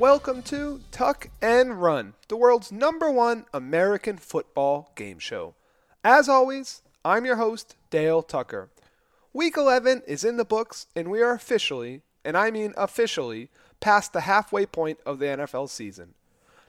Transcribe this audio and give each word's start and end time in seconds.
Welcome 0.00 0.40
to 0.44 0.80
Tuck 0.92 1.28
and 1.42 1.82
Run, 1.82 2.14
the 2.28 2.36
world's 2.38 2.72
number 2.72 3.10
one 3.10 3.44
American 3.52 4.16
football 4.16 4.92
game 4.94 5.18
show. 5.18 5.54
As 6.02 6.26
always, 6.26 6.80
I'm 7.04 7.26
your 7.26 7.36
host, 7.36 7.76
Dale 7.90 8.22
Tucker. 8.22 8.70
Week 9.34 9.58
11 9.58 10.04
is 10.06 10.24
in 10.24 10.38
the 10.38 10.44
books, 10.46 10.86
and 10.96 11.10
we 11.10 11.20
are 11.20 11.34
officially, 11.34 12.00
and 12.24 12.34
I 12.34 12.50
mean 12.50 12.72
officially, 12.78 13.50
past 13.80 14.14
the 14.14 14.22
halfway 14.22 14.64
point 14.64 15.00
of 15.04 15.18
the 15.18 15.26
NFL 15.26 15.68
season. 15.68 16.14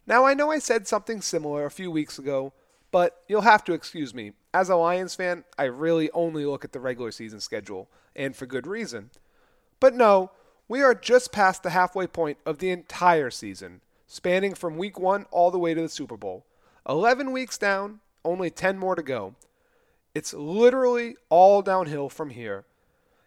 Now, 0.06 0.26
I 0.26 0.34
know 0.34 0.52
I 0.52 0.60
said 0.60 0.86
something 0.86 1.22
similar 1.22 1.66
a 1.66 1.72
few 1.72 1.90
weeks 1.90 2.20
ago, 2.20 2.52
but 2.92 3.24
you'll 3.30 3.44
have 3.44 3.64
to 3.64 3.74
excuse 3.74 4.14
me. 4.14 4.34
As 4.54 4.68
a 4.68 4.76
Lions 4.76 5.16
fan, 5.16 5.46
I 5.58 5.64
really 5.64 6.12
only 6.12 6.46
look 6.46 6.66
at 6.66 6.74
the 6.74 6.82
regular 6.82 7.14
season 7.14 7.40
schedule, 7.40 7.88
and 8.14 8.36
for 8.36 8.46
good 8.46 8.68
reason. 8.68 9.10
But 9.80 9.96
no, 9.96 10.32
we 10.72 10.82
are 10.82 10.96
just 10.96 11.34
past 11.34 11.64
the 11.64 11.72
halfway 11.72 12.08
point 12.08 12.38
of 12.46 12.60
the 12.60 12.70
entire 12.70 13.30
season, 13.30 13.82
spanning 14.08 14.54
from 14.54 14.78
week 14.78 14.98
one 14.98 15.26
all 15.30 15.52
the 15.52 15.60
way 15.60 15.74
to 15.74 15.82
the 15.82 15.90
Super 15.90 16.16
Bowl. 16.16 16.46
11 16.88 17.34
weeks 17.34 17.58
down, 17.58 18.00
only 18.24 18.50
10 18.50 18.80
more 18.80 18.96
to 18.96 19.04
go. 19.04 19.36
It's 20.16 20.34
literally 20.34 21.18
all 21.28 21.62
downhill 21.62 22.08
from 22.08 22.30
here. 22.30 22.64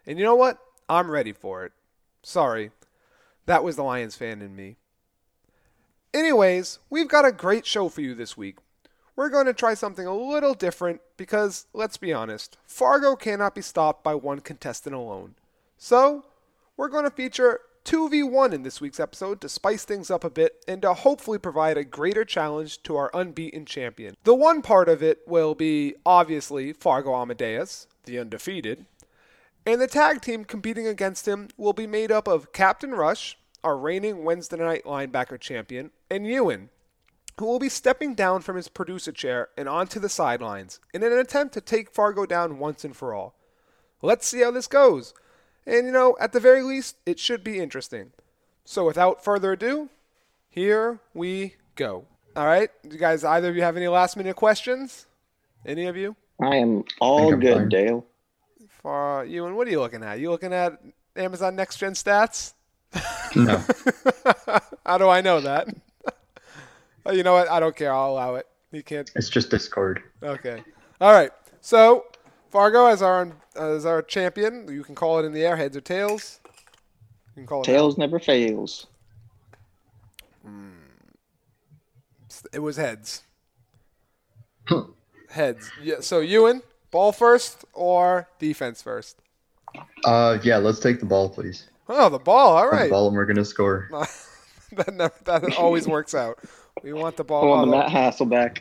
And 0.07 0.17
you 0.17 0.25
know 0.25 0.33
what? 0.33 0.57
I'm 0.89 1.11
ready 1.11 1.33
for 1.33 1.63
it. 1.63 1.71
Sorry, 2.23 2.71
that 3.45 3.63
was 3.63 3.75
the 3.75 3.83
Lions 3.83 4.15
fan 4.15 4.41
in 4.41 4.55
me. 4.55 4.77
Anyways, 6.15 6.79
we've 6.89 7.07
got 7.07 7.25
a 7.25 7.31
great 7.31 7.67
show 7.67 7.89
for 7.89 8.01
you 8.01 8.15
this 8.15 8.35
week. 8.35 8.57
We're 9.15 9.29
going 9.29 9.45
to 9.45 9.53
try 9.53 9.75
something 9.75 10.07
a 10.07 10.17
little 10.17 10.55
different 10.55 10.99
because, 11.15 11.67
let's 11.73 11.97
be 11.97 12.11
honest, 12.11 12.57
Fargo 12.65 13.15
cannot 13.15 13.53
be 13.53 13.61
stopped 13.61 14.03
by 14.03 14.15
one 14.15 14.39
contestant 14.39 14.95
alone. 14.95 15.35
So, 15.77 16.25
we're 16.77 16.89
going 16.89 17.05
to 17.05 17.11
feature 17.11 17.61
2v1 17.85 18.51
in 18.51 18.63
this 18.63 18.81
week's 18.81 18.99
episode 18.99 19.39
to 19.39 19.47
spice 19.47 19.85
things 19.85 20.09
up 20.09 20.23
a 20.23 20.29
bit 20.29 20.63
and 20.67 20.81
to 20.81 20.93
hopefully 20.93 21.37
provide 21.37 21.77
a 21.77 21.83
greater 21.83 22.25
challenge 22.25 22.81
to 22.83 22.95
our 22.95 23.11
unbeaten 23.13 23.65
champion. 23.65 24.15
The 24.23 24.35
one 24.35 24.61
part 24.61 24.89
of 24.89 25.03
it 25.03 25.19
will 25.27 25.55
be 25.55 25.95
obviously 26.05 26.73
Fargo 26.73 27.13
Amadeus, 27.13 27.87
the 28.05 28.19
undefeated, 28.19 28.85
and 29.65 29.79
the 29.79 29.87
tag 29.87 30.21
team 30.21 30.45
competing 30.45 30.87
against 30.87 31.27
him 31.27 31.49
will 31.57 31.73
be 31.73 31.87
made 31.87 32.11
up 32.11 32.27
of 32.27 32.51
Captain 32.51 32.91
Rush, 32.91 33.37
our 33.63 33.77
reigning 33.77 34.23
Wednesday 34.23 34.57
night 34.57 34.83
linebacker 34.83 35.39
champion, 35.39 35.91
and 36.09 36.27
Ewan, 36.27 36.69
who 37.39 37.45
will 37.45 37.59
be 37.59 37.69
stepping 37.69 38.15
down 38.15 38.41
from 38.41 38.55
his 38.55 38.67
producer 38.67 39.11
chair 39.11 39.49
and 39.57 39.69
onto 39.69 39.99
the 39.99 40.09
sidelines 40.09 40.79
in 40.93 41.03
an 41.03 41.13
attempt 41.13 41.53
to 41.53 41.61
take 41.61 41.93
Fargo 41.93 42.25
down 42.25 42.59
once 42.59 42.83
and 42.83 42.95
for 42.95 43.13
all. 43.13 43.35
Let's 44.01 44.27
see 44.27 44.41
how 44.41 44.51
this 44.51 44.67
goes. 44.67 45.13
And 45.67 45.87
you 45.87 45.91
know, 45.91 46.15
at 46.19 46.31
the 46.31 46.39
very 46.39 46.61
least, 46.61 46.97
it 47.05 47.19
should 47.19 47.43
be 47.43 47.59
interesting. 47.59 48.11
So 48.63 48.85
without 48.85 49.23
further 49.23 49.53
ado, 49.53 49.89
here 50.49 50.99
we 51.13 51.55
go. 51.75 52.05
All 52.35 52.45
right, 52.45 52.69
Do 52.83 52.89
you 52.89 52.99
guys, 52.99 53.23
either 53.23 53.49
of 53.49 53.55
you 53.55 53.61
have 53.61 53.77
any 53.77 53.87
last 53.87 54.17
minute 54.17 54.35
questions? 54.35 55.05
Any 55.65 55.85
of 55.85 55.95
you? 55.95 56.15
I 56.41 56.57
am 56.57 56.83
all 56.99 57.33
I'm 57.33 57.39
good, 57.39 57.57
fine. 57.57 57.69
Dale. 57.69 58.05
For 58.69 59.23
you, 59.25 59.45
and 59.45 59.55
what 59.55 59.67
are 59.67 59.71
you 59.71 59.79
looking 59.79 60.03
at? 60.03 60.19
You 60.19 60.31
looking 60.31 60.51
at 60.53 60.79
Amazon 61.15 61.55
Next 61.55 61.77
Gen 61.77 61.93
stats? 61.93 62.53
No. 63.35 63.63
How 64.85 64.97
do 64.97 65.07
I 65.09 65.21
know 65.21 65.41
that? 65.41 65.69
Oh, 67.05 67.11
you 67.13 67.23
know 67.23 67.33
what? 67.33 67.49
I 67.49 67.59
don't 67.59 67.75
care. 67.75 67.93
I'll 67.93 68.11
allow 68.11 68.35
it. 68.35 68.47
You 68.71 68.83
can't. 68.83 69.09
It's 69.15 69.29
just 69.29 69.49
Discord. 69.49 70.03
Okay. 70.21 70.61
All 70.99 71.13
right. 71.13 71.31
So 71.61 72.05
Fargo 72.55 72.85
as 72.85 73.01
our 73.01 73.33
as 73.57 73.85
our 73.85 74.01
champion, 74.01 74.69
you 74.71 74.81
can 74.81 74.95
call 74.95 75.19
it 75.19 75.25
in 75.25 75.33
the 75.33 75.43
air, 75.43 75.57
heads 75.57 75.75
or 75.75 75.81
tails. 75.81 76.39
You 77.35 77.41
can 77.41 77.47
call 77.47 77.63
it. 77.63 77.65
Tails 77.65 77.97
never 77.97 78.17
fails. 78.17 78.87
It 82.53 82.59
was 82.59 82.77
heads. 82.77 83.23
Hmm. 84.69 84.91
heads. 85.31 85.69
Yeah. 85.83 85.95
So 85.99 86.21
Ewan, 86.21 86.61
ball 86.91 87.11
first 87.11 87.65
or 87.73 88.29
defense 88.39 88.81
first? 88.81 89.17
Uh, 90.05 90.37
yeah, 90.41 90.55
let's 90.55 90.79
take 90.79 91.01
the 91.01 91.05
ball, 91.05 91.27
please. 91.27 91.67
Oh, 91.89 92.07
the 92.07 92.19
ball. 92.19 92.55
All 92.55 92.69
right. 92.69 92.85
The 92.85 92.89
ball, 92.89 93.07
and 93.09 93.17
we're 93.17 93.25
gonna 93.25 93.43
score. 93.43 93.89
that 94.71 94.93
never, 94.93 95.13
that 95.25 95.57
always 95.57 95.89
works 95.89 96.15
out. 96.15 96.39
We 96.83 96.93
want 96.93 97.17
the 97.17 97.25
ball. 97.25 97.41
Pull 97.41 97.51
on 97.51 97.69
the 97.69 97.75
although 97.75 97.89
Matt 97.89 98.13
Hasselbeck. 98.15 98.57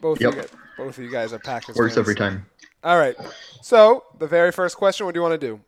both 0.00 0.20
Yep. 0.20 0.30
of 0.30 0.34
you 0.34 0.42
guys, 0.42 0.50
both 0.76 0.98
of 0.98 1.04
you 1.04 1.10
guys 1.12 1.32
are 1.32 1.38
Packers. 1.38 1.76
Works 1.76 1.94
fans. 1.94 1.98
every 2.04 2.16
time. 2.16 2.44
All 2.84 2.98
right. 2.98 3.16
So 3.62 4.04
the 4.18 4.26
very 4.26 4.52
first 4.52 4.76
question. 4.76 5.06
What 5.06 5.14
do 5.14 5.18
you 5.18 5.22
want 5.22 5.40
to 5.40 5.46
do? 5.46 5.60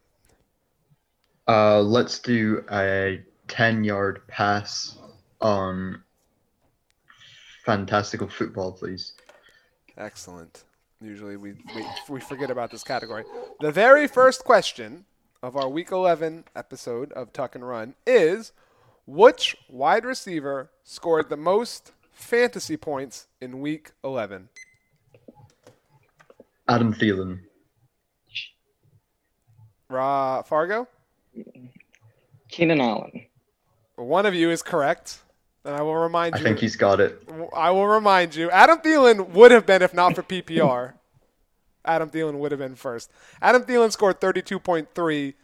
Uh, 1.46 1.80
let's 1.80 2.18
do 2.18 2.64
a 2.70 3.22
ten-yard 3.48 4.22
pass 4.28 4.98
on 5.40 6.02
fantastical 7.64 8.28
football, 8.28 8.72
please. 8.72 9.14
Excellent. 9.96 10.64
Usually 11.00 11.36
we, 11.36 11.52
we 11.74 11.86
we 12.08 12.20
forget 12.20 12.50
about 12.50 12.70
this 12.70 12.82
category. 12.82 13.24
The 13.60 13.70
very 13.70 14.06
first 14.06 14.44
question 14.44 15.04
of 15.42 15.56
our 15.56 15.68
week 15.68 15.92
11 15.92 16.44
episode 16.56 17.12
of 17.12 17.32
Tuck 17.32 17.54
and 17.54 17.66
Run 17.66 17.94
is 18.06 18.52
which 19.06 19.56
wide 19.68 20.04
receiver 20.04 20.70
scored 20.82 21.28
the 21.28 21.36
most 21.36 21.92
fantasy 22.10 22.76
points 22.76 23.26
in 23.40 23.60
week 23.60 23.92
11? 24.02 24.48
Adam 26.68 26.92
Thielen. 26.92 27.40
Ra 29.88 30.42
Fargo? 30.42 30.86
Keenan 32.48 32.80
Allen. 32.80 33.26
One 33.96 34.26
of 34.26 34.34
you 34.34 34.50
is 34.50 34.62
correct. 34.62 35.20
And 35.64 35.74
I 35.74 35.82
will 35.82 35.96
remind 35.96 36.34
I 36.34 36.38
you 36.38 36.44
I 36.44 36.48
think 36.48 36.58
he's 36.60 36.76
got 36.76 37.00
it. 37.00 37.22
I 37.54 37.70
will 37.70 37.88
remind 37.88 38.34
you, 38.34 38.50
Adam 38.50 38.78
Thielen 38.78 39.30
would 39.30 39.50
have 39.50 39.66
been 39.66 39.82
if 39.82 39.92
not 39.92 40.14
for 40.14 40.22
PPR. 40.22 40.94
Adam 41.84 42.10
Thielen 42.10 42.34
would 42.38 42.52
have 42.52 42.60
been 42.60 42.74
first. 42.74 43.10
Adam 43.40 43.62
Thielen 43.62 43.90
scored 43.90 44.20
32.3 44.20 45.34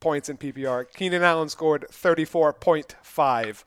points 0.00 0.28
in 0.28 0.36
PPR. 0.36 0.86
Keenan 0.92 1.22
Allen 1.22 1.48
scored 1.48 1.86
34.5. 1.90 3.64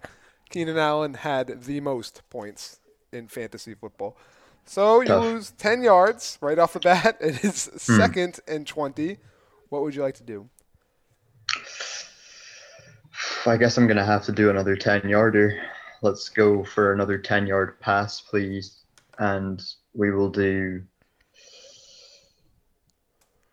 Keenan 0.49 0.77
Allen 0.77 1.13
had 1.15 1.63
the 1.63 1.79
most 1.79 2.21
points 2.29 2.79
in 3.11 3.27
fantasy 3.27 3.73
football. 3.73 4.17
So 4.65 5.01
you 5.01 5.15
lose 5.15 5.51
10 5.51 5.83
yards 5.83 6.37
right 6.41 6.57
off 6.57 6.73
the 6.73 6.79
bat. 6.79 7.17
It 7.21 7.43
is 7.43 7.65
hmm. 7.65 7.77
second 7.77 8.39
and 8.47 8.65
20. 8.65 9.17
What 9.69 9.81
would 9.81 9.95
you 9.95 10.01
like 10.01 10.15
to 10.15 10.23
do? 10.23 10.49
I 13.47 13.57
guess 13.57 13.77
I'm 13.77 13.87
gonna 13.87 14.05
have 14.05 14.25
to 14.25 14.31
do 14.31 14.49
another 14.49 14.75
ten-yarder. 14.75 15.61
Let's 16.01 16.29
go 16.29 16.63
for 16.63 16.93
another 16.93 17.17
ten-yard 17.17 17.79
pass, 17.79 18.19
please, 18.21 18.77
and 19.19 19.61
we 19.93 20.11
will 20.11 20.29
do 20.29 20.81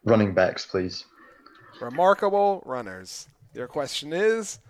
running 0.04 0.32
backs, 0.32 0.64
please. 0.64 1.04
Remarkable 1.80 2.62
runners. 2.64 3.28
Your 3.54 3.68
question 3.68 4.12
is 4.12 4.60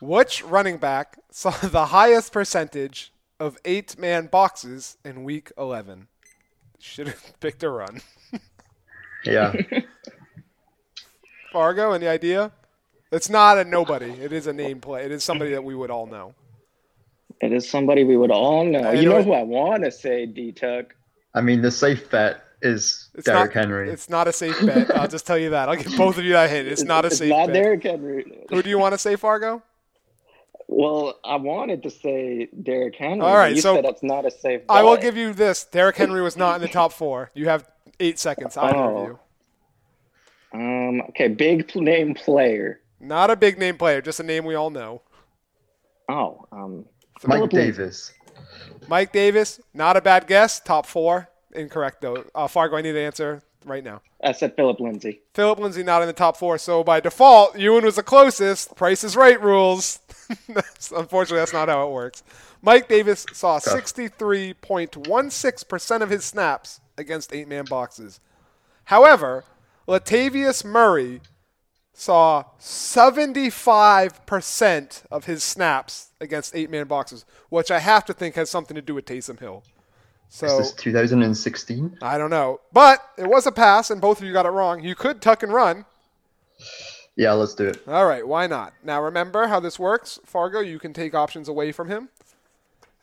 which 0.00 0.42
running 0.44 0.76
back 0.76 1.18
saw 1.30 1.50
the 1.62 1.86
highest 1.86 2.32
percentage 2.32 3.12
of 3.38 3.58
eight 3.64 3.98
man 3.98 4.26
boxes 4.26 4.96
in 5.04 5.24
week 5.24 5.52
11? 5.58 6.08
Should 6.78 7.08
have 7.08 7.34
picked 7.40 7.62
a 7.62 7.70
run. 7.70 8.00
Yeah. 9.24 9.52
Fargo, 11.52 11.92
any 11.92 12.06
idea? 12.06 12.52
It's 13.12 13.28
not 13.28 13.58
a 13.58 13.64
nobody. 13.64 14.10
It 14.10 14.32
is 14.32 14.46
a 14.46 14.52
name 14.52 14.80
play. 14.80 15.04
It 15.04 15.12
is 15.12 15.24
somebody 15.24 15.52
that 15.52 15.64
we 15.64 15.74
would 15.74 15.90
all 15.90 16.06
know. 16.06 16.34
It 17.40 17.52
is 17.52 17.68
somebody 17.68 18.04
we 18.04 18.16
would 18.16 18.30
all 18.30 18.64
know. 18.64 18.80
Uh, 18.80 18.88
I 18.88 18.92
you 18.94 19.08
know 19.08 19.18
know 19.18 19.22
who 19.22 19.32
I 19.32 19.42
want 19.42 19.84
to 19.84 19.90
say, 19.90 20.26
D 20.26 20.52
Tuck. 20.52 20.94
I 21.34 21.40
mean, 21.40 21.60
the 21.62 21.70
safe 21.70 22.10
bet 22.10 22.42
is 22.62 23.10
It's 23.14 23.26
Derrick 23.26 23.54
not, 23.54 23.62
Henry. 23.62 23.90
It's 23.90 24.08
not 24.08 24.26
a 24.26 24.32
safe 24.32 24.58
bet. 24.64 24.94
I'll 24.96 25.08
just 25.08 25.26
tell 25.26 25.38
you 25.38 25.50
that. 25.50 25.68
I'll 25.68 25.76
give 25.76 25.96
both 25.96 26.18
of 26.18 26.24
you 26.24 26.32
that 26.32 26.50
hint. 26.50 26.66
It's 26.66 26.82
not 26.82 27.04
a 27.04 27.08
It's 27.08 27.18
safe 27.18 27.28
not 27.30 27.48
bet. 27.48 27.54
Derrick 27.54 27.82
Henry. 27.82 28.46
Who 28.50 28.62
do 28.62 28.70
you 28.70 28.78
want 28.78 28.94
to 28.94 28.98
say, 28.98 29.16
Fargo? 29.16 29.62
Well, 30.68 31.18
I 31.24 31.36
wanted 31.36 31.82
to 31.84 31.90
say 31.90 32.48
Derrick 32.62 32.96
Henry. 32.96 33.20
All 33.20 33.32
but 33.32 33.36
right, 33.36 33.54
you 33.54 33.60
so 33.62 33.76
said 33.76 33.84
that's 33.84 34.02
not 34.02 34.26
a 34.26 34.30
safe. 34.30 34.62
I 34.68 34.82
will 34.82 34.96
give 34.96 35.16
you 35.16 35.32
this. 35.32 35.64
Derrick 35.64 35.96
Henry 35.96 36.20
was 36.22 36.36
not 36.36 36.56
in 36.56 36.60
the 36.62 36.68
top 36.68 36.92
four. 36.92 37.30
You 37.34 37.48
have 37.48 37.68
eight 38.00 38.18
seconds. 38.18 38.56
Either 38.56 38.76
Oh. 38.76 39.06
you. 39.06 39.18
Um. 40.58 41.00
Okay. 41.10 41.28
Big 41.28 41.74
name 41.76 42.14
player. 42.14 42.80
Not 42.98 43.30
a 43.30 43.36
big 43.36 43.58
name 43.58 43.76
player, 43.76 44.00
just 44.00 44.20
a 44.20 44.22
name 44.22 44.44
we 44.44 44.54
all 44.54 44.70
know. 44.70 45.02
Oh. 46.08 46.46
Um. 46.50 46.86
Mike 47.24 47.36
Phillip 47.38 47.50
Davis. 47.50 48.12
Mike 48.88 49.12
Davis, 49.12 49.60
not 49.72 49.96
a 49.96 50.00
bad 50.00 50.26
guess. 50.26 50.60
Top 50.60 50.86
four. 50.86 51.28
Incorrect, 51.52 52.00
though. 52.02 52.24
Uh, 52.34 52.46
Fargo, 52.46 52.76
I 52.76 52.82
need 52.82 52.90
an 52.90 52.96
answer 53.02 53.42
right 53.64 53.82
now. 53.82 54.02
I 54.22 54.32
said 54.32 54.54
Philip 54.56 54.78
Lindsay. 54.80 55.22
Philip 55.34 55.58
Lindsay 55.58 55.82
not 55.82 56.02
in 56.02 56.08
the 56.08 56.12
top 56.12 56.36
four, 56.36 56.58
so 56.58 56.84
by 56.84 57.00
default, 57.00 57.58
Ewan 57.58 57.84
was 57.84 57.96
the 57.96 58.02
closest. 58.02 58.76
Price 58.76 59.02
is 59.04 59.16
right 59.16 59.40
rules. 59.40 60.00
That's- 60.48 60.92
Unfortunately, 60.94 61.38
that's 61.38 61.52
not 61.52 61.68
how 61.68 61.86
it 61.88 61.92
works. 61.92 62.22
Mike 62.62 62.88
Davis 62.88 63.26
saw 63.32 63.58
63.16% 63.58 66.02
of 66.02 66.10
his 66.10 66.24
snaps 66.24 66.80
against 66.98 67.32
eight 67.34 67.48
man 67.48 67.64
boxes. 67.64 68.20
However, 68.84 69.44
Latavius 69.86 70.64
Murray 70.64 71.20
saw 71.92 72.44
75% 72.60 75.02
of 75.10 75.24
his 75.24 75.42
snaps 75.42 76.10
against 76.20 76.54
eight 76.54 76.70
man 76.70 76.86
boxes, 76.86 77.24
which 77.48 77.70
I 77.70 77.78
have 77.78 78.04
to 78.06 78.12
think 78.12 78.34
has 78.34 78.50
something 78.50 78.74
to 78.74 78.82
do 78.82 78.94
with 78.94 79.06
Taysom 79.06 79.38
Hill. 79.40 79.62
So 80.28 80.46
Is 80.46 80.58
this 80.58 80.72
2016? 80.82 81.98
I 82.02 82.18
don't 82.18 82.30
know. 82.30 82.60
But 82.72 83.00
it 83.16 83.28
was 83.28 83.46
a 83.46 83.52
pass, 83.52 83.90
and 83.90 84.00
both 84.00 84.20
of 84.20 84.26
you 84.26 84.32
got 84.32 84.46
it 84.46 84.50
wrong. 84.50 84.82
You 84.82 84.94
could 84.94 85.22
tuck 85.22 85.42
and 85.42 85.52
run. 85.52 85.84
Yeah, 87.16 87.32
let's 87.32 87.54
do 87.54 87.66
it. 87.68 87.82
All 87.88 88.06
right, 88.06 88.26
why 88.26 88.46
not? 88.46 88.74
Now 88.84 89.02
remember 89.02 89.46
how 89.46 89.58
this 89.58 89.78
works, 89.78 90.20
Fargo. 90.24 90.60
You 90.60 90.78
can 90.78 90.92
take 90.92 91.14
options 91.14 91.48
away 91.48 91.72
from 91.72 91.88
him, 91.88 92.10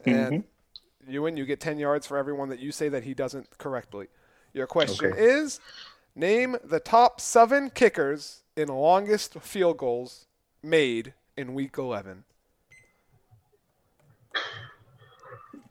and 0.06 0.44
mm-hmm. 0.44 1.12
Ewan, 1.12 1.36
you 1.36 1.46
get 1.46 1.60
ten 1.60 1.80
yards 1.80 2.06
for 2.06 2.18
everyone 2.18 2.50
that 2.50 2.60
you 2.60 2.72
say 2.72 2.90
that 2.90 3.04
he 3.04 3.14
doesn't 3.14 3.58
correctly. 3.58 4.08
Your 4.54 4.68
question 4.68 5.08
Okay. 5.14 5.20
is: 5.20 5.60
Name 6.16 6.58
the 6.64 6.80
top 6.80 7.20
seven 7.20 7.72
kickers 7.72 8.44
in 8.56 8.68
longest 8.68 9.34
field 9.40 9.78
goals 9.78 10.28
made 10.62 11.14
in 11.36 11.56
Week 11.56 11.76
11. 11.78 12.24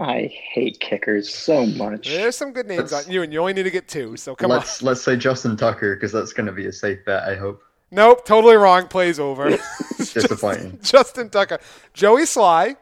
I 0.01 0.33
hate 0.53 0.81
kickers 0.81 1.33
so 1.33 1.65
much. 1.65 2.09
There's 2.09 2.37
some 2.37 2.53
good 2.53 2.67
names 2.67 2.91
Let's- 2.91 3.07
on 3.07 3.13
you, 3.13 3.23
and 3.23 3.33
you 3.33 3.39
only 3.39 3.53
need 3.53 3.63
to 3.65 3.71
get 3.71 3.87
two. 3.87 4.17
So 4.17 4.35
come 4.35 4.51
on. 4.51 4.59
let's 4.59 4.83
let's 4.83 5.03
say 5.03 5.17
Justin 5.17 5.57
Tucker 5.57 5.95
because 5.95 6.11
that's 6.11 6.33
going 6.33 6.47
to 6.47 6.53
be 6.53 6.67
a 6.67 6.73
safe 6.73 7.05
bet. 7.05 7.23
I 7.23 7.37
hope. 7.37 7.63
Nope, 7.93 8.25
totally 8.25 8.57
wrong. 8.57 8.89
Plays 8.89 9.21
over. 9.21 9.51
Disappointing. 9.99 10.79
Justin 10.83 11.29
Tucker, 11.31 11.59
Joey 11.93 12.23
Slye, 12.23 12.77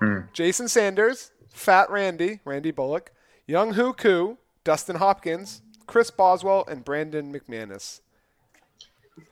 Hmm. 0.00 0.18
Jason 0.32 0.68
Sanders, 0.68 1.30
Fat 1.48 1.88
Randy, 1.90 2.40
Randy 2.44 2.70
Bullock, 2.72 3.10
Younghoe 3.48 3.96
Koo, 3.96 4.36
Dustin 4.64 4.96
Hopkins, 4.96 5.62
Chris 5.86 6.10
Boswell, 6.10 6.64
and 6.68 6.84
Brandon 6.84 7.32
McManus. 7.32 8.00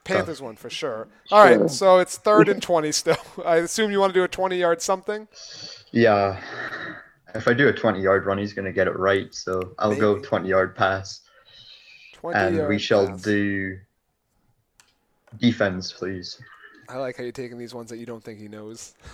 Panthers 0.05 0.41
one 0.43 0.56
for 0.56 0.71
sure. 0.71 1.09
All 1.31 1.43
right, 1.44 1.56
Sure. 1.59 1.69
so 1.69 1.99
it's 1.99 2.17
third 2.19 2.49
and 2.49 2.62
20 2.62 2.93
still. 2.93 3.17
I 3.44 3.56
assume 3.56 3.91
you 3.91 3.99
want 4.00 4.12
to 4.15 4.19
do 4.21 4.25
a 4.25 4.29
20 4.29 4.56
yard 4.59 4.81
something? 4.83 5.26
Yeah. 5.91 6.41
If 7.35 7.49
I 7.49 7.53
do 7.55 7.69
a 7.69 7.73
20 7.73 8.00
yard 8.00 8.26
run, 8.26 8.38
he's 8.38 8.53
going 8.53 8.65
to 8.67 8.73
get 8.73 8.87
it 8.88 8.99
right. 8.99 9.35
So 9.35 9.75
I'll 9.79 9.94
go 9.97 10.19
20 10.19 10.49
yard 10.49 10.76
pass. 10.76 11.21
20 12.15 12.38
And 12.38 12.69
we 12.69 12.79
shall 12.79 13.06
pass. 13.09 13.23
do 13.23 13.79
defense, 15.38 15.93
please. 15.93 16.41
I 16.88 16.97
like 16.97 17.17
how 17.17 17.23
you're 17.23 17.32
taking 17.32 17.59
these 17.59 17.75
ones 17.75 17.91
that 17.91 17.99
you 17.99 18.06
don't 18.06 18.23
think 18.23 18.41
he 18.41 18.49
knows. 18.49 18.94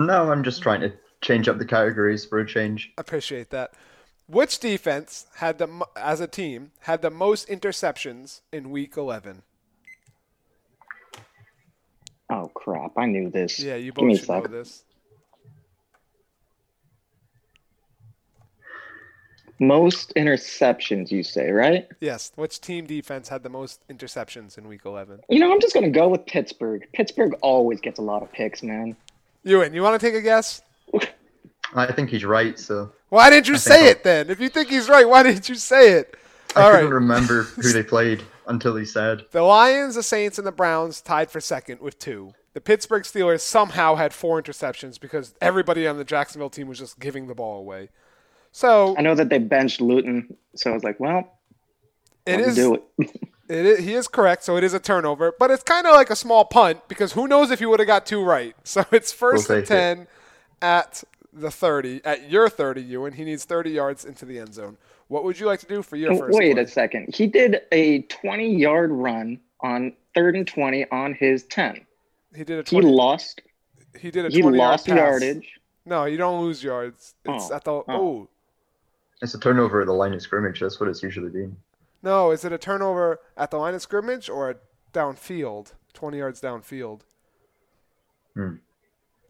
No, 0.00 0.30
I'm 0.30 0.42
just 0.42 0.62
trying 0.62 0.80
to 0.80 0.92
change 1.20 1.48
up 1.48 1.58
the 1.58 1.64
categories 1.64 2.24
for 2.24 2.40
a 2.40 2.46
change. 2.46 2.92
Appreciate 2.98 3.50
that. 3.50 3.72
Which 4.26 4.58
defense 4.58 5.26
had 5.36 5.58
the 5.58 5.86
as 5.96 6.20
a 6.20 6.26
team 6.26 6.72
had 6.80 7.02
the 7.02 7.10
most 7.10 7.48
interceptions 7.48 8.40
in 8.52 8.70
week 8.70 8.96
11? 8.96 9.42
Oh 12.30 12.50
crap! 12.54 12.92
I 12.96 13.06
knew 13.06 13.30
this. 13.30 13.60
Yeah, 13.60 13.76
you 13.76 13.92
Give 13.92 14.04
me 14.04 14.16
both 14.18 14.28
a 14.28 14.32
know 14.32 14.46
this. 14.46 14.84
Most 19.60 20.12
interceptions, 20.16 21.10
you 21.10 21.22
say, 21.22 21.50
right? 21.52 21.86
Yes, 22.00 22.32
which 22.34 22.60
team 22.60 22.86
defense 22.86 23.28
had 23.28 23.42
the 23.42 23.48
most 23.48 23.86
interceptions 23.88 24.58
in 24.58 24.66
week 24.66 24.80
11? 24.84 25.20
You 25.28 25.38
know, 25.38 25.52
I'm 25.52 25.60
just 25.60 25.74
gonna 25.74 25.90
go 25.90 26.08
with 26.08 26.26
Pittsburgh. 26.26 26.86
Pittsburgh 26.92 27.34
always 27.40 27.80
gets 27.80 27.98
a 27.98 28.02
lot 28.02 28.22
of 28.22 28.32
picks, 28.32 28.62
man. 28.62 28.96
Ewan, 29.44 29.72
you 29.74 29.82
want 29.82 30.00
to 30.00 30.04
take 30.04 30.14
a 30.16 30.22
guess? 30.22 30.62
I 31.74 31.92
think 31.92 32.10
he's 32.10 32.24
right, 32.24 32.58
so 32.58 32.90
Why 33.10 33.30
didn't 33.30 33.48
you 33.48 33.54
I 33.54 33.58
think 33.58 33.72
say 33.74 33.84
I'll- 33.84 33.90
it 33.90 34.02
then? 34.04 34.30
If 34.30 34.40
you 34.40 34.48
think 34.48 34.68
he's 34.68 34.88
right, 34.88 35.08
why 35.08 35.22
didn't 35.22 35.48
you 35.48 35.54
say 35.54 35.92
it? 35.92 36.16
I 36.56 36.62
All 36.62 36.70
couldn't 36.70 36.86
right. 36.86 36.94
remember 36.94 37.42
who 37.56 37.72
they 37.72 37.82
played 37.82 38.22
until 38.46 38.76
he 38.76 38.84
said. 38.84 39.24
The 39.32 39.42
Lions, 39.42 39.94
the 39.96 40.02
Saints, 40.02 40.38
and 40.38 40.46
the 40.46 40.52
Browns 40.52 41.00
tied 41.00 41.30
for 41.30 41.40
second 41.40 41.80
with 41.80 41.98
two. 41.98 42.32
The 42.54 42.60
Pittsburgh 42.60 43.02
Steelers 43.02 43.40
somehow 43.40 43.96
had 43.96 44.12
four 44.14 44.40
interceptions 44.40 45.00
because 45.00 45.34
everybody 45.40 45.86
on 45.86 45.96
the 45.96 46.04
Jacksonville 46.04 46.50
team 46.50 46.68
was 46.68 46.78
just 46.78 47.00
giving 47.00 47.26
the 47.26 47.34
ball 47.34 47.58
away. 47.58 47.88
So 48.56 48.94
I 48.96 49.02
know 49.02 49.16
that 49.16 49.30
they 49.30 49.38
benched 49.38 49.80
Luton, 49.80 50.36
so 50.54 50.70
I 50.70 50.74
was 50.74 50.84
like, 50.84 51.00
well, 51.00 51.38
it 52.24 52.38
I'll 52.38 52.54
do 52.54 52.74
it. 52.76 52.84
it 53.48 53.66
is. 53.66 53.78
He 53.80 53.94
is 53.94 54.06
correct. 54.06 54.44
So 54.44 54.56
it 54.56 54.62
is 54.62 54.72
a 54.74 54.78
turnover, 54.78 55.34
but 55.40 55.50
it's 55.50 55.64
kind 55.64 55.86
of 55.88 55.92
like 55.92 56.08
a 56.08 56.14
small 56.16 56.44
punt 56.44 56.86
because 56.86 57.12
who 57.14 57.26
knows 57.26 57.50
if 57.50 57.60
you 57.60 57.68
would 57.68 57.80
have 57.80 57.88
got 57.88 58.06
two 58.06 58.22
right. 58.22 58.54
So 58.64 58.84
it's 58.92 59.12
1st 59.12 59.20
We'll 59.20 59.38
and 59.38 59.46
take 59.48 59.64
it. 59.64 59.66
ten 59.66 60.06
at 60.62 61.02
the 61.32 61.50
thirty, 61.50 62.00
at 62.04 62.30
your 62.30 62.48
thirty, 62.48 62.80
Ewan. 62.82 63.12
He 63.14 63.24
needs 63.24 63.44
thirty 63.44 63.70
yards 63.70 64.04
into 64.04 64.24
the 64.24 64.38
end 64.38 64.54
zone. 64.54 64.76
What 65.08 65.24
would 65.24 65.40
you 65.40 65.46
like 65.46 65.58
to 65.60 65.66
do 65.66 65.82
for 65.82 65.96
your 65.96 66.12
oh, 66.12 66.18
first? 66.18 66.38
Wait 66.38 66.52
play? 66.54 66.62
a 66.62 66.68
second. 66.68 67.12
He 67.12 67.26
did 67.26 67.62
a 67.72 68.02
20 68.02 68.56
yard 68.56 68.92
run 68.92 69.40
on 69.60 69.92
third 70.14 70.36
and 70.36 70.46
20 70.46 70.88
on 70.92 71.12
his 71.14 71.42
10. 71.44 71.84
He 72.36 72.44
did 72.44 72.60
a 72.66 72.70
He 72.70 72.80
20, 72.80 72.86
lost. 72.86 73.42
he 73.98 74.12
did 74.12 74.24
a 74.26 74.30
He 74.30 74.40
20 74.40 74.56
lost 74.56 74.86
yard 74.86 74.98
pass. 75.00 75.22
yardage. 75.22 75.60
No, 75.84 76.04
you 76.06 76.16
don't 76.16 76.40
lose 76.42 76.62
yards. 76.64 77.14
It's 77.24 77.50
Oh, 77.50 77.54
at 77.54 77.64
the 77.64 77.72
oh. 77.72 77.84
oh. 77.88 78.28
It's 79.24 79.34
a 79.34 79.40
turnover 79.40 79.80
at 79.80 79.86
the 79.86 79.92
line 79.92 80.12
of 80.14 80.22
scrimmage. 80.22 80.60
That's 80.60 80.78
what 80.78 80.88
it's 80.88 81.02
usually 81.02 81.30
been. 81.30 81.56
no. 82.02 82.30
Is 82.30 82.44
it 82.44 82.52
a 82.52 82.58
turnover 82.58 83.18
at 83.36 83.50
the 83.50 83.56
line 83.56 83.74
of 83.74 83.82
scrimmage 83.82 84.28
or 84.28 84.50
a 84.50 84.56
downfield? 84.92 85.72
Twenty 85.92 86.18
yards 86.18 86.40
downfield. 86.40 87.00
Hmm. 88.34 88.54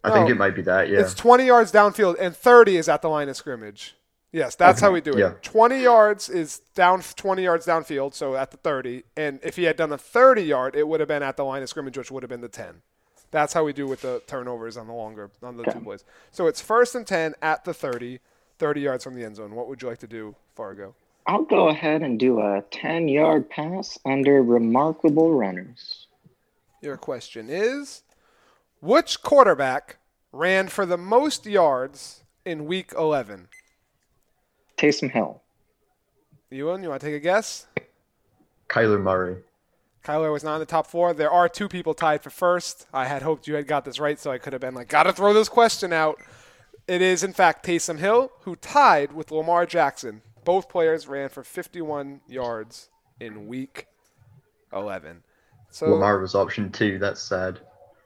I 0.02 0.10
think 0.12 0.28
it 0.28 0.34
might 0.36 0.54
be 0.54 0.62
that, 0.62 0.90
yeah. 0.90 1.00
It's 1.00 1.14
twenty 1.14 1.46
yards 1.46 1.72
downfield 1.72 2.16
and 2.20 2.36
thirty 2.36 2.76
is 2.76 2.88
at 2.88 3.00
the 3.02 3.08
line 3.08 3.28
of 3.28 3.36
scrimmage. 3.36 3.96
Yes, 4.32 4.54
that's 4.56 4.80
Okay, 4.80 4.86
how 4.86 4.92
we 4.92 5.00
do 5.00 5.12
it. 5.12 5.18
yeah. 5.18 5.32
Twenty 5.42 5.80
yards 5.80 6.28
is 6.28 6.58
down 6.74 7.00
twenty 7.16 7.44
yards 7.44 7.64
downfield, 7.66 8.12
so 8.14 8.34
at 8.34 8.50
the 8.50 8.56
thirty. 8.58 9.04
And 9.16 9.38
if 9.42 9.56
he 9.56 9.62
had 9.64 9.76
done 9.76 9.92
a 9.92 9.98
thirty 9.98 10.42
yard, 10.42 10.74
it 10.74 10.88
would 10.88 11.00
have 11.00 11.08
been 11.08 11.22
at 11.22 11.36
the 11.36 11.44
line 11.44 11.62
of 11.62 11.68
scrimmage, 11.68 11.96
which 11.96 12.10
would 12.10 12.22
have 12.22 12.30
been 12.30 12.40
the 12.42 12.48
ten. 12.48 12.82
That's 13.30 13.52
how 13.52 13.64
we 13.64 13.72
do 13.72 13.86
with 13.86 14.02
the 14.02 14.22
turnovers 14.26 14.76
on 14.76 14.86
the 14.88 14.92
longer 14.92 15.30
on 15.42 15.56
the 15.56 15.62
Okay. 15.62 15.72
two 15.72 15.80
plays. 15.84 16.04
So 16.32 16.46
it's 16.48 16.60
first 16.60 16.94
and 16.94 17.06
ten 17.06 17.34
at 17.40 17.64
the 17.64 17.72
30, 17.74 18.20
30 18.58 18.80
yards 18.80 19.04
from 19.04 19.14
the 19.14 19.24
end 19.24 19.36
zone. 19.36 19.54
What 19.54 19.68
would 19.68 19.82
you 19.82 19.88
like 19.88 19.98
to 19.98 20.06
do, 20.06 20.34
Fargo? 20.54 20.94
I'll 21.26 21.42
go 21.42 21.68
ahead 21.68 22.02
and 22.02 22.18
do 22.18 22.40
a 22.40 22.62
10 22.70 23.08
yard 23.08 23.48
pass 23.48 23.98
under 24.04 24.42
remarkable 24.42 25.32
runners. 25.32 26.06
Your 26.82 26.96
question 26.96 27.48
is 27.48 28.02
Which 28.80 29.22
quarterback 29.22 29.96
ran 30.32 30.68
for 30.68 30.84
the 30.84 30.98
most 30.98 31.46
yards 31.46 32.24
in 32.44 32.66
week 32.66 32.92
11? 32.96 33.48
Taysom 34.76 35.10
Hill. 35.10 35.40
Ewan, 36.50 36.82
you 36.82 36.90
want 36.90 37.00
to 37.00 37.06
take 37.06 37.16
a 37.16 37.20
guess? 37.20 37.66
Kyler 38.68 39.00
Murray. 39.00 39.36
Kyler 40.04 40.30
was 40.30 40.44
not 40.44 40.56
in 40.56 40.60
the 40.60 40.66
top 40.66 40.86
four. 40.86 41.14
There 41.14 41.30
are 41.30 41.48
two 41.48 41.68
people 41.68 41.94
tied 41.94 42.22
for 42.22 42.28
first. 42.30 42.86
I 42.92 43.06
had 43.06 43.22
hoped 43.22 43.48
you 43.48 43.54
had 43.54 43.66
got 43.66 43.86
this 43.86 43.98
right, 43.98 44.18
so 44.18 44.30
I 44.30 44.38
could 44.38 44.52
have 44.52 44.60
been 44.60 44.74
like, 44.74 44.88
gotta 44.88 45.12
throw 45.12 45.32
this 45.32 45.48
question 45.48 45.92
out. 45.92 46.18
It 46.86 47.00
is, 47.00 47.24
in 47.24 47.32
fact, 47.32 47.66
Taysom 47.66 47.98
Hill, 47.98 48.30
who 48.42 48.56
tied 48.56 49.12
with 49.12 49.30
Lamar 49.30 49.64
Jackson. 49.64 50.22
Both 50.44 50.68
players 50.68 51.06
ran 51.06 51.30
for 51.30 51.42
51 51.42 52.20
yards 52.26 52.90
in 53.18 53.46
week 53.46 53.86
11. 54.72 55.22
So 55.70 55.88
Lamar 55.88 56.18
was 56.20 56.34
option 56.34 56.70
two. 56.70 56.98
That's 56.98 57.22
sad. 57.22 57.60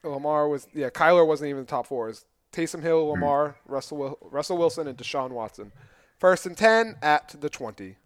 Lamar 0.04 0.48
was 0.48 0.68
yeah. 0.72 0.90
Kyler 0.90 1.26
wasn't 1.26 1.48
even 1.48 1.60
in 1.60 1.64
the 1.66 1.70
top 1.70 1.86
four. 1.86 2.06
It 2.06 2.10
was 2.10 2.24
Taysom 2.52 2.82
Hill, 2.82 3.04
hmm. 3.04 3.10
Lamar, 3.10 3.56
Russell 3.66 4.18
Russell 4.22 4.56
Wilson, 4.56 4.86
and 4.86 4.96
Deshaun 4.96 5.30
Watson. 5.30 5.72
First 6.18 6.46
and 6.46 6.56
ten 6.56 6.96
at 7.02 7.34
the 7.40 7.50
twenty. 7.50 7.96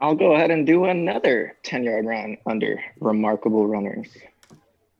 I'll 0.00 0.14
go 0.14 0.34
ahead 0.34 0.50
and 0.50 0.66
do 0.66 0.86
another 0.86 1.58
10 1.62 1.84
yard 1.84 2.06
run 2.06 2.38
under 2.46 2.82
remarkable 3.00 3.66
runners. 3.66 4.08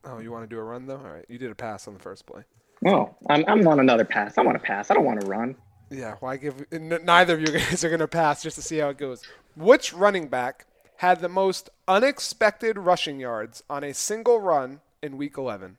Oh, 0.04 0.18
you 0.18 0.30
want 0.30 0.44
to 0.44 0.54
do 0.54 0.60
a 0.60 0.62
run 0.62 0.86
though? 0.86 0.98
All 0.98 1.10
right, 1.10 1.24
you 1.28 1.38
did 1.38 1.50
a 1.50 1.54
pass 1.54 1.88
on 1.88 1.94
the 1.94 2.00
first 2.00 2.26
play. 2.26 2.42
Oh, 2.86 3.14
I'm, 3.28 3.44
I'm 3.46 3.66
on 3.68 3.80
another 3.80 4.04
pass. 4.04 4.38
I 4.38 4.42
want 4.42 4.56
to 4.58 4.64
pass. 4.64 4.90
I 4.90 4.94
don't 4.94 5.04
want 5.04 5.20
to 5.20 5.26
run. 5.26 5.54
Yeah, 5.90 6.14
why 6.20 6.36
give? 6.36 6.64
n- 6.72 7.00
Neither 7.04 7.34
of 7.34 7.40
you 7.40 7.46
guys 7.58 7.84
are 7.84 7.88
going 7.88 8.00
to 8.00 8.08
pass 8.08 8.42
just 8.42 8.56
to 8.56 8.62
see 8.62 8.78
how 8.78 8.88
it 8.88 8.98
goes. 8.98 9.22
Which 9.56 9.92
running 9.92 10.28
back 10.28 10.66
had 10.96 11.20
the 11.20 11.28
most 11.28 11.68
unexpected 11.88 12.78
rushing 12.78 13.20
yards 13.20 13.62
on 13.68 13.84
a 13.84 13.92
single 13.92 14.40
run 14.40 14.80
in 15.02 15.16
Week 15.16 15.36
11? 15.36 15.76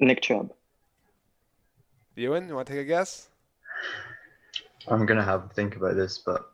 Nick 0.00 0.22
Chubb. 0.22 0.52
Ewan, 2.16 2.48
you 2.48 2.54
want 2.54 2.66
to 2.66 2.72
take 2.72 2.82
a 2.82 2.84
guess? 2.84 3.28
I'm 4.88 5.04
gonna 5.04 5.22
have 5.24 5.48
to 5.48 5.54
think 5.54 5.76
about 5.76 5.96
this, 5.96 6.18
but 6.18 6.50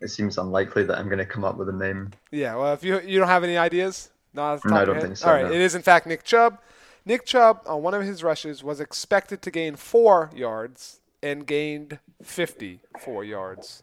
it 0.00 0.08
seems 0.08 0.36
unlikely 0.36 0.84
that 0.84 0.98
I'm 0.98 1.08
gonna 1.08 1.24
come 1.24 1.44
up 1.44 1.56
with 1.56 1.68
a 1.68 1.72
name. 1.72 2.10
Yeah, 2.32 2.56
well, 2.56 2.72
if 2.74 2.82
you 2.82 3.00
you 3.00 3.18
don't 3.20 3.28
have 3.28 3.44
any 3.44 3.56
ideas, 3.56 4.10
not 4.34 4.64
No, 4.64 4.76
I 4.76 4.84
don't 4.84 4.96
head? 4.96 5.04
think 5.04 5.16
so, 5.16 5.28
All 5.28 5.34
right, 5.34 5.44
no. 5.44 5.52
it 5.52 5.60
is 5.60 5.74
in 5.74 5.82
fact 5.82 6.06
Nick 6.06 6.24
Chubb. 6.24 6.58
Nick 7.06 7.26
Chubb 7.26 7.60
on 7.66 7.82
one 7.82 7.94
of 7.94 8.02
his 8.02 8.22
rushes 8.22 8.64
was 8.64 8.80
expected 8.80 9.42
to 9.42 9.50
gain 9.50 9.76
four 9.76 10.30
yards 10.34 11.00
and 11.22 11.46
gained 11.46 11.98
54 12.22 13.24
yards. 13.24 13.82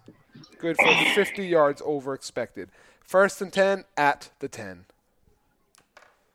Good 0.59 0.77
for 0.77 0.93
50 1.15 1.45
yards 1.45 1.81
over 1.85 2.13
expected. 2.13 2.69
First 3.03 3.41
and 3.41 3.51
10 3.53 3.85
at 3.97 4.29
the 4.39 4.47
10. 4.47 4.85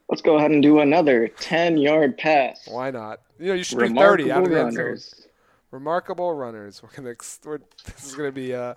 Let's 0.08 0.22
go 0.22 0.36
ahead 0.36 0.52
and 0.52 0.62
do 0.62 0.78
another 0.80 1.26
10 1.26 1.78
yard 1.78 2.16
pass. 2.18 2.68
Why 2.68 2.90
not? 2.92 3.20
You 3.40 3.48
know, 3.48 3.54
you 3.54 3.64
should 3.64 3.78
do 3.78 3.92
30 3.92 4.30
out 4.30 4.44
of 4.44 4.48
Remarkable 4.48 4.54
the 4.54 4.60
end 4.60 4.72
zone. 4.72 4.82
runners. 4.84 5.26
Remarkable 5.72 6.32
runners. 6.34 6.82
We're 6.82 6.90
gonna. 6.90 7.14
We're, 7.44 7.58
this 7.84 8.06
is 8.06 8.14
gonna 8.14 8.30
be 8.30 8.54
uh, 8.54 8.74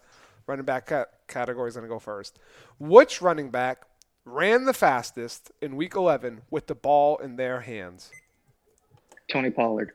running 0.47 0.65
back 0.65 0.87
ca- 0.87 1.05
category 1.27 1.69
is 1.69 1.75
going 1.75 1.85
to 1.85 1.89
go 1.89 1.99
first. 1.99 2.39
Which 2.79 3.21
running 3.21 3.51
back 3.51 3.83
ran 4.31 4.65
the 4.65 4.73
fastest 4.73 5.51
in 5.61 5.75
Week 5.75 5.95
11 5.95 6.41
with 6.49 6.67
the 6.67 6.75
ball 6.75 7.17
in 7.17 7.35
their 7.35 7.61
hands? 7.61 8.11
Tony 9.31 9.49
Pollard. 9.49 9.91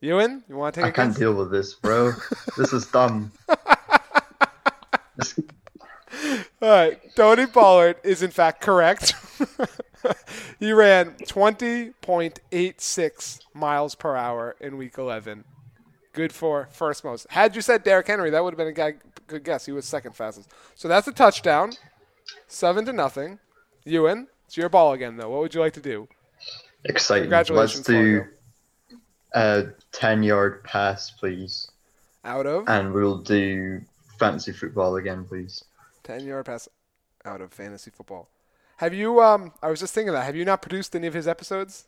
Ewan, 0.00 0.44
you 0.48 0.56
want 0.56 0.74
to 0.74 0.80
take 0.80 0.86
I 0.86 0.90
a 0.90 0.92
can't 0.92 1.10
guess? 1.10 1.18
deal 1.18 1.34
with 1.34 1.50
this, 1.50 1.74
bro. 1.74 2.12
this 2.56 2.72
is 2.72 2.86
dumb. 2.86 3.32
All 6.62 6.68
right, 6.68 7.00
Tony 7.14 7.46
Pollard 7.46 7.96
is 8.02 8.22
in 8.22 8.30
fact 8.30 8.60
correct. 8.60 9.14
he 10.58 10.72
ran 10.72 11.12
20.86 11.22 13.40
miles 13.54 13.94
per 13.94 14.16
hour 14.16 14.56
in 14.60 14.76
Week 14.76 14.98
11. 14.98 15.44
Good 16.12 16.32
for 16.32 16.68
first 16.70 17.04
most. 17.04 17.26
Had 17.30 17.56
you 17.56 17.62
said 17.62 17.82
Derrick 17.82 18.06
Henry, 18.06 18.30
that 18.30 18.44
would 18.44 18.52
have 18.52 18.58
been 18.58 18.68
a 18.68 18.72
guy, 18.72 18.94
good 19.26 19.42
guess. 19.44 19.66
He 19.66 19.72
was 19.72 19.84
second 19.84 20.14
fastest. 20.14 20.50
So 20.74 20.88
that's 20.88 21.08
a 21.08 21.12
touchdown. 21.12 21.72
Seven 22.46 22.84
to 22.86 22.92
nothing. 22.92 23.38
Ewan, 23.84 24.28
it's 24.46 24.56
your 24.56 24.68
ball 24.68 24.92
again, 24.92 25.16
though. 25.16 25.30
What 25.30 25.40
would 25.40 25.54
you 25.54 25.60
like 25.60 25.74
to 25.74 25.80
do? 25.80 26.08
Exciting. 26.84 27.24
Congratulations, 27.24 27.88
Let's 27.88 27.88
do 27.88 28.24
a 29.34 29.66
10 29.92 30.22
yard 30.22 30.64
pass, 30.64 31.10
please. 31.10 31.70
Out 32.24 32.46
of 32.46 32.64
And 32.68 32.92
we'll 32.92 33.18
do 33.18 33.80
fantasy 34.18 34.52
football 34.52 34.96
again, 34.96 35.24
please. 35.24 35.64
10 36.04 36.26
yard 36.26 36.46
pass 36.46 36.68
out 37.24 37.40
of 37.40 37.52
fantasy 37.52 37.90
football. 37.90 38.28
Have 38.78 38.94
you, 38.94 39.22
um, 39.22 39.52
I 39.62 39.70
was 39.70 39.80
just 39.80 39.94
thinking 39.94 40.12
that, 40.12 40.24
have 40.24 40.36
you 40.36 40.44
not 40.44 40.62
produced 40.62 40.94
any 40.96 41.06
of 41.06 41.14
his 41.14 41.28
episodes? 41.28 41.86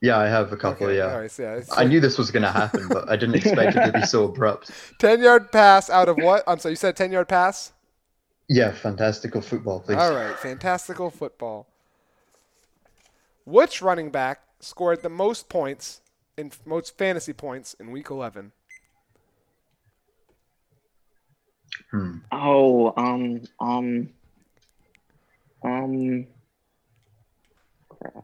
Yeah, 0.00 0.18
I 0.18 0.26
have 0.26 0.52
a 0.52 0.56
couple, 0.56 0.88
Okay, 0.88 0.96
yeah. 0.96 1.12
All 1.12 1.20
right, 1.20 1.30
so 1.30 1.42
yeah, 1.42 1.74
I 1.76 1.84
knew 1.84 2.00
this 2.00 2.18
was 2.18 2.30
going 2.32 2.42
to 2.42 2.50
happen, 2.50 2.88
but 2.88 3.08
I 3.08 3.14
didn't 3.16 3.34
expect 3.36 3.76
it 3.76 3.86
to 3.86 3.92
be 3.92 4.04
so 4.04 4.24
abrupt. 4.24 4.70
10 4.98 5.22
yard 5.22 5.52
pass 5.52 5.88
out 5.88 6.08
of 6.08 6.16
what? 6.16 6.42
I'm 6.46 6.58
sorry, 6.58 6.72
you 6.72 6.76
said 6.76 6.96
10 6.96 7.12
yard 7.12 7.28
pass? 7.28 7.72
Yeah, 8.48 8.72
fantastical 8.72 9.40
football, 9.40 9.80
please. 9.80 9.96
All 9.96 10.14
right, 10.14 10.36
fantastical 10.38 11.10
football. 11.10 11.66
Which 13.44 13.82
running 13.82 14.10
back 14.10 14.42
scored 14.60 15.02
the 15.02 15.08
most 15.08 15.48
points 15.48 16.00
in 16.36 16.52
most 16.64 16.96
fantasy 16.96 17.32
points 17.32 17.74
in 17.74 17.90
week 17.90 18.10
11? 18.10 18.52
Hmm. 21.90 22.18
Oh, 22.30 22.92
um, 22.96 23.42
um, 23.60 24.10
um. 25.64 26.26
Crap, 27.88 28.14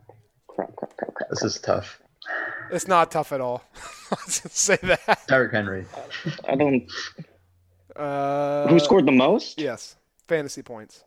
crap, 0.46 0.76
crap, 0.76 0.96
crap, 0.96 1.14
crap. 1.14 1.30
This 1.30 1.42
is 1.42 1.60
tough. 1.60 2.00
It's 2.70 2.88
not 2.88 3.10
tough 3.10 3.32
at 3.32 3.40
all. 3.40 3.64
I'll 4.10 4.18
say 4.18 4.78
that. 4.82 5.22
Derrick 5.26 5.52
Henry. 5.52 5.86
I 6.46 6.56
don't. 6.56 6.90
Uh, 7.94 8.68
Who 8.68 8.78
scored 8.78 9.06
the 9.06 9.12
most? 9.12 9.60
Yes, 9.60 9.96
fantasy 10.28 10.62
points. 10.62 11.04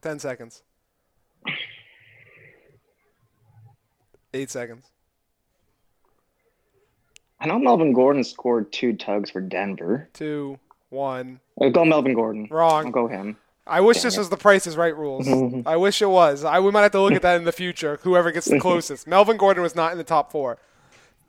Ten 0.00 0.18
seconds. 0.18 0.62
Eight 4.34 4.50
seconds. 4.50 4.86
I 7.38 7.46
know 7.46 7.58
Melvin 7.58 7.92
Gordon 7.92 8.24
scored 8.24 8.72
two 8.72 8.94
tugs 8.94 9.30
for 9.30 9.40
Denver. 9.40 10.08
Two. 10.12 10.58
One. 10.90 11.40
I'll 11.60 11.70
go 11.70 11.84
Melvin 11.84 12.14
Gordon. 12.14 12.48
Wrong. 12.50 12.86
I'll 12.86 12.92
go 12.92 13.08
him. 13.08 13.36
I 13.66 13.80
wish 13.80 13.98
Damn 13.98 14.04
this 14.04 14.16
it. 14.16 14.18
was 14.20 14.28
the 14.30 14.36
Price 14.36 14.66
is 14.66 14.76
Right 14.76 14.96
rules. 14.96 15.28
I 15.66 15.76
wish 15.76 16.02
it 16.02 16.08
was. 16.08 16.44
I 16.44 16.58
we 16.60 16.70
might 16.70 16.82
have 16.82 16.92
to 16.92 17.00
look 17.00 17.12
at 17.12 17.22
that 17.22 17.36
in 17.36 17.44
the 17.44 17.52
future. 17.52 17.98
Whoever 18.02 18.32
gets 18.32 18.46
the 18.48 18.58
closest. 18.60 19.06
Melvin 19.06 19.36
Gordon 19.36 19.62
was 19.62 19.74
not 19.76 19.92
in 19.92 19.98
the 19.98 20.04
top 20.04 20.32
four. 20.32 20.58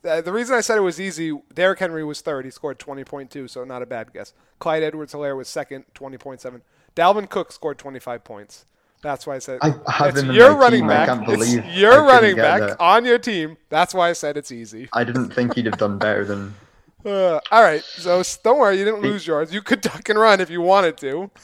Uh, 0.05 0.21
the 0.21 0.33
reason 0.33 0.55
I 0.55 0.61
said 0.61 0.77
it 0.77 0.81
was 0.81 0.99
easy, 0.99 1.37
Derrick 1.53 1.79
Henry 1.79 2.03
was 2.03 2.21
third. 2.21 2.45
He 2.45 2.51
scored 2.51 2.77
20.2, 2.79 3.49
so 3.49 3.63
not 3.63 3.81
a 3.81 3.85
bad 3.85 4.11
guess. 4.13 4.33
Clyde 4.59 4.83
Edwards-Helaire 4.83 5.37
was 5.37 5.47
second, 5.47 5.85
20.7. 5.95 6.61
Dalvin 6.95 7.29
Cook 7.29 7.51
scored 7.51 7.77
25 7.77 8.23
points. 8.23 8.65
That's 9.01 9.27
why 9.27 9.35
I 9.35 9.39
said 9.39 9.59
I 9.61 9.73
have 9.91 10.09
it's 10.11 10.21
him 10.21 10.31
your 10.31 10.55
running 10.55 10.81
team. 10.81 10.89
I 10.89 11.05
back. 11.05 11.07
can't 11.09 11.41
It's 11.41 11.55
your 11.75 12.03
running 12.03 12.37
back 12.37 12.61
that. 12.61 12.79
on 12.79 13.03
your 13.03 13.17
team. 13.19 13.57
That's 13.69 13.93
why 13.93 14.09
I 14.09 14.13
said 14.13 14.37
it's 14.37 14.51
easy. 14.51 14.87
I 14.93 15.03
didn't 15.03 15.31
think 15.31 15.55
he'd 15.55 15.65
have 15.65 15.77
done 15.77 15.97
better 15.97 16.25
than. 16.25 16.55
Uh, 17.05 17.37
all 17.51 17.61
right, 17.61 17.83
so 17.83 18.23
don't 18.45 18.59
worry, 18.59 18.79
you 18.79 18.85
didn't 18.85 19.01
lose 19.01 19.27
yours. 19.27 19.53
You 19.53 19.61
could 19.61 19.81
duck 19.81 20.07
and 20.07 20.17
run 20.17 20.39
if 20.39 20.49
you 20.49 20.61
wanted 20.61 20.95
to. 20.99 21.29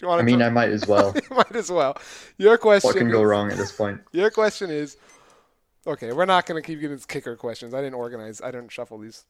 You 0.00 0.08
wanted 0.08 0.22
I 0.22 0.24
mean, 0.24 0.38
to, 0.40 0.46
I 0.46 0.50
might 0.50 0.70
as 0.70 0.86
well. 0.86 1.14
you 1.30 1.36
might 1.36 1.54
as 1.54 1.70
well. 1.70 1.96
Your 2.38 2.56
question. 2.58 2.88
What 2.88 2.96
can 2.96 3.10
go 3.10 3.22
wrong 3.22 3.52
at 3.52 3.56
this 3.58 3.70
point? 3.70 4.00
Your 4.12 4.30
question 4.30 4.68
is 4.70 4.96
okay, 5.86 6.12
we're 6.12 6.26
not 6.26 6.46
going 6.46 6.60
to 6.62 6.66
keep 6.66 6.80
getting 6.80 6.98
kicker 6.98 7.36
questions. 7.36 7.74
I 7.74 7.78
didn't 7.80 7.94
organize, 7.94 8.40
I 8.40 8.50
didn't 8.50 8.70
shuffle 8.72 8.98
these. 8.98 9.24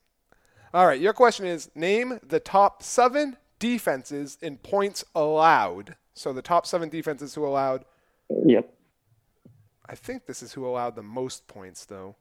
All 0.72 0.86
right, 0.86 1.00
your 1.00 1.12
question 1.12 1.46
is 1.46 1.70
name 1.74 2.20
the 2.26 2.40
top 2.40 2.82
seven 2.82 3.36
defenses 3.58 4.38
in 4.40 4.56
points 4.58 5.04
allowed. 5.14 5.96
So 6.14 6.32
the 6.32 6.42
top 6.42 6.66
seven 6.66 6.88
defenses 6.88 7.34
who 7.34 7.46
allowed, 7.46 7.84
Yep. 8.44 8.72
I 9.88 9.94
think 9.96 10.26
this 10.26 10.42
is 10.42 10.52
who 10.52 10.66
allowed 10.66 10.94
the 10.94 11.02
most 11.02 11.48
points, 11.48 11.84
though. 11.84 12.14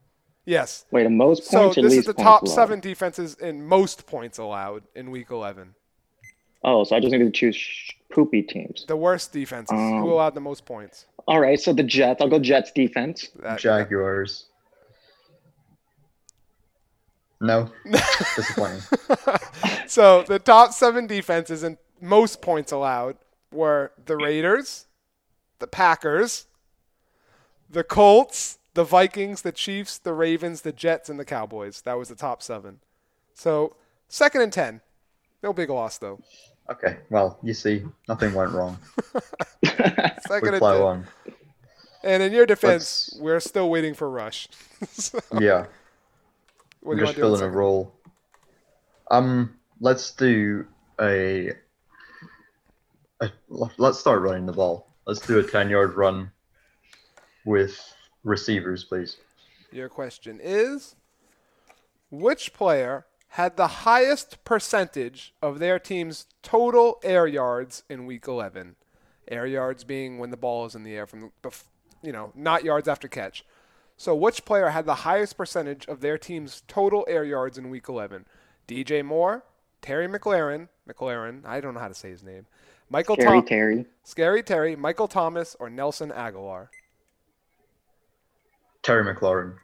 Yes. 0.46 0.86
Wait, 0.90 1.04
the 1.04 1.10
most 1.12 1.44
So 1.46 1.66
points 1.66 1.78
or 1.78 1.82
this 1.84 1.94
is 1.94 2.06
the 2.06 2.14
top 2.14 2.42
allowed? 2.42 2.52
seven 2.56 2.80
defenses 2.80 3.36
in 3.36 3.64
most 3.64 4.08
points 4.08 4.40
allowed 4.40 4.84
in 4.96 5.12
week 5.12 5.30
11. 5.30 5.76
Oh, 6.64 6.84
so 6.84 6.96
I 6.96 7.00
just 7.00 7.12
need 7.12 7.20
to 7.20 7.32
choose 7.32 7.56
sh- 7.56 7.92
poopy 8.12 8.42
teams. 8.44 8.86
The 8.88 8.98
worst 8.98 9.32
defenses. 9.32 9.72
Um, 9.72 10.02
who 10.02 10.12
allowed 10.12 10.36
the 10.36 10.42
most 10.42 10.66
points? 10.66 11.06
All 11.28 11.40
right, 11.40 11.60
so 11.60 11.74
the 11.74 11.84
Jets. 11.84 12.22
I'll 12.22 12.28
go 12.30 12.40
Jets 12.40 12.72
defense. 12.72 13.30
That- 13.42 13.60
Jaguars. 13.60 14.46
No. 17.42 17.72
Disappointing. 18.36 18.82
so 19.88 20.24
the 20.24 20.40
top 20.40 20.74
seven 20.74 21.08
defenses 21.08 21.64
and 21.64 21.78
most 22.02 22.42
points 22.42 22.72
allowed 22.72 23.16
were 23.52 23.92
the 24.06 24.18
Raiders, 24.18 24.88
the 25.60 25.68
Packers, 25.68 26.48
the 27.70 27.84
Colts, 27.84 28.60
the 28.74 28.84
Vikings, 28.84 29.42
the 29.42 29.52
Chiefs, 29.52 29.98
the 29.98 30.14
Ravens, 30.14 30.62
the 30.62 30.72
Jets, 30.72 31.10
and 31.10 31.20
the 31.20 31.26
Cowboys. 31.26 31.82
That 31.82 31.98
was 31.98 32.10
the 32.10 32.16
top 32.16 32.42
seven. 32.44 32.80
So 33.34 33.76
second 34.10 34.42
and 34.42 34.52
ten. 34.54 34.82
No 35.44 35.54
big 35.54 35.70
loss 35.70 35.98
though. 35.98 36.20
Okay, 36.70 36.98
well, 37.10 37.40
you 37.42 37.54
see, 37.54 37.84
nothing 38.08 38.34
went 38.34 38.52
wrong. 38.52 38.78
Second 39.66 40.42
We 40.44 40.48
and 40.50 40.58
plow 40.60 40.86
on. 40.86 41.08
And 42.04 42.22
in 42.24 42.32
your 42.32 42.46
defense, 42.46 43.10
Let's- 43.14 43.22
we're 43.22 43.40
still 43.40 43.70
waiting 43.70 43.94
for 43.94 44.10
Rush. 44.10 44.48
So, 44.92 45.20
Yeah, 45.40 45.66
what 46.82 46.94
I'm 46.94 46.98
do 46.98 47.02
you 47.02 47.06
want 47.06 47.08
just 47.08 47.16
to 47.16 47.22
do? 47.22 47.28
in 47.28 47.38
filling 47.40 47.42
a 47.42 47.50
role. 47.50 47.94
Um, 49.12 49.56
let's 49.82 50.12
do 50.12 50.66
a, 51.02 51.52
a. 53.22 53.32
Let's 53.50 54.00
start 54.00 54.22
running 54.22 54.46
the 54.46 54.54
ball. 54.54 54.88
Let's 55.08 55.20
do 55.26 55.40
a 55.40 55.44
ten-yard 55.44 55.96
run 55.96 56.32
with 57.46 57.78
receivers, 58.24 58.84
please. 58.86 59.18
Your 59.72 59.90
question 59.90 60.40
is 60.42 60.96
Which 62.12 62.54
player 62.54 63.06
had 63.34 63.58
the 63.58 63.68
highest 63.68 64.44
percentage 64.44 65.34
of 65.42 65.60
their 65.60 65.80
team's 65.80 66.26
total 66.42 67.00
air 67.04 67.28
yards 67.28 67.84
in 67.90 68.06
week 68.06 68.28
11? 68.28 68.76
Air 69.28 69.46
yards 69.46 69.84
being 69.84 70.18
when 70.18 70.32
the 70.32 70.38
ball 70.38 70.66
is 70.66 70.76
in 70.76 70.84
the 70.84 70.96
air 70.96 71.06
from 71.06 71.32
the, 71.42 71.52
you 72.02 72.12
know, 72.12 72.32
not 72.36 72.64
yards 72.64 72.88
after 72.88 73.08
catch. 73.08 73.46
So 73.98 74.16
which 74.16 74.46
player 74.46 74.70
had 74.70 74.86
the 74.86 74.96
highest 74.96 75.38
percentage 75.38 75.86
of 75.88 76.02
their 76.02 76.18
team's 76.18 76.64
total 76.68 77.06
air 77.08 77.24
yards 77.24 77.58
in 77.58 77.70
week 77.70 77.88
11? 77.90 78.26
DJ 78.68 79.04
Moore, 79.04 79.44
Terry 79.82 80.08
McLaurin, 80.08 80.70
McLaurin, 80.88 81.46
I 81.46 81.60
don't 81.60 81.74
know 81.74 81.80
how 81.80 81.88
to 81.88 81.94
say 81.94 82.10
his 82.10 82.24
name. 82.24 82.46
Michael 82.90 83.16
Terry 83.16 83.40
Tom- 83.40 83.46
Terry. 83.46 83.86
Scary 84.04 84.42
Terry, 84.42 84.76
Michael 84.76 85.08
Thomas, 85.08 85.56
or 85.60 85.70
Nelson 85.70 86.10
Agholor? 86.10 86.70
Terry 88.82 89.04
McLaurin. 89.04 89.56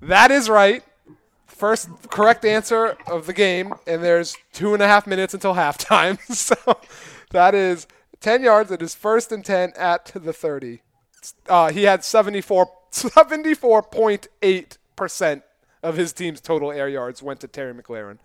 That 0.00 0.30
is 0.30 0.48
right. 0.50 0.82
First 1.58 1.88
correct 2.10 2.44
answer 2.44 2.96
of 3.08 3.26
the 3.26 3.32
game, 3.32 3.74
and 3.86 4.02
there's 4.02 4.36
two 4.52 4.74
and 4.74 4.82
a 4.82 4.86
half 4.86 5.06
minutes 5.08 5.34
until 5.34 5.54
halftime. 5.54 6.18
So 6.34 6.54
that 7.32 7.54
is 7.54 7.86
10 8.20 8.42
yards. 8.44 8.70
It 8.70 8.80
is 8.80 8.94
first 8.94 9.32
and 9.32 9.44
10 9.44 9.72
at 9.76 10.06
the 10.14 10.32
30. 10.32 10.82
Uh, 11.48 11.72
he 11.72 11.82
had 11.82 12.04
74, 12.04 12.70
74.8% 12.92 15.42
of 15.82 15.96
his 15.96 16.12
team's 16.12 16.40
total 16.40 16.70
air 16.72 16.88
yards 16.88 17.22
went 17.22 17.40
to 17.40 17.48
Terry 17.48 17.74
McLaurin. 17.74 18.18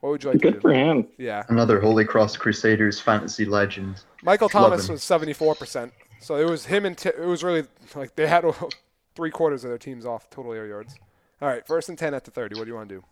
What 0.00 0.10
would 0.10 0.22
you 0.22 0.30
like 0.30 0.38
to 0.40 0.52
Good 0.52 0.54
do? 0.54 0.60
for 0.60 0.72
him. 0.72 1.08
Yeah. 1.18 1.42
Another 1.48 1.80
Holy 1.80 2.04
Cross 2.04 2.36
Crusaders 2.36 3.00
fantasy 3.00 3.44
legend. 3.44 4.04
Michael 4.22 4.48
Thomas 4.48 4.88
him. 4.88 4.92
was 4.92 5.02
74%. 5.02 5.90
So 6.20 6.36
it 6.36 6.48
was 6.48 6.66
him 6.66 6.84
and 6.84 6.96
T- 6.96 7.08
it 7.08 7.18
was 7.26 7.42
really 7.42 7.64
like 7.96 8.14
they 8.14 8.28
had 8.28 8.44
three 9.16 9.30
quarters 9.30 9.64
of 9.64 9.70
their 9.70 9.78
teams 9.78 10.06
off 10.06 10.30
total 10.30 10.52
air 10.52 10.66
yards. 10.66 10.94
All 11.40 11.48
right, 11.48 11.66
first 11.66 11.88
and 11.88 11.96
10 11.98 12.14
at 12.14 12.24
the 12.24 12.30
30. 12.30 12.56
What 12.56 12.64
do 12.64 12.70
you 12.70 12.74
want 12.74 12.88
to 12.88 12.96
do? 12.96 13.04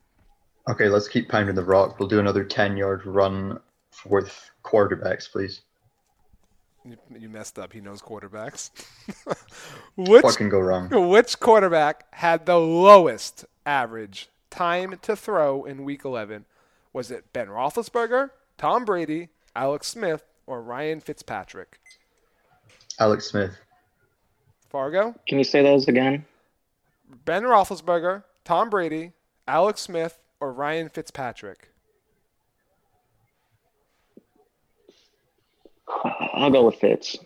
Okay, 0.68 0.88
let's 0.88 1.06
keep 1.06 1.28
pounding 1.28 1.54
the 1.54 1.64
rock. 1.64 1.98
We'll 2.00 2.08
do 2.08 2.18
another 2.18 2.42
ten-yard 2.42 3.06
run 3.06 3.60
with 4.04 4.50
quarterbacks, 4.64 5.30
please. 5.30 5.60
You, 6.84 6.96
you 7.16 7.28
messed 7.28 7.56
up. 7.56 7.72
He 7.72 7.80
knows 7.80 8.02
quarterbacks. 8.02 8.70
which 9.96 10.24
What 10.24 10.36
can 10.36 10.48
go 10.48 10.58
wrong? 10.58 10.88
which 11.08 11.38
quarterback 11.38 12.12
had 12.14 12.46
the 12.46 12.58
lowest 12.58 13.44
average 13.64 14.28
time 14.50 14.98
to 15.02 15.14
throw 15.14 15.64
in 15.64 15.84
Week 15.84 16.04
11? 16.04 16.46
Was 16.92 17.12
it 17.12 17.32
Ben 17.32 17.46
Roethlisberger, 17.46 18.30
Tom 18.58 18.84
Brady, 18.84 19.28
Alex 19.54 19.86
Smith, 19.86 20.24
or 20.48 20.62
Ryan 20.62 20.98
Fitzpatrick? 21.00 21.78
Alex 22.98 23.26
Smith. 23.26 23.56
Fargo, 24.68 25.14
Can 25.28 25.38
you 25.38 25.44
say 25.44 25.62
those 25.62 25.86
again? 25.86 26.24
Ben 27.08 27.42
Roethlisberger, 27.42 28.24
Tom 28.44 28.70
Brady, 28.70 29.12
Alex 29.46 29.82
Smith, 29.82 30.18
or 30.40 30.52
Ryan 30.52 30.88
Fitzpatrick? 30.88 31.70
I'll 36.34 36.50
go 36.50 36.66
with 36.66 36.76
Fitz. 36.76 37.16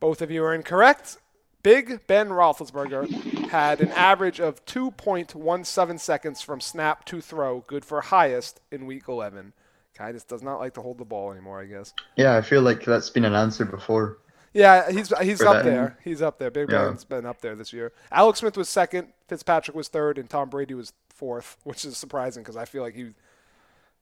Both 0.00 0.20
of 0.20 0.30
you 0.30 0.44
are 0.44 0.54
incorrect. 0.54 1.18
Big 1.62 2.06
Ben 2.06 2.28
Roethlisberger 2.28 3.48
had 3.48 3.80
an 3.80 3.90
average 3.92 4.38
of 4.38 4.64
2.17 4.66 5.98
seconds 5.98 6.42
from 6.42 6.60
snap 6.60 7.06
to 7.06 7.22
throw, 7.22 7.60
good 7.66 7.86
for 7.86 8.02
highest 8.02 8.60
in 8.70 8.84
Week 8.84 9.08
11. 9.08 9.54
Guy 9.96 10.12
just 10.12 10.28
does 10.28 10.42
not 10.42 10.58
like 10.58 10.74
to 10.74 10.82
hold 10.82 10.98
the 10.98 11.04
ball 11.04 11.32
anymore, 11.32 11.62
I 11.62 11.66
guess. 11.66 11.94
Yeah, 12.16 12.36
I 12.36 12.42
feel 12.42 12.60
like 12.60 12.84
that's 12.84 13.08
been 13.08 13.24
an 13.24 13.34
answer 13.34 13.64
before. 13.64 14.18
Yeah, 14.54 14.90
he's 14.90 15.12
he's 15.18 15.42
up 15.42 15.56
that. 15.56 15.64
there. 15.64 15.98
He's 16.02 16.22
up 16.22 16.38
there. 16.38 16.50
Big 16.50 16.70
Yeah. 16.70 16.86
Ben's 16.86 17.04
been 17.04 17.26
up 17.26 17.40
there 17.40 17.54
this 17.54 17.72
year. 17.72 17.92
Alex 18.10 18.38
Smith 18.38 18.56
was 18.56 18.68
second, 18.68 19.08
Fitzpatrick 19.28 19.76
was 19.76 19.88
third, 19.88 20.16
and 20.16 20.30
Tom 20.30 20.48
Brady 20.48 20.74
was 20.74 20.92
fourth, 21.08 21.56
which 21.64 21.84
is 21.84 21.96
surprising 21.96 22.42
because 22.42 22.56
I 22.56 22.64
feel 22.64 22.82
like 22.82 22.94
he 22.94 23.14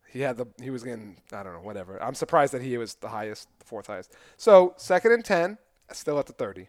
he 0.08 0.20
had 0.20 0.36
the 0.36 0.46
he 0.60 0.70
was 0.70 0.82
getting 0.82 1.16
I 1.32 1.42
don't 1.42 1.54
know 1.54 1.60
whatever. 1.60 2.00
I'm 2.02 2.14
surprised 2.14 2.52
that 2.52 2.62
he 2.62 2.76
was 2.76 2.94
the 2.96 3.08
highest, 3.08 3.48
the 3.58 3.64
fourth 3.64 3.86
highest. 3.86 4.12
So 4.36 4.74
second 4.76 5.12
and 5.12 5.24
ten, 5.24 5.56
still 5.90 6.18
at 6.18 6.26
the 6.26 6.34
thirty. 6.34 6.68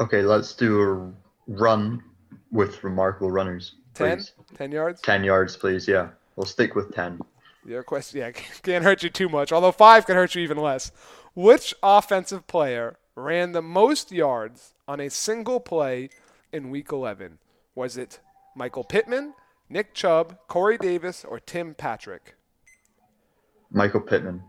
Okay, 0.00 0.22
let's 0.22 0.54
do 0.54 0.80
a 0.80 1.12
run 1.46 2.02
with 2.50 2.82
remarkable 2.82 3.30
runners. 3.30 3.74
10? 3.94 4.24
10 4.56 4.72
yards. 4.72 5.00
10 5.02 5.24
yards, 5.24 5.56
please. 5.56 5.86
Yeah, 5.86 6.08
we'll 6.36 6.46
stick 6.46 6.74
with 6.74 6.94
10. 6.94 7.20
Your 7.66 7.82
question, 7.82 8.20
yeah, 8.20 8.30
can't 8.62 8.84
hurt 8.84 9.02
you 9.02 9.10
too 9.10 9.28
much. 9.28 9.52
Although 9.52 9.72
five 9.72 10.06
can 10.06 10.16
hurt 10.16 10.34
you 10.34 10.42
even 10.42 10.56
less. 10.56 10.92
Which 11.34 11.74
offensive 11.82 12.46
player 12.46 12.98
ran 13.14 13.52
the 13.52 13.62
most 13.62 14.10
yards 14.12 14.74
on 14.88 15.00
a 15.00 15.10
single 15.10 15.60
play 15.60 16.10
in 16.52 16.70
Week 16.70 16.90
11? 16.90 17.38
Was 17.74 17.96
it 17.96 18.20
Michael 18.56 18.84
Pittman, 18.84 19.34
Nick 19.68 19.94
Chubb, 19.94 20.38
Corey 20.48 20.76
Davis, 20.76 21.24
or 21.24 21.38
Tim 21.38 21.74
Patrick? 21.74 22.34
Michael 23.70 24.00
Pittman. 24.00 24.42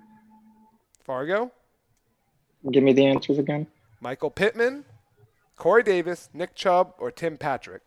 Fargo, 1.04 1.52
Give 2.70 2.84
me 2.84 2.94
the 2.94 3.06
answers 3.06 3.40
again. 3.40 3.66
Michael 4.00 4.30
Pittman, 4.30 4.86
Corey 5.58 5.84
Davis, 5.84 6.30
Nick 6.34 6.54
Chubb, 6.56 6.94
or 7.00 7.10
Tim 7.12 7.38
Patrick? 7.38 7.82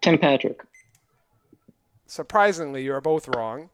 Tim 0.00 0.18
Patrick. 0.18 0.62
Surprisingly, 2.06 2.82
you 2.84 2.92
are 2.92 3.00
both 3.00 3.28
wrong. 3.28 3.70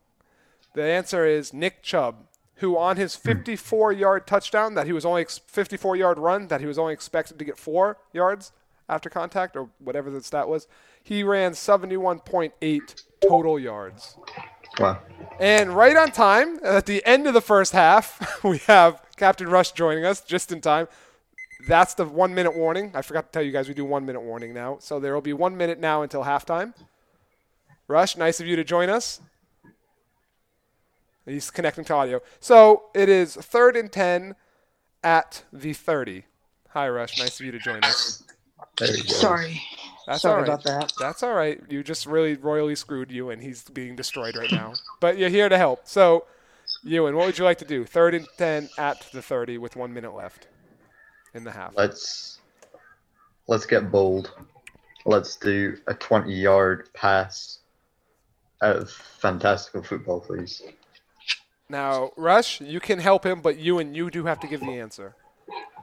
The 0.74 0.84
answer 0.84 1.26
is 1.26 1.52
Nick 1.52 1.82
Chubb, 1.82 2.26
who 2.60 2.78
on 2.78 2.96
his 2.96 3.16
hmm. 3.16 3.30
54-yard 3.30 4.26
touchdown 4.26 4.74
that 4.74 4.86
he 4.86 4.92
was 4.92 5.04
only 5.04 5.24
54-yard 5.24 6.18
run 6.18 6.48
that 6.48 6.60
he 6.60 6.66
was 6.66 6.78
only 6.78 6.92
expected 6.92 7.38
to 7.38 7.44
get 7.44 7.58
four 7.58 7.98
yards 8.12 8.52
after 8.88 9.08
contact 9.08 9.56
or 9.56 9.68
whatever 9.78 10.10
the 10.10 10.22
stat 10.22 10.48
was, 10.48 10.66
he 11.02 11.22
ran 11.22 11.52
71.8 11.52 13.04
total 13.20 13.58
yards. 13.58 14.16
Wow. 14.78 15.00
And 15.38 15.74
right 15.74 15.96
on 15.96 16.10
time, 16.10 16.58
at 16.62 16.86
the 16.86 17.04
end 17.06 17.26
of 17.26 17.34
the 17.34 17.40
first 17.40 17.72
half, 17.72 18.42
we 18.44 18.58
have 18.58 19.02
Captain 19.16 19.48
Rush 19.48 19.72
joining 19.72 20.04
us 20.04 20.20
just 20.20 20.52
in 20.52 20.60
time. 20.60 20.88
That's 21.68 21.94
the 21.94 22.04
one 22.04 22.34
minute 22.34 22.56
warning. 22.56 22.92
I 22.94 23.02
forgot 23.02 23.26
to 23.26 23.32
tell 23.32 23.42
you 23.42 23.52
guys 23.52 23.68
we 23.68 23.74
do 23.74 23.84
one 23.84 24.04
minute 24.06 24.22
warning 24.22 24.52
now. 24.52 24.78
So 24.80 24.98
there 24.98 25.14
will 25.14 25.20
be 25.20 25.32
one 25.32 25.56
minute 25.56 25.78
now 25.78 26.02
until 26.02 26.24
halftime. 26.24 26.74
Rush, 27.86 28.16
nice 28.16 28.40
of 28.40 28.46
you 28.46 28.56
to 28.56 28.64
join 28.64 28.88
us. 28.88 29.20
He's 31.30 31.50
connecting 31.50 31.84
to 31.84 31.94
audio. 31.94 32.20
So 32.40 32.84
it 32.94 33.08
is 33.08 33.36
third 33.36 33.76
and 33.76 33.90
10 33.90 34.34
at 35.02 35.44
the 35.52 35.72
30. 35.72 36.24
Hi, 36.70 36.88
Rush. 36.88 37.18
Nice 37.18 37.40
of 37.40 37.46
you 37.46 37.52
to 37.52 37.58
join 37.58 37.82
us. 37.84 38.22
There 38.78 38.96
you 38.96 39.02
go. 39.02 39.08
Sorry. 39.08 39.62
That's 40.06 40.22
Sorry 40.22 40.34
all 40.34 40.40
right. 40.40 40.48
about 40.48 40.64
that. 40.64 40.92
That's 40.98 41.22
all 41.22 41.34
right. 41.34 41.60
You 41.68 41.82
just 41.82 42.06
really 42.06 42.34
royally 42.34 42.74
screwed 42.74 43.12
you, 43.12 43.30
and 43.30 43.42
he's 43.42 43.62
being 43.64 43.96
destroyed 43.96 44.36
right 44.36 44.50
now. 44.50 44.74
but 45.00 45.18
you're 45.18 45.28
here 45.28 45.48
to 45.48 45.58
help. 45.58 45.82
So, 45.84 46.26
Ewan, 46.82 47.16
what 47.16 47.26
would 47.26 47.38
you 47.38 47.44
like 47.44 47.58
to 47.58 47.64
do? 47.64 47.84
Third 47.84 48.14
and 48.14 48.26
10 48.38 48.70
at 48.78 49.06
the 49.12 49.22
30 49.22 49.58
with 49.58 49.76
one 49.76 49.92
minute 49.92 50.14
left 50.14 50.48
in 51.34 51.44
the 51.44 51.50
half. 51.52 51.74
Let's 51.76 52.40
let's 53.46 53.66
get 53.66 53.90
bold. 53.90 54.32
Let's 55.04 55.36
do 55.36 55.76
a 55.86 55.94
20 55.94 56.32
yard 56.32 56.88
pass 56.92 57.58
out 58.62 58.76
of 58.76 58.90
fantastical 58.90 59.82
football, 59.82 60.20
please. 60.20 60.62
Now, 61.70 62.10
Rush, 62.16 62.60
you 62.60 62.80
can 62.80 62.98
help 62.98 63.24
him, 63.24 63.40
but 63.40 63.56
you 63.56 63.78
and 63.78 63.94
you 63.96 64.10
do 64.10 64.24
have 64.24 64.40
to 64.40 64.48
give 64.48 64.60
the 64.60 64.72
answer. 64.80 65.14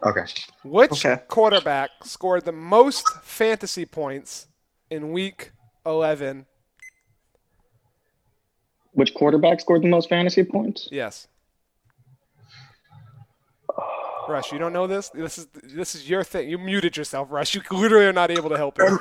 Okay. 0.03 0.25
Which 0.65 1.05
Okay. 1.05 1.21
quarterback 1.29 1.89
scored 2.03 2.43
the 2.43 2.51
most 2.51 3.07
fantasy 3.23 3.85
points 3.85 4.47
in 4.89 5.13
week 5.13 5.51
11? 5.85 6.45
Which 8.91 9.13
quarterback 9.13 9.61
scored 9.61 9.81
the 9.81 9.87
most 9.87 10.09
fantasy 10.09 10.43
points? 10.43 10.89
Yes. 10.91 11.27
Rush, 14.27 14.51
you 14.51 14.59
don't 14.59 14.73
know 14.73 14.87
this? 14.87 15.07
This 15.09 15.37
is 15.37 15.47
this 15.63 15.95
is 15.95 16.09
your 16.09 16.21
thing. 16.21 16.49
You 16.49 16.57
muted 16.57 16.97
yourself, 16.97 17.31
Rush. 17.31 17.55
You 17.55 17.61
literally 17.71 18.07
are 18.07 18.11
not 18.13 18.29
able 18.29 18.49
to 18.49 18.57
help 18.57 18.77
him. 18.77 18.99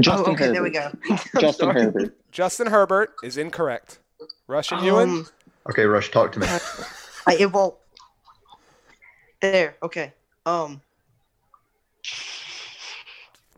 Justin 0.00 0.30
oh, 0.30 0.32
okay, 0.32 0.46
Herbert. 0.46 0.52
there 0.52 0.62
we 0.64 0.70
go. 0.70 0.90
Justin 1.40 1.68
Sorry. 1.68 1.82
Herbert. 1.82 2.16
Justin 2.32 2.66
Herbert 2.66 3.12
is 3.22 3.36
incorrect. 3.36 4.00
Rush 4.48 4.72
and 4.72 4.84
Ewan? 4.84 5.26
Okay, 5.70 5.84
Rush, 5.84 6.10
talk 6.10 6.32
to 6.32 6.40
me. 6.40 6.46
I, 7.26 7.36
it 7.38 7.52
won't. 7.52 7.74
There. 9.40 9.76
Okay. 9.82 10.12
Um, 10.46 10.80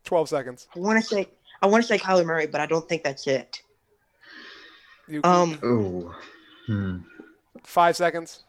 12 0.05 0.29
seconds. 0.29 0.69
I 0.75 0.79
want 0.79 1.01
to 1.01 1.07
say 1.07 1.29
I 1.63 1.67
want 1.67 1.83
to 1.83 1.89
say 1.89 1.99
Kyler 1.99 2.27
Murray, 2.27 2.47
but 2.47 2.61
I 2.61 2.67
don't 2.67 2.87
think 2.89 3.03
that's 3.05 3.27
it. 3.27 3.63
You, 5.09 5.21
Um, 5.25 5.59
Ooh. 5.65 6.15
Hmm. 6.67 6.99
five 7.63 7.97
seconds. 7.97 8.43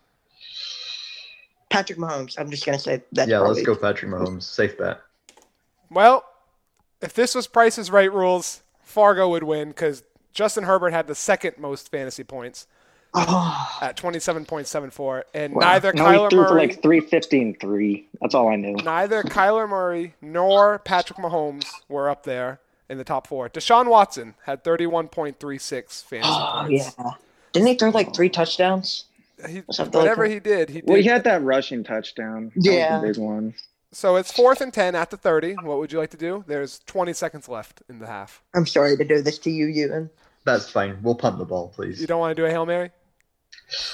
Patrick 1.69 1.99
Mahomes. 1.99 2.39
I'm 2.39 2.49
just 2.49 2.65
gonna 2.65 2.79
say 2.79 3.03
that. 3.13 3.27
Yeah, 3.27 3.39
probably 3.39 3.55
let's 3.55 3.65
go 3.65 3.75
Patrick 3.75 4.11
Mahomes. 4.11 4.43
Safe 4.43 4.77
bet. 4.77 5.01
Well, 5.89 6.25
if 7.01 7.13
this 7.13 7.35
was 7.35 7.47
Price's 7.47 7.91
Right 7.91 8.11
rules, 8.11 8.63
Fargo 8.81 9.29
would 9.29 9.43
win 9.43 9.69
because 9.69 10.03
Justin 10.33 10.63
Herbert 10.63 10.91
had 10.91 11.07
the 11.07 11.15
second 11.15 11.57
most 11.57 11.91
fantasy 11.91 12.23
points 12.23 12.67
Oh, 13.17 13.77
at 13.81 13.97
27.74, 13.97 15.23
and 15.33 15.53
Wow. 15.53 15.61
neither 15.61 15.93
no, 15.93 16.05
he 16.11 16.17
Kyler 16.17 16.29
threw 16.29 16.47
for 16.47 16.55
like 16.55 16.81
350 16.81 17.41
and 17.41 17.59
three. 17.59 18.07
That's 18.21 18.35
all 18.35 18.49
I 18.49 18.55
knew. 18.55 18.75
neither 18.83 19.23
Kyler 19.23 19.67
Murray 19.69 20.15
nor 20.21 20.79
Patrick 20.79 21.17
Mahomes 21.19 21.65
were 21.87 22.09
up 22.09 22.23
there 22.23 22.59
in 22.89 22.97
the 22.97 23.03
top 23.03 23.27
four. 23.27 23.49
Deshaun 23.49 23.87
Watson 23.87 24.35
had 24.45 24.63
31.36 24.63 26.03
fantasy 26.03 26.29
oh 26.31 26.63
points. 26.67 26.95
yeah. 26.97 27.11
Didn't 27.53 27.67
he 27.69 27.75
throw 27.75 27.89
like 27.89 28.13
three 28.15 28.29
touchdowns? 28.29 29.05
He, 29.47 29.63
Something 29.71 29.93
like 29.93 29.93
whatever 29.93 30.25
he 30.25 30.39
did, 30.39 30.69
he 30.69 30.81
did. 30.81 30.89
Well, 30.89 30.97
he 30.97 31.03
had 31.03 31.23
that 31.25 31.41
rushing 31.43 31.83
touchdown. 31.83 32.51
That 32.55 32.57
was 32.57 32.63
the 32.65 32.71
Yeah. 32.73 32.99
big 33.01 33.17
one. 33.17 33.53
So 33.91 34.17
it's 34.17 34.31
fourth 34.31 34.59
and 34.59 34.73
10 34.73 34.93
at 34.95 35.09
the 35.09 35.17
30. 35.17 35.53
What 35.63 35.77
would 35.77 35.91
you 35.93 35.99
like 35.99 36.09
to 36.11 36.17
do? 36.17 36.43
There's 36.47 36.79
20 36.85 37.13
seconds 37.13 37.47
left 37.47 37.81
in 37.89 37.99
the 37.99 38.07
half. 38.07 38.41
I'm 38.53 38.65
sorry 38.65 38.97
to 38.97 39.03
do 39.05 39.21
this 39.21 39.37
to 39.39 39.49
you, 39.51 39.67
Ewan. 39.67 40.09
That's 40.43 40.69
fine. 40.69 40.97
We'll 41.01 41.15
punt 41.15 41.37
the 41.37 41.45
ball, 41.45 41.69
please. 41.73 41.99
You 42.01 42.07
don't 42.07 42.19
want 42.19 42.35
to 42.35 42.41
do 42.41 42.45
a 42.45 42.49
Hail 42.49 42.65
Mary? 42.65 42.91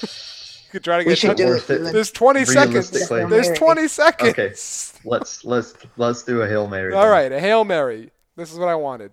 You 0.02 0.70
could 0.70 0.84
try 0.84 0.98
to 0.98 1.04
get 1.04 1.18
should 1.18 1.28
touch- 1.28 1.36
do 1.38 1.46
worth 1.46 1.70
it. 1.70 1.82
it. 1.82 1.92
There's 1.92 2.10
20 2.10 2.44
seconds. 2.44 2.90
There's 2.90 3.50
20 3.58 3.88
seconds. 3.88 4.30
Okay, 4.30 4.48
let's 5.04 5.44
let's 5.44 5.74
let's 5.96 6.22
do 6.22 6.42
a 6.42 6.48
hail 6.48 6.66
mary. 6.68 6.92
All 6.94 7.02
then. 7.02 7.10
right, 7.10 7.32
a 7.32 7.40
Hail 7.40 7.64
Mary. 7.64 8.10
This 8.36 8.52
is 8.52 8.58
what 8.58 8.68
I 8.68 8.74
wanted. 8.74 9.12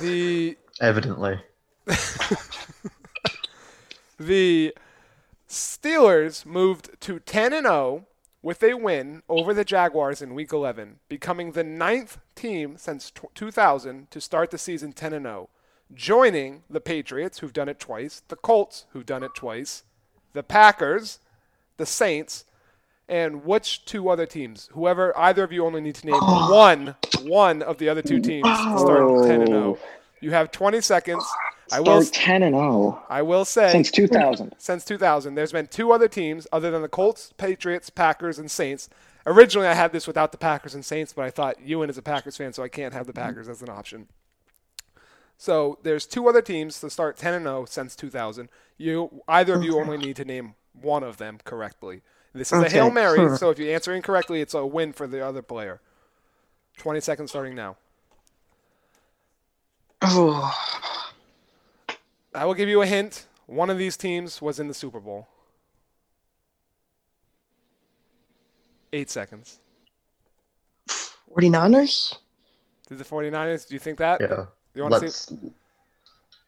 the 0.00 0.56
Evidently. 0.80 1.40
the 4.18 4.74
Steelers 5.48 6.46
moved 6.46 6.90
to 7.00 7.18
10 7.20 7.52
and 7.52 7.66
0 7.66 8.06
with 8.42 8.62
a 8.62 8.74
win 8.74 9.22
over 9.28 9.52
the 9.52 9.64
Jaguars 9.64 10.22
in 10.22 10.34
week 10.34 10.52
11, 10.52 11.00
becoming 11.08 11.52
the 11.52 11.64
ninth 11.64 12.18
team 12.34 12.76
since 12.78 13.10
tw 13.10 13.26
2000 13.34 14.10
to 14.10 14.20
start 14.20 14.50
the 14.50 14.58
season 14.58 14.92
10 14.92 15.12
and 15.12 15.26
0, 15.26 15.48
joining 15.94 16.62
the 16.70 16.80
Patriots 16.80 17.38
who've 17.38 17.52
done 17.52 17.68
it 17.68 17.78
twice, 17.78 18.22
the 18.28 18.36
Colts 18.36 18.86
who've 18.90 19.06
done 19.06 19.22
it 19.22 19.34
twice, 19.34 19.84
the 20.32 20.42
Packers, 20.42 21.18
the 21.76 21.86
Saints, 21.86 22.44
and 23.08 23.44
which 23.44 23.84
two 23.84 24.08
other 24.08 24.26
teams? 24.26 24.68
Whoever 24.72 25.16
either 25.18 25.42
of 25.42 25.52
you 25.52 25.64
only 25.64 25.80
need 25.80 25.96
to 25.96 26.06
name 26.06 26.14
one 26.20 26.94
one 27.22 27.62
of 27.62 27.78
the 27.78 27.88
other 27.88 28.02
two 28.02 28.20
teams 28.20 28.46
to 28.46 28.78
start 28.78 29.26
10 29.26 29.40
and 29.42 29.48
0. 29.48 29.78
You 30.20 30.30
have 30.32 30.50
20 30.50 30.80
seconds. 30.80 31.24
I 31.72 31.80
will. 31.80 32.02
Start 32.02 32.14
10 32.14 32.42
and 32.44 32.54
0 32.54 33.02
I 33.08 33.22
will 33.22 33.44
say 33.44 33.70
since 33.72 33.90
2000. 33.90 34.54
since 34.58 34.84
2000, 34.84 35.34
there's 35.34 35.52
been 35.52 35.66
two 35.66 35.92
other 35.92 36.08
teams 36.08 36.46
other 36.52 36.70
than 36.70 36.82
the 36.82 36.88
Colts, 36.88 37.32
Patriots, 37.36 37.90
Packers, 37.90 38.38
and 38.38 38.50
Saints. 38.50 38.88
Originally, 39.26 39.68
I 39.68 39.74
had 39.74 39.92
this 39.92 40.06
without 40.06 40.32
the 40.32 40.38
Packers 40.38 40.74
and 40.74 40.84
Saints, 40.84 41.12
but 41.12 41.24
I 41.24 41.30
thought 41.30 41.60
Ewan 41.60 41.90
is 41.90 41.98
a 41.98 42.02
Packers 42.02 42.36
fan, 42.36 42.52
so 42.52 42.62
I 42.62 42.68
can't 42.68 42.94
have 42.94 43.06
the 43.06 43.12
Packers 43.12 43.48
as 43.48 43.60
an 43.60 43.68
option. 43.68 44.08
So 45.40 45.78
there's 45.82 46.04
two 46.04 46.28
other 46.28 46.42
teams 46.42 46.80
to 46.80 46.90
start 46.90 47.16
10 47.16 47.32
and 47.32 47.44
0 47.46 47.64
since 47.64 47.96
2000. 47.96 48.50
You 48.76 49.22
either 49.26 49.54
of 49.54 49.64
you 49.64 49.80
only 49.80 49.96
need 49.96 50.16
to 50.16 50.24
name 50.26 50.54
one 50.78 51.02
of 51.02 51.16
them 51.16 51.38
correctly. 51.44 52.02
This 52.34 52.52
is 52.52 52.62
a 52.62 52.68
hail 52.68 52.90
mary, 52.90 53.36
so 53.38 53.48
if 53.48 53.58
you 53.58 53.70
answer 53.70 53.94
incorrectly, 53.94 54.42
it's 54.42 54.52
a 54.52 54.66
win 54.66 54.92
for 54.92 55.06
the 55.06 55.24
other 55.24 55.40
player. 55.40 55.80
20 56.76 57.00
seconds 57.00 57.30
starting 57.30 57.54
now. 57.54 57.78
Oh, 60.02 60.54
I 62.34 62.44
will 62.44 62.52
give 62.52 62.68
you 62.68 62.82
a 62.82 62.86
hint. 62.86 63.24
One 63.46 63.70
of 63.70 63.78
these 63.78 63.96
teams 63.96 64.42
was 64.42 64.60
in 64.60 64.68
the 64.68 64.74
Super 64.74 65.00
Bowl. 65.00 65.26
Eight 68.92 69.08
seconds. 69.08 69.58
49ers? 70.86 72.18
Did 72.90 72.98
the 72.98 73.04
49ers, 73.04 73.66
do 73.66 73.74
you 73.74 73.80
think 73.80 73.96
that? 73.96 74.20
Yeah. 74.20 74.44
You 74.74 74.82
want 74.82 74.94
to 74.94 75.00
Let's 75.00 75.28
see? 75.28 75.36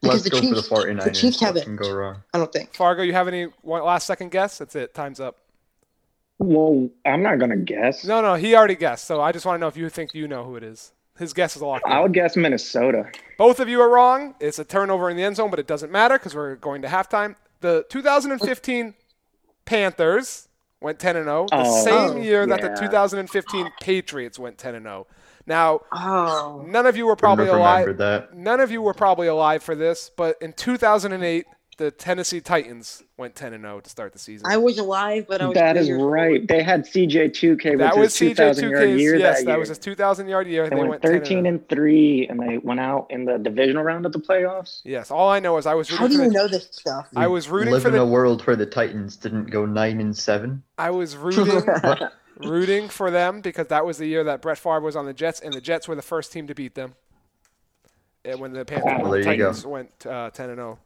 let's 0.03 0.23
the 0.23 0.31
go 0.31 0.37
for 0.41 0.43
the 0.47 0.55
Chiefs- 0.55 0.69
49ers. 0.69 1.05
the 1.05 1.11
Chiefs 1.11 1.41
haven't- 1.41 1.65
can 1.65 1.77
go 1.77 1.93
wrong? 1.93 2.23
I 2.33 2.39
don't 2.39 2.53
think. 2.53 2.75
Fargo, 2.75 3.03
you 3.03 3.13
have 3.13 3.29
any 3.29 3.45
one 3.63 3.83
last 3.85 4.07
second 4.07 4.31
guess? 4.31 4.59
That's 4.59 4.77
it. 4.77 4.95
Time's 4.95 5.21
up. 5.21 5.39
Well, 6.39 6.89
I'm 7.07 7.23
not 7.23 7.39
going 7.39 7.51
to 7.51 7.57
guess. 7.57 8.05
No, 8.05 8.21
no, 8.21 8.35
he 8.35 8.55
already 8.55 8.75
guessed. 8.75 9.05
So 9.05 9.21
I 9.21 9.33
just 9.33 9.47
want 9.47 9.57
to 9.57 9.61
know 9.61 9.69
if 9.69 9.77
you 9.77 9.89
think 9.89 10.13
you 10.15 10.27
know 10.27 10.45
who 10.45 10.57
it 10.57 10.63
is. 10.65 10.93
His 11.19 11.33
guess 11.33 11.55
is 11.57 11.63
a 11.63 11.67
lock. 11.67 11.83
I 11.85 12.01
would 12.01 12.13
guess 12.15 12.37
Minnesota. 12.37 13.05
Both 13.39 13.61
of 13.61 13.69
you 13.69 13.81
are 13.81 13.89
wrong. 13.89 14.35
It's 14.41 14.59
a 14.59 14.65
turnover 14.65 15.11
in 15.11 15.17
the 15.17 15.23
end 15.23 15.37
zone, 15.37 15.51
but 15.51 15.59
it 15.59 15.67
doesn't 15.67 15.93
matter 15.93 16.19
because 16.19 16.35
we're 16.35 16.57
going 16.57 16.83
to 16.83 16.89
halftime. 16.89 17.37
The 17.61 17.85
2015 17.91 18.95
Panthers 19.65 20.49
went 20.81 20.99
10 20.99 21.17
and 21.17 21.27
0, 21.27 21.47
the 21.51 21.57
Oh, 21.59 21.85
same 21.85 21.95
oh, 21.95 22.17
year 22.21 22.45
that 22.47 22.61
the 22.61 22.75
2015 22.81 23.71
Patriots 23.81 24.39
went 24.39 24.59
10 24.59 24.75
and 24.75 24.85
0. 24.87 25.07
Now, 25.46 25.81
Oh. 25.92 26.64
none 26.66 26.87
of 26.87 26.96
you 26.96 27.07
were 27.07 27.16
probably 27.16 27.48
alive. 27.48 27.96
that. 27.98 28.35
None 28.35 28.61
of 28.61 28.70
you 28.70 28.83
were 28.83 28.94
probably 28.94 29.26
alive 29.26 29.62
for 29.62 29.74
this, 29.74 30.11
but 30.16 30.37
in 30.40 30.52
2008, 30.52 31.46
the 31.78 31.90
Tennessee 31.90 32.40
Titans 32.40 33.02
went 33.16 33.35
10 33.35 33.55
and 33.55 33.64
0 33.64 33.81
to 33.81 33.88
start 33.90 34.12
the 34.12 34.18
season. 34.18 34.46
I 34.48 34.59
was 34.59 34.78
alive, 34.78 35.24
but 35.26 35.40
I 35.40 35.46
was. 35.46 35.55
That 35.55 35.72
three 35.72 35.81
is 35.81 35.88
years 35.88 36.02
old. 36.02 36.12
right. 36.12 36.46
They 36.46 36.62
had 36.62 36.83
CJ2K, 36.85 37.78
that 37.78 37.94
which 37.94 37.98
was 37.98 37.98
was 37.98 38.18
2,000 38.18 38.70
yard 38.70 38.85
CJ2K's. 38.88 39.00
year 39.00 39.16
Yes, 39.16 39.38
that 39.38 39.44
that, 39.46 39.50
year. 39.52 39.59
was 39.59 39.68
his 39.70 39.78
2,000 39.78 40.28
yard 40.28 40.46
year. 40.46 40.68
they, 40.68 40.76
They, 40.76 40.83
went 40.85 41.02
13 41.02 41.46
and 41.46 41.66
3, 41.68 42.26
and 42.28 42.38
they 42.38 42.59
went 42.59 42.78
out 42.78 43.07
in 43.11 43.24
the 43.24 43.38
divisional 43.38 43.83
round 43.83 44.05
of 44.07 44.12
the 44.12 44.20
playoffs. 44.20 44.83
Yes, 44.85 45.11
all 45.11 45.31
I 45.31 45.40
know 45.40 45.57
is 45.57 45.66
I 45.66 45.74
was 45.74 45.90
rooting. 45.90 45.98
How 46.05 46.09
do 46.09 46.16
for 46.18 46.22
you 46.24 46.28
the, 46.28 46.35
know 46.35 46.46
this 46.48 46.68
stuff? 46.70 47.09
I 47.16 47.26
was 47.26 47.48
rooting 47.48 47.72
Live 47.72 47.83
for 47.83 47.88
in 47.88 47.94
a 47.96 48.07
world 48.07 48.46
where 48.46 48.55
the 48.55 48.66
Titans 48.66 49.16
didn't 49.16 49.46
go 49.50 49.64
nine 49.64 49.98
and 50.00 50.16
seven. 50.16 50.62
I 50.76 50.90
was 50.90 51.16
rooting 51.16 51.62
rooting 52.38 52.88
for 52.88 53.11
them 53.11 53.40
because 53.40 53.68
that 53.68 53.85
was 53.85 53.99
the 53.99 54.07
year 54.07 54.25
that 54.25 54.42
Brett 54.42 54.59
Favre 54.59 54.81
was 54.81 54.97
on 54.97 55.07
the 55.07 55.12
Jets, 55.12 55.40
and 55.40 55.53
the 55.53 55.61
Jets 55.61 55.88
were 55.88 55.95
the 55.95 56.03
first 56.03 56.33
team 56.33 56.47
to 56.47 56.55
beat 56.55 56.75
them. 56.75 56.95
And 58.25 58.40
when 58.40 58.53
the 58.53 58.64
Panthers, 58.64 59.01
Oh, 59.03 59.11
the 59.11 59.18
you 59.18 59.37
go. 59.37 59.68
Went 59.68 60.07
uh, 60.07 60.31
10 60.31 60.51
and 60.51 60.59
0. 60.59 60.79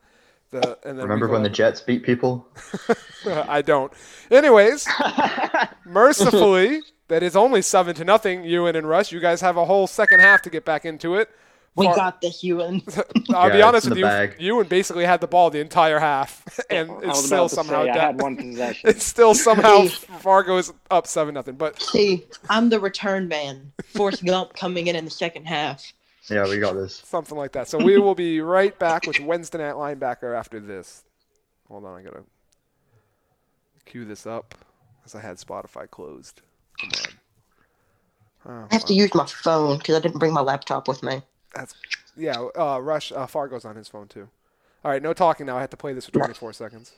The, 0.50 0.78
and 0.84 0.98
then 0.98 1.02
Remember 1.04 1.28
when 1.28 1.42
the 1.42 1.50
Jets 1.50 1.80
beat 1.80 2.02
people? 2.04 2.46
I 3.26 3.62
don't. 3.62 3.92
Anyways, 4.30 4.86
mercifully, 5.84 6.80
that 7.08 7.22
is 7.22 7.36
only 7.36 7.62
seven 7.62 7.94
to 7.96 8.04
nothing. 8.04 8.44
Ewan 8.44 8.76
and 8.76 8.88
Rush, 8.88 9.12
you 9.12 9.20
guys 9.20 9.40
have 9.40 9.56
a 9.56 9.64
whole 9.64 9.86
second 9.86 10.20
half 10.20 10.42
to 10.42 10.50
get 10.50 10.64
back 10.64 10.84
into 10.84 11.16
it. 11.16 11.28
We 11.76 11.84
Far- 11.86 11.96
got 11.96 12.20
the 12.20 12.32
Ewan. 12.40 12.82
I'll 13.34 13.48
Yeah, 13.48 13.56
be 13.56 13.62
honest 13.62 13.88
with 13.88 13.98
you. 13.98 14.04
bag. 14.04 14.36
Ewan 14.38 14.66
basically 14.66 15.04
had 15.04 15.20
the 15.20 15.26
ball 15.26 15.50
the 15.50 15.60
entire 15.60 15.98
half, 15.98 16.42
and 16.70 16.90
it's 17.02 17.24
still 17.24 17.48
somehow 17.48 17.84
say, 17.84 17.90
I 17.90 17.94
down- 17.94 18.00
had 18.14 18.20
one 18.22 18.36
possession. 18.36 18.90
it's 18.90 19.04
still 19.04 19.34
somehow 19.34 19.82
Hey. 19.82 19.88
Fargo 19.88 20.56
is 20.56 20.72
up 20.90 21.06
seven 21.06 21.34
nothing. 21.34 21.56
But 21.56 21.80
See, 21.80 22.24
I'm 22.48 22.70
the 22.70 22.80
return 22.80 23.28
man. 23.28 23.72
Forrest 23.84 24.24
Gump 24.24 24.54
coming 24.54 24.86
in 24.86 24.96
in 24.96 25.04
the 25.04 25.10
second 25.10 25.44
half. 25.46 25.92
Yeah, 26.30 26.48
we 26.48 26.58
got 26.58 26.72
this. 26.74 27.02
something 27.06 27.38
like 27.38 27.52
that. 27.52 27.68
So 27.68 27.78
we 27.78 27.98
will 27.98 28.16
be 28.16 28.40
right 28.40 28.76
back 28.78 29.06
with 29.06 29.20
Wednesday 29.20 29.58
Night 29.58 29.74
Linebacker 29.74 30.36
after 30.36 30.58
this. 30.58 31.04
Hold 31.68 31.84
on, 31.84 32.00
I 32.00 32.02
gotta 32.02 32.24
cue 33.84 34.04
this 34.04 34.26
up 34.26 34.54
because 34.98 35.14
I 35.14 35.20
had 35.20 35.36
Spotify 35.36 35.88
closed. 35.90 36.42
Come 36.80 36.90
on. 36.90 37.12
Oh, 38.48 38.68
I 38.70 38.74
have 38.74 38.84
to 38.86 38.94
use 38.94 39.14
my 39.14 39.26
phone 39.26 39.78
because 39.78 39.96
I 39.96 40.00
didn't 40.00 40.18
bring 40.18 40.32
my 40.32 40.40
laptop 40.40 40.88
with 40.88 41.02
me. 41.02 41.22
That's 41.56 41.74
yeah. 42.16 42.40
Uh, 42.58 42.78
Rush 42.80 43.12
uh, 43.12 43.26
Fargo's 43.26 43.64
on 43.64 43.76
his 43.76 43.88
phone 43.88 44.08
too. 44.08 44.28
All 44.84 44.90
right, 44.90 45.02
no 45.02 45.12
talking 45.12 45.46
now. 45.46 45.56
I 45.56 45.60
have 45.60 45.70
to 45.70 45.76
play 45.76 45.92
this 45.92 46.06
for 46.06 46.12
24 46.12 46.52
seconds. 46.52 46.92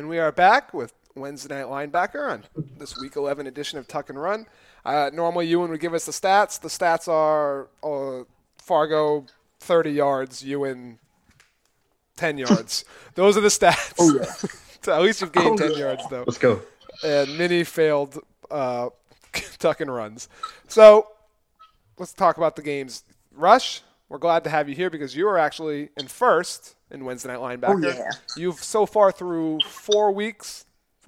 And 0.00 0.08
we 0.08 0.18
are 0.18 0.32
back 0.32 0.72
with 0.72 0.94
Wednesday 1.14 1.54
Night 1.62 1.66
Linebacker 1.66 2.30
on 2.32 2.44
this 2.78 2.96
Week 2.96 3.16
11 3.16 3.46
edition 3.46 3.78
of 3.78 3.86
Tuck 3.86 4.08
and 4.08 4.18
Run. 4.18 4.46
Uh, 4.82 5.10
normally, 5.12 5.46
Ewan 5.48 5.70
would 5.70 5.80
give 5.80 5.92
us 5.92 6.06
the 6.06 6.12
stats. 6.12 6.58
The 6.58 6.68
stats 6.68 7.06
are 7.06 7.68
uh, 7.84 8.24
Fargo 8.56 9.26
30 9.58 9.90
yards, 9.90 10.42
Ewan 10.42 10.98
10 12.16 12.38
yards. 12.38 12.86
Those 13.14 13.36
are 13.36 13.42
the 13.42 13.48
stats. 13.48 13.92
Oh, 13.98 14.16
yeah. 14.16 14.24
so 14.80 14.94
at 14.94 15.02
least 15.02 15.20
you've 15.20 15.32
gained 15.32 15.60
Oh, 15.60 15.68
10 15.68 15.72
yeah. 15.72 15.76
yards, 15.76 16.04
though. 16.08 16.24
Let's 16.26 16.38
go. 16.38 16.62
And 17.04 17.36
Mini 17.36 17.62
failed 17.62 18.18
uh, 18.50 18.88
Tuck 19.58 19.82
and 19.82 19.94
Runs. 19.94 20.30
So 20.66 21.08
let's 21.98 22.14
talk 22.14 22.38
about 22.38 22.56
the 22.56 22.62
games. 22.62 23.04
Rush, 23.34 23.82
we're 24.08 24.16
glad 24.16 24.44
to 24.44 24.50
have 24.50 24.66
you 24.66 24.74
here 24.74 24.88
because 24.88 25.14
you 25.14 25.28
are 25.28 25.36
actually 25.36 25.90
in 25.98 26.06
first 26.08 26.74
in 26.90 27.04
Wednesday 27.04 27.28
Night 27.28 27.38
Linebacker. 27.60 27.84
Oh, 27.94 27.98
yeah. 27.98 28.10
You've 28.36 28.62
so 28.62 28.86
far 28.86 29.12
through 29.12 29.60
four 29.66 30.12
weeks, 30.12 30.64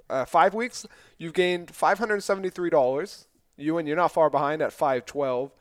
uh, 0.09 0.25
five 0.25 0.55
weeks, 0.55 0.87
you've 1.19 1.35
gained 1.35 1.69
$573. 1.73 3.27
You 3.57 3.79
and 3.79 3.87
you're 3.87 3.97
not 3.97 4.13
far 4.13 4.31
behind 4.31 4.63
at 4.63 4.73
512. 4.73 5.53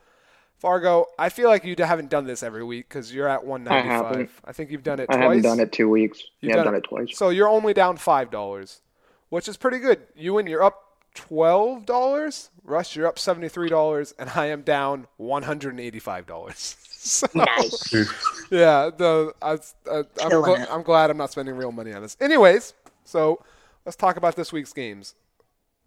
Fargo, 0.58 1.06
I 1.18 1.28
feel 1.28 1.48
like 1.48 1.64
you 1.64 1.74
haven't 1.78 2.08
done 2.08 2.24
this 2.24 2.42
every 2.42 2.62
week 2.62 2.88
because 2.88 3.12
you're 3.12 3.28
at 3.28 3.44
195. 3.44 4.06
haven't. 4.10 4.30
I 4.44 4.52
think 4.52 4.70
you've 4.70 4.84
done 4.84 5.00
it 5.00 5.06
I 5.10 5.14
twice. 5.16 5.22
haven't 5.24 5.42
done 5.42 5.60
it 5.60 5.72
two 5.72 5.88
weeks. 5.88 6.22
You've 6.40 6.50
yeah, 6.50 6.58
I've 6.60 6.64
done 6.64 6.66
done 6.66 6.74
it- 6.74 6.78
it 6.84 6.88
twice. 6.88 7.18
So 7.18 7.30
you're 7.30 7.48
only 7.48 7.74
down 7.74 7.96
five 7.96 8.30
dollars, 8.30 8.80
which 9.28 9.48
is 9.48 9.56
pretty 9.56 9.78
good. 9.80 10.02
You 10.14 10.38
and 10.38 10.48
you're 10.48 10.62
up 10.62 10.91
twelve 11.14 11.86
dollars. 11.86 12.50
Rush, 12.64 12.96
you're 12.96 13.06
up 13.06 13.18
seventy 13.18 13.48
three 13.48 13.68
dollars, 13.68 14.14
and 14.18 14.30
I 14.34 14.46
am 14.46 14.62
down 14.62 15.06
one 15.16 15.42
hundred 15.42 15.70
and 15.70 15.80
eighty 15.80 15.98
five 15.98 16.26
dollars. 16.26 16.76
so, 16.90 17.26
Nice. 17.34 17.92
Yeah, 18.50 18.90
the 18.96 19.32
I, 19.40 19.52
I'm, 19.52 20.04
gl- 20.14 20.66
I'm 20.70 20.82
glad 20.82 21.10
I'm 21.10 21.16
not 21.16 21.32
spending 21.32 21.56
real 21.56 21.72
money 21.72 21.92
on 21.92 22.02
this. 22.02 22.16
Anyways, 22.20 22.74
so 23.04 23.42
let's 23.86 23.96
talk 23.96 24.16
about 24.16 24.36
this 24.36 24.52
week's 24.52 24.72
games. 24.72 25.14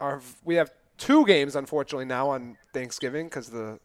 Our 0.00 0.20
we 0.44 0.56
have 0.56 0.70
two 0.98 1.24
games 1.26 1.56
unfortunately 1.56 2.06
now 2.06 2.28
on 2.30 2.56
Thanksgiving 2.72 3.26
because 3.26 3.50
the 3.50 3.78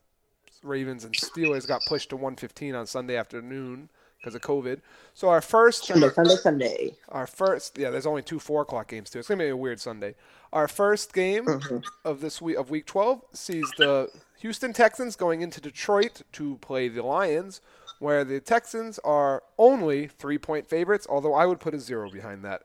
Ravens 0.64 1.06
and 1.06 1.14
Steelers 1.14 1.68
got 1.68 1.82
pushed 1.88 2.10
to 2.10 2.16
115 2.16 2.76
on 2.76 2.86
Sunday 2.88 3.16
afternoon 3.16 3.90
because 4.22 4.36
of 4.36 4.42
COVID. 4.42 4.80
So 5.14 5.30
our 5.30 5.42
first 5.42 5.86
Sunday, 5.86 6.10
Sunday, 6.10 6.36
Sunday. 6.36 6.96
our 7.10 7.26
first, 7.26 7.78
yeah, 7.78 7.90
there's 7.90 8.06
only 8.06 8.22
two 8.22 8.40
four 8.40 8.62
o'clock 8.62 8.88
games 8.88 9.10
too. 9.10 9.20
It's 9.20 9.28
gonna 9.28 9.44
be 9.44 9.50
a 9.50 9.58
weird 9.58 9.80
Sunday. 9.80 10.16
Our 10.54 10.68
first 10.68 11.14
game 11.14 11.46
Mhm. 11.46 11.84
of 12.06 12.22
this 12.22 12.42
week 12.42 12.58
of 12.58 12.70
week 12.70 12.86
12 12.86 13.22
sees 13.34 13.66
the 13.78 14.10
Houston 14.40 14.74
Texans 14.74 15.16
going 15.16 15.42
into 15.42 15.60
Detroit 15.60 16.22
to 16.34 16.58
play 16.58 16.88
the 16.88 17.04
Lions, 17.04 17.62
where 18.00 18.24
the 18.24 18.40
Texans 18.40 19.00
are 19.00 19.44
only 19.58 20.08
three 20.08 20.38
point 20.38 20.68
favorites. 20.68 21.08
Although 21.10 21.34
I 21.34 21.46
would 21.46 21.60
put 21.60 21.74
a 21.74 21.80
zero 21.80 22.10
behind 22.10 22.44
that. 22.46 22.64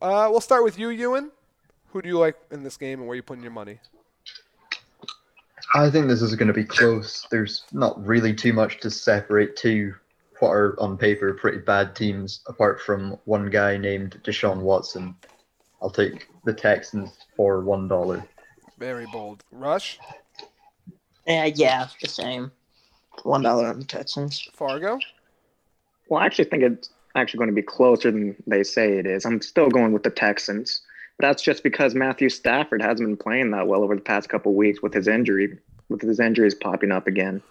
Uh, 0.00 0.28
we'll 0.30 0.40
start 0.40 0.64
with 0.64 0.78
you, 0.78 0.88
Ewan. 0.88 1.32
Who 1.92 2.02
do 2.02 2.08
you 2.08 2.18
like 2.18 2.36
in 2.50 2.62
this 2.62 2.76
game, 2.76 3.00
and 3.00 3.08
where 3.08 3.12
are 3.14 3.16
you 3.16 3.22
putting 3.22 3.42
your 3.42 3.52
money? 3.52 3.80
I 5.74 5.90
think 5.90 6.06
this 6.06 6.22
is 6.22 6.34
going 6.34 6.48
to 6.48 6.54
be 6.54 6.64
close. 6.64 7.26
There's 7.30 7.64
not 7.72 8.02
really 8.06 8.34
too 8.34 8.52
much 8.52 8.80
to 8.80 8.90
separate 8.90 9.56
two 9.56 9.94
what 10.40 10.50
are 10.50 10.80
on 10.80 10.96
paper 10.96 11.34
pretty 11.34 11.58
bad 11.58 11.94
teams, 11.94 12.40
apart 12.46 12.80
from 12.80 13.18
one 13.24 13.50
guy 13.50 13.76
named 13.76 14.20
Deshaun 14.24 14.60
Watson. 14.60 15.14
I'll 15.82 15.90
take 15.90 16.28
the 16.44 16.52
Texans 16.52 17.10
for 17.36 17.60
one 17.60 17.88
dollar. 17.88 18.24
Very 18.78 19.06
bold. 19.06 19.42
Rush, 19.50 19.98
eh, 21.26 21.44
Yeah, 21.46 21.54
yeah, 21.54 21.88
the 22.00 22.08
same. 22.08 22.52
One 23.22 23.42
dollar 23.42 23.68
on 23.68 23.80
the 23.80 23.84
Texans. 23.84 24.48
Fargo. 24.54 24.98
Well, 26.08 26.20
I 26.22 26.26
actually 26.26 26.46
think 26.46 26.62
it's 26.62 26.90
actually 27.14 27.38
going 27.38 27.50
to 27.50 27.54
be 27.54 27.62
closer 27.62 28.10
than 28.10 28.36
they 28.46 28.62
say 28.62 28.98
it 28.98 29.06
is. 29.06 29.24
I'm 29.24 29.42
still 29.42 29.68
going 29.68 29.92
with 29.92 30.04
the 30.04 30.10
Texans. 30.10 30.82
But 31.18 31.26
that's 31.26 31.42
just 31.42 31.62
because 31.64 31.94
Matthew 31.94 32.28
Stafford 32.28 32.80
hasn't 32.80 33.08
been 33.08 33.16
playing 33.16 33.50
that 33.50 33.66
well 33.66 33.82
over 33.82 33.94
the 33.94 34.00
past 34.00 34.28
couple 34.28 34.54
weeks 34.54 34.80
with 34.82 34.94
his 34.94 35.08
injury, 35.08 35.58
with 35.88 36.00
his 36.00 36.20
injuries 36.20 36.54
popping 36.54 36.92
up 36.92 37.06
again. 37.08 37.42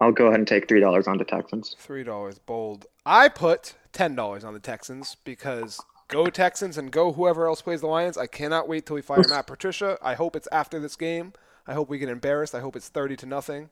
I'll 0.00 0.12
go 0.12 0.26
ahead 0.26 0.40
and 0.40 0.48
take 0.48 0.68
three 0.68 0.80
dollars 0.80 1.06
on 1.06 1.18
the 1.18 1.24
Texans. 1.24 1.76
Three 1.78 2.04
dollars 2.04 2.38
bold. 2.38 2.86
I 3.06 3.28
put 3.28 3.74
ten 3.92 4.14
dollars 4.14 4.44
on 4.44 4.54
the 4.54 4.60
Texans 4.60 5.16
because 5.24 5.80
go 6.08 6.26
Texans 6.26 6.76
and 6.76 6.90
go 6.90 7.12
whoever 7.12 7.46
else 7.46 7.62
plays 7.62 7.80
the 7.80 7.86
Lions. 7.86 8.18
I 8.18 8.26
cannot 8.26 8.68
wait 8.68 8.86
till 8.86 8.96
we 8.96 9.02
fire 9.02 9.22
Matt 9.28 9.46
Patricia. 9.46 9.98
I 10.02 10.14
hope 10.14 10.36
it's 10.36 10.48
after 10.50 10.78
this 10.80 10.96
game. 10.96 11.32
I 11.66 11.74
hope 11.74 11.88
we 11.88 11.98
get 11.98 12.08
embarrassed. 12.08 12.54
I 12.54 12.60
hope 12.60 12.76
it's 12.76 12.88
thirty 12.88 13.16
to 13.16 13.26
nothing. 13.26 13.70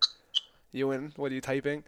Ewan, 0.72 1.12
what 1.16 1.30
are 1.30 1.34
you 1.34 1.40
typing? 1.40 1.84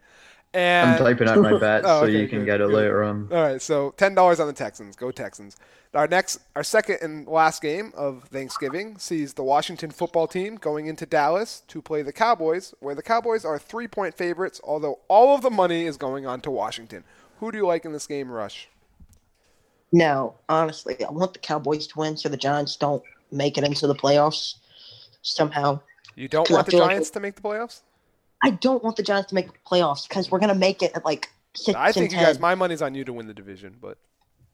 And 0.55 0.91
I'm 0.91 0.97
typing 0.97 1.27
out 1.27 1.39
my 1.39 1.57
bets 1.57 1.85
Oh, 1.87 2.01
so 2.01 2.05
okay, 2.05 2.19
you 2.21 2.27
can 2.27 2.39
good, 2.39 2.45
get 2.45 2.61
it 2.61 2.67
good. 2.67 2.73
later 2.75 3.03
on. 3.03 3.27
All 3.31 3.41
right, 3.41 3.61
so 3.61 3.93
ten 3.97 4.15
dollars 4.15 4.39
on 4.39 4.47
the 4.47 4.53
Texans. 4.53 4.95
Go 4.95 5.11
Texans. 5.11 5.57
Our 5.93 6.07
next, 6.07 6.39
our 6.55 6.63
second 6.63 6.97
and 7.01 7.25
last 7.27 7.61
game 7.61 7.93
of 7.95 8.23
Thanksgiving 8.25 8.97
sees 8.97 9.33
the 9.33 9.43
Washington 9.43 9.91
football 9.91 10.27
team 10.27 10.55
going 10.57 10.87
into 10.87 11.05
Dallas 11.05 11.63
to 11.69 11.81
play 11.81 12.01
the 12.01 12.11
Cowboys, 12.11 12.73
where 12.81 12.95
the 12.95 13.01
Cowboys 13.03 13.45
are 13.45 13.57
three-point 13.57 14.13
favorites. 14.15 14.59
Although 14.63 14.99
all 15.07 15.35
of 15.35 15.41
the 15.41 15.49
money 15.49 15.85
is 15.85 15.95
going 15.97 16.25
on 16.25 16.41
to 16.41 16.51
Washington. 16.51 17.03
Who 17.39 17.51
do 17.51 17.57
you 17.57 17.65
like 17.67 17.85
in 17.85 17.93
this 17.93 18.07
game, 18.07 18.29
Rush? 18.29 18.67
No, 19.91 20.35
honestly, 20.49 21.01
I 21.03 21.11
want 21.11 21.33
the 21.33 21.39
Cowboys 21.39 21.87
to 21.87 21.99
win 21.99 22.17
so 22.17 22.27
the 22.27 22.37
Giants 22.37 22.75
don't 22.75 23.03
make 23.31 23.57
it 23.57 23.63
into 23.63 23.87
the 23.87 23.95
playoffs 23.95 24.55
somehow. 25.21 25.79
You 26.15 26.27
don't 26.27 26.49
want 26.49 26.65
the 26.65 26.71
feel 26.71 26.81
like- 26.81 26.89
Giants 26.91 27.09
to 27.11 27.19
make 27.19 27.35
the 27.35 27.41
playoffs? 27.41 27.81
I 28.45 28.51
don't 28.51 28.83
want 28.83 28.95
the 28.95 29.03
Giants 29.03 29.29
to 29.29 29.35
make 29.35 29.47
the 29.51 29.57
playoffs 29.67 30.07
because 30.07 30.29
we're 30.29 30.39
gonna 30.39 30.53
make 30.55 30.83
it 30.83 30.91
at 30.95 31.03
like 31.03 31.31
six 31.55 31.77
I 31.77 31.91
think 31.91 32.03
and 32.03 32.11
you 32.11 32.17
ten. 32.17 32.25
guys. 32.27 32.39
My 32.39 32.53
money's 32.53 32.81
on 32.81 32.93
you 32.93 33.03
to 33.03 33.11
win 33.11 33.25
the 33.25 33.33
division, 33.33 33.75
but 33.81 33.97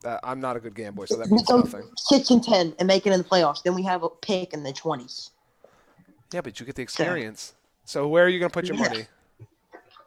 uh, 0.06 0.18
I'm 0.24 0.40
not 0.40 0.56
a 0.56 0.62
good 0.62 0.76
gambler, 0.76 1.08
so 1.08 1.18
that 1.18 1.28
means 1.32 1.44
go 1.44 1.58
nothing. 1.58 1.84
six 1.98 2.30
and 2.30 2.42
ten 2.42 2.74
and 2.80 2.88
make 2.88 3.06
it 3.06 3.12
in 3.12 3.20
the 3.20 3.26
playoffs. 3.28 3.64
Then 3.64 3.76
we 3.76 3.84
have 3.84 4.04
a 4.04 4.10
pick 4.10 4.54
in 4.54 4.64
the 4.64 4.72
twenties. 4.72 5.32
Yeah, 6.34 6.40
but 6.40 6.58
you 6.60 6.66
get 6.66 6.76
the 6.76 6.82
experience. 6.82 7.54
So 7.84 8.08
where 8.08 8.24
are 8.24 8.30
you 8.30 8.40
going 8.40 8.50
to 8.50 8.54
put 8.54 8.68
your 8.70 8.78
Yeah. 8.78 8.88
money? 8.88 9.08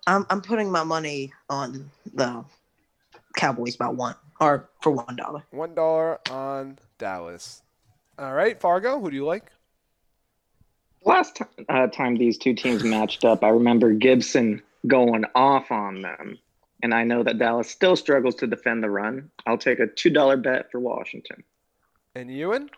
I'm 0.07 0.27
I'm 0.31 0.40
putting 0.40 0.70
my 0.70 0.83
money 0.85 1.35
on 1.51 1.90
the 2.14 2.44
Cowboys 3.37 3.77
by 3.77 3.88
one 3.88 4.14
or 4.40 4.70
for 4.81 4.92
one 4.92 5.16
dollar. 5.16 5.44
One 5.51 5.75
dollar 5.75 6.18
on 6.31 6.79
Dallas. 6.99 7.62
All 8.18 8.33
right, 8.33 8.59
Fargo. 8.59 8.99
Who 9.01 9.11
do 9.11 9.16
you 9.16 9.27
like? 9.27 9.51
Last 11.05 11.37
ti- 11.37 11.64
uh, 11.69 11.88
time 11.88 12.17
these 12.17 12.38
two 12.38 12.55
teams 12.55 12.83
matched 12.83 13.25
up, 13.25 13.45
I 13.45 13.49
remember 13.49 13.93
Gibson 13.93 14.62
going 14.87 15.25
off 15.35 15.71
on 15.71 16.03
them. 16.03 16.38
And 16.83 16.93
I 16.93 17.05
know 17.05 17.23
that 17.23 17.38
Dallas 17.38 17.71
still 17.71 17.97
struggles 17.97 18.35
to 18.37 18.47
defend 18.47 18.83
the 18.83 18.90
run. 18.90 19.31
I'll 19.47 19.59
take 19.59 19.81
a 19.81 19.87
$2 19.87 20.43
bet 20.43 20.71
for 20.71 20.81
Washington. 20.81 21.45
And 22.14 22.31
Ewan? 22.31 22.71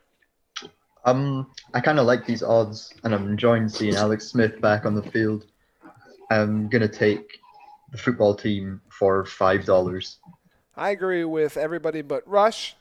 Um, 1.05 1.53
I 1.73 1.81
kind 1.81 2.01
of 2.01 2.07
like 2.07 2.27
these 2.27 2.43
odds, 2.43 2.93
and 3.05 3.15
I'm 3.15 3.29
enjoying 3.29 3.69
seeing 3.69 3.95
Alex 3.95 4.27
Smith 4.27 4.61
back 4.61 4.85
on 4.87 4.95
the 4.95 5.03
field. 5.03 5.47
I'm 6.31 6.69
gonna 6.69 6.89
take 6.89 7.39
the 7.93 7.99
football 7.99 8.35
team 8.35 8.81
for 8.89 9.25
five 9.25 9.65
dollars. 9.65 10.19
I 10.77 10.91
agree 10.91 11.25
with 11.25 11.57
everybody 11.57 12.03
but 12.03 12.27
Rush. 12.27 12.77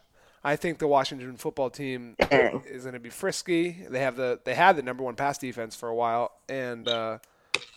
I 0.45 0.55
think 0.55 0.77
the 0.77 0.87
Washington 0.87 1.37
football 1.37 1.71
team 1.71 2.15
is 2.31 2.83
going 2.83 2.93
to 2.93 2.99
be 2.99 3.09
frisky. 3.09 3.83
They 3.89 4.01
have 4.01 4.15
the 4.15 4.39
they 4.43 4.53
had 4.53 4.75
the 4.75 4.83
number 4.83 5.03
one 5.03 5.15
pass 5.15 5.39
defense 5.39 5.75
for 5.75 5.89
a 5.89 5.95
while, 5.95 6.33
and 6.47 6.87
uh, 6.87 7.17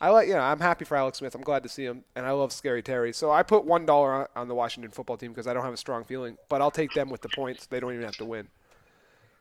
I 0.02 0.10
like 0.10 0.28
you 0.28 0.34
know 0.34 0.40
I'm 0.40 0.60
happy 0.60 0.84
for 0.84 0.94
Alex 0.94 1.18
Smith. 1.18 1.34
I'm 1.34 1.40
glad 1.40 1.62
to 1.62 1.70
see 1.70 1.86
him, 1.86 2.04
and 2.14 2.26
I 2.26 2.32
love 2.32 2.52
Scary 2.52 2.82
Terry. 2.82 3.14
So 3.14 3.30
I 3.30 3.42
put 3.42 3.64
one 3.64 3.86
dollar 3.86 4.28
on, 4.36 4.48
the 4.48 4.54
Washington 4.54 4.90
football 4.90 5.16
team 5.16 5.32
because 5.32 5.46
I 5.46 5.54
don't 5.54 5.64
have 5.64 5.72
a 5.72 5.78
strong 5.78 6.04
feeling, 6.04 6.36
but 6.50 6.60
I'll 6.60 6.70
take 6.70 6.92
them 6.92 7.08
with 7.08 7.22
the 7.22 7.30
points. 7.30 7.64
They 7.64 7.80
don't 7.80 7.94
even 7.94 8.04
have 8.04 8.18
to 8.18 8.26
win. 8.26 8.48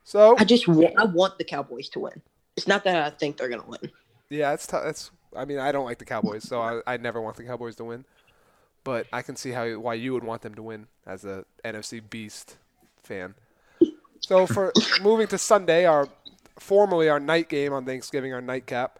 So 0.04 0.34
I 0.38 0.44
just 0.44 0.66
wa- 0.66 0.90
I 0.96 1.04
want 1.04 1.36
the 1.36 1.44
Cowboys 1.44 1.90
to 1.90 2.00
win. 2.00 2.22
It's 2.56 2.66
not 2.66 2.82
that 2.84 2.96
I 2.96 3.10
think 3.10 3.36
they're 3.36 3.50
gonna 3.50 3.66
win. 3.66 3.90
Yeah, 4.30 4.50
that's 4.50 4.66
tough. 4.66 4.86
It's. 4.86 5.10
I 5.36 5.44
mean, 5.44 5.58
I 5.58 5.70
don't 5.70 5.84
like 5.84 5.98
the 5.98 6.06
Cowboys, 6.06 6.44
so 6.44 6.62
I, 6.62 6.80
I 6.86 6.96
never 6.96 7.20
want 7.20 7.36
the 7.36 7.44
Cowboys 7.44 7.76
to 7.76 7.84
win. 7.84 8.06
But 8.84 9.06
I 9.12 9.20
can 9.20 9.36
see 9.36 9.50
how 9.50 9.68
why 9.78 9.92
you 9.94 10.14
would 10.14 10.24
want 10.24 10.40
them 10.40 10.54
to 10.54 10.62
win 10.62 10.86
as 11.06 11.26
a 11.26 11.44
NFC 11.62 12.00
Beast 12.08 12.56
fan. 13.08 13.34
So 14.20 14.46
for 14.46 14.72
moving 15.02 15.26
to 15.28 15.38
Sunday, 15.38 15.86
our 15.86 16.08
formerly 16.58 17.08
our 17.08 17.18
night 17.18 17.48
game 17.48 17.72
on 17.72 17.84
Thanksgiving, 17.84 18.32
our 18.32 18.40
nightcap, 18.40 18.98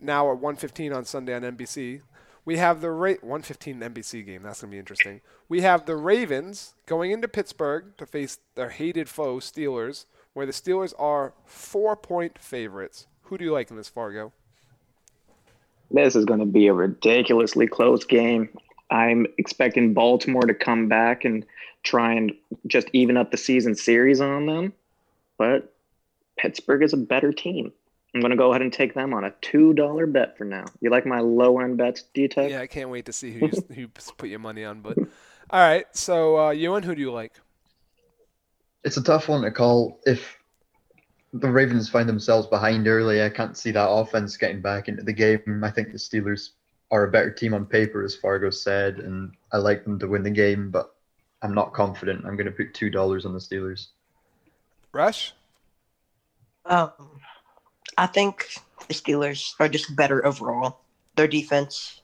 now 0.00 0.30
at 0.32 0.38
1:15 0.38 0.94
on 0.94 1.04
Sunday 1.04 1.34
on 1.34 1.42
NBC. 1.42 2.02
We 2.44 2.58
have 2.58 2.80
the 2.80 2.90
Ra- 2.90 3.22
1:15 3.22 3.80
NBC 3.80 4.22
game. 4.22 4.42
That's 4.42 4.60
gonna 4.60 4.72
be 4.72 4.78
interesting. 4.78 5.20
We 5.48 5.60
have 5.60 5.86
the 5.86 5.96
Ravens 5.96 6.74
going 6.86 7.10
into 7.12 7.28
Pittsburgh 7.28 7.96
to 7.96 8.04
face 8.04 8.38
their 8.54 8.70
hated 8.70 9.08
foe 9.08 9.36
Steelers, 9.36 10.06
where 10.32 10.46
the 10.46 10.52
Steelers 10.52 10.92
are 10.98 11.34
four-point 11.46 12.38
favorites. 12.38 13.06
Who 13.24 13.38
do 13.38 13.44
you 13.44 13.52
like 13.52 13.70
in 13.70 13.76
this 13.76 13.88
Fargo? 13.88 14.32
This 15.90 16.16
is 16.16 16.24
going 16.24 16.40
to 16.40 16.46
be 16.46 16.66
a 16.66 16.72
ridiculously 16.72 17.66
close 17.66 18.04
game. 18.04 18.48
I'm 18.94 19.26
expecting 19.38 19.92
Baltimore 19.92 20.46
to 20.46 20.54
come 20.54 20.88
back 20.88 21.24
and 21.24 21.44
try 21.82 22.12
and 22.12 22.32
just 22.68 22.88
even 22.92 23.16
up 23.16 23.32
the 23.32 23.36
season 23.36 23.74
series 23.74 24.20
on 24.20 24.46
them. 24.46 24.72
But 25.36 25.74
Pittsburgh 26.38 26.84
is 26.84 26.92
a 26.92 26.96
better 26.96 27.32
team. 27.32 27.72
I'm 28.14 28.20
going 28.20 28.30
to 28.30 28.36
go 28.36 28.50
ahead 28.50 28.62
and 28.62 28.72
take 28.72 28.94
them 28.94 29.12
on 29.12 29.24
a 29.24 29.32
$2 29.32 30.12
bet 30.12 30.38
for 30.38 30.44
now. 30.44 30.66
You 30.80 30.90
like 30.90 31.06
my 31.06 31.18
low 31.18 31.58
end 31.58 31.76
bets, 31.76 32.04
D-Tuck? 32.14 32.48
Yeah, 32.48 32.60
I 32.60 32.68
can't 32.68 32.88
wait 32.88 33.06
to 33.06 33.12
see 33.12 33.32
who 33.32 33.46
you, 33.46 33.64
who 33.74 33.80
you 33.80 33.88
put 33.88 34.28
your 34.28 34.38
money 34.38 34.64
on. 34.64 34.80
But 34.80 34.96
all 35.50 35.60
right, 35.60 35.86
so 35.90 36.38
uh, 36.38 36.50
Ewan, 36.50 36.84
who 36.84 36.94
do 36.94 37.00
you 37.00 37.10
like? 37.10 37.32
It's 38.84 38.96
a 38.96 39.02
tough 39.02 39.28
one 39.28 39.42
to 39.42 39.50
call. 39.50 39.98
If 40.06 40.38
the 41.32 41.50
Ravens 41.50 41.88
find 41.88 42.08
themselves 42.08 42.46
behind 42.46 42.86
early, 42.86 43.24
I 43.24 43.28
can't 43.28 43.56
see 43.56 43.72
that 43.72 43.90
offense 43.90 44.36
getting 44.36 44.60
back 44.60 44.86
into 44.86 45.02
the 45.02 45.12
game. 45.12 45.64
I 45.64 45.70
think 45.72 45.90
the 45.90 45.98
Steelers 45.98 46.50
are 46.94 47.04
a 47.04 47.10
better 47.10 47.30
team 47.30 47.54
on 47.54 47.66
paper, 47.66 48.04
as 48.04 48.14
Fargo 48.14 48.50
said, 48.50 48.98
and 48.98 49.32
I 49.52 49.56
like 49.56 49.82
them 49.82 49.98
to 49.98 50.06
win 50.06 50.22
the 50.22 50.30
game, 50.30 50.70
but 50.70 50.94
I'm 51.42 51.52
not 51.52 51.72
confident. 51.72 52.24
I'm 52.24 52.36
going 52.36 52.46
to 52.46 52.52
put 52.52 52.72
two 52.72 52.88
dollars 52.88 53.26
on 53.26 53.32
the 53.32 53.40
Steelers. 53.40 53.88
Rush. 54.92 55.34
Um, 56.66 56.92
I 57.98 58.06
think 58.06 58.46
the 58.86 58.94
Steelers 58.94 59.54
are 59.58 59.68
just 59.68 59.96
better 59.96 60.24
overall. 60.24 60.82
Their 61.16 61.26
defense 61.26 62.00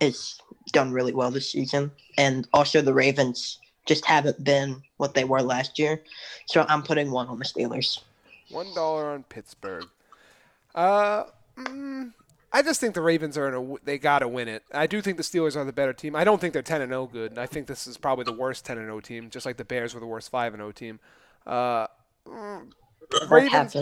is 0.00 0.40
done 0.72 0.92
really 0.92 1.12
well 1.12 1.32
this 1.32 1.50
season, 1.50 1.90
and 2.16 2.46
also 2.52 2.80
the 2.80 2.94
Ravens 2.94 3.58
just 3.86 4.04
haven't 4.04 4.44
been 4.44 4.80
what 4.98 5.14
they 5.14 5.24
were 5.24 5.42
last 5.42 5.80
year. 5.80 6.00
So 6.46 6.64
I'm 6.68 6.84
putting 6.84 7.10
one 7.10 7.26
on 7.26 7.40
the 7.40 7.44
Steelers. 7.44 8.02
One 8.50 8.72
dollar 8.72 9.10
on 9.10 9.24
Pittsburgh. 9.24 9.86
Uh, 10.76 11.24
mm, 11.58 12.12
I 12.52 12.62
just 12.62 12.80
think 12.80 12.94
the 12.94 13.02
Ravens 13.02 13.36
are 13.36 13.48
in 13.48 13.54
a. 13.54 13.74
They 13.84 13.98
got 13.98 14.20
to 14.20 14.28
win 14.28 14.48
it. 14.48 14.62
I 14.72 14.86
do 14.86 15.02
think 15.02 15.16
the 15.18 15.22
Steelers 15.22 15.54
are 15.54 15.64
the 15.64 15.72
better 15.72 15.92
team. 15.92 16.16
I 16.16 16.24
don't 16.24 16.40
think 16.40 16.54
they're 16.54 16.62
ten 16.62 16.80
and 16.80 16.90
zero 16.90 17.06
good. 17.06 17.38
I 17.38 17.46
think 17.46 17.66
this 17.66 17.86
is 17.86 17.98
probably 17.98 18.24
the 18.24 18.32
worst 18.32 18.64
ten 18.64 18.78
and 18.78 18.86
zero 18.86 19.00
team, 19.00 19.28
just 19.28 19.44
like 19.44 19.58
the 19.58 19.64
Bears 19.64 19.94
were 19.94 20.00
the 20.00 20.06
worst 20.06 20.30
five 20.30 20.54
and 20.54 20.60
zero 20.60 20.72
team. 20.72 20.98
Uh, 21.46 21.86
mm, 22.26 22.70
Ravens. 23.28 23.76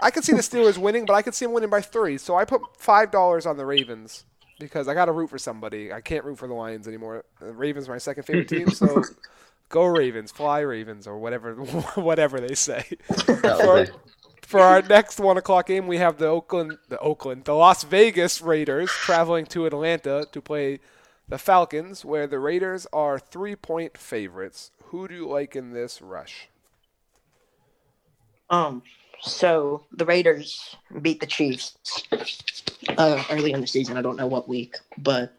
I 0.00 0.10
could 0.10 0.24
see 0.24 0.32
the 0.32 0.40
Steelers 0.40 0.78
winning, 0.78 1.04
but 1.06 1.14
I 1.14 1.22
could 1.22 1.34
see 1.34 1.44
them 1.44 1.52
winning 1.52 1.70
by 1.70 1.80
three. 1.80 2.18
So 2.18 2.36
I 2.36 2.44
put 2.44 2.62
five 2.78 3.10
dollars 3.10 3.44
on 3.44 3.58
the 3.58 3.66
Ravens 3.66 4.24
because 4.58 4.88
I 4.88 4.94
got 4.94 5.06
to 5.06 5.12
root 5.12 5.28
for 5.30 5.38
somebody. 5.38 5.92
I 5.92 6.00
can't 6.00 6.24
root 6.24 6.38
for 6.38 6.48
the 6.48 6.54
Lions 6.54 6.88
anymore. 6.88 7.24
The 7.40 7.52
Ravens 7.52 7.88
are 7.88 7.92
my 7.92 7.98
second 7.98 8.24
favorite 8.24 8.48
team, 8.48 8.70
so 8.70 9.02
go 9.68 9.84
Ravens, 9.84 10.32
fly 10.32 10.60
Ravens, 10.60 11.06
or 11.06 11.18
whatever 11.18 11.54
whatever 11.94 12.40
they 12.40 12.54
say. 12.54 12.84
For. 13.60 13.86
For 14.46 14.60
our 14.60 14.80
next 14.80 15.18
one 15.18 15.36
o'clock 15.36 15.66
game, 15.66 15.88
we 15.88 15.98
have 15.98 16.18
the 16.18 16.28
Oakland, 16.28 16.78
the 16.88 16.98
Oakland, 17.00 17.44
the 17.44 17.52
Las 17.52 17.82
Vegas 17.82 18.40
Raiders 18.40 18.90
traveling 18.90 19.44
to 19.46 19.66
Atlanta 19.66 20.26
to 20.30 20.40
play 20.40 20.78
the 21.28 21.36
Falcons, 21.36 22.04
where 22.04 22.28
the 22.28 22.38
Raiders 22.38 22.86
are 22.92 23.18
three-point 23.18 23.98
favorites. 23.98 24.70
Who 24.84 25.08
do 25.08 25.14
you 25.14 25.28
like 25.28 25.56
in 25.56 25.72
this 25.72 26.00
rush? 26.00 26.48
Um, 28.48 28.84
so 29.20 29.84
the 29.90 30.06
Raiders 30.06 30.76
beat 31.02 31.18
the 31.18 31.26
Chiefs 31.26 31.76
uh, 32.96 33.24
early 33.30 33.50
in 33.50 33.60
the 33.60 33.66
season. 33.66 33.96
I 33.96 34.02
don't 34.02 34.16
know 34.16 34.28
what 34.28 34.48
week, 34.48 34.76
but 34.98 35.34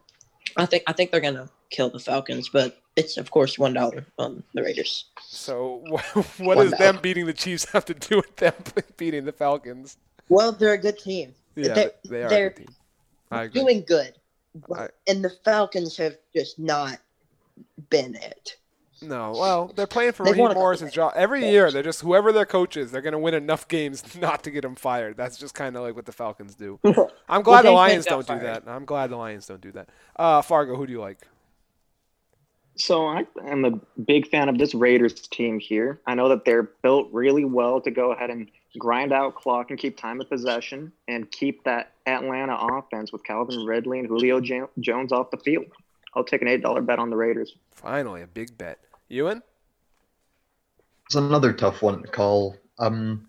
I 0.58 0.66
think 0.66 0.84
I 0.86 0.92
think 0.92 1.12
they're 1.12 1.22
gonna 1.22 1.50
kill 1.70 1.90
the 1.90 2.00
Falcons. 2.00 2.50
But 2.50 2.78
it's 2.98 3.16
of 3.18 3.32
course 3.32 3.58
one 3.58 3.74
dollar 3.74 4.06
on 4.18 4.44
the 4.54 4.64
Raiders. 4.64 5.06
So, 5.22 5.82
what 5.90 6.40
One 6.40 6.58
does 6.58 6.72
them 6.78 7.00
beating 7.02 7.26
the 7.26 7.34
Chiefs 7.34 7.66
have 7.72 7.86
to 7.86 7.94
do 7.94 8.18
with 8.18 8.36
them 8.36 8.54
beating 8.98 9.24
the 9.24 9.32
Falcons? 9.32 9.98
Well, 10.28 10.52
they're 10.52 10.74
a 10.74 10.78
good 10.78 10.98
team. 10.98 11.34
Yeah, 11.56 11.74
They're- 11.74 11.92
they 12.10 12.24
are 12.24 12.30
they're 12.30 12.50
good 12.50 12.58
team. 12.68 12.76
I 13.32 13.44
agree. 13.44 13.62
Doing 13.62 13.84
good, 13.88 14.14
but, 14.68 14.80
I- 14.80 14.90
and 15.08 15.24
the 15.24 15.30
Falcons 15.46 15.96
have 15.98 16.18
just 16.36 16.60
not 16.60 17.00
been 17.90 18.16
it. 18.16 18.58
No, 19.00 19.32
well, 19.38 19.72
they're 19.76 19.86
playing 19.86 20.14
for 20.14 20.24
They've 20.24 20.32
Raheem 20.32 20.42
won 20.42 20.52
a 20.52 20.54
couple 20.56 20.64
Morris's 20.64 20.92
job 20.92 21.14
every 21.16 21.48
year. 21.48 21.70
They're 21.70 21.84
just 21.84 22.02
whoever 22.02 22.32
their 22.32 22.48
coach 22.48 22.78
is, 22.78 22.90
they're 22.90 23.02
going 23.04 23.14
to 23.14 23.20
win 23.20 23.36
enough 23.36 23.68
games 23.68 24.04
not 24.20 24.44
to 24.46 24.52
get 24.52 24.66
him 24.66 24.74
fired. 24.76 25.16
That's 25.18 25.38
just 25.38 25.54
kind 25.54 25.76
of 25.76 25.84
like 25.84 25.96
what 25.96 26.06
the 26.08 26.12
Falcons 26.12 26.56
do. 26.56 26.80
I'm 27.30 27.44
glad 27.44 27.64
the 27.66 27.72
Lions 27.72 28.06
don't 28.08 28.26
do 28.26 28.40
that. 28.40 28.64
I'm 28.66 28.86
glad 28.86 29.12
the 29.12 29.18
Lions 29.18 29.46
don't 29.46 29.62
do 29.62 29.72
that. 29.74 29.90
Uh, 30.16 30.42
Fargo, 30.42 30.76
who 30.76 30.88
do 30.88 30.94
you 30.94 31.00
like? 31.00 31.20
So 32.78 33.08
I 33.08 33.26
am 33.46 33.66
a 33.66 33.72
big 34.02 34.28
fan 34.30 34.50
of 34.50 34.58
this 34.58 34.76
Raiders 34.76 35.14
team 35.14 35.60
here. 35.60 36.00
I 36.06 36.16
know 36.16 36.30
that 36.30 36.46
they're 36.46 36.64
built 36.64 37.10
really 37.12 37.46
well 37.46 37.82
to 37.82 37.92
go 37.92 38.12
ahead 38.12 38.30
and 38.30 38.50
grind 38.78 39.12
out 39.12 39.36
clock 39.36 39.72
and 39.72 39.80
keep 39.80 39.98
time 39.98 40.22
of 40.22 40.30
possession 40.30 40.92
and 41.08 41.30
keep 41.32 41.64
that 41.64 41.94
Atlanta 42.06 42.56
offense 42.56 43.12
with 43.12 43.24
Calvin 43.24 43.66
Ridley 43.66 44.00
and 44.00 44.08
Julio 44.08 44.40
Jo- 44.40 44.70
Jones 44.80 45.12
off 45.12 45.32
the 45.32 45.38
field. 45.38 45.66
I'll 46.14 46.24
take 46.24 46.42
an 46.42 46.48
eight 46.48 46.62
dollar 46.62 46.82
bet 46.82 47.00
on 47.00 47.10
the 47.10 47.16
Raiders. 47.16 47.56
Finally, 47.72 48.22
a 48.22 48.28
big 48.28 48.58
bet. 48.58 48.80
Ewan? 49.10 49.42
It's 51.06 51.16
another 51.16 51.54
tough 51.54 51.82
one 51.82 52.02
to 52.02 52.08
call. 52.08 52.56
Um, 52.80 53.28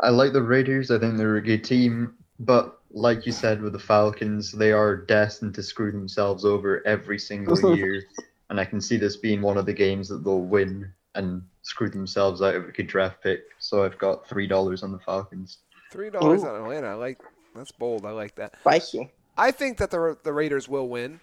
I 0.00 0.10
like 0.10 0.32
the 0.32 0.42
Raiders. 0.42 0.90
I 0.90 0.98
think 0.98 1.16
they're 1.16 1.36
a 1.36 1.42
good 1.42 1.64
team, 1.64 2.14
but 2.38 2.78
like 2.90 3.26
you 3.26 3.32
said 3.32 3.60
with 3.60 3.72
the 3.72 3.78
Falcons, 3.78 4.52
they 4.52 4.72
are 4.72 4.96
destined 4.96 5.54
to 5.56 5.62
screw 5.62 5.92
themselves 5.92 6.44
over 6.44 6.86
every 6.86 7.18
single 7.18 7.76
year, 7.76 8.04
and 8.50 8.60
I 8.60 8.64
can 8.64 8.80
see 8.80 8.96
this 8.96 9.16
being 9.16 9.42
one 9.42 9.56
of 9.56 9.66
the 9.66 9.72
games 9.72 10.08
that 10.08 10.24
they'll 10.24 10.40
win 10.40 10.92
and 11.14 11.42
screw 11.62 11.90
themselves 11.90 12.42
out 12.42 12.54
of 12.54 12.68
a 12.68 12.72
good 12.72 12.86
draft 12.86 13.22
pick. 13.22 13.42
So 13.58 13.84
I've 13.84 13.98
got 13.98 14.26
three 14.26 14.46
dollars 14.46 14.82
on 14.82 14.92
the 14.92 14.98
Falcons. 14.98 15.58
Three 15.90 16.10
dollars 16.10 16.44
on 16.44 16.54
Atlanta. 16.54 16.88
I 16.88 16.94
like 16.94 17.20
that's 17.54 17.72
bold. 17.72 18.04
I 18.04 18.10
like 18.10 18.34
that. 18.36 18.58
Spicy. 18.60 19.10
I 19.36 19.50
think 19.50 19.78
that 19.78 19.90
the 19.90 20.16
the 20.22 20.32
Raiders 20.32 20.68
will 20.68 20.88
win. 20.88 21.20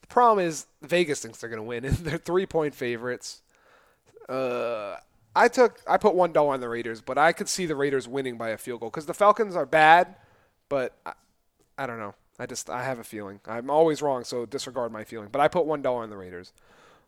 The 0.00 0.06
problem 0.08 0.46
is 0.46 0.66
Vegas 0.82 1.20
thinks 1.20 1.40
they're 1.40 1.48
going 1.48 1.58
to 1.58 1.64
win, 1.64 1.84
and 1.84 1.96
they're 1.98 2.18
three 2.18 2.46
point 2.46 2.74
favorites. 2.74 3.42
Uh, 4.28 4.96
I 5.36 5.48
took 5.48 5.80
I 5.86 5.96
put 5.96 6.14
one 6.14 6.32
dollar 6.32 6.54
on 6.54 6.60
the 6.60 6.68
Raiders, 6.68 7.00
but 7.00 7.18
I 7.18 7.32
could 7.32 7.48
see 7.48 7.66
the 7.66 7.76
Raiders 7.76 8.08
winning 8.08 8.36
by 8.36 8.50
a 8.50 8.58
field 8.58 8.80
goal 8.80 8.90
because 8.90 9.06
the 9.06 9.14
Falcons 9.14 9.56
are 9.56 9.66
bad, 9.66 10.14
but 10.68 10.96
I, 11.04 11.12
I 11.76 11.86
don't 11.86 11.98
know. 11.98 12.14
I 12.38 12.46
just 12.46 12.68
I 12.68 12.82
have 12.84 12.98
a 12.98 13.04
feeling. 13.04 13.40
I'm 13.46 13.70
always 13.70 14.02
wrong, 14.02 14.24
so 14.24 14.46
disregard 14.46 14.92
my 14.92 15.04
feeling. 15.04 15.28
But 15.30 15.40
I 15.40 15.48
put 15.48 15.66
one 15.66 15.82
dollar 15.82 16.02
on 16.02 16.10
the 16.10 16.16
Raiders. 16.16 16.52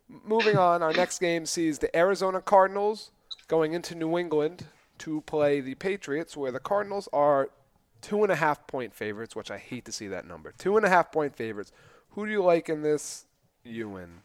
Moving 0.08 0.56
on, 0.56 0.82
our 0.82 0.92
next 0.92 1.18
game 1.18 1.46
sees 1.46 1.78
the 1.78 1.94
Arizona 1.96 2.40
Cardinals 2.40 3.10
going 3.48 3.72
into 3.72 3.94
New 3.94 4.16
England 4.16 4.66
to 4.98 5.20
play 5.22 5.60
the 5.60 5.74
Patriots, 5.74 6.36
where 6.36 6.52
the 6.52 6.60
Cardinals 6.60 7.08
are 7.12 7.50
two 8.02 8.22
and 8.22 8.30
a 8.30 8.36
half 8.36 8.66
point 8.66 8.94
favorites, 8.94 9.34
which 9.34 9.50
I 9.50 9.58
hate 9.58 9.84
to 9.86 9.92
see 9.92 10.06
that 10.08 10.26
number. 10.26 10.52
Two 10.58 10.76
and 10.76 10.86
a 10.86 10.88
half 10.88 11.10
point 11.10 11.36
favorites. 11.36 11.72
Who 12.10 12.24
do 12.24 12.32
you 12.32 12.42
like 12.42 12.68
in 12.68 12.82
this? 12.82 13.24
Ewan. 13.64 14.22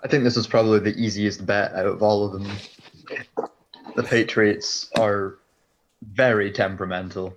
I 0.00 0.08
think 0.08 0.24
this 0.24 0.36
is 0.36 0.46
probably 0.46 0.80
the 0.80 0.96
easiest 0.96 1.46
bet 1.46 1.72
out 1.72 1.86
of 1.86 2.02
all 2.02 2.26
of 2.26 2.32
them. 2.32 3.48
The 3.94 4.02
Patriots 4.02 4.90
are 4.98 5.38
very 6.02 6.50
temperamental, 6.50 7.34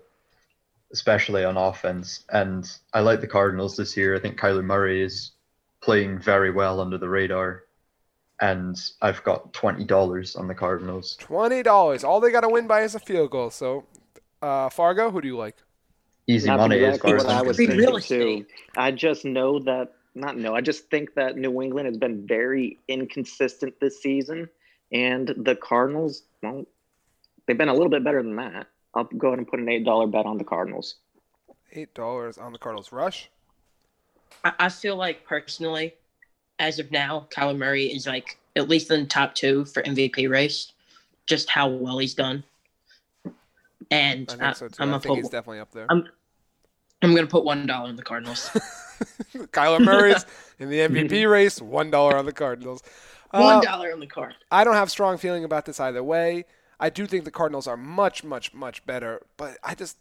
especially 0.96 1.44
on 1.44 1.58
offense, 1.58 2.24
and 2.30 2.66
I 2.94 3.02
like 3.02 3.20
the 3.20 3.28
Cardinals 3.28 3.76
this 3.76 3.98
year. 3.98 4.16
I 4.16 4.20
think 4.20 4.40
Kyler 4.40 4.64
Murray 4.64 5.04
is 5.04 5.32
playing 5.82 6.20
very 6.20 6.52
well 6.52 6.80
under 6.80 6.98
the 6.98 7.10
radar, 7.10 7.66
and 8.40 8.78
I've 9.02 9.22
got 9.24 9.52
twenty 9.52 9.84
dollars 9.84 10.38
on 10.38 10.48
the 10.48 10.56
Cardinals. 10.56 11.18
Twenty 11.18 11.64
dollars. 11.64 12.06
All 12.06 12.22
they 12.22 12.32
got 12.32 12.42
to 12.42 12.50
win 12.50 12.66
by 12.66 12.84
is 12.84 12.96
a 12.96 13.00
field 13.00 13.32
goal. 13.32 13.50
So, 13.50 13.84
uh, 14.42 14.70
Fargo, 14.70 15.12
who 15.12 15.20
do 15.20 15.28
you 15.28 15.36
like? 15.36 15.58
Easy 16.28 16.48
That's 16.48 16.60
money 16.60 16.78
exactly 16.78 17.12
as 17.12 17.18
what 17.18 17.26
far 17.26 17.36
as 17.36 17.44
I 17.44 17.46
was 17.46 17.58
thinking 17.58 17.78
real 17.78 18.00
too. 18.00 18.46
I 18.78 18.92
just 18.92 19.26
know 19.26 19.60
that 19.60 19.92
not 20.16 20.38
know. 20.38 20.56
I 20.56 20.62
just 20.62 20.90
think 20.90 21.14
that 21.16 21.36
New 21.38 21.62
England 21.62 21.88
has 21.88 21.98
been 21.98 22.26
very 22.26 22.80
inconsistent 22.88 23.82
this 23.82 24.02
season, 24.02 24.48
and 24.94 25.34
the 25.36 25.58
Cardinals, 25.58 26.24
well, 26.42 26.64
they've 27.46 27.58
been 27.58 27.68
a 27.68 27.74
little 27.74 27.90
bit 27.90 28.06
better 28.06 28.24
than 28.24 28.38
that. 28.38 28.68
I'll 28.96 29.04
go 29.04 29.28
ahead 29.28 29.40
and 29.40 29.48
put 29.48 29.60
an 29.60 29.70
eight 29.70 29.84
dollar 29.84 30.08
bet 30.08 30.26
on 30.26 30.38
the 30.38 30.44
Cardinals. 30.44 30.96
Eight 31.74 31.94
dollars 31.94 32.38
on 32.38 32.54
the 32.54 32.58
Cardinals. 32.60 32.92
Rush. 32.92 33.30
I, 34.44 34.54
I 34.60 34.70
feel 34.70 34.96
like 34.96 35.26
personally, 35.26 35.94
as 36.60 36.80
of 36.80 36.92
now, 36.92 37.28
Kyler 37.30 37.58
Murray 37.58 37.86
is 37.86 38.08
like 38.08 38.38
at 38.56 38.70
least 38.70 38.90
in 38.92 39.02
the 39.02 39.06
top 39.08 39.36
two 39.36 39.66
for 39.66 39.84
MVP 39.84 40.30
race. 40.30 40.72
Just 41.28 41.50
how 41.50 41.68
well 41.68 41.98
he's 41.98 42.14
done. 42.14 42.44
And 43.92 44.30
I 44.30 44.34
I 44.50 44.54
think 44.54 44.56
so 44.56 44.68
too. 44.70 44.84
am 44.84 44.90
I 44.94 45.00
think 45.00 45.04
put 45.08 45.16
he's 45.18 45.30
definitely 45.30 45.60
up 45.60 45.72
there. 45.72 45.88
I'm- 45.90 46.08
I'm 47.02 47.14
gonna 47.14 47.28
put 47.28 47.44
one 47.44 47.68
dollar 47.68 47.90
on 47.90 47.98
the 47.98 48.04
Cardinals. 48.04 48.50
Kyler 49.52 49.84
Murray's 49.84 50.26
in 50.60 50.70
the 50.70 50.80
MVP 50.80 51.30
race. 51.30 51.62
One 51.62 51.92
dollar 51.92 52.18
on 52.18 52.26
the 52.26 52.32
Cardinals. 52.32 52.82
Uh, 53.32 53.42
one 53.42 53.64
dollar 53.64 53.92
on 53.92 54.00
the 54.00 54.08
card. 54.08 54.34
I 54.50 54.64
don't 54.64 54.74
have 54.76 54.90
strong 54.90 55.18
feeling 55.18 55.44
about 55.44 55.66
this 55.66 55.80
either 55.80 56.04
way. 56.04 56.46
I 56.80 56.90
do 56.90 57.06
think 57.06 57.26
the 57.26 57.32
Cardinals 57.32 57.68
are 57.68 57.78
much, 57.78 58.24
much, 58.24 58.54
much 58.54 58.86
better, 58.86 59.22
but 59.38 59.58
I 59.64 59.76
just 59.76 59.98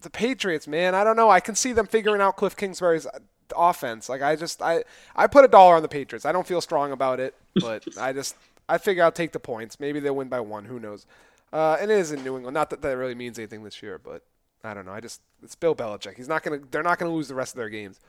the 0.00 0.10
Patriots, 0.10 0.66
man. 0.66 0.94
I 0.94 1.04
don't 1.04 1.16
know. 1.16 1.30
I 1.30 1.40
can 1.40 1.54
see 1.54 1.72
them 1.72 1.86
figuring 1.86 2.20
out 2.20 2.36
Cliff 2.36 2.56
Kingsbury's 2.56 3.06
uh, 3.06 3.18
offense. 3.56 4.08
Like 4.08 4.22
I 4.22 4.36
just 4.36 4.62
I 4.62 4.84
I 5.14 5.26
put 5.26 5.44
a 5.44 5.48
dollar 5.48 5.76
on 5.76 5.82
the 5.82 5.88
Patriots. 5.88 6.24
I 6.24 6.32
don't 6.32 6.46
feel 6.46 6.60
strong 6.60 6.92
about 6.92 7.20
it, 7.20 7.34
but 7.60 7.84
I 7.98 8.12
just 8.12 8.36
I 8.68 8.78
figure 8.78 9.02
I'll 9.02 9.12
take 9.12 9.32
the 9.32 9.40
points. 9.40 9.78
Maybe 9.80 10.00
they'll 10.00 10.16
win 10.16 10.28
by 10.28 10.40
one. 10.40 10.64
Who 10.64 10.80
knows? 10.80 11.06
Uh, 11.52 11.76
and 11.80 11.90
it 11.90 11.98
is 11.98 12.12
in 12.12 12.22
New 12.24 12.36
England. 12.36 12.54
Not 12.54 12.70
that 12.70 12.82
that 12.82 12.96
really 12.96 13.14
means 13.14 13.38
anything 13.38 13.62
this 13.62 13.82
year, 13.82 13.98
but 13.98 14.22
I 14.64 14.74
don't 14.74 14.84
know. 14.84 14.92
I 14.92 15.00
just 15.00 15.20
it's 15.42 15.54
Bill 15.54 15.74
Belichick. 15.74 16.16
He's 16.16 16.28
not 16.28 16.42
gonna. 16.42 16.58
They're 16.70 16.82
not 16.82 16.98
gonna 16.98 17.12
lose 17.12 17.28
the 17.28 17.34
rest 17.34 17.54
of 17.54 17.58
their 17.58 17.70
games. 17.70 18.00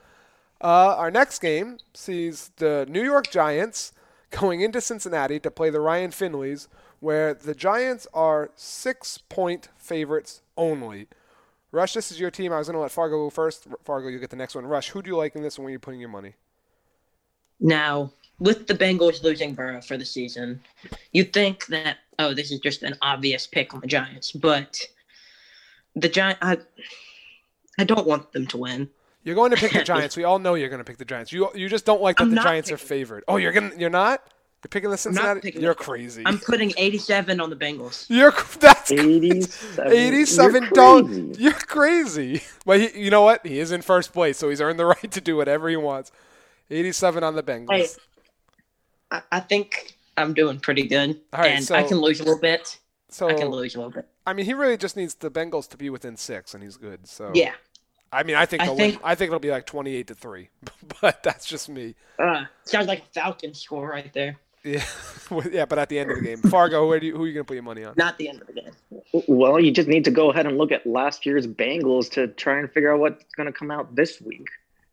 Uh, 0.59 0.95
our 0.97 1.11
next 1.11 1.39
game 1.39 1.77
sees 1.93 2.51
the 2.57 2.85
New 2.89 3.03
York 3.03 3.29
Giants 3.29 3.93
going 4.31 4.61
into 4.61 4.81
Cincinnati 4.81 5.39
to 5.39 5.51
play 5.51 5.69
the 5.69 5.79
Ryan 5.79 6.11
Finleys, 6.11 6.67
where 6.99 7.33
the 7.33 7.55
Giants 7.55 8.07
are 8.13 8.51
six 8.55 9.17
point 9.17 9.69
favorites 9.77 10.41
only. 10.57 11.07
Rush, 11.71 11.93
this 11.93 12.11
is 12.11 12.19
your 12.19 12.31
team. 12.31 12.53
I 12.53 12.57
was 12.57 12.67
going 12.67 12.75
to 12.75 12.81
let 12.81 12.91
Fargo 12.91 13.17
go 13.17 13.29
first. 13.29 13.67
Fargo, 13.83 14.07
you 14.07 14.19
get 14.19 14.29
the 14.29 14.35
next 14.35 14.55
one. 14.55 14.65
Rush, 14.65 14.89
who 14.89 15.01
do 15.01 15.09
you 15.09 15.17
like 15.17 15.35
in 15.35 15.43
this 15.43 15.57
one? 15.57 15.65
Where 15.65 15.69
are 15.69 15.73
you 15.73 15.79
putting 15.79 15.99
your 15.99 16.09
money? 16.09 16.33
Now, 17.59 18.11
with 18.39 18.67
the 18.67 18.73
Bengals 18.73 19.23
losing 19.23 19.53
Burrow 19.53 19.81
for 19.81 19.97
the 19.97 20.05
season, 20.05 20.61
you'd 21.11 21.33
think 21.33 21.65
that 21.67 21.97
oh, 22.19 22.33
this 22.33 22.51
is 22.51 22.59
just 22.59 22.83
an 22.83 22.95
obvious 23.01 23.47
pick 23.47 23.73
on 23.73 23.81
the 23.81 23.87
Giants, 23.87 24.31
but 24.31 24.79
the 25.95 26.09
Giant, 26.09 26.37
I, 26.41 26.57
I 27.79 27.83
don't 27.83 28.07
want 28.07 28.31
them 28.31 28.47
to 28.47 28.57
win. 28.57 28.89
You're 29.23 29.35
going 29.35 29.51
to 29.51 29.57
pick 29.57 29.73
the 29.73 29.83
Giants. 29.83 30.15
We 30.15 30.23
all 30.23 30.39
know 30.39 30.55
you're 30.55 30.69
going 30.69 30.79
to 30.79 30.85
pick 30.85 30.97
the 30.97 31.05
Giants. 31.05 31.31
You 31.31 31.49
you 31.53 31.67
just 31.67 31.85
don't 31.85 32.01
like 32.01 32.17
that 32.17 32.23
I'm 32.23 32.31
the 32.31 32.41
Giants 32.41 32.71
are 32.71 32.77
favored. 32.77 33.23
Oh, 33.27 33.37
you're 33.37 33.51
going 33.51 33.71
to 33.71 33.77
you're 33.77 33.89
not. 33.89 34.23
You're 34.63 34.69
picking 34.69 34.89
the 34.89 34.93
not 34.95 34.99
Cincinnati. 34.99 35.39
picking 35.41 35.61
You're 35.61 35.73
the- 35.75 35.83
crazy. 35.83 36.23
I'm 36.25 36.39
putting 36.39 36.73
87 36.77 37.39
on 37.39 37.49
the 37.49 37.55
Bengals. 37.55 38.05
You're 38.09 38.31
that's 38.59 38.91
Eighty-seven. 38.91 39.93
Eighty-seven 39.93 40.63
You're 40.63 40.71
dollars. 40.71 41.05
crazy. 41.07 41.41
You're 41.43 41.53
crazy. 41.53 42.41
But 42.65 42.79
he, 42.81 43.03
you 43.05 43.09
know 43.11 43.21
what? 43.21 43.45
He 43.45 43.59
is 43.59 43.71
in 43.71 43.81
first 43.81 44.13
place, 44.13 44.37
so 44.37 44.49
he's 44.49 44.59
earned 44.59 44.79
the 44.79 44.85
right 44.87 45.11
to 45.11 45.21
do 45.21 45.37
whatever 45.37 45.69
he 45.69 45.75
wants. 45.77 46.11
Eighty-seven 46.69 47.23
on 47.23 47.35
the 47.35 47.43
Bengals. 47.43 47.69
Hey, 47.71 47.87
I, 49.11 49.21
I 49.31 49.39
think 49.41 49.97
I'm 50.17 50.33
doing 50.33 50.59
pretty 50.59 50.87
good, 50.87 51.21
All 51.33 51.41
right, 51.41 51.51
and 51.51 51.63
so- 51.63 51.75
I 51.75 51.83
can 51.83 51.97
lose 51.99 52.19
a 52.19 52.23
little 52.23 52.39
bit. 52.41 52.77
so 53.09 53.29
I 53.29 53.33
can 53.35 53.49
lose 53.49 53.75
a 53.75 53.77
little 53.77 53.91
bit. 53.93 54.07
I 54.25 54.33
mean, 54.33 54.45
he 54.45 54.53
really 54.53 54.75
just 54.77 54.97
needs 54.97 55.13
the 55.15 55.31
Bengals 55.31 55.69
to 55.69 55.77
be 55.77 55.89
within 55.89 56.17
six, 56.17 56.53
and 56.53 56.61
he's 56.63 56.75
good. 56.77 57.07
So 57.07 57.31
Yeah. 57.33 57.53
I 58.11 58.23
mean, 58.23 58.35
I 58.37 58.45
think 58.45 58.63
I 58.63 58.65
they'll 58.65 58.75
win. 58.75 58.91
think- 58.91 59.01
I 59.03 59.15
think 59.15 59.29
it'll 59.29 59.39
be 59.39 59.51
like 59.51 59.65
twenty-eight 59.65 60.07
to 60.07 60.15
three, 60.15 60.49
but 61.01 61.21
that's 61.23 61.45
just 61.45 61.69
me. 61.69 61.95
Uh, 62.17 62.45
sounds 62.63 62.87
like 62.87 62.99
a 62.99 63.05
Falcon 63.13 63.53
score 63.53 63.87
right 63.89 64.11
there. 64.13 64.37
Yeah, 64.73 64.83
yeah. 65.51 65.65
But 65.65 65.79
at 65.79 65.89
the 65.89 65.99
end 65.99 66.11
of 66.11 66.17
the 66.17 66.23
game, 66.23 66.37
Fargo, 66.41 66.87
where 66.87 66.99
do 66.99 67.07
you, 67.07 67.15
who 67.15 67.23
are 67.23 67.27
you 67.27 67.33
gonna 67.33 67.43
put 67.43 67.53
your 67.55 67.63
money 67.63 67.83
on? 67.83 67.93
Not 67.97 68.17
the 68.17 68.29
end 68.29 68.41
of 68.41 68.47
the 68.47 68.53
game. 68.53 68.71
Well, 69.27 69.59
you 69.59 69.71
just 69.71 69.87
need 69.87 70.03
to 70.05 70.11
go 70.11 70.31
ahead 70.31 70.45
and 70.45 70.57
look 70.57 70.71
at 70.71 70.85
last 70.85 71.25
year's 71.25 71.47
Bengals 71.47 72.09
to 72.11 72.27
try 72.27 72.59
and 72.59 72.71
figure 72.71 72.93
out 72.93 72.99
what's 72.99 73.23
going 73.35 73.47
to 73.47 73.53
come 73.57 73.71
out 73.71 73.95
this 73.95 74.19
week. 74.21 74.45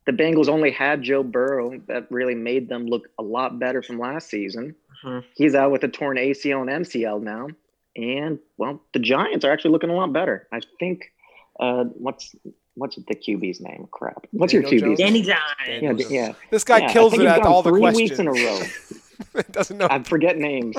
The 0.06 0.12
Bengals 0.12 0.48
only 0.48 0.70
had 0.70 1.02
Joe 1.02 1.22
Burrow 1.24 1.80
that 1.88 2.06
really 2.10 2.34
made 2.36 2.68
them 2.68 2.86
look 2.86 3.08
a 3.18 3.22
lot 3.22 3.58
better 3.58 3.82
from 3.82 3.98
last 3.98 4.28
season. 4.30 4.76
Mhm. 5.04 5.24
He's 5.34 5.54
out 5.56 5.72
with 5.72 5.82
a 5.82 5.88
torn 5.88 6.16
ACL 6.16 6.60
and 6.60 6.70
MCL 6.86 7.20
now. 7.22 7.48
And, 7.96 8.38
well, 8.56 8.80
the 8.92 8.98
Giants 9.00 9.44
are 9.44 9.50
actually 9.52 9.72
looking 9.72 9.90
a 9.90 9.94
lot 9.94 10.12
better. 10.12 10.46
I 10.52 10.60
think, 10.78 11.12
uh, 11.58 11.84
what's 11.84 12.34
what's 12.76 12.96
the 12.96 13.14
QB's 13.14 13.60
name? 13.60 13.86
Crap. 13.92 14.26
What's 14.32 14.52
Daniel 14.52 14.72
your 14.72 14.80
Jones? 14.80 14.98
QB's 14.98 14.98
name? 15.00 15.24
Danny 15.24 15.86
Dimes. 15.86 16.10
Yeah, 16.10 16.26
yeah. 16.26 16.32
This 16.50 16.64
guy 16.64 16.78
Yeah, 16.78 16.92
kills 16.92 17.14
it 17.14 17.20
at 17.24 17.42
all 17.42 17.62
the 17.62 17.70
three 17.70 17.80
questions. 17.80 18.10
weeks 18.10 18.18
in 18.18 18.26
a 18.28 18.32
row. 18.32 18.60
Doesn't 19.50 19.78
know. 19.78 19.88
I 19.90 20.02
forget 20.02 20.36
names. 20.36 20.76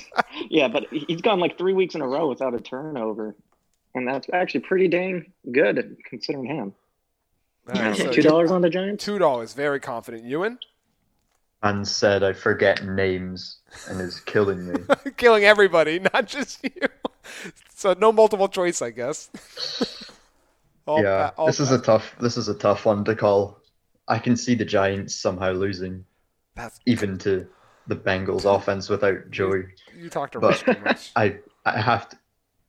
Yeah, 0.50 0.68
but 0.68 0.88
he's 0.92 1.22
gone 1.22 1.40
like 1.40 1.58
three 1.58 1.74
weeks 1.74 1.96
in 1.96 2.02
a 2.02 2.08
row 2.08 2.28
without 2.28 2.54
a 2.54 2.60
turnover. 2.60 3.36
And 3.94 4.08
that's 4.08 4.28
actually 4.34 4.62
pretty 4.62 4.88
dang 4.88 5.32
good 5.52 5.98
considering 6.06 6.46
him. 6.46 6.74
All 7.74 7.82
right, 7.82 7.98
so 7.98 8.12
Two 8.12 8.22
dollars 8.22 8.52
on 8.52 8.62
the 8.62 8.70
Giants? 8.70 9.04
Two 9.04 9.18
dollars. 9.18 9.54
Very 9.54 9.80
confident. 9.80 10.26
Ewan 10.26 10.60
And 11.64 11.88
said 11.88 12.24
I 12.24 12.34
forget 12.34 12.86
names 12.86 13.60
and 13.90 14.00
is 14.02 14.20
killing 14.20 14.72
me. 14.72 14.80
killing 15.18 15.46
everybody, 15.46 16.00
not 16.14 16.28
just 16.28 16.64
you. 16.64 16.72
So 17.74 17.96
no 17.98 18.12
multiple 18.12 18.48
choice, 18.48 18.82
I 18.82 18.92
guess. 18.92 19.30
All 20.86 21.02
yeah, 21.02 21.30
pa- 21.30 21.42
all 21.42 21.48
this 21.48 21.60
is 21.60 21.72
a 21.72 21.80
tough. 21.80 22.16
This 22.20 22.38
is 22.38 22.50
a 22.50 22.54
tough 22.54 22.86
one 22.86 23.04
to 23.06 23.16
call. 23.16 23.60
I 24.08 24.20
can 24.20 24.38
see 24.38 24.54
the 24.54 24.66
Giants 24.66 25.16
somehow 25.16 25.52
losing, 25.54 26.06
That's 26.56 26.80
even 26.86 27.18
to 27.20 27.48
the 27.88 27.96
Bengals 27.96 28.46
offense 28.46 28.90
without 28.90 29.30
Joey. 29.32 29.66
you 29.96 30.10
talked 30.10 30.34
to 30.34 30.40
But- 30.40 30.58
too 30.58 30.76
much. 30.84 31.12
I 31.16 31.38
I 31.66 31.80
have 31.82 32.10
to 32.10 32.18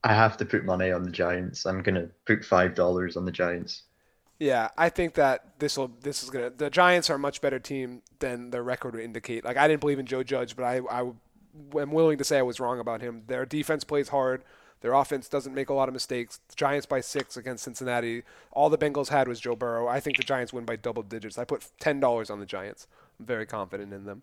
I 0.04 0.14
have 0.14 0.36
to 0.36 0.44
put 0.44 0.64
money 0.64 0.90
on 0.92 1.02
the 1.02 1.10
Giants. 1.10 1.66
I'm 1.66 1.82
gonna 1.82 2.08
put 2.26 2.44
five 2.44 2.74
dollars 2.74 3.16
on 3.16 3.24
the 3.24 3.32
Giants. 3.32 3.82
Yeah, 4.38 4.68
I 4.76 4.90
think 4.90 5.14
that 5.14 5.58
this 5.58 5.76
will 5.78 5.90
this 6.02 6.22
is 6.22 6.30
gonna. 6.30 6.50
The 6.50 6.68
Giants 6.70 7.08
are 7.10 7.14
a 7.14 7.18
much 7.18 7.40
better 7.40 7.58
team 7.58 8.02
than 8.18 8.50
their 8.50 8.62
record 8.62 8.94
would 8.94 9.02
indicate. 9.02 9.44
Like 9.44 9.56
I 9.56 9.66
didn't 9.66 9.80
believe 9.80 9.98
in 9.98 10.06
Joe 10.06 10.22
Judge, 10.22 10.54
but 10.56 10.64
I 10.64 10.80
I 10.90 11.00
am 11.80 11.90
willing 11.92 12.18
to 12.18 12.24
say 12.24 12.38
I 12.38 12.42
was 12.42 12.60
wrong 12.60 12.78
about 12.78 13.00
him. 13.00 13.22
Their 13.26 13.46
defense 13.46 13.82
plays 13.84 14.08
hard. 14.10 14.44
Their 14.82 14.92
offense 14.92 15.26
doesn't 15.28 15.54
make 15.54 15.70
a 15.70 15.74
lot 15.74 15.88
of 15.88 15.94
mistakes. 15.94 16.38
The 16.50 16.54
Giants 16.54 16.84
by 16.84 17.00
six 17.00 17.36
against 17.38 17.64
Cincinnati. 17.64 18.22
All 18.52 18.68
the 18.68 18.76
Bengals 18.76 19.08
had 19.08 19.26
was 19.26 19.40
Joe 19.40 19.56
Burrow. 19.56 19.88
I 19.88 20.00
think 20.00 20.18
the 20.18 20.22
Giants 20.22 20.52
win 20.52 20.66
by 20.66 20.76
double 20.76 21.02
digits. 21.02 21.38
I 21.38 21.44
put 21.44 21.66
ten 21.80 21.98
dollars 21.98 22.28
on 22.28 22.38
the 22.40 22.46
Giants. 22.46 22.86
I'm 23.18 23.24
very 23.26 23.46
confident 23.46 23.92
in 23.94 24.04
them. 24.04 24.22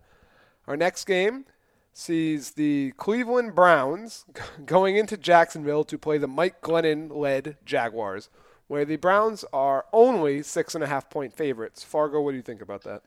Our 0.68 0.78
next 0.78 1.06
game 1.06 1.46
sees 1.94 2.52
the 2.52 2.92
Cleveland 2.98 3.54
Browns 3.56 4.26
going 4.66 4.98
into 4.98 5.18
Jacksonville 5.18 5.84
to 5.86 5.98
play 5.98 6.18
the 6.18 6.28
Mike 6.28 6.62
Glennon 6.62 7.16
led 7.16 7.58
Jaguars, 7.66 8.30
where 8.68 8.86
the 8.86 8.96
Browns 8.96 9.46
are 9.54 9.86
only 9.94 10.42
six 10.42 10.76
and 10.76 10.84
a 10.84 10.88
half 10.88 11.10
point 11.10 11.34
favorites. 11.34 11.84
Fargo, 11.84 12.22
what 12.22 12.32
do 12.32 12.38
you 12.38 12.44
think 12.44 12.62
about 12.62 12.84
that? 12.84 13.04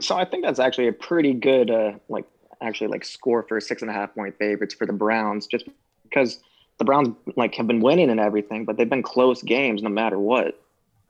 So 0.00 0.16
I 0.16 0.24
think 0.24 0.44
that's 0.44 0.58
actually 0.58 0.88
a 0.88 0.92
pretty 0.92 1.34
good, 1.34 1.70
uh, 1.70 1.92
like, 2.08 2.24
actually 2.60 2.88
like 2.88 3.04
score 3.04 3.42
for 3.42 3.60
six 3.60 3.82
and 3.82 3.90
a 3.90 3.94
half 3.94 4.14
point 4.14 4.36
favorites 4.38 4.74
for 4.74 4.86
the 4.86 4.92
Browns, 4.92 5.46
just 5.46 5.66
because 6.04 6.40
the 6.78 6.84
Browns 6.84 7.14
like 7.36 7.54
have 7.56 7.66
been 7.66 7.80
winning 7.80 8.10
and 8.10 8.20
everything, 8.20 8.64
but 8.64 8.76
they've 8.76 8.88
been 8.88 9.02
close 9.02 9.42
games 9.42 9.82
no 9.82 9.90
matter 9.90 10.18
what. 10.18 10.60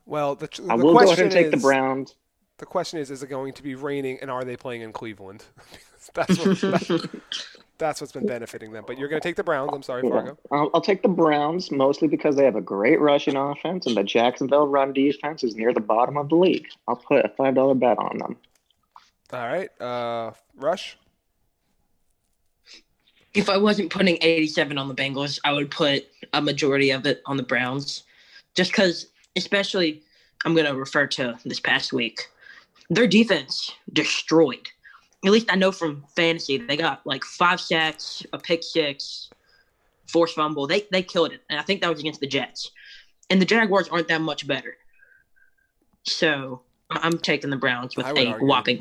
Well, 0.06 0.34
the, 0.34 0.46
the 0.46 0.66
I 0.70 0.74
will 0.74 0.94
go 0.94 1.04
ahead 1.04 1.18
and 1.20 1.30
take 1.30 1.46
is, 1.46 1.52
the 1.52 1.58
Browns. 1.58 2.14
The 2.58 2.66
question 2.66 3.00
is, 3.00 3.10
is 3.10 3.22
it 3.22 3.28
going 3.28 3.52
to 3.54 3.62
be 3.62 3.74
raining, 3.74 4.18
and 4.22 4.30
are 4.30 4.44
they 4.44 4.56
playing 4.56 4.82
in 4.82 4.92
Cleveland? 4.92 5.44
that's 6.14 6.38
what, 6.38 6.60
that- 6.60 7.20
that's 7.78 8.00
what's 8.00 8.12
been 8.12 8.26
benefiting 8.26 8.70
them. 8.72 8.84
But 8.86 8.98
you're 8.98 9.08
going 9.08 9.20
to 9.20 9.28
take 9.28 9.34
the 9.36 9.42
Browns. 9.42 9.70
I'm 9.74 9.82
sorry, 9.82 10.04
Yeah. 10.04 10.10
Fargo. 10.10 10.38
I'll, 10.52 10.70
I'll 10.74 10.80
take 10.80 11.02
the 11.02 11.08
Browns 11.08 11.72
mostly 11.72 12.06
because 12.06 12.36
they 12.36 12.44
have 12.44 12.54
a 12.54 12.60
great 12.60 13.00
rushing 13.00 13.36
offense 13.36 13.86
and 13.86 13.96
the 13.96 14.04
Jacksonville 14.04 14.68
run 14.68 14.92
defense 14.92 15.42
is 15.42 15.56
near 15.56 15.72
the 15.74 15.80
bottom 15.80 16.16
of 16.16 16.28
the 16.28 16.36
league. 16.36 16.68
I'll 16.86 16.94
put 16.96 17.24
a 17.24 17.28
five 17.30 17.56
dollar 17.56 17.74
bet 17.74 17.98
on 17.98 18.18
them. 18.18 18.36
All 19.32 19.46
right, 19.48 19.80
uh, 19.80 20.30
Rush. 20.56 20.96
If 23.34 23.48
I 23.48 23.56
wasn't 23.56 23.90
putting 23.90 24.16
87 24.20 24.78
on 24.78 24.86
the 24.86 24.94
Bengals, 24.94 25.40
I 25.42 25.52
would 25.52 25.70
put 25.72 26.06
a 26.32 26.40
majority 26.40 26.90
of 26.90 27.04
it 27.04 27.20
on 27.26 27.36
the 27.36 27.42
Browns. 27.42 28.04
Just 28.54 28.70
because, 28.70 29.06
especially, 29.34 30.02
I'm 30.44 30.54
going 30.54 30.66
to 30.66 30.76
refer 30.76 31.08
to 31.08 31.36
this 31.44 31.58
past 31.58 31.92
week, 31.92 32.28
their 32.90 33.06
defense 33.06 33.72
destroyed. 33.92 34.68
At 35.24 35.30
least 35.32 35.46
I 35.50 35.56
know 35.56 35.72
from 35.72 36.04
fantasy, 36.14 36.58
they 36.58 36.76
got 36.76 37.00
like 37.06 37.24
five 37.24 37.60
sacks, 37.60 38.22
a 38.32 38.38
pick 38.38 38.62
six, 38.62 39.30
forced 40.06 40.34
fumble. 40.34 40.66
They, 40.66 40.86
they 40.92 41.02
killed 41.02 41.32
it. 41.32 41.40
And 41.48 41.58
I 41.58 41.62
think 41.62 41.80
that 41.80 41.90
was 41.90 42.00
against 42.00 42.20
the 42.20 42.26
Jets. 42.26 42.70
And 43.30 43.40
the 43.40 43.46
Jaguars 43.46 43.88
aren't 43.88 44.08
that 44.08 44.20
much 44.20 44.46
better. 44.46 44.76
So 46.04 46.62
I- 46.90 47.00
I'm 47.02 47.18
taking 47.18 47.50
the 47.50 47.56
Browns 47.56 47.96
with 47.96 48.06
a 48.06 48.08
argue- 48.10 48.46
whopping. 48.46 48.80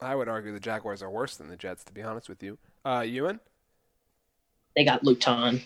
I 0.00 0.14
would 0.14 0.28
argue 0.28 0.52
the 0.52 0.60
Jaguars 0.60 1.02
are 1.02 1.10
worse 1.10 1.36
than 1.36 1.48
the 1.48 1.56
Jets, 1.56 1.84
to 1.84 1.92
be 1.92 2.02
honest 2.02 2.28
with 2.28 2.42
you. 2.42 2.58
Uh, 2.84 3.04
Ewan. 3.06 3.40
They 4.76 4.84
got 4.84 5.04
Luton. 5.04 5.62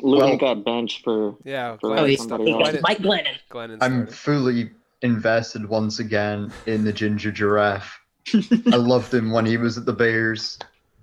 Luton 0.00 0.28
Well- 0.30 0.36
got 0.38 0.64
benched 0.64 1.04
for 1.04 1.36
Yeah, 1.44 1.76
Oh, 1.82 1.88
Glennon 1.88 2.08
he's- 2.08 2.22
stuck- 2.22 2.40
he- 2.40 2.52
Glennon- 2.52 2.80
Mike 2.82 2.98
Glennon. 2.98 3.36
Glennon 3.50 3.78
I'm 3.80 4.06
fully 4.06 4.70
invested 5.02 5.68
once 5.68 5.98
again 5.98 6.52
in 6.66 6.84
the 6.84 6.92
ginger 6.92 7.32
giraffe. 7.32 8.00
I 8.34 8.76
loved 8.76 9.12
him 9.12 9.32
when 9.32 9.46
he 9.46 9.56
was 9.56 9.76
at 9.76 9.84
the 9.84 9.92
Bears. 9.92 10.58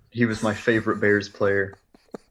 He 0.10 0.26
was 0.26 0.42
my 0.42 0.54
favorite 0.54 1.00
Bears 1.00 1.30
player 1.30 1.78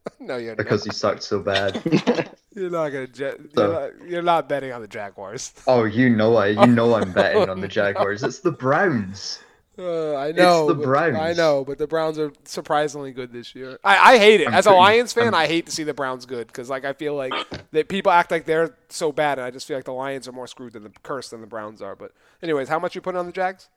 no, 0.20 0.36
you're 0.36 0.56
because 0.56 0.84
he 0.84 0.90
sucked 0.90 1.22
so 1.22 1.40
bad. 1.40 1.82
You're 2.54 2.70
not 2.70 2.88
gonna. 2.88 3.06
Jet, 3.06 3.38
you're, 3.56 3.72
not, 3.72 4.08
you're 4.08 4.22
not 4.22 4.48
betting 4.48 4.72
on 4.72 4.80
the 4.80 4.88
Jaguars. 4.88 5.52
Oh, 5.68 5.84
you 5.84 6.10
know 6.10 6.34
I, 6.36 6.48
you 6.48 6.66
know 6.66 6.94
I'm 6.94 7.12
betting 7.12 7.48
on 7.48 7.60
the 7.60 7.68
Jaguars. 7.68 8.24
It's 8.24 8.40
the 8.40 8.50
Browns. 8.50 9.38
Uh, 9.78 10.16
I 10.16 10.32
know. 10.32 10.66
the 10.66 10.74
but- 10.74 10.84
Browns. 10.84 11.16
I 11.16 11.32
know, 11.34 11.64
but 11.64 11.78
the 11.78 11.86
Browns 11.86 12.18
are 12.18 12.32
surprisingly 12.44 13.12
good 13.12 13.32
this 13.32 13.54
year. 13.54 13.78
I, 13.84 14.14
I 14.14 14.18
hate 14.18 14.40
it 14.40 14.48
I'm 14.48 14.54
as 14.54 14.66
a 14.66 14.72
Lions 14.72 15.12
fan. 15.12 15.26
I'm- 15.26 15.34
I 15.34 15.46
hate 15.46 15.66
to 15.66 15.72
see 15.72 15.84
the 15.84 15.94
Browns 15.94 16.26
good 16.26 16.46
because 16.48 16.68
like 16.68 16.84
I 16.84 16.92
feel 16.94 17.14
like 17.14 17.32
that 17.70 17.88
people 17.88 18.10
act 18.10 18.30
like 18.30 18.44
they're 18.44 18.74
so 18.88 19.12
bad, 19.12 19.38
and 19.38 19.46
I 19.46 19.50
just 19.50 19.66
feel 19.68 19.76
like 19.76 19.84
the 19.84 19.92
Lions 19.92 20.26
are 20.26 20.32
more 20.32 20.46
screwed 20.48 20.72
than 20.72 20.82
the 20.82 20.90
cursed 21.02 21.30
than 21.30 21.40
the 21.40 21.46
Browns 21.46 21.80
are. 21.80 21.94
But 21.94 22.12
anyways, 22.42 22.68
how 22.68 22.78
much 22.78 22.94
you 22.94 23.00
putting 23.00 23.18
on 23.20 23.26
the 23.26 23.32
Jags? 23.32 23.68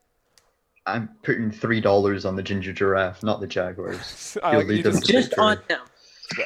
I'm 0.88 1.10
putting 1.22 1.52
three 1.52 1.80
dollars 1.82 2.26
on 2.26 2.36
the 2.36 2.42
ginger 2.44 2.74
giraffe, 2.74 3.22
not 3.22 3.40
the 3.40 3.48
Jaguars. 3.48 4.38
I 4.44 4.54
You'll 4.58 4.68
like- 4.68 4.84
them 4.84 4.94
just- 4.94 5.06
to 5.06 5.12
Just 5.12 5.34
on 5.38 5.60
them. 5.68 5.82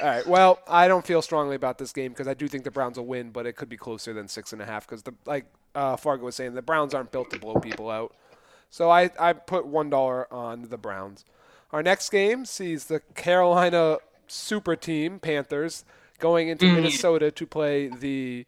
All 0.02 0.08
right. 0.08 0.26
Well, 0.28 0.60
I 0.68 0.88
don't 0.88 1.06
feel 1.06 1.22
strongly 1.22 1.56
about 1.56 1.78
this 1.78 1.94
game 1.94 2.12
because 2.12 2.28
I 2.28 2.34
do 2.34 2.48
think 2.48 2.64
the 2.64 2.72
Browns 2.72 2.98
will 2.98 3.06
win, 3.06 3.30
but 3.30 3.46
it 3.46 3.56
could 3.56 3.70
be 3.70 3.78
closer 3.78 4.14
than 4.14 4.28
six 4.28 4.52
and 4.52 4.60
a 4.62 4.66
half 4.66 4.88
because 4.88 5.04
the 5.04 5.14
like 5.26 5.46
uh, 5.76 5.96
Fargo 5.96 6.26
was 6.26 6.36
saying, 6.36 6.56
the 6.56 6.62
Browns 6.64 6.94
aren't 6.96 7.12
built 7.12 7.30
to 7.32 7.40
blow 7.40 7.56
people 7.60 7.90
out. 7.92 8.16
So 8.70 8.90
I 8.90 9.10
I 9.20 9.34
put 9.34 9.66
one 9.66 9.90
dollar 9.90 10.32
on 10.34 10.70
the 10.70 10.78
Browns. 10.78 11.26
Our 11.72 11.84
next 11.84 12.10
game 12.10 12.46
sees 12.46 12.86
the 12.86 13.02
Carolina 13.16 13.98
Super 14.28 14.76
Team 14.76 15.20
Panthers 15.20 15.86
going 16.20 16.48
into 16.48 16.66
Mm. 16.68 16.76
Minnesota 16.76 17.32
to 17.32 17.46
play 17.48 17.88
the 17.88 18.46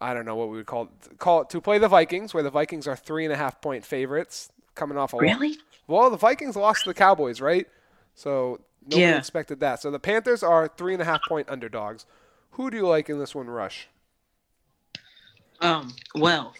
I 0.00 0.14
don't 0.14 0.24
know 0.24 0.36
what 0.36 0.48
we 0.50 0.58
would 0.58 0.66
call 0.66 0.84
it, 0.84 1.18
call 1.18 1.42
it 1.42 1.50
to 1.50 1.60
play 1.60 1.78
the 1.78 1.88
Vikings, 1.88 2.32
where 2.34 2.42
the 2.42 2.50
Vikings 2.50 2.86
are 2.86 2.96
three 2.96 3.24
and 3.24 3.32
a 3.32 3.36
half 3.36 3.60
point 3.60 3.84
favorites 3.84 4.50
coming 4.74 4.96
off 4.98 5.12
a 5.14 5.16
Really? 5.18 5.58
well, 5.88 6.10
the 6.10 6.16
Vikings 6.16 6.54
lost 6.56 6.84
to 6.84 6.90
the 6.90 6.94
Cowboys, 6.94 7.40
right? 7.40 7.66
So 8.14 8.60
nobody 8.86 9.14
Yeah. 9.14 9.18
expected 9.18 9.60
that. 9.60 9.80
So 9.80 9.90
the 9.90 9.98
Panthers 9.98 10.42
are 10.42 10.68
three 10.68 10.92
and 10.92 11.02
a 11.02 11.04
half 11.06 11.24
point 11.24 11.48
underdogs. 11.50 12.06
Who 12.52 12.70
do 12.70 12.76
you 12.76 12.86
like 12.86 13.08
in 13.10 13.18
this 13.18 13.34
one, 13.34 13.48
Rush? 13.48 13.88
Um, 15.60 15.94
well, 16.14 16.54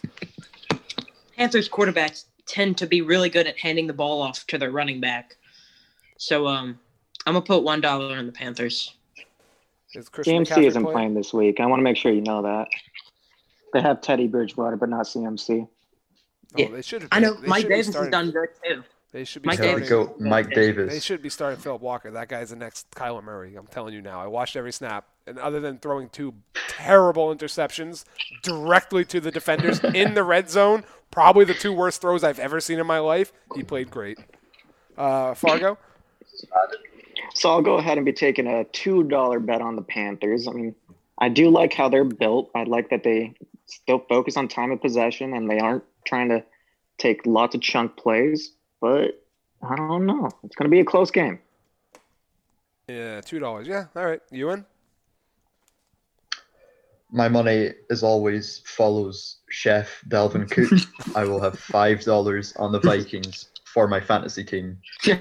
Panthers 1.37 1.69
quarterbacks 1.69 2.25
tend 2.49 2.77
to 2.79 2.87
be 2.87 3.01
really 3.01 3.29
good 3.29 3.47
at 3.47 3.57
handing 3.57 3.87
the 3.87 3.93
ball 3.93 4.21
off 4.21 4.45
to 4.47 4.57
their 4.57 4.71
running 4.71 4.99
back. 4.99 5.37
So 6.17 6.47
um, 6.47 6.79
I'm 7.25 7.33
gonna 7.33 7.45
put 7.45 7.63
one 7.63 7.79
dollar 7.79 8.15
on 8.17 8.25
the 8.25 8.31
Panthers. 8.31 8.95
Is 9.93 10.09
Christian 10.09 10.43
CMC 10.43 10.65
isn't 10.65 10.83
playing? 10.83 10.93
playing 10.95 11.13
this 11.13 11.33
week. 11.33 11.59
I 11.59 11.65
want 11.67 11.79
to 11.79 11.83
make 11.83 11.97
sure 11.97 12.11
you 12.11 12.21
know 12.21 12.41
that. 12.41 12.67
They 13.73 13.81
have 13.81 14.01
Teddy 14.01 14.27
Bridgewater, 14.27 14.75
but 14.75 14.89
not 14.89 15.05
CMC. 15.05 15.61
Oh, 15.61 15.69
Yeah. 16.55 16.69
they 16.71 16.81
should. 16.81 17.07
I 17.11 17.19
know 17.19 17.35
they 17.35 17.47
Mike 17.47 17.61
should 17.61 17.69
be 17.69 17.75
Davis 17.75 17.95
has 17.95 18.09
done 18.09 18.31
good 18.31 18.49
too. 18.63 18.83
They 19.11 19.23
should 19.23 19.41
be 19.41 19.47
Mike 19.47 19.57
starting. 19.57 19.75
Davis. 19.75 19.89
go, 19.89 20.15
Mike 20.19 20.53
They 20.53 20.99
should 20.99 21.21
be 21.21 21.29
starting 21.29 21.59
Philip 21.59 21.81
Walker. 21.81 22.11
That 22.11 22.29
guy's 22.29 22.51
the 22.51 22.55
next 22.55 22.91
Kyler 22.91 23.23
Murray. 23.23 23.55
I'm 23.55 23.67
telling 23.67 23.93
you 23.93 24.01
now. 24.01 24.21
I 24.21 24.27
watched 24.27 24.55
every 24.55 24.71
snap, 24.71 25.07
and 25.27 25.37
other 25.37 25.59
than 25.59 25.77
throwing 25.77 26.09
two 26.09 26.33
terrible 26.69 27.33
interceptions 27.33 28.05
directly 28.41 29.05
to 29.05 29.19
the 29.19 29.31
defenders 29.31 29.79
in 29.93 30.13
the 30.13 30.23
red 30.23 30.49
zone, 30.49 30.83
probably 31.11 31.45
the 31.45 31.53
two 31.53 31.73
worst 31.73 32.01
throws 32.01 32.23
I've 32.23 32.39
ever 32.39 32.59
seen 32.59 32.79
in 32.79 32.87
my 32.87 32.99
life, 32.99 33.31
he 33.55 33.63
played 33.63 33.91
great. 33.91 34.17
Uh, 34.97 35.33
Fargo. 35.33 35.77
So 37.33 37.49
I'll 37.49 37.61
go 37.61 37.75
ahead 37.75 37.97
and 37.97 38.05
be 38.05 38.13
taking 38.13 38.47
a 38.47 38.63
two 38.65 39.03
dollar 39.03 39.39
bet 39.39 39.61
on 39.61 39.75
the 39.75 39.81
Panthers. 39.81 40.47
I 40.47 40.51
mean, 40.51 40.75
I 41.17 41.29
do 41.29 41.49
like 41.49 41.73
how 41.73 41.89
they're 41.89 42.03
built. 42.03 42.49
I 42.55 42.63
like 42.63 42.89
that 42.89 43.03
they 43.03 43.33
still 43.67 43.99
focus 44.09 44.35
on 44.37 44.47
time 44.47 44.71
of 44.71 44.81
possession 44.81 45.33
and 45.33 45.49
they 45.49 45.59
aren't 45.59 45.83
trying 46.05 46.29
to 46.29 46.43
take 46.97 47.25
lots 47.25 47.55
of 47.55 47.61
chunk 47.61 47.97
plays. 47.97 48.53
But 48.81 49.21
I 49.61 49.75
don't 49.75 50.05
know. 50.05 50.29
It's 50.43 50.55
going 50.55 50.69
to 50.69 50.73
be 50.73 50.79
a 50.79 50.85
close 50.85 51.11
game. 51.11 51.39
Yeah, 52.87 53.21
two 53.21 53.39
dollars. 53.39 53.67
Yeah, 53.67 53.85
all 53.95 54.05
right. 54.05 54.21
You 54.31 54.39
Ewan. 54.39 54.65
My 57.11 57.27
money, 57.27 57.71
as 57.89 58.03
always, 58.03 58.61
follows 58.65 59.37
Chef 59.49 60.03
Dalvin 60.07 60.49
Cook. 60.49 60.71
I 61.15 61.23
will 61.25 61.41
have 61.41 61.57
five 61.57 62.03
dollars 62.03 62.53
on 62.57 62.71
the 62.71 62.79
Vikings 62.79 63.47
for 63.65 63.87
my 63.87 63.99
fantasy 63.99 64.43
team. 64.43 64.77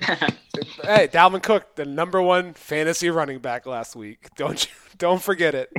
Hey, 0.82 1.06
Dalvin 1.06 1.40
Cook, 1.42 1.76
the 1.76 1.84
number 1.84 2.20
one 2.20 2.52
fantasy 2.52 3.10
running 3.10 3.38
back 3.38 3.64
last 3.64 3.94
week. 3.94 4.28
Don't 4.34 4.64
you? 4.64 4.72
Don't 4.98 5.22
forget 5.22 5.54
it. 5.54 5.70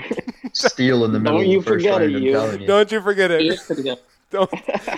Steal 0.54 1.04
in 1.04 1.12
the 1.12 1.20
middle 1.20 1.40
Don't 1.40 1.48
of 1.48 1.52
you 1.52 1.60
the 1.60 1.66
first 1.66 1.86
forget 1.86 2.02
round. 2.02 2.16
it, 2.16 2.22
you. 2.22 2.60
you. 2.62 2.68
Don't 2.68 2.90
you 2.90 3.02
forget 3.02 3.32
He 3.32 3.48
it. 3.48 3.54
is 3.54 3.62
pretty 3.64 3.84
good. 3.84 4.00
Don't. 4.30 4.50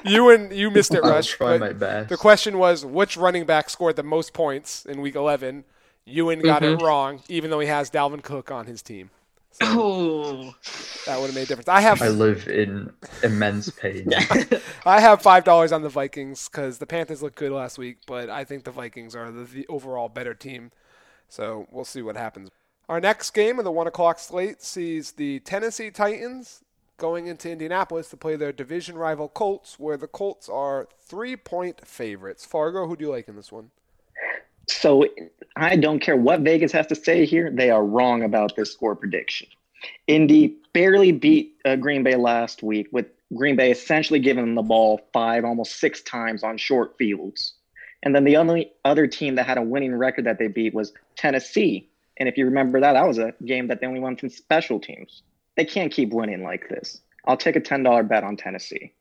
You 0.06 0.30
and 0.30 0.54
you 0.54 0.70
missed 0.70 0.94
it, 0.94 1.04
I'll 1.04 1.10
Rush. 1.10 1.30
try 1.30 1.58
my 1.58 1.74
best. 1.74 2.10
The 2.10 2.18
question 2.18 2.60
was 2.60 2.86
which 2.86 3.18
running 3.18 3.46
back 3.46 3.72
scored 3.72 3.96
the 3.96 4.04
most 4.04 4.34
points 4.34 4.86
in 4.86 5.02
Week 5.02 5.16
11. 5.16 5.64
Ewan 6.06 6.42
got 6.42 6.64
it 6.64 6.76
mm-hmm. 6.76 6.86
wrong, 6.86 7.22
even 7.28 7.50
though 7.50 7.60
he 7.60 7.68
has 7.68 7.90
Dalvin 7.90 8.22
Cook 8.22 8.52
on 8.52 8.68
his 8.68 8.82
team. 8.84 9.10
So 9.52 9.66
Oh, 9.68 10.56
that 11.06 11.20
would 11.20 11.28
have 11.28 11.36
made 11.36 11.44
a 11.44 11.46
difference. 11.48 11.68
I 11.68 11.82
have 11.82 12.02
I 12.02 12.08
live 12.08 12.48
in 12.48 12.92
immense 13.24 13.70
pain. 13.82 14.10
I 14.86 15.00
have 15.00 15.22
five 15.22 15.44
dollars 15.44 15.72
on 15.72 15.82
the 15.82 15.90
Vikings 15.90 16.48
because 16.50 16.78
the 16.78 16.86
Panthers 16.86 17.22
looked 17.22 17.36
good 17.36 17.52
last 17.52 17.78
week, 17.78 17.98
but 18.08 18.30
I 18.30 18.44
think 18.44 18.64
the 18.64 18.72
Vikings 18.72 19.16
are 19.16 19.32
the, 19.32 19.44
the 19.44 19.68
overall 19.68 20.10
better 20.10 20.34
team. 20.34 20.72
So 21.28 21.68
we'll 21.72 21.86
see 21.86 22.02
what 22.02 22.16
happens. 22.16 22.50
Our 22.90 23.00
next 23.00 23.32
game 23.32 23.60
of 23.60 23.66
the 23.66 23.72
one 23.72 23.88
o'clock 23.88 24.20
slate 24.20 24.62
sees 24.62 25.14
the 25.14 25.40
Tennessee 25.40 25.92
Titans 25.92 26.64
going 26.98 27.28
into 27.28 27.50
Indianapolis 27.50 28.10
to 28.10 28.18
play 28.18 28.36
their 28.36 28.52
division 28.52 28.98
rival 28.98 29.28
Colts, 29.28 29.80
where 29.80 29.98
the 29.98 30.08
Colts 30.08 30.48
are 30.50 30.88
three 31.00 31.36
point 31.36 31.86
favorites. 31.88 32.46
Fargo, 32.46 32.88
who 32.88 32.96
do 32.96 33.06
you 33.06 33.12
like 33.12 33.28
in 33.28 33.36
this 33.36 33.52
one? 33.52 33.72
So 34.72 35.06
I 35.56 35.76
don't 35.76 36.00
care 36.00 36.16
what 36.16 36.42
Vegas 36.42 36.72
has 36.72 36.88
to 36.88 36.96
say 36.96 37.26
here. 37.26 37.52
They 37.52 37.70
are 37.70 37.84
wrong 37.84 38.24
about 38.24 38.56
this 38.56 38.72
score 38.72 38.96
prediction. 38.96 39.48
Indy 40.08 40.58
barely 40.74 41.12
beat 41.12 41.56
uh, 41.66 41.76
Green 41.76 42.04
Bay 42.04 42.16
last 42.16 42.64
week, 42.64 42.88
with 42.92 43.08
Green 43.36 43.56
Bay 43.56 43.72
essentially 43.72 44.20
giving 44.20 44.46
them 44.46 44.56
the 44.56 44.62
ball 44.62 45.02
five, 45.14 45.44
almost 45.44 45.80
six 45.80 46.02
times 46.02 46.44
on 46.44 46.58
short 46.58 46.98
fields. 46.98 47.54
And 48.04 48.16
then 48.16 48.24
the 48.24 48.38
only 48.38 48.72
other 48.84 49.08
team 49.08 49.36
that 49.36 49.46
had 49.46 49.58
a 49.58 49.62
winning 49.62 49.96
record 49.96 50.26
that 50.26 50.40
they 50.40 50.48
beat 50.48 50.74
was 50.74 50.94
Tennessee. 51.16 51.90
And 52.18 52.28
if 52.28 52.38
you 52.38 52.46
remember 52.46 52.80
that, 52.82 52.94
that 52.94 53.08
was 53.08 53.18
a 53.18 53.34
game 53.46 53.68
that 53.68 53.82
they 53.82 53.88
only 53.88 54.00
won 54.00 54.16
from 54.16 54.30
special 54.30 54.80
teams. 54.80 55.24
They 55.56 55.66
can't 55.66 55.92
keep 55.92 56.12
winning 56.12 56.44
like 56.44 56.70
this. 56.70 57.02
I'll 57.26 57.38
take 57.38 57.56
a 57.56 57.62
$10 57.62 58.08
bet 58.08 58.24
on 58.24 58.38
Tennessee. 58.38 58.94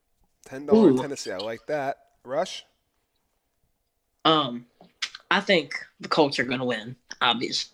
Ten 0.45 0.66
dollar 0.66 0.91
Ooh. 0.91 0.99
Tennessee. 0.99 1.33
I 1.33 1.39
like 1.39 1.66
that. 1.66 1.99
Rush. 2.25 2.64
Um, 4.25 4.66
I 5.31 5.41
think 5.41 5.74
the 6.01 6.09
Colts 6.09 6.39
are 6.39 6.45
going 6.45 6.59
to 6.59 6.64
win, 6.64 6.97
obviously, 7.20 7.70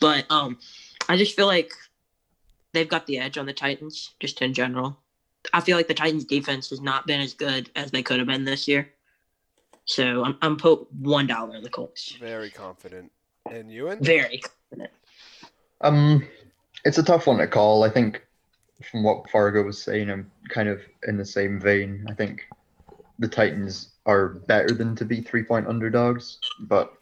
but 0.00 0.26
um, 0.30 0.58
I 1.08 1.16
just 1.16 1.34
feel 1.34 1.46
like 1.46 1.72
they've 2.72 2.88
got 2.88 3.06
the 3.06 3.18
edge 3.18 3.38
on 3.38 3.46
the 3.46 3.52
Titans, 3.52 4.14
just 4.20 4.42
in 4.42 4.52
general. 4.52 4.98
I 5.54 5.60
feel 5.60 5.76
like 5.76 5.88
the 5.88 5.94
Titans' 5.94 6.24
defense 6.24 6.70
has 6.70 6.80
not 6.80 7.06
been 7.06 7.20
as 7.20 7.32
good 7.32 7.70
as 7.76 7.90
they 7.90 8.02
could 8.02 8.18
have 8.18 8.26
been 8.26 8.44
this 8.44 8.68
year. 8.68 8.90
So 9.86 10.24
I'm 10.24 10.36
I'm 10.42 10.56
put 10.56 10.92
one 10.92 11.26
dollar 11.26 11.56
on 11.56 11.62
the 11.62 11.70
Colts. 11.70 12.16
Very 12.20 12.50
confident. 12.50 13.10
And 13.50 13.70
Ewan. 13.70 14.02
Very 14.02 14.38
confident. 14.38 14.90
Um, 15.80 16.26
it's 16.84 16.98
a 16.98 17.02
tough 17.02 17.26
one 17.26 17.38
to 17.38 17.46
call. 17.46 17.84
I 17.84 17.90
think 17.90 18.26
from 18.90 19.04
what 19.04 19.30
Fargo 19.30 19.62
was 19.62 19.80
saying, 19.80 20.10
I'm 20.10 20.30
kind 20.48 20.68
of 20.68 20.80
in 21.06 21.16
the 21.16 21.24
same 21.24 21.60
vein. 21.60 22.04
I 22.08 22.14
think 22.14 22.48
the 23.18 23.28
Titans 23.28 23.90
are 24.06 24.28
better 24.28 24.72
than 24.72 24.96
to 24.96 25.04
be 25.04 25.20
three 25.20 25.42
point 25.42 25.66
underdogs, 25.66 26.38
but 26.60 26.94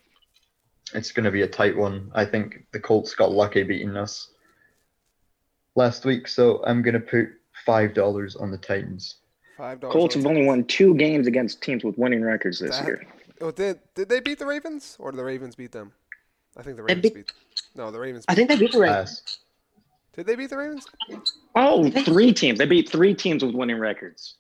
it's 0.95 1.13
going 1.13 1.25
to 1.25 1.31
be 1.31 1.43
a 1.43 1.47
tight 1.49 1.77
one. 1.77 2.11
I 2.15 2.25
think 2.25 2.67
the 2.73 2.81
Colts 2.81 3.15
got 3.15 3.31
lucky 3.31 3.63
beating 3.63 3.97
us 3.97 4.31
last 5.77 6.05
week, 6.05 6.27
so 6.27 6.63
I'm 6.67 6.83
going 6.83 6.95
to 6.95 7.01
put 7.01 7.29
five 7.65 7.95
dollars 7.95 8.37
on 8.37 8.51
the 8.51 8.59
Titans. 8.59 9.17
Five 9.57 9.81
dollars. 9.81 9.93
Colts 9.93 10.15
have 10.15 10.27
only 10.27 10.45
won 10.45 10.65
two 10.65 10.95
games 10.97 11.27
against 11.27 11.63
teams 11.63 11.85
with 11.85 11.97
winning 11.99 12.23
records 12.23 12.59
this 12.59 12.79
That- 12.79 12.87
year. 12.87 13.07
Oh, 13.41 13.51
did 13.51 13.81
did 13.95 14.09
they 14.09 14.21
beat 14.21 14.39
the 14.39 14.47
Ravens 14.47 14.97
or 14.99 15.11
did 15.11 15.19
the 15.19 15.25
Ravens 15.25 15.55
beat 15.57 15.73
them? 15.73 15.93
I 16.57 16.63
think 16.63 16.77
the 16.77 16.85
Ravens 16.85 17.03
beat- 17.03 17.15
beat. 17.15 17.33
No, 17.75 17.91
the 17.91 17.99
Ravens. 17.99 18.25
I 18.29 18.35
think 18.35 18.49
they 18.49 18.57
beat 18.57 18.73
the 18.73 18.79
Ravens. 18.79 19.21
Pass. 19.21 19.39
Did 20.15 20.27
they 20.27 20.37
beat 20.37 20.51
the 20.51 20.57
Ravens? 20.57 20.87
Oh, 21.57 21.91
three 21.91 22.33
teams. 22.33 22.59
They 22.61 22.67
beat 22.67 22.89
three 22.89 23.13
teams 23.15 23.45
with 23.45 23.55
winning 23.57 23.81
records. 23.81 24.37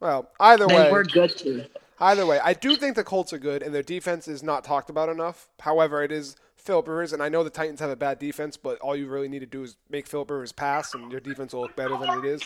Well, 0.00 0.30
either 0.40 0.66
They 0.66 0.74
way, 0.74 0.82
they 0.84 0.92
were 0.92 1.04
good 1.04 1.36
too. 1.36 1.64
Either 2.00 2.26
way, 2.26 2.40
I 2.42 2.54
do 2.54 2.76
think 2.76 2.96
the 2.96 3.04
Colts 3.04 3.32
are 3.32 3.38
good, 3.38 3.62
and 3.62 3.74
their 3.74 3.82
defense 3.82 4.28
is 4.28 4.42
not 4.42 4.64
talked 4.64 4.90
about 4.90 5.08
enough. 5.08 5.48
However, 5.60 6.02
it 6.02 6.12
is 6.12 6.36
Philip 6.56 6.88
Rivers, 6.88 7.12
and 7.12 7.22
I 7.22 7.28
know 7.28 7.44
the 7.44 7.50
Titans 7.50 7.80
have 7.80 7.90
a 7.90 7.96
bad 7.96 8.18
defense, 8.18 8.56
but 8.56 8.78
all 8.80 8.96
you 8.96 9.06
really 9.06 9.28
need 9.28 9.40
to 9.40 9.46
do 9.46 9.62
is 9.62 9.76
make 9.90 10.06
Philip 10.06 10.30
Rivers 10.30 10.52
pass, 10.52 10.94
and 10.94 11.10
your 11.12 11.20
defense 11.20 11.52
will 11.52 11.62
look 11.62 11.76
better 11.76 11.96
than 11.96 12.18
it 12.18 12.24
is. 12.24 12.42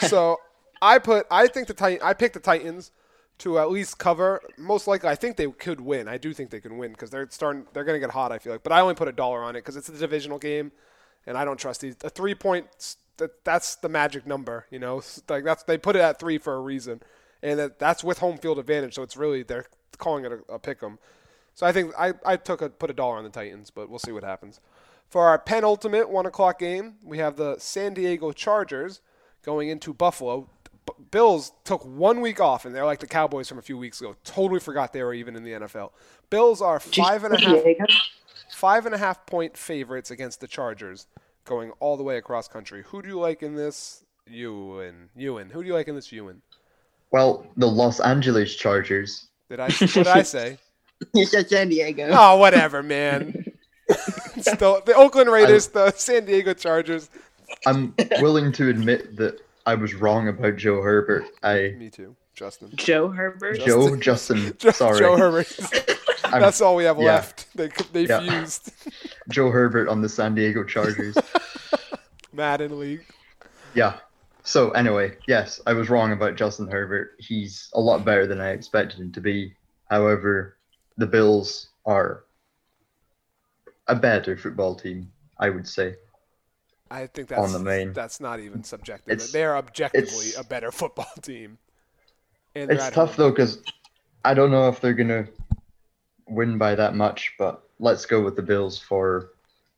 so 0.08 0.38
I 0.82 0.98
put, 0.98 1.26
I 1.30 1.46
think 1.46 1.68
the 1.68 1.74
Titan, 1.74 2.00
I 2.02 2.12
picked 2.12 2.34
the 2.34 2.40
Titans 2.40 2.90
to 3.38 3.58
at 3.58 3.70
least 3.70 3.98
cover. 3.98 4.42
Most 4.58 4.86
likely, 4.86 5.08
I 5.08 5.14
think 5.14 5.36
they 5.36 5.48
could 5.48 5.80
win. 5.80 6.08
I 6.08 6.18
do 6.18 6.32
think 6.32 6.50
they 6.50 6.60
can 6.60 6.76
win 6.76 6.90
because 6.90 7.10
they're 7.10 7.28
starting, 7.30 7.66
they're 7.72 7.84
going 7.84 8.00
to 8.00 8.04
get 8.04 8.12
hot. 8.12 8.32
I 8.32 8.38
feel 8.38 8.52
like, 8.52 8.62
but 8.64 8.72
I 8.72 8.80
only 8.80 8.94
put 8.94 9.08
a 9.08 9.12
dollar 9.12 9.42
on 9.42 9.54
it 9.54 9.60
because 9.60 9.76
it's 9.76 9.88
a 9.88 9.92
divisional 9.92 10.38
game, 10.38 10.72
and 11.26 11.38
I 11.38 11.44
don't 11.44 11.58
trust 11.58 11.80
these. 11.82 11.96
A 12.02 12.10
three 12.10 12.34
points, 12.34 12.96
that 13.18 13.44
that's 13.44 13.76
the 13.76 13.88
magic 13.88 14.26
number. 14.26 14.66
You 14.70 14.80
know, 14.80 15.02
like 15.28 15.44
that's 15.44 15.62
they 15.62 15.78
put 15.78 15.96
it 15.96 16.00
at 16.00 16.18
three 16.18 16.38
for 16.38 16.54
a 16.54 16.60
reason, 16.60 17.00
and 17.42 17.58
that, 17.58 17.78
that's 17.78 18.04
with 18.04 18.18
home 18.18 18.38
field 18.38 18.58
advantage. 18.58 18.94
So 18.94 19.02
it's 19.02 19.16
really 19.16 19.42
they're 19.42 19.66
calling 19.98 20.24
it 20.24 20.32
a, 20.32 20.54
a 20.54 20.58
pick 20.58 20.82
'em. 20.82 20.98
So 21.54 21.66
I 21.66 21.72
think 21.72 21.92
I, 21.98 22.14
I 22.24 22.36
took 22.36 22.62
a 22.62 22.70
put 22.70 22.90
a 22.90 22.94
dollar 22.94 23.16
on 23.16 23.24
the 23.24 23.30
Titans, 23.30 23.70
but 23.70 23.88
we'll 23.90 23.98
see 23.98 24.12
what 24.12 24.24
happens. 24.24 24.60
For 25.08 25.26
our 25.26 25.38
penultimate 25.38 26.08
one 26.08 26.24
o'clock 26.24 26.58
game, 26.58 26.94
we 27.04 27.18
have 27.18 27.36
the 27.36 27.56
San 27.58 27.92
Diego 27.92 28.32
Chargers 28.32 29.00
going 29.42 29.68
into 29.68 29.92
Buffalo. 29.92 30.48
B- 30.86 30.92
Bills 31.10 31.52
took 31.64 31.84
one 31.84 32.22
week 32.22 32.40
off, 32.40 32.64
and 32.64 32.74
they're 32.74 32.86
like 32.86 33.00
the 33.00 33.06
Cowboys 33.06 33.48
from 33.48 33.58
a 33.58 33.62
few 33.62 33.76
weeks 33.76 34.00
ago. 34.00 34.16
Totally 34.24 34.58
forgot 34.60 34.92
they 34.94 35.02
were 35.02 35.12
even 35.12 35.36
in 35.36 35.44
the 35.44 35.52
NFL. 35.52 35.90
Bills 36.30 36.62
are 36.62 36.80
five 36.80 37.24
and 37.24 37.34
a 37.34 37.38
half 37.38 37.62
five 38.48 38.86
and 38.86 38.94
a 38.94 38.98
half 38.98 39.26
point 39.26 39.56
favorites 39.56 40.10
against 40.10 40.40
the 40.40 40.48
Chargers, 40.48 41.06
going 41.44 41.72
all 41.80 41.98
the 41.98 42.02
way 42.02 42.16
across 42.16 42.48
country. 42.48 42.82
Who 42.86 43.02
do 43.02 43.08
you 43.08 43.18
like 43.18 43.42
in 43.42 43.54
this? 43.54 44.04
Ewan. 44.26 45.10
Ewan. 45.14 45.50
Who 45.50 45.62
do 45.62 45.68
you 45.68 45.74
like 45.74 45.88
in 45.88 45.94
this? 45.94 46.10
Ewan. 46.12 46.40
Well, 47.12 47.46
the 47.56 47.66
Los 47.68 48.00
Angeles 48.00 48.54
Chargers. 48.56 49.28
Did 49.48 49.60
I? 49.60 49.70
What 49.70 49.92
did 49.92 50.06
I 50.08 50.22
say? 50.22 50.58
You 51.14 51.26
said 51.26 51.48
San 51.48 51.68
Diego. 51.68 52.08
Oh, 52.12 52.36
whatever, 52.36 52.80
man. 52.80 53.44
It's 53.88 54.44
the, 54.56 54.80
the 54.86 54.94
Oakland 54.94 55.32
Raiders, 55.32 55.66
the 55.66 55.90
San 55.90 56.26
Diego 56.26 56.54
Chargers. 56.54 57.10
I'm 57.66 57.92
willing 58.20 58.52
to 58.52 58.68
admit 58.68 59.16
that 59.16 59.40
I 59.66 59.74
was 59.74 59.94
wrong 59.94 60.28
about 60.28 60.54
Joe 60.58 60.80
Herbert. 60.80 61.24
I 61.42 61.74
Me 61.76 61.90
too, 61.90 62.14
Justin. 62.36 62.70
Joe 62.76 63.08
Herbert. 63.08 63.58
Joe 63.58 63.96
Justin. 63.96 64.54
Joe, 64.58 64.70
sorry, 64.70 65.00
Joe 65.00 65.16
Herbert. 65.16 65.48
That's 66.30 66.60
all 66.60 66.76
we 66.76 66.84
have 66.84 66.98
yeah. 66.98 67.04
left. 67.04 67.48
They 67.56 67.68
they 67.92 68.06
Yeah. 68.06 68.20
fused. 68.20 68.70
Joe 69.28 69.50
Herbert 69.50 69.88
on 69.88 70.02
the 70.02 70.08
San 70.08 70.36
Diego 70.36 70.62
Chargers. 70.62 71.16
Madden 72.32 72.78
League. 72.78 73.04
yeah. 73.74 73.94
So 74.44 74.70
anyway, 74.72 75.16
yes, 75.28 75.60
I 75.66 75.72
was 75.72 75.88
wrong 75.88 76.12
about 76.12 76.36
Justin 76.36 76.68
Herbert. 76.68 77.12
He's 77.18 77.68
a 77.74 77.80
lot 77.80 78.04
better 78.04 78.26
than 78.26 78.40
I 78.40 78.50
expected 78.50 78.98
him 79.00 79.12
to 79.12 79.20
be. 79.20 79.54
However, 79.88 80.56
the 80.96 81.06
Bills 81.06 81.68
are 81.86 82.24
a 83.86 83.94
better 83.94 84.36
football 84.36 84.74
team, 84.74 85.12
I 85.38 85.48
would 85.50 85.68
say. 85.68 85.94
I 86.90 87.06
think 87.06 87.28
that's 87.28 87.40
On 87.40 87.52
the 87.52 87.58
main. 87.58 87.92
that's 87.92 88.20
not 88.20 88.40
even 88.40 88.64
subjective. 88.64 89.12
It's- 89.14 89.32
they 89.32 89.44
are 89.44 89.56
objectively 89.56 90.30
a 90.36 90.44
better 90.44 90.70
football 90.72 91.10
team. 91.22 91.58
And 92.54 92.70
It's 92.70 92.90
tough 92.90 93.10
home. 93.10 93.16
though 93.16 93.30
because 93.30 93.62
I 94.24 94.34
don't 94.34 94.50
know 94.50 94.68
if 94.68 94.80
they're 94.80 94.92
gonna 94.92 95.26
win 96.28 96.58
by 96.58 96.74
that 96.74 96.94
much, 96.94 97.32
but 97.38 97.62
let's 97.78 98.04
go 98.04 98.22
with 98.22 98.36
the 98.36 98.42
Bills 98.42 98.78
for 98.78 99.30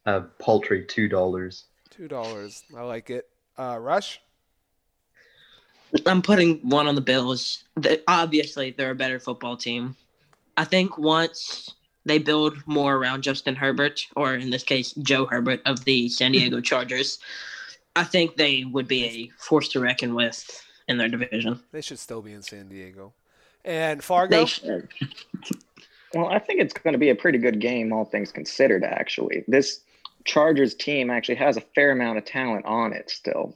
a 0.06 0.22
paltry 0.22 0.84
two 0.84 1.08
dollars. 1.08 1.66
Two 1.90 2.08
dollars. 2.08 2.64
I 2.76 2.82
like 2.82 3.10
it. 3.10 3.28
Uh, 3.56 3.78
Rush. 3.80 4.20
I'm 6.06 6.22
putting 6.22 6.58
one 6.68 6.86
on 6.86 6.94
the 6.94 7.00
Bills. 7.00 7.64
They, 7.76 8.00
obviously, 8.08 8.72
they're 8.72 8.90
a 8.90 8.96
better 8.96 9.18
football 9.20 9.56
team. 9.56 9.96
I 10.56 10.64
think 10.64 10.98
once 10.98 11.74
they 12.04 12.18
build 12.18 12.56
more 12.66 12.96
around 12.96 13.22
Justin 13.22 13.54
Herbert, 13.56 14.06
or 14.16 14.34
in 14.34 14.50
this 14.50 14.62
case, 14.62 14.92
Joe 14.92 15.26
Herbert 15.26 15.60
of 15.66 15.84
the 15.84 16.08
San 16.08 16.32
mm-hmm. 16.32 16.40
Diego 16.40 16.60
Chargers, 16.60 17.18
I 17.96 18.04
think 18.04 18.36
they 18.36 18.64
would 18.64 18.88
be 18.88 19.04
a 19.04 19.30
force 19.38 19.68
to 19.68 19.80
reckon 19.80 20.14
with 20.14 20.64
in 20.88 20.98
their 20.98 21.08
division. 21.08 21.60
They 21.72 21.80
should 21.80 21.98
still 21.98 22.22
be 22.22 22.32
in 22.32 22.42
San 22.42 22.68
Diego. 22.68 23.12
And 23.64 24.02
Fargo. 24.02 24.40
They 24.40 24.46
should. 24.46 24.88
Well, 26.12 26.28
I 26.28 26.38
think 26.38 26.60
it's 26.60 26.74
going 26.74 26.92
to 26.92 26.98
be 26.98 27.10
a 27.10 27.14
pretty 27.14 27.38
good 27.38 27.60
game, 27.60 27.92
all 27.92 28.04
things 28.04 28.30
considered, 28.30 28.84
actually. 28.84 29.44
This 29.48 29.80
Chargers 30.24 30.74
team 30.74 31.10
actually 31.10 31.34
has 31.36 31.56
a 31.56 31.60
fair 31.60 31.90
amount 31.90 32.18
of 32.18 32.24
talent 32.24 32.66
on 32.66 32.92
it 32.92 33.10
still. 33.10 33.54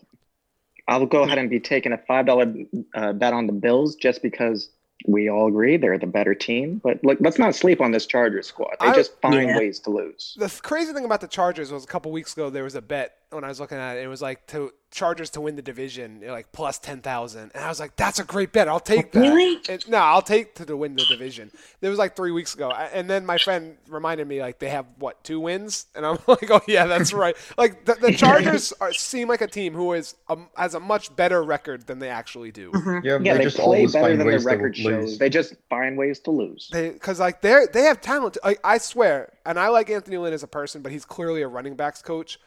I'll 0.89 1.07
go 1.07 1.22
ahead 1.22 1.39
and 1.39 1.49
be 1.51 1.61
taking 1.61 1.93
a 1.93 1.99
$5 1.99 2.66
uh, 2.95 3.12
bet 3.12 3.32
on 3.32 3.47
the 3.47 3.53
Bills 3.53 3.95
just 3.95 4.22
because 4.22 4.70
we 5.07 5.28
all 5.30 5.47
agree 5.47 5.76
they're 5.76 5.99
the 5.99 6.07
better 6.09 6.34
team. 6.34 6.80
But 6.82 7.05
look, 7.05 7.18
let's 7.20 7.39
not 7.39 7.55
sleep 7.55 7.80
on 7.80 7.93
this 7.93 8.05
Chargers 8.07 8.49
squad. 8.49 8.74
They 8.80 8.89
I- 8.89 8.95
just 8.95 9.20
find 9.20 9.49
Yeah. 9.51 9.59
ways 9.59 9.78
to 9.80 9.91
lose. 9.91 10.34
the 10.39 10.49
crazy 10.62 10.93
thing 10.93 11.05
about 11.05 11.20
the 11.20 11.28
Chargers 11.28 11.70
was 11.70 11.84
a 11.84 11.86
couple 11.86 12.11
weeks 12.11 12.32
ago 12.32 12.51
there 12.51 12.64
was 12.64 12.74
a 12.74 12.82
bet 12.82 13.14
when 13.31 13.45
I 13.45 13.49
was 13.49 13.61
looking 13.61 13.79
at 13.79 13.97
it. 13.97 14.05
It 14.05 14.09
was 14.09 14.22
like 14.22 14.47
to 14.49 14.72
Chargers 14.91 15.29
to 15.31 15.43
win 15.43 15.55
the 15.55 15.61
division, 15.61 16.22
you 16.22 16.29
know, 16.29 16.33
like 16.33 16.51
plus 16.51 16.79
ten 16.79 17.03
thousand, 17.03 17.51
and 17.55 17.62
I 17.62 17.68
was 17.68 17.79
like, 17.79 17.95
"That's 17.97 18.18
a 18.18 18.24
great 18.24 18.53
bet. 18.55 18.68
I'll 18.68 18.81
take 18.81 19.12
that." 19.12 19.20
Really? 19.20 19.61
And- 19.68 19.87
no, 19.91 19.99
I'll 19.99 20.22
take 20.22 20.55
to, 20.55 20.64
to 20.64 20.74
win 20.79 20.97
the 20.97 21.05
division. 21.05 21.51
It 21.83 21.91
was 21.91 21.99
like 21.99 22.16
three 22.16 22.31
weeks 22.31 22.55
ago, 22.55 22.70
I- 22.70 22.87
and 22.87 23.09
then 23.09 23.26
my 23.26 23.37
friend 23.37 23.76
reminded 23.87 24.26
me 24.26 24.41
like 24.41 24.59
they 24.61 24.70
have 24.70 24.87
what 24.99 25.22
two 25.24 25.41
wins, 25.41 25.87
and 25.95 26.07
I'm 26.07 26.16
like, 26.26 26.51
"Oh 26.51 26.62
yeah, 26.66 26.87
that's 26.87 27.12
right." 27.12 27.37
Like 27.59 27.85
the, 27.85 27.97
the 27.97 28.12
Chargers 28.16 28.72
are, 28.81 28.95
seem 28.95 29.29
like 29.29 29.43
a 29.43 29.47
team 29.47 29.74
who 29.74 29.93
is 29.93 30.14
um, 30.31 30.49
has 30.57 30.72
a 30.72 30.81
much 30.81 31.14
better 31.14 31.43
record 31.43 31.87
than 31.87 31.99
they 31.99 32.09
actually 32.09 32.51
do. 32.51 32.72
Yeah, 33.05 33.18
Yeah, 33.20 33.33
they, 33.35 33.39
they, 33.41 33.45
just 33.45 33.59
play 33.59 33.85
better 33.85 34.16
than 34.16 34.26
their 34.26 34.26
ways 34.37 34.45
to 34.45 34.49
record 34.51 34.79
lose. 34.79 35.11
shows. 35.11 35.18
They 35.18 35.29
just 35.29 35.55
find 35.68 35.99
ways 35.99 36.18
to 36.20 36.31
lose. 36.31 36.70
They 36.72 36.89
because 36.91 37.20
like 37.20 37.43
they're 37.43 37.66
they 37.66 37.83
have 37.83 38.01
talent. 38.01 38.39
I, 38.43 38.57
I 38.64 38.79
swear, 38.79 39.35
and 39.45 39.59
I 39.59 39.68
like 39.68 39.91
Anthony 39.91 40.16
Lynn 40.16 40.33
as 40.33 40.43
a 40.43 40.49
person, 40.49 40.81
but 40.81 40.93
he's 40.93 41.05
clearly 41.05 41.43
a 41.43 41.49
running 41.49 41.74
backs 41.74 42.01
coach. 42.01 42.39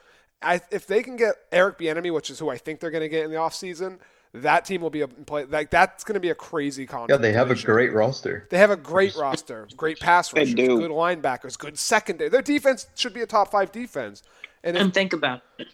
I, 0.43 0.61
if 0.71 0.87
they 0.87 1.03
can 1.03 1.15
get 1.15 1.35
Eric 1.51 1.77
Bieniemy, 1.77 2.13
which 2.13 2.29
is 2.29 2.39
who 2.39 2.49
I 2.49 2.57
think 2.57 2.79
they're 2.79 2.91
going 2.91 3.01
to 3.03 3.09
get 3.09 3.25
in 3.25 3.31
the 3.31 3.37
offseason, 3.37 3.99
that 4.33 4.63
team 4.65 4.81
will 4.81 4.89
be 4.89 5.01
a 5.01 5.07
play. 5.07 5.43
Like 5.45 5.69
that's 5.69 6.03
going 6.03 6.13
to 6.13 6.19
be 6.21 6.29
a 6.29 6.35
crazy 6.35 6.85
contract. 6.85 7.11
yeah, 7.11 7.17
they 7.17 7.33
have 7.33 7.51
a 7.51 7.55
great 7.55 7.91
roster. 7.93 8.47
They 8.49 8.57
have 8.57 8.71
a 8.71 8.77
great 8.77 9.15
roster, 9.15 9.67
great 9.75 9.99
pass 9.99 10.29
They 10.31 10.41
rushers, 10.41 10.55
do. 10.55 10.77
good 10.79 10.91
linebackers, 10.91 11.57
good 11.57 11.77
secondary. 11.77 12.29
Their 12.29 12.41
defense 12.41 12.87
should 12.95 13.13
be 13.13 13.21
a 13.21 13.27
top 13.27 13.51
five 13.51 13.71
defense, 13.71 14.23
and 14.63 14.77
if, 14.77 14.83
And 14.83 14.93
think 14.93 15.11
about 15.13 15.41
it. 15.57 15.67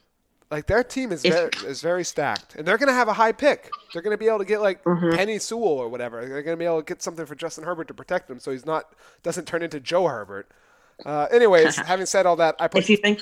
like 0.50 0.66
their 0.66 0.84
team 0.84 1.12
is 1.12 1.24
If- 1.24 1.34
very, 1.34 1.50
is 1.70 1.82
very 1.82 2.04
stacked, 2.04 2.56
and 2.56 2.68
they're 2.68 2.80
going 2.80 2.88
to 2.88 2.94
have 2.96 3.08
a 3.08 3.14
high 3.14 3.32
pick. 3.32 3.70
They're 3.94 4.02
going 4.02 4.16
to 4.16 4.18
be 4.18 4.28
able 4.28 4.40
to 4.40 4.46
get 4.46 4.60
like 4.62 4.84
Mm-hmm. 4.84 5.16
Penny 5.16 5.38
Sewell 5.38 5.78
or 5.78 5.88
whatever. 5.88 6.22
They're 6.26 6.42
going 6.42 6.58
to 6.58 6.60
be 6.60 6.66
able 6.66 6.82
to 6.82 6.86
get 6.86 7.04
something 7.04 7.26
for 7.28 7.36
Justin 7.36 7.64
Herbert 7.64 7.88
to 7.90 7.94
protect 7.94 8.30
him, 8.30 8.40
so 8.40 8.52
he's 8.52 8.66
not 8.66 8.92
doesn't 9.24 9.46
turn 9.46 9.62
into 9.62 9.80
Joe 9.80 10.08
Herbert. 10.08 10.50
Uh, 11.06 11.28
anyways, 11.32 11.76
having 11.86 12.08
said 12.08 12.26
all 12.26 12.38
that, 12.38 12.56
I 12.60 12.68
put 12.68 12.82
If 12.82 12.90
you 12.90 12.98
think 12.98 13.22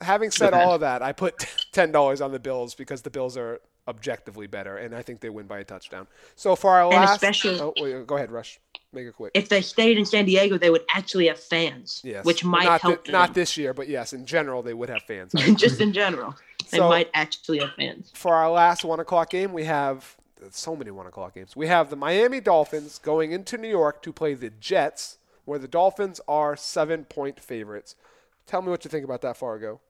having 0.00 0.30
said 0.30 0.54
all 0.54 0.74
of 0.74 0.80
that, 0.80 1.02
I 1.02 1.12
put 1.12 1.46
ten 1.72 1.92
dollars 1.92 2.20
on 2.20 2.32
the 2.32 2.38
Bills 2.38 2.74
because 2.74 3.02
the 3.02 3.10
Bills 3.10 3.36
are 3.36 3.60
objectively 3.86 4.46
better, 4.46 4.76
and 4.76 4.94
I 4.94 5.00
think 5.02 5.20
they 5.20 5.30
win 5.30 5.46
by 5.46 5.60
a 5.60 5.64
touchdown. 5.64 6.06
So 6.36 6.54
for 6.54 6.72
our 6.72 6.82
And 6.92 6.94
last, 6.94 7.24
oh, 7.46 7.72
wait, 7.78 8.06
go 8.06 8.16
ahead, 8.16 8.30
Rush, 8.30 8.60
make 8.92 9.06
it 9.06 9.14
quick. 9.14 9.30
If 9.34 9.48
they 9.48 9.62
stayed 9.62 9.96
in 9.96 10.04
San 10.04 10.26
Diego, 10.26 10.58
they 10.58 10.68
would 10.68 10.84
actually 10.94 11.28
have 11.28 11.40
fans, 11.40 12.02
Yes, 12.04 12.24
which 12.26 12.44
might 12.44 12.64
not 12.66 12.82
help 12.82 13.06
thi- 13.06 13.12
not 13.12 13.32
this 13.32 13.56
year, 13.56 13.72
but 13.72 13.88
yes, 13.88 14.12
in 14.12 14.26
general 14.26 14.62
they 14.62 14.74
would 14.74 14.90
have 14.90 15.02
fans. 15.04 15.32
just 15.56 15.80
in 15.80 15.92
general. 15.94 16.36
They 16.70 16.78
So- 16.78 16.88
might 16.90 17.08
actually 17.14 17.60
have 17.60 17.72
fans. 17.76 18.10
for 18.14 18.34
our 18.34 18.50
last 18.50 18.84
one 18.84 19.00
o'clock 19.00 19.30
game, 19.30 19.54
we 19.54 19.64
have 19.64 20.16
so 20.50 20.76
many 20.76 20.90
one 20.90 21.06
o'clock 21.06 21.34
games. 21.34 21.56
We 21.56 21.66
have 21.68 21.88
the 21.88 21.96
Miami 21.96 22.40
Dolphins 22.40 22.98
going 22.98 23.32
into 23.32 23.56
New 23.56 23.68
York 23.70 24.02
to 24.02 24.12
play 24.12 24.34
the 24.34 24.50
Jets, 24.50 25.16
where 25.46 25.58
the 25.58 25.66
Dolphins 25.66 26.20
are 26.28 26.56
seven 26.56 27.04
point 27.06 27.40
favorites. 27.40 27.96
Tell 28.46 28.60
me 28.60 28.68
what 28.68 28.84
you 28.84 28.90
think 28.90 29.04
about 29.04 29.22
that, 29.22 29.36
Fargo. 29.38 29.80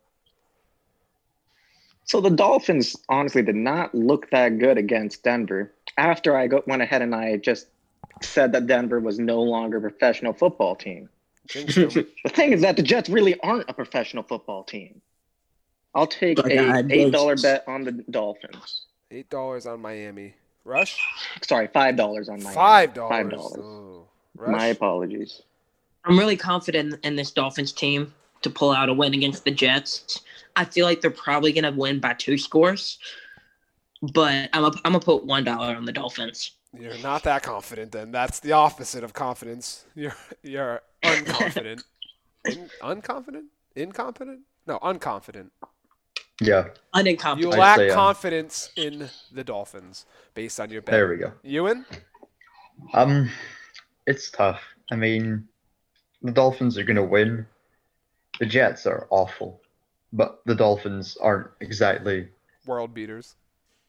So 2.08 2.22
the 2.22 2.30
Dolphins 2.30 2.96
honestly 3.10 3.42
did 3.42 3.54
not 3.54 3.94
look 3.94 4.30
that 4.30 4.58
good 4.58 4.78
against 4.78 5.22
Denver. 5.22 5.72
After 5.98 6.34
I 6.36 6.46
go, 6.46 6.62
went 6.66 6.80
ahead 6.80 7.02
and 7.02 7.14
I 7.14 7.36
just 7.36 7.66
said 8.22 8.52
that 8.52 8.66
Denver 8.66 8.98
was 8.98 9.18
no 9.18 9.42
longer 9.42 9.76
a 9.76 9.80
professional 9.80 10.32
football 10.32 10.74
team. 10.74 11.10
The 11.52 12.06
thing 12.28 12.52
is 12.52 12.62
that 12.62 12.76
the 12.76 12.82
Jets 12.82 13.10
really 13.10 13.38
aren't 13.40 13.68
a 13.68 13.74
professional 13.74 14.22
football 14.22 14.64
team. 14.64 15.02
I'll 15.94 16.06
take 16.06 16.38
My 16.38 16.50
a 16.50 16.56
God, 16.56 16.92
eight 16.92 17.12
dollar 17.12 17.36
bet 17.36 17.64
on 17.66 17.84
the 17.84 17.92
Dolphins. 18.10 18.82
Eight 19.10 19.28
dollars 19.28 19.66
on 19.66 19.80
Miami. 19.80 20.34
Rush. 20.64 20.98
Sorry, 21.42 21.66
five 21.68 21.96
dollars 21.96 22.28
on 22.28 22.42
my 22.42 22.52
Five 22.54 22.94
dollars. 22.94 23.10
Five 23.10 23.30
dollars. 23.30 23.64
Oh, 23.66 24.08
My 24.46 24.66
apologies. 24.66 25.42
I'm 26.04 26.18
really 26.18 26.36
confident 26.36 27.04
in 27.04 27.16
this 27.16 27.30
Dolphins 27.30 27.72
team 27.72 28.14
to 28.42 28.50
pull 28.50 28.72
out 28.72 28.88
a 28.88 28.92
win 28.94 29.14
against 29.14 29.44
the 29.44 29.50
Jets. 29.50 30.22
I 30.56 30.64
feel 30.64 30.86
like 30.86 31.00
they're 31.00 31.10
probably 31.10 31.52
going 31.52 31.64
to 31.64 31.78
win 31.78 32.00
by 32.00 32.14
two 32.14 32.38
scores, 32.38 32.98
but 34.12 34.48
I'm 34.52 34.64
a, 34.64 34.72
I'm 34.84 34.92
gonna 34.92 35.00
put 35.00 35.24
one 35.24 35.44
dollar 35.44 35.74
on 35.74 35.84
the 35.84 35.92
Dolphins. 35.92 36.52
You're 36.78 36.98
not 36.98 37.22
that 37.22 37.42
confident 37.42 37.92
then. 37.92 38.12
That's 38.12 38.40
the 38.40 38.52
opposite 38.52 39.04
of 39.04 39.12
confidence. 39.12 39.84
You're 39.94 40.16
you're 40.42 40.82
unconfident. 41.02 41.82
In, 42.44 42.70
unconfident? 42.82 43.44
Incompetent? 43.74 44.40
No, 44.66 44.78
unconfident. 44.78 45.50
Yeah, 46.40 46.68
You 46.94 47.02
Unincompetent. 47.02 47.52
I'd 47.52 47.58
lack 47.58 47.78
say, 47.78 47.90
um, 47.90 47.96
confidence 47.96 48.70
in 48.76 49.08
the 49.32 49.42
Dolphins 49.42 50.06
based 50.34 50.60
on 50.60 50.70
your 50.70 50.82
bet. 50.82 50.92
there 50.92 51.08
we 51.08 51.16
go. 51.16 51.32
Ewan? 51.42 51.84
Um, 52.94 53.28
it's 54.06 54.30
tough. 54.30 54.60
I 54.92 54.96
mean, 54.96 55.48
the 56.22 56.30
Dolphins 56.30 56.78
are 56.78 56.84
going 56.84 56.96
to 56.96 57.02
win. 57.02 57.44
The 58.38 58.46
Jets 58.46 58.86
are 58.86 59.06
awful, 59.10 59.60
but 60.12 60.40
the 60.46 60.54
Dolphins 60.54 61.16
aren't 61.20 61.48
exactly 61.60 62.28
World 62.66 62.94
beaters. 62.94 63.34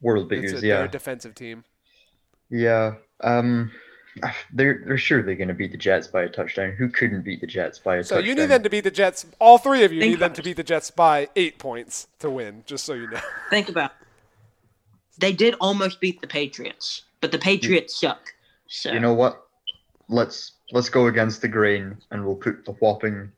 world 0.02 0.30
beaters. 0.30 0.54
a, 0.54 0.62
They're 0.62 0.70
Yeah, 0.80 0.84
a 0.86 0.88
defensive 0.88 1.36
team. 1.36 1.64
yeah. 2.50 2.95
Um, 3.22 3.72
they're 4.54 4.84
they're 4.86 4.97
surely 4.97 5.36
going 5.36 5.47
to 5.50 5.54
beat 5.54 5.72
the 5.72 5.78
Jets 5.78 6.08
by 6.08 6.24
a 6.24 6.30
touchdown. 6.30 6.72
Who 6.78 6.89
couldn't 6.89 7.22
beat 7.24 7.41
the 7.41 7.47
Jets 7.47 7.78
by 7.80 7.97
a 7.97 8.04
So 8.04 8.16
touchdown? 8.16 8.24
So 8.24 8.28
you 8.30 8.36
need 8.36 8.50
them 8.52 8.64
to 8.64 8.70
beat 8.70 8.84
the 8.86 8.91
Jets. 8.91 9.26
All 9.39 9.58
three 9.58 9.84
of 9.84 9.93
you 9.93 10.00
Think 10.00 10.12
need 10.12 10.16
them 10.20 10.28
about 10.32 10.36
to 10.36 10.43
beat 10.43 10.58
the 10.58 10.64
Jets 10.64 10.89
by 10.91 11.30
eight 11.36 11.58
points 11.60 12.08
to 12.20 12.30
win. 12.30 12.64
Just 12.66 12.86
so 12.86 12.93
you 12.93 13.10
know. 13.10 13.20
Think 13.50 13.70
about. 13.70 13.91
It. 14.02 14.08
They 15.20 15.34
did 15.34 15.56
almost 15.62 16.00
beat 16.02 16.22
the 16.22 16.28
Patriots, 16.28 17.04
but 17.22 17.32
the 17.32 17.38
Patriots 17.38 18.00
suck. 18.00 18.34
So 18.68 18.91
You 18.91 19.00
know 19.00 19.14
what? 19.14 19.41
Let's 20.08 20.54
let's 20.72 20.89
go 20.89 21.08
against 21.08 21.41
the 21.41 21.47
grain, 21.47 21.97
and 22.12 22.26
we'll 22.26 22.36
put 22.36 22.66
the 22.66 22.72
whopping 22.74 23.32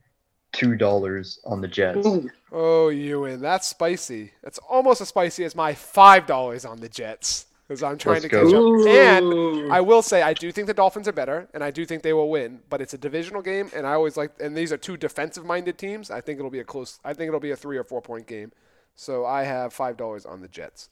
two 0.54 0.76
dollars 0.76 1.39
on 1.45 1.62
the 1.62 1.68
Jets. 1.68 2.06
Ooh, 2.06 2.30
Oh, 2.52 2.89
Ewan, 2.89 3.39
that's 3.41 3.68
spicy. 3.68 4.32
That's 4.43 4.58
almost 4.70 4.99
as 5.02 5.08
spicy 5.10 5.45
as 5.45 5.56
my 5.56 5.74
five 5.74 6.26
dollars 6.28 6.66
on 6.66 6.80
the 6.82 6.89
Jets 6.89 7.45
because 7.68 7.82
I'm 7.84 7.97
trying 7.97 8.22
Let's 8.22 8.26
to 8.26 8.30
go. 8.30 8.43
catch 8.84 9.24
up. 9.24 9.24
And 9.24 9.72
I 9.72 9.80
will 9.80 10.02
say 10.02 10.22
I 10.22 10.34
do 10.34 10.52
think 10.52 10.68
the 10.68 10.74
Dolphins 10.74 11.08
are 11.08 11.14
better, 11.14 11.47
and 11.54 11.64
I 11.64 11.72
do 11.72 11.86
think 11.86 12.04
they 12.04 12.12
will 12.12 12.30
win. 12.30 12.60
But 12.70 12.82
it's 12.82 12.93
a 12.93 12.97
divisional 12.97 13.41
game, 13.41 13.70
and 13.74 13.88
I 13.88 13.93
always 13.93 14.18
like. 14.18 14.32
And 14.41 14.56
these 14.58 14.74
are 14.74 14.78
two 14.78 14.97
defensive-minded 14.97 15.78
teams. 15.78 16.12
I 16.12 16.20
think 16.20 16.39
it'll 16.39 16.52
be 16.52 16.60
a 16.60 16.66
close. 16.66 16.99
I 17.06 17.14
think 17.14 17.30
it'll 17.30 17.39
be 17.39 17.52
a 17.52 17.56
three 17.56 17.78
or 17.78 17.86
four-point 17.86 18.28
game. 18.28 18.52
So 18.97 19.26
I 19.26 19.43
have 19.43 19.74
five 19.74 19.95
dollars 19.95 20.26
on 20.26 20.41
the 20.41 20.49
Jets. 20.49 20.89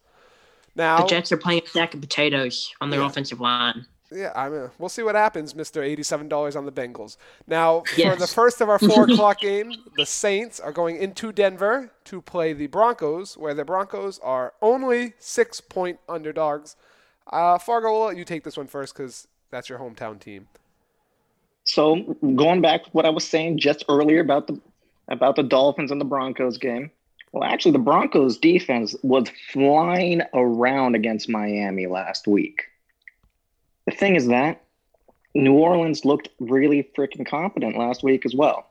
Now, 0.75 1.01
the 1.01 1.07
Jets 1.07 1.31
are 1.33 1.37
playing 1.37 1.63
a 1.65 1.67
stack 1.67 1.93
of 1.93 1.99
potatoes 1.99 2.71
on 2.79 2.89
their 2.89 3.01
Yeah. 3.01 3.07
offensive 3.07 3.41
line. 3.41 3.85
Yeah, 4.11 4.31
I 4.35 4.49
mean, 4.49 4.71
we'll 4.79 4.89
see 4.89 5.03
what 5.03 5.15
happens, 5.15 5.53
Mister 5.53 5.83
Eighty-seven 5.83 6.27
dollars 6.27 6.55
on 6.55 6.65
the 6.65 6.71
Bengals. 6.71 7.17
Now, 7.45 7.81
for 7.81 8.15
the 8.15 8.27
first 8.27 8.59
of 8.59 8.67
our 8.67 8.79
four 8.79 9.03
o'clock 9.09 9.39
game, 9.39 9.71
the 9.97 10.05
Saints 10.05 10.59
are 10.59 10.71
going 10.71 10.97
into 10.97 11.31
Denver 11.31 11.91
to 12.05 12.21
play 12.21 12.53
the 12.53 12.67
Broncos, 12.67 13.37
where 13.37 13.53
the 13.53 13.65
Broncos 13.65 14.19
are 14.19 14.53
only 14.61 15.13
six-point 15.19 15.99
underdogs. 16.09 16.75
Uh, 17.31 17.59
Fargo, 17.59 17.91
will 17.91 18.05
let 18.07 18.17
you 18.17 18.25
take 18.25 18.43
this 18.43 18.57
one 18.57 18.65
first 18.65 18.95
because 18.95 19.27
that's 19.51 19.69
your 19.69 19.77
hometown 19.77 20.19
team. 20.19 20.47
So 21.65 22.17
going 22.35 22.61
back 22.61 22.85
to 22.85 22.89
what 22.91 23.05
I 23.05 23.09
was 23.09 23.23
saying 23.23 23.59
just 23.59 23.85
earlier 23.89 24.21
about 24.21 24.47
the 24.47 24.59
about 25.07 25.35
the 25.35 25.43
Dolphins 25.43 25.91
and 25.91 26.01
the 26.01 26.05
Broncos 26.05 26.57
game. 26.57 26.89
Well, 27.31 27.43
actually, 27.43 27.73
the 27.73 27.79
Broncos 27.79 28.39
defense 28.39 28.95
was 29.03 29.29
flying 29.51 30.23
around 30.33 30.95
against 30.95 31.29
Miami 31.29 31.85
last 31.85 32.27
week. 32.27 32.63
The 33.89 33.95
thing 33.95 34.15
is 34.15 34.27
that 34.27 34.61
New 35.33 35.53
Orleans 35.53 36.05
looked 36.05 36.29
really 36.39 36.87
freaking 36.95 37.25
competent 37.25 37.75
last 37.75 38.03
week 38.03 38.23
as 38.23 38.35
well. 38.35 38.67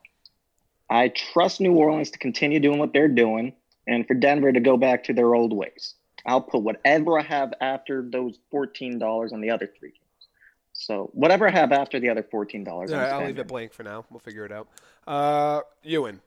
I 0.88 1.08
trust 1.08 1.60
New 1.60 1.72
Orleans 1.72 2.10
to 2.12 2.18
continue 2.18 2.60
doing 2.60 2.78
what 2.78 2.92
they're 2.92 3.08
doing 3.08 3.52
and 3.88 4.06
for 4.06 4.14
Denver 4.14 4.52
to 4.52 4.60
go 4.60 4.76
back 4.76 5.02
to 5.04 5.12
their 5.12 5.34
old 5.34 5.52
ways. 5.52 5.94
I'll 6.24 6.40
put 6.40 6.62
whatever 6.62 7.18
I 7.18 7.22
have 7.22 7.52
after 7.60 8.02
those 8.02 8.38
$14 8.52 9.32
on 9.32 9.40
the 9.40 9.50
other 9.50 9.66
three 9.66 9.90
games. 9.90 10.28
So 10.72 11.10
whatever 11.14 11.48
I 11.48 11.50
have 11.50 11.72
after 11.72 11.98
the 11.98 12.10
other 12.10 12.22
$14. 12.22 12.68
All 12.68 12.82
I'm 12.82 12.90
right, 12.90 13.10
I'll 13.10 13.26
leave 13.26 13.38
it 13.40 13.48
blank 13.48 13.72
for 13.72 13.82
now. 13.82 14.04
We'll 14.10 14.20
figure 14.20 14.44
it 14.44 14.52
out. 14.52 14.68
Uh, 15.04 15.62
Ewan, 15.82 16.20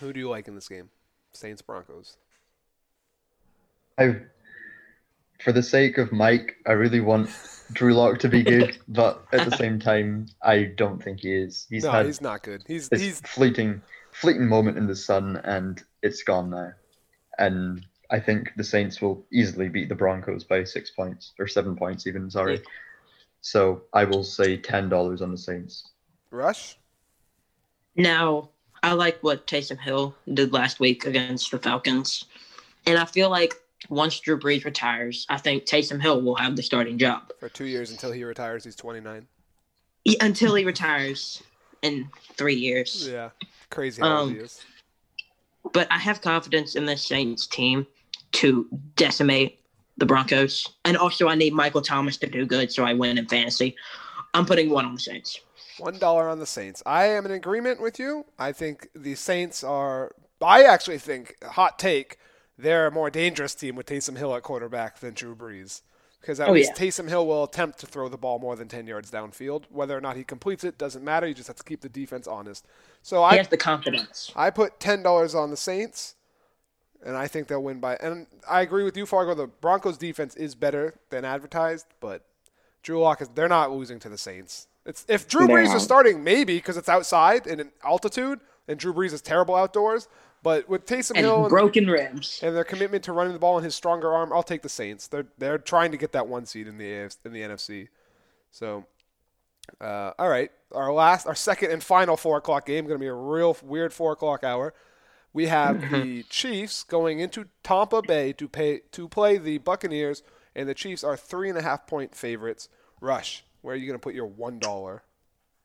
who 0.00 0.12
do 0.12 0.18
you 0.18 0.28
like 0.28 0.48
in 0.48 0.56
this 0.56 0.68
game? 0.68 0.90
Saints 1.32 1.62
Broncos. 1.62 2.16
I, 3.98 4.16
for 5.42 5.52
the 5.52 5.62
sake 5.62 5.98
of 5.98 6.12
Mike, 6.12 6.56
I 6.66 6.72
really 6.72 7.00
want 7.00 7.30
Drew 7.72 7.94
Lock 7.94 8.18
to 8.20 8.28
be 8.28 8.42
good, 8.42 8.78
but 8.88 9.24
at 9.32 9.48
the 9.48 9.56
same 9.56 9.78
time, 9.78 10.26
I 10.42 10.64
don't 10.76 11.02
think 11.02 11.20
he 11.20 11.32
is. 11.32 11.66
He's 11.68 11.84
no, 11.84 11.90
had 11.90 12.06
he's 12.06 12.20
not 12.20 12.42
good. 12.42 12.62
He's 12.66 12.88
he's 12.94 13.20
fleeting, 13.20 13.82
fleeting 14.12 14.46
moment 14.46 14.78
in 14.78 14.86
the 14.86 14.96
sun, 14.96 15.40
and 15.44 15.82
it's 16.02 16.22
gone 16.22 16.50
now. 16.50 16.72
And 17.38 17.84
I 18.10 18.20
think 18.20 18.52
the 18.56 18.64
Saints 18.64 19.00
will 19.00 19.24
easily 19.32 19.68
beat 19.68 19.88
the 19.88 19.94
Broncos 19.94 20.44
by 20.44 20.64
six 20.64 20.90
points 20.90 21.32
or 21.38 21.46
seven 21.46 21.76
points, 21.76 22.06
even. 22.06 22.30
Sorry. 22.30 22.62
So 23.40 23.82
I 23.92 24.04
will 24.04 24.24
say 24.24 24.56
ten 24.56 24.88
dollars 24.88 25.22
on 25.22 25.30
the 25.30 25.38
Saints. 25.38 25.88
Rush. 26.30 26.78
Now, 27.96 28.50
I 28.82 28.92
like 28.92 29.18
what 29.22 29.46
Taysom 29.46 29.78
Hill 29.78 30.14
did 30.32 30.52
last 30.52 30.80
week 30.80 31.04
against 31.04 31.50
the 31.50 31.58
Falcons. 31.58 32.24
And 32.86 32.98
I 32.98 33.04
feel 33.04 33.30
like 33.30 33.54
once 33.88 34.20
Drew 34.20 34.38
Brees 34.38 34.64
retires, 34.64 35.26
I 35.28 35.38
think 35.38 35.64
Taysom 35.64 36.00
Hill 36.00 36.22
will 36.22 36.34
have 36.36 36.56
the 36.56 36.62
starting 36.62 36.98
job 36.98 37.32
for 37.38 37.48
two 37.48 37.64
years 37.66 37.90
until 37.90 38.12
he 38.12 38.24
retires. 38.24 38.64
He's 38.64 38.76
29. 38.76 39.26
He- 40.04 40.18
until 40.20 40.54
he 40.54 40.64
retires 40.64 41.42
in 41.82 42.08
three 42.36 42.54
years. 42.54 43.08
Yeah, 43.08 43.30
crazy 43.70 44.02
how 44.02 44.08
Um, 44.08 44.34
he 44.34 44.40
is. 44.40 44.60
But 45.72 45.86
I 45.90 45.98
have 45.98 46.20
confidence 46.20 46.74
in 46.74 46.86
the 46.86 46.96
Saints 46.96 47.46
team 47.46 47.86
to 48.32 48.66
decimate 48.96 49.60
the 49.96 50.06
Broncos. 50.06 50.66
And 50.84 50.96
also, 50.96 51.28
I 51.28 51.34
need 51.34 51.52
Michael 51.52 51.82
Thomas 51.82 52.16
to 52.18 52.26
do 52.26 52.44
good 52.46 52.72
so 52.72 52.84
I 52.84 52.94
win 52.94 53.18
in 53.18 53.28
fantasy. 53.28 53.76
I'm 54.34 54.46
putting 54.46 54.70
one 54.70 54.84
on 54.84 54.94
the 54.94 55.00
Saints. 55.00 55.38
One 55.78 55.98
dollar 55.98 56.28
on 56.28 56.38
the 56.38 56.46
Saints. 56.46 56.82
I 56.86 57.06
am 57.06 57.26
in 57.26 57.32
agreement 57.32 57.80
with 57.80 57.98
you. 57.98 58.26
I 58.38 58.52
think 58.52 58.88
the 58.94 59.14
Saints 59.14 59.62
are. 59.62 60.12
I 60.40 60.64
actually 60.64 60.98
think 60.98 61.36
hot 61.44 61.78
take. 61.78 62.18
They're 62.58 62.86
a 62.86 62.90
more 62.92 63.10
dangerous 63.10 63.54
team 63.54 63.76
with 63.76 63.86
Taysom 63.86 64.16
Hill 64.16 64.34
at 64.34 64.42
quarterback 64.42 64.98
than 65.00 65.14
Drew 65.14 65.34
Brees. 65.34 65.82
Because 66.20 66.38
at 66.38 66.48
Oh, 66.48 66.52
least 66.52 66.72
yeah. 66.78 66.86
Taysom 66.86 67.08
Hill 67.08 67.26
will 67.26 67.42
attempt 67.44 67.80
to 67.80 67.86
throw 67.86 68.08
the 68.08 68.16
ball 68.16 68.38
more 68.38 68.54
than 68.54 68.68
10 68.68 68.86
yards 68.86 69.10
downfield. 69.10 69.64
Whether 69.70 69.96
or 69.96 70.00
not 70.00 70.16
he 70.16 70.22
completes 70.22 70.62
it 70.62 70.78
doesn't 70.78 71.02
matter. 71.04 71.26
You 71.26 71.34
just 71.34 71.48
have 71.48 71.56
to 71.56 71.64
keep 71.64 71.80
the 71.80 71.88
defense 71.88 72.28
honest. 72.28 72.64
So 73.02 73.18
He 73.28 73.34
I 73.34 73.36
has 73.38 73.48
the 73.48 73.56
confidence. 73.56 74.30
I 74.36 74.50
put 74.50 74.78
ten 74.78 75.02
dollars 75.02 75.34
on 75.34 75.50
the 75.50 75.56
Saints, 75.56 76.14
and 77.04 77.16
I 77.16 77.26
think 77.26 77.48
they'll 77.48 77.62
win 77.62 77.80
by. 77.80 77.96
And 77.96 78.28
I 78.48 78.60
agree 78.60 78.84
with 78.84 78.96
you, 78.96 79.04
Fargo. 79.04 79.34
The 79.34 79.48
Broncos' 79.48 79.98
defense 79.98 80.36
is 80.36 80.54
better 80.54 80.94
than 81.10 81.24
advertised, 81.24 81.86
but 81.98 82.24
Drew 82.84 83.00
Lock 83.00 83.20
is. 83.20 83.28
They're 83.34 83.48
not 83.48 83.72
losing 83.72 83.98
to 84.00 84.08
the 84.08 84.18
Saints. 84.18 84.68
It's 84.86 85.04
if 85.08 85.26
Drew 85.26 85.48
Brees 85.48 85.74
is 85.74 85.82
starting, 85.82 86.22
maybe 86.22 86.56
because 86.56 86.76
it's 86.76 86.88
outside 86.88 87.48
and 87.48 87.60
in 87.60 87.72
altitude, 87.84 88.38
and 88.68 88.78
Drew 88.78 88.92
Brees 88.94 89.12
is 89.12 89.22
terrible 89.22 89.56
outdoors. 89.56 90.06
But 90.42 90.68
with 90.68 90.86
Taysom 90.86 91.16
Hill 91.16 91.34
And 91.34 91.42
and, 91.44 91.50
broken 91.50 91.86
ribs. 91.86 92.40
and 92.42 92.56
their 92.56 92.64
commitment 92.64 93.04
to 93.04 93.12
running 93.12 93.32
the 93.32 93.38
ball 93.38 93.56
and 93.58 93.64
his 93.64 93.74
stronger 93.74 94.12
arm, 94.12 94.32
I'll 94.32 94.42
take 94.42 94.62
the 94.62 94.68
Saints. 94.68 95.06
They're 95.06 95.26
they're 95.38 95.58
trying 95.58 95.92
to 95.92 95.96
get 95.96 96.12
that 96.12 96.26
one 96.26 96.46
seed 96.46 96.66
in 96.66 96.78
the 96.78 96.84
AFC, 96.84 97.16
in 97.24 97.32
the 97.32 97.42
NFC. 97.42 97.88
So, 98.50 98.84
uh, 99.80 100.12
all 100.18 100.28
right, 100.28 100.50
our 100.72 100.92
last, 100.92 101.26
our 101.26 101.34
second 101.36 101.70
and 101.70 101.82
final 101.82 102.16
four 102.16 102.36
o'clock 102.38 102.66
game 102.66 102.86
going 102.86 102.98
to 102.98 103.02
be 103.02 103.06
a 103.06 103.14
real 103.14 103.56
weird 103.62 103.92
four 103.92 104.12
o'clock 104.12 104.42
hour. 104.42 104.74
We 105.32 105.46
have 105.46 105.80
the 105.92 106.24
Chiefs 106.24 106.82
going 106.82 107.20
into 107.20 107.46
Tampa 107.62 108.02
Bay 108.02 108.32
to 108.34 108.48
pay 108.48 108.80
to 108.90 109.08
play 109.08 109.38
the 109.38 109.58
Buccaneers, 109.58 110.22
and 110.56 110.68
the 110.68 110.74
Chiefs 110.74 111.04
are 111.04 111.16
three 111.16 111.48
and 111.48 111.56
a 111.58 111.62
half 111.62 111.86
point 111.86 112.14
favorites. 112.16 112.68
Rush, 113.00 113.44
where 113.60 113.74
are 113.74 113.78
you 113.78 113.86
going 113.86 113.98
to 113.98 114.02
put 114.02 114.14
your 114.14 114.26
one 114.26 114.58
dollar? 114.58 115.04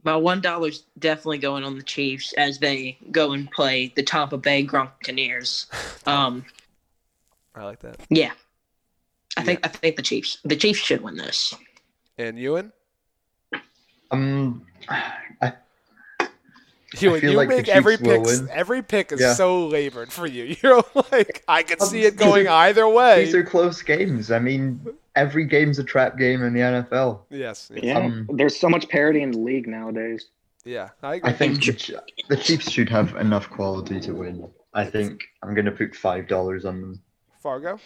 My 0.07 0.15
one 0.15 0.39
dollar's 0.39 0.85
definitely 0.99 1.39
going 1.39 1.65
on 1.65 1.75
the 1.75 1.83
Chiefs 1.83 2.31
as 2.37 2.59
they 2.59 2.97
go 3.11 3.33
and 3.33 3.51
play 3.51 3.91
the 3.93 4.03
Tampa 4.03 4.37
Bay 4.37 4.65
Gronkaneers. 4.65 5.65
Um, 6.07 6.45
I 7.53 7.65
like 7.65 7.81
that. 7.81 7.97
yeah, 8.09 8.31
I 9.35 9.43
think 9.43 9.59
I 9.65 9.67
think 9.67 9.97
the 9.97 10.01
Chiefs. 10.01 10.37
The 10.45 10.55
Chiefs 10.55 10.79
should 10.79 11.01
win 11.01 11.17
this. 11.17 11.53
And 12.17 12.39
Ewan, 12.39 12.71
Um, 14.09 14.65
I, 14.89 15.11
Ewan, 16.99 17.19
feel 17.19 17.31
you 17.31 17.35
like 17.37 17.49
make 17.49 17.67
every 17.67 17.97
pick. 17.97 18.21
Every 18.49 18.81
pick 18.81 19.11
is 19.11 19.19
Yeah. 19.19 19.33
so 19.33 19.67
labored 19.67 20.13
for 20.13 20.25
you. 20.25 20.55
You're 20.63 20.81
like, 21.11 21.43
I 21.49 21.63
can 21.63 21.81
Um, 21.81 21.87
see 21.89 22.05
it 22.05 22.15
going 22.15 22.47
either 22.47 22.87
way. 22.87 23.25
these 23.25 23.35
are 23.35 23.43
close 23.43 23.81
games. 23.81 24.31
I 24.31 24.39
mean, 24.39 24.79
every 25.17 25.45
game's 25.45 25.79
a 25.79 25.83
trap 25.83 26.17
game 26.17 26.43
in 26.43 26.53
the 26.53 26.59
NFL. 26.61 27.21
yes. 27.29 27.69
yes. 27.73 27.83
Yeah, 27.83 27.97
Um, 27.97 28.29
there's 28.33 28.57
so 28.57 28.69
much 28.69 28.87
parity 28.87 29.21
in 29.21 29.31
the 29.31 29.39
league 29.39 29.67
nowadays. 29.67 30.29
Yeah. 30.63 30.89
I 31.01 31.15
agree. 31.15 31.29
I 31.29 31.33
think 31.33 31.59
the, 31.63 32.01
the 32.29 32.37
Chiefs 32.37 32.69
should 32.69 32.89
have 32.89 33.15
enough 33.15 33.49
quality 33.49 33.99
to 34.01 34.13
win. 34.13 34.47
I 34.73 34.85
think 34.85 35.23
I'm 35.41 35.55
gonna 35.55 35.71
put 35.71 35.95
five 35.95 36.27
dollars 36.27 36.65
on 36.65 36.81
them. 36.81 37.01
Fargo. 37.41 37.79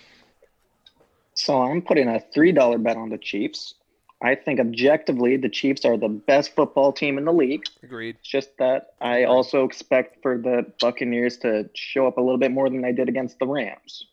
So 1.36 1.62
I'm 1.62 1.82
putting 1.82 2.10
a 2.10 2.20
three 2.20 2.52
dollar 2.52 2.78
bet 2.78 2.98
on 2.98 3.10
the 3.10 3.18
Chiefs. 3.18 3.76
I 4.24 4.36
think 4.36 4.60
objectively 4.60 5.38
the 5.38 5.50
Chiefs 5.50 5.86
are 5.86 5.98
the 5.98 6.10
best 6.10 6.56
football 6.56 6.92
team 6.92 7.18
in 7.18 7.26
the 7.26 7.34
league. 7.34 7.66
Agreed. 7.82 8.18
It's 8.20 8.28
just 8.28 8.58
that 8.58 8.94
I 9.00 9.24
also 9.24 9.64
expect 9.64 10.22
for 10.22 10.38
the 10.38 10.66
Buccaneers 10.80 11.38
to 11.40 11.70
show 11.74 12.08
up 12.08 12.18
a 12.18 12.22
little 12.22 12.38
bit 12.38 12.52
more 12.52 12.70
than 12.70 12.82
they 12.82 12.92
did 12.92 13.10
against 13.10 13.40
the 13.40 13.48
Rams. 13.48 14.06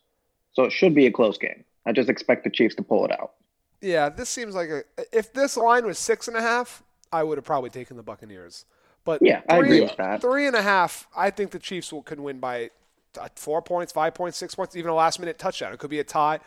So 0.53 0.63
it 0.63 0.71
should 0.71 0.95
be 0.95 1.05
a 1.05 1.11
close 1.11 1.37
game. 1.37 1.63
I 1.85 1.91
just 1.91 2.09
expect 2.09 2.43
the 2.43 2.49
Chiefs 2.49 2.75
to 2.75 2.83
pull 2.83 3.05
it 3.05 3.11
out. 3.11 3.33
Yeah, 3.81 4.09
this 4.09 4.29
seems 4.29 4.55
like 4.55 4.69
a. 4.69 4.83
If 5.11 5.33
this 5.33 5.55
line 5.57 5.85
was 5.85 5.97
six 5.97 6.27
and 6.27 6.35
a 6.35 6.41
half, 6.41 6.83
I 7.11 7.23
would 7.23 7.37
have 7.37 7.45
probably 7.45 7.69
taken 7.69 7.97
the 7.97 8.03
Buccaneers. 8.03 8.65
But 9.05 9.21
Yeah, 9.21 9.41
I 9.49 9.57
agree 9.57 9.81
with 9.81 9.95
that. 9.97 10.21
Three 10.21 10.45
and 10.45 10.55
a 10.55 10.61
half, 10.61 11.07
I 11.15 11.29
think 11.29 11.51
the 11.51 11.59
Chiefs 11.59 11.91
will, 11.93 12.03
can 12.03 12.21
win 12.21 12.39
by 12.39 12.71
uh, 13.19 13.29
four 13.35 13.61
points, 13.61 13.91
five 13.91 14.13
points, 14.13 14.37
six 14.37 14.55
points, 14.55 14.75
even 14.75 14.91
a 14.91 14.95
last 14.95 15.19
minute 15.19 15.39
touchdown. 15.39 15.73
It 15.73 15.79
could 15.79 15.89
be 15.89 15.99
a 15.99 16.03
tie. 16.03 16.39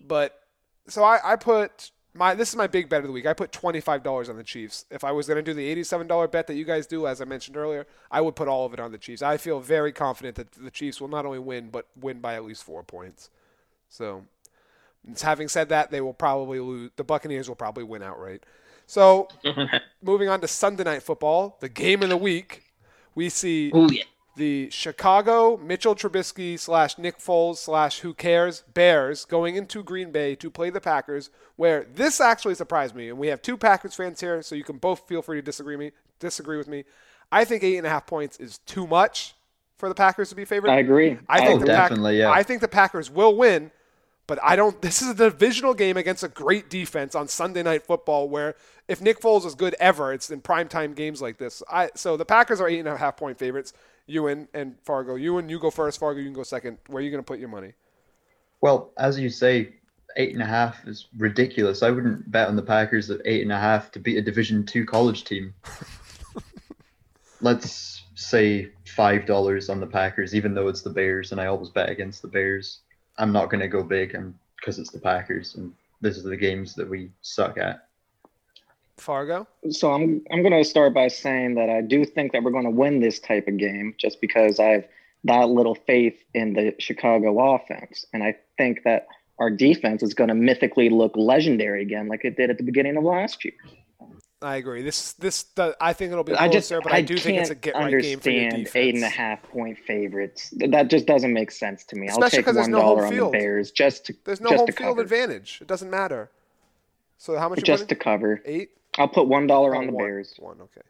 But 0.00 0.42
so 0.88 1.04
I, 1.04 1.20
I 1.22 1.36
put 1.36 1.90
my 2.14 2.34
this 2.34 2.48
is 2.48 2.56
my 2.56 2.66
big 2.66 2.88
bet 2.88 3.00
of 3.00 3.06
the 3.06 3.12
week. 3.12 3.26
I 3.26 3.32
put 3.32 3.52
twenty 3.52 3.80
five 3.80 4.02
dollars 4.02 4.28
on 4.28 4.36
the 4.36 4.42
Chiefs. 4.42 4.86
If 4.90 5.04
I 5.04 5.12
was 5.12 5.26
going 5.26 5.36
to 5.36 5.42
do 5.42 5.54
the 5.54 5.64
eighty 5.64 5.84
seven 5.84 6.06
dollar 6.06 6.26
bet 6.26 6.46
that 6.48 6.54
you 6.54 6.64
guys 6.64 6.86
do, 6.86 7.06
as 7.06 7.20
I 7.20 7.24
mentioned 7.24 7.56
earlier, 7.56 7.86
I 8.10 8.20
would 8.20 8.34
put 8.34 8.48
all 8.48 8.66
of 8.66 8.72
it 8.74 8.80
on 8.80 8.92
the 8.92 8.98
Chiefs. 8.98 9.22
I 9.22 9.36
feel 9.36 9.60
very 9.60 9.92
confident 9.92 10.36
that 10.36 10.52
the 10.52 10.70
Chiefs 10.70 11.00
will 11.00 11.08
not 11.08 11.26
only 11.26 11.38
win 11.38 11.68
but 11.70 11.86
win 12.00 12.20
by 12.20 12.34
at 12.34 12.44
least 12.44 12.64
four 12.64 12.82
points. 12.82 13.30
So, 13.88 14.24
having 15.22 15.48
said 15.48 15.68
that, 15.70 15.90
they 15.90 16.00
will 16.00 16.14
probably 16.14 16.60
lose. 16.60 16.90
The 16.96 17.04
Buccaneers 17.04 17.48
will 17.48 17.56
probably 17.56 17.84
win 17.84 18.02
outright. 18.02 18.44
So, 18.86 19.28
moving 20.02 20.28
on 20.28 20.40
to 20.40 20.48
Sunday 20.48 20.84
night 20.84 21.02
football, 21.02 21.56
the 21.60 21.68
game 21.68 22.02
of 22.02 22.08
the 22.08 22.16
week, 22.16 22.64
we 23.14 23.28
see 23.28 23.70
Oh 23.72 23.88
yeah. 23.90 24.02
the 24.36 24.68
Chicago 24.70 25.56
Mitchell 25.56 25.94
Trubisky 25.94 26.58
slash 26.58 26.98
Nick 26.98 27.18
Foles 27.18 27.58
slash 27.58 28.00
Who 28.00 28.14
Cares 28.14 28.62
Bears 28.74 29.24
going 29.24 29.54
into 29.56 29.82
Green 29.82 30.10
Bay 30.10 30.34
to 30.36 30.50
play 30.50 30.70
the 30.70 30.80
Packers. 30.80 31.30
Where 31.56 31.86
this 31.94 32.20
actually 32.20 32.54
surprised 32.54 32.94
me, 32.94 33.10
and 33.10 33.18
we 33.18 33.28
have 33.28 33.42
two 33.42 33.56
Packers 33.56 33.94
fans 33.94 34.20
here, 34.20 34.42
so 34.42 34.54
you 34.54 34.64
can 34.64 34.78
both 34.78 35.06
feel 35.06 35.22
free 35.22 35.38
to 35.38 35.42
disagree 35.42 35.76
me 35.76 35.92
disagree 36.18 36.56
with 36.58 36.68
me. 36.68 36.84
I 37.32 37.44
think 37.44 37.62
eight 37.62 37.76
and 37.78 37.86
a 37.86 37.90
half 37.90 38.06
points 38.06 38.38
is 38.38 38.58
too 38.66 38.86
much 38.86 39.34
for 39.78 39.88
the 39.88 39.94
Packers 39.94 40.28
to 40.30 40.34
be 40.34 40.44
favored. 40.44 40.68
I 40.70 40.76
agree. 40.78 41.16
I 41.28 41.38
think 41.46 41.50
Oh, 41.62 41.64
the 41.64 41.66
Pack- 41.66 41.90
definitely, 41.90 42.18
yeah. 42.18 42.30
I 42.30 42.42
think 42.42 42.60
the 42.60 42.68
Packers 42.68 43.08
will 43.10 43.36
win, 43.36 43.70
but 44.30 44.38
I 44.44 44.54
don't. 44.54 44.80
This 44.80 45.02
is 45.02 45.08
a 45.08 45.14
divisional 45.14 45.74
game 45.74 45.96
against 45.96 46.22
a 46.22 46.28
great 46.28 46.70
defense 46.70 47.16
on 47.16 47.26
Sunday 47.26 47.64
Night 47.64 47.82
Football, 47.82 48.28
where 48.28 48.54
if 48.86 49.00
Nick 49.00 49.18
Foles 49.18 49.44
is 49.44 49.56
good 49.56 49.74
ever, 49.80 50.12
it's 50.12 50.30
in 50.30 50.40
primetime 50.40 50.94
games 50.94 51.20
like 51.20 51.36
this. 51.38 51.64
I 51.68 51.90
so 51.96 52.16
the 52.16 52.24
Packers 52.24 52.60
are 52.60 52.68
eight 52.68 52.78
and 52.78 52.86
a 52.86 52.96
half 52.96 53.16
point 53.16 53.40
favorites. 53.40 53.72
Ewan 54.06 54.46
and 54.54 54.76
Fargo. 54.84 55.16
Ewan, 55.16 55.48
you 55.48 55.58
go 55.58 55.68
first. 55.68 55.98
Fargo, 55.98 56.20
you 56.20 56.26
can 56.26 56.32
go 56.32 56.44
second. 56.44 56.78
Where 56.86 57.00
are 57.00 57.04
you 57.04 57.10
going 57.10 57.24
to 57.24 57.26
put 57.26 57.40
your 57.40 57.48
money? 57.48 57.72
Well, 58.60 58.92
as 58.96 59.18
you 59.18 59.30
say, 59.30 59.74
eight 60.16 60.32
and 60.32 60.42
a 60.42 60.46
half 60.46 60.86
is 60.86 61.08
ridiculous. 61.18 61.82
I 61.82 61.90
wouldn't 61.90 62.30
bet 62.30 62.46
on 62.46 62.54
the 62.54 62.62
Packers 62.62 63.10
at 63.10 63.20
eight 63.24 63.42
and 63.42 63.50
a 63.50 63.58
half 63.58 63.90
to 63.90 63.98
beat 63.98 64.16
a 64.16 64.22
Division 64.22 64.64
two 64.64 64.86
college 64.86 65.24
team. 65.24 65.52
Let's 67.40 68.04
say 68.14 68.70
five 68.86 69.26
dollars 69.26 69.68
on 69.68 69.80
the 69.80 69.88
Packers, 69.88 70.36
even 70.36 70.54
though 70.54 70.68
it's 70.68 70.82
the 70.82 70.90
Bears, 70.90 71.32
and 71.32 71.40
I 71.40 71.46
always 71.46 71.70
bet 71.70 71.90
against 71.90 72.22
the 72.22 72.28
Bears. 72.28 72.82
I'm 73.20 73.32
not 73.32 73.50
going 73.50 73.60
to 73.60 73.68
go 73.68 73.82
big, 73.82 74.16
um, 74.16 74.22
and 74.22 74.34
because 74.56 74.78
it's 74.78 74.90
the 74.90 74.98
Packers, 74.98 75.54
and 75.54 75.72
this 76.00 76.16
is 76.16 76.24
the 76.24 76.36
games 76.36 76.74
that 76.74 76.88
we 76.88 77.10
suck 77.20 77.58
at. 77.58 77.86
Fargo. 78.96 79.46
So 79.70 79.92
I'm 79.92 80.22
I'm 80.30 80.42
going 80.42 80.52
to 80.52 80.68
start 80.68 80.94
by 80.94 81.08
saying 81.08 81.54
that 81.54 81.70
I 81.70 81.82
do 81.82 82.04
think 82.04 82.32
that 82.32 82.42
we're 82.42 82.50
going 82.50 82.64
to 82.64 82.70
win 82.70 83.00
this 83.00 83.18
type 83.18 83.46
of 83.46 83.56
game 83.56 83.94
just 83.98 84.20
because 84.20 84.58
I 84.58 84.68
have 84.68 84.84
that 85.24 85.48
little 85.48 85.74
faith 85.74 86.22
in 86.34 86.54
the 86.54 86.74
Chicago 86.78 87.54
offense, 87.54 88.04
and 88.12 88.22
I 88.22 88.36
think 88.56 88.82
that 88.84 89.06
our 89.38 89.50
defense 89.50 90.02
is 90.02 90.14
going 90.14 90.28
to 90.28 90.34
mythically 90.34 90.90
look 90.90 91.12
legendary 91.14 91.82
again, 91.82 92.08
like 92.08 92.24
it 92.24 92.36
did 92.36 92.50
at 92.50 92.58
the 92.58 92.64
beginning 92.64 92.96
of 92.96 93.04
last 93.04 93.44
year. 93.44 93.54
I 94.42 94.56
agree. 94.56 94.82
This 94.82 95.12
this 95.14 95.42
the, 95.54 95.76
I 95.80 95.92
think 95.92 96.12
it'll 96.12 96.24
be 96.24 96.32
I 96.34 96.48
closer, 96.48 96.76
just 96.78 96.82
but 96.84 96.92
I, 96.92 96.96
I 96.96 97.00
do 97.02 97.14
can't 97.14 97.24
think 97.24 97.38
it's 97.40 97.50
a 97.50 97.54
get 97.54 97.74
right 97.74 97.90
game 98.00 98.18
for 98.20 98.30
your 98.30 98.44
understand 98.44 98.64
defense. 98.64 98.76
eight 98.76 98.94
and 98.94 99.04
a 99.04 99.08
half 99.08 99.42
point 99.42 99.78
favorites. 99.78 100.52
That 100.56 100.88
just 100.88 101.04
doesn't 101.06 101.32
make 101.32 101.50
sense 101.50 101.84
to 101.86 101.96
me. 101.96 102.06
Especially 102.08 102.24
I'll 102.24 102.30
take 102.30 102.44
'cause 102.46 102.54
there's 102.54 102.64
one 102.64 102.70
no 102.72 102.80
home 102.80 102.96
dollar 102.96 103.06
on 103.06 103.10
the 103.10 103.16
field. 103.16 103.32
Bears 103.32 103.70
just 103.70 104.06
to 104.06 104.14
There's 104.24 104.40
no 104.40 104.48
just 104.50 104.58
home 104.60 104.66
to 104.68 104.72
field 104.72 104.88
cover. 104.96 105.00
advantage. 105.02 105.58
It 105.60 105.66
doesn't 105.66 105.90
matter. 105.90 106.30
So 107.18 107.36
how 107.38 107.50
much? 107.50 107.62
just 107.62 107.82
putting? 107.84 107.98
to 107.98 108.02
cover. 108.02 108.42
eight. 108.46 108.70
I'll 108.98 109.08
put 109.08 109.28
one 109.28 109.46
dollar 109.46 109.74
Oh, 109.76 109.78
on 109.80 109.86
the 109.88 109.92
one. 109.92 110.04
Bears. 110.06 110.34
One. 110.38 110.58
Okay. 110.60 110.80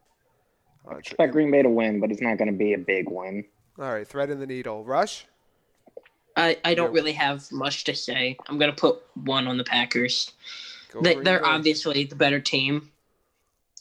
All 0.85 0.91
right, 0.93 0.99
Expect 0.99 1.33
Green 1.33 1.51
Bay 1.51 1.61
to 1.61 1.69
win, 1.69 1.99
but 1.99 2.09
it's 2.09 2.21
not 2.21 2.37
going 2.37 2.49
to 2.51 2.57
be 2.57 2.73
a 2.73 2.77
big 2.77 3.07
win. 3.09 3.45
All 3.77 3.91
right, 3.93 4.07
thread 4.07 4.29
in 4.31 4.39
the 4.39 4.47
needle. 4.47 4.83
Rush. 4.83 5.25
I, 6.37 6.57
I 6.63 6.73
don't 6.73 6.93
really 6.93 7.11
have 7.11 7.51
much 7.51 7.83
to 7.83 7.93
say. 7.95 8.37
I'm 8.47 8.57
gonna 8.57 8.71
put 8.71 9.01
one 9.15 9.47
on 9.47 9.57
the 9.57 9.63
Packers. 9.65 10.31
Go 10.91 11.01
They, 11.01 11.15
they're 11.15 11.45
obviously 11.45 12.05
the 12.05 12.15
better 12.15 12.39
team, 12.39 12.89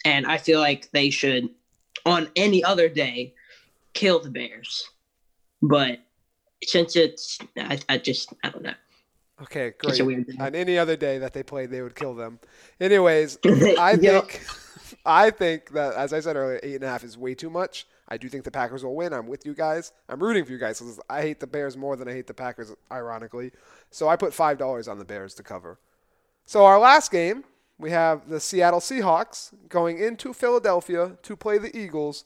and 0.05 0.27
I 0.27 0.39
feel 0.39 0.61
like 0.61 0.91
they 0.93 1.11
should, 1.11 1.49
on 2.07 2.29
any 2.37 2.63
other 2.65 2.89
day, 2.89 3.35
kill 3.95 4.21
the 4.21 4.31
Bears. 4.31 4.89
But 5.63 5.99
since 6.65 6.97
it's, 6.97 7.39
I, 7.57 7.79
I 7.89 7.99
just 7.99 8.33
I 8.45 8.51
don't 8.51 8.63
know. 8.63 8.75
Okay, 9.43 9.73
great. 9.79 10.01
On 10.39 10.55
any 10.55 10.77
other 10.79 10.97
day 10.97 11.19
that 11.19 11.33
they 11.33 11.43
played, 11.43 11.71
they 11.71 11.81
would 11.83 11.95
kill 11.95 12.15
them. 12.15 12.39
Anyways, 12.79 13.39
I 13.79 13.97
Yep. 13.97 14.31
think 14.31 14.47
I 15.07 15.31
think 15.31 15.71
that 15.71 15.95
as 15.95 16.13
I 16.13 16.21
said 16.21 16.37
earlier, 16.37 16.61
eight 16.63 16.75
and 16.75 16.85
a 16.85 16.89
half 16.89 17.05
is 17.05 17.17
way 17.17 17.35
too 17.35 17.49
much. 17.51 17.87
I 18.09 18.17
do 18.17 18.29
think 18.29 18.45
the 18.45 18.51
Packers 18.51 18.85
will 18.85 18.97
win. 18.97 19.13
I'm 19.13 19.29
with 19.29 19.47
you 19.47 19.55
guys. 19.55 19.93
I'm 20.09 20.21
rooting 20.23 20.45
for 20.45 20.53
you 20.53 20.59
guys 20.59 20.81
because 20.81 20.99
I 21.09 21.23
hate 21.23 21.41
the 21.41 21.47
Bears 21.47 21.77
more 21.77 21.97
than 21.97 22.09
I 22.09 22.13
hate 22.13 22.27
the 22.27 22.35
Packers, 22.35 22.75
ironically. 22.91 23.53
So 23.91 24.09
I 24.09 24.17
put 24.17 24.35
five 24.35 24.59
dollars 24.59 24.89
on 24.89 24.99
the 24.99 25.05
Bears 25.05 25.35
to 25.35 25.43
cover. 25.43 25.79
So 26.45 26.65
our 26.65 26.79
last 26.79 27.11
game, 27.11 27.45
we 27.81 27.91
have 27.91 28.29
the 28.29 28.39
Seattle 28.41 28.81
Seahawks 28.81 29.53
going 29.69 29.99
into 29.99 30.33
Philadelphia 30.33 31.17
to 31.23 31.37
play 31.37 31.59
the 31.59 31.77
Eagles. 31.77 32.25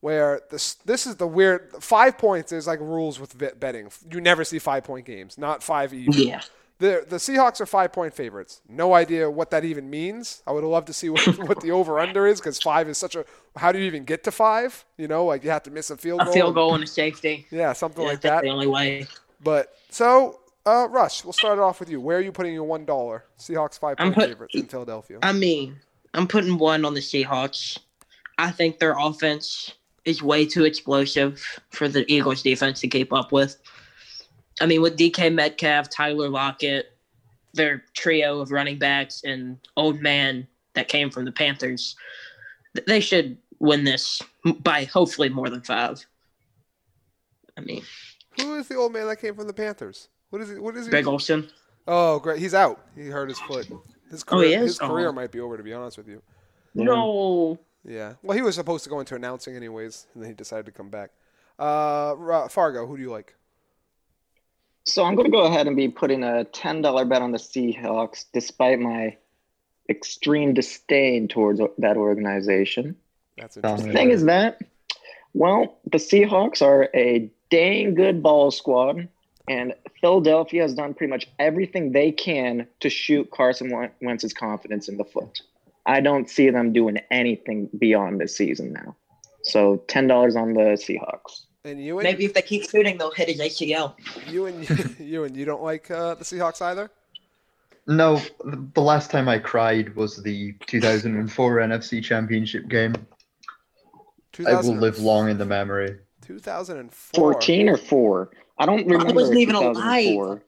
Where 0.00 0.42
this 0.50 0.74
this 0.84 1.06
is 1.06 1.16
the 1.16 1.26
weird 1.26 1.72
five 1.80 2.18
points. 2.18 2.50
There's 2.50 2.66
like 2.66 2.80
rules 2.80 3.18
with 3.18 3.36
betting. 3.58 3.90
You 4.10 4.20
never 4.20 4.44
see 4.44 4.58
five 4.58 4.84
point 4.84 5.06
games, 5.06 5.38
not 5.38 5.62
five 5.62 5.92
even. 5.94 6.12
Yeah. 6.12 6.42
The 6.78 7.06
the 7.08 7.16
Seahawks 7.16 7.60
are 7.62 7.66
five 7.66 7.92
point 7.94 8.14
favorites. 8.14 8.60
No 8.68 8.92
idea 8.92 9.28
what 9.30 9.50
that 9.50 9.64
even 9.64 9.88
means. 9.88 10.42
I 10.46 10.52
would 10.52 10.62
love 10.62 10.84
to 10.84 10.92
see 10.92 11.08
what, 11.08 11.26
what 11.48 11.60
the 11.62 11.70
over 11.70 11.98
under 11.98 12.26
is 12.26 12.38
because 12.40 12.60
five 12.60 12.88
is 12.90 12.98
such 12.98 13.16
a. 13.16 13.24
How 13.56 13.72
do 13.72 13.78
you 13.78 13.86
even 13.86 14.04
get 14.04 14.22
to 14.24 14.30
five? 14.30 14.84
You 14.98 15.08
know, 15.08 15.24
like 15.24 15.42
you 15.42 15.50
have 15.50 15.62
to 15.64 15.70
miss 15.70 15.88
a 15.90 15.96
field 15.96 16.20
A 16.20 16.24
goal. 16.26 16.34
field 16.34 16.54
goal 16.54 16.74
and 16.74 16.84
a 16.84 16.86
safety. 16.86 17.46
Yeah, 17.50 17.72
something 17.72 18.02
Yeah, 18.02 18.10
like 18.10 18.20
that's 18.20 18.36
that. 18.36 18.42
the 18.42 18.50
only 18.50 18.66
way. 18.66 19.06
But 19.42 19.74
so, 19.88 20.40
uh, 20.66 20.88
Rush, 20.90 21.24
we'll 21.24 21.32
start 21.32 21.58
it 21.58 21.62
off 21.62 21.80
with 21.80 21.88
you. 21.88 22.00
Where 22.00 22.18
are 22.18 22.20
you 22.20 22.32
putting 22.32 22.52
your 22.52 22.64
one 22.64 22.84
dollar? 22.84 23.24
Seahawks 23.38 23.78
five 23.78 23.96
point 23.96 24.14
put- 24.14 24.28
favorites 24.28 24.54
in 24.54 24.66
Philadelphia. 24.66 25.18
I 25.22 25.32
mean, 25.32 25.76
I'm 26.14 26.26
putting 26.26 26.58
one 26.58 26.84
on 26.84 26.94
the 26.94 27.00
Seahawks. 27.00 27.78
I 28.38 28.50
think 28.50 28.78
their 28.78 28.94
offense 28.98 29.74
is 30.04 30.22
way 30.22 30.44
too 30.46 30.64
explosive 30.64 31.42
for 31.70 31.88
the 31.88 32.10
Eagles 32.12 32.42
defense 32.42 32.80
to 32.80 32.88
keep 32.88 33.12
up 33.12 33.32
with. 33.32 33.56
I 34.60 34.66
mean, 34.66 34.82
with 34.82 34.96
DK 34.96 35.32
Metcalf, 35.32 35.88
Tyler 35.90 36.28
Lockett, 36.28 36.96
their 37.54 37.84
trio 37.94 38.40
of 38.40 38.50
running 38.52 38.78
backs, 38.78 39.22
and 39.24 39.58
old 39.76 40.00
man 40.00 40.46
that 40.74 40.88
came 40.88 41.10
from 41.10 41.24
the 41.24 41.32
Panthers, 41.32 41.96
they 42.86 43.00
should 43.00 43.36
win 43.58 43.84
this 43.84 44.20
by 44.60 44.84
hopefully 44.84 45.28
more 45.28 45.48
than 45.48 45.62
five. 45.62 46.04
I 47.56 47.62
mean, 47.62 47.82
Who 48.38 48.56
is 48.56 48.68
the 48.68 48.76
old 48.76 48.92
man 48.92 49.06
that 49.06 49.16
came 49.16 49.34
from 49.34 49.46
the 49.46 49.54
Panthers? 49.54 50.08
What 50.30 50.42
is 50.42 50.50
it? 50.50 50.62
What 50.62 50.76
is 50.76 50.86
it? 50.86 50.90
Greg 50.90 51.06
Olsen. 51.06 51.48
Oh, 51.86 52.18
great. 52.18 52.38
He's 52.40 52.54
out. 52.54 52.80
He 52.96 53.06
hurt 53.06 53.28
his 53.28 53.38
foot. 53.40 53.68
His 54.10 54.22
Oh, 54.22 54.36
career, 54.36 54.48
he 54.48 54.54
is? 54.54 54.62
his 54.72 54.78
career 54.78 55.08
Oh. 55.08 55.12
might 55.12 55.30
be 55.30 55.40
over. 55.40 55.56
To 55.56 55.62
be 55.62 55.72
honest 55.72 55.96
with 55.98 56.08
you. 56.08 56.22
No. 56.74 57.58
Yeah. 57.84 58.14
Well, 58.22 58.36
he 58.36 58.42
was 58.42 58.56
supposed 58.56 58.84
to 58.84 58.90
go 58.90 58.98
into 59.00 59.14
announcing 59.14 59.54
anyways, 59.56 60.06
and 60.14 60.22
then 60.22 60.30
he 60.30 60.34
decided 60.34 60.66
to 60.66 60.72
come 60.72 60.88
back. 60.90 61.10
Uh, 61.58 62.14
Ra- 62.18 62.48
Fargo, 62.48 62.86
who 62.86 62.96
do 62.96 63.02
you 63.02 63.10
like? 63.10 63.34
So 64.84 65.04
I'm 65.04 65.14
going 65.14 65.26
to 65.26 65.30
go 65.32 65.44
ahead 65.46 65.66
and 65.66 65.76
be 65.76 65.88
putting 65.88 66.22
a 66.22 66.44
ten 66.44 66.82
dollar 66.82 67.04
bet 67.04 67.22
on 67.22 67.32
the 67.32 67.38
Seahawks, 67.38 68.24
despite 68.32 68.78
my 68.78 69.16
extreme 69.88 70.54
disdain 70.54 71.28
towards 71.28 71.60
that 71.78 71.96
organization. 71.96 72.96
That's 73.38 73.56
interesting. 73.56 73.88
The 73.88 73.94
thing 73.94 74.10
is 74.10 74.24
that, 74.24 74.60
well, 75.34 75.78
the 75.90 75.98
Seahawks 75.98 76.62
are 76.62 76.88
a 76.94 77.30
dang 77.50 77.94
good 77.94 78.22
ball 78.22 78.50
squad, 78.50 79.08
and 79.48 79.74
Philadelphia 80.00 80.62
has 80.62 80.74
done 80.74 80.94
pretty 80.94 81.10
much 81.10 81.28
everything 81.38 81.92
they 81.92 82.10
can 82.12 82.66
to 82.80 82.88
shoot 82.88 83.30
Carson 83.30 83.70
Wen- 83.70 83.92
Wentz's 84.00 84.32
confidence 84.32 84.88
in 84.88 84.96
the 84.96 85.04
foot. 85.04 85.40
I 85.86 86.00
don't 86.00 86.28
see 86.28 86.50
them 86.50 86.72
doing 86.72 86.98
anything 87.10 87.68
beyond 87.78 88.20
this 88.20 88.36
season 88.36 88.72
now. 88.72 88.96
So 89.42 89.84
ten 89.86 90.08
dollars 90.08 90.34
on 90.36 90.54
the 90.54 90.76
Seahawks. 90.76 91.42
And 91.64 91.82
you 91.84 91.98
and 91.98 92.04
Maybe 92.04 92.24
if 92.24 92.34
they 92.34 92.42
keep 92.42 92.68
shooting, 92.68 92.98
they'll 92.98 93.12
hit 93.12 93.28
his 93.28 93.40
ACL. 93.40 93.94
you 94.28 94.46
and 94.46 94.98
you 95.00 95.24
and 95.24 95.36
you 95.36 95.44
don't 95.44 95.62
like 95.62 95.90
uh, 95.90 96.14
the 96.14 96.24
Seahawks 96.24 96.60
either. 96.60 96.90
No, 97.86 98.20
the 98.44 98.68
the 98.74 98.82
last 98.82 99.10
time 99.12 99.28
I 99.28 99.38
cried 99.38 99.94
was 99.94 100.22
the 100.22 100.54
2004 100.66 101.56
NFC 101.58 102.02
Championship 102.02 102.68
game. 102.68 102.94
I 104.44 104.60
will 104.60 104.76
live 104.76 104.98
long 104.98 105.30
in 105.30 105.38
the 105.38 105.46
memory. 105.46 105.98
2004. 106.26 107.20
Fourteen 107.32 107.68
or 107.68 107.76
four? 107.76 108.30
I 108.58 108.66
don't 108.66 108.84
remember. 108.86 109.08
I 109.08 109.12
wasn't 109.12 109.38
even 109.38 109.54
2004. 109.54 110.42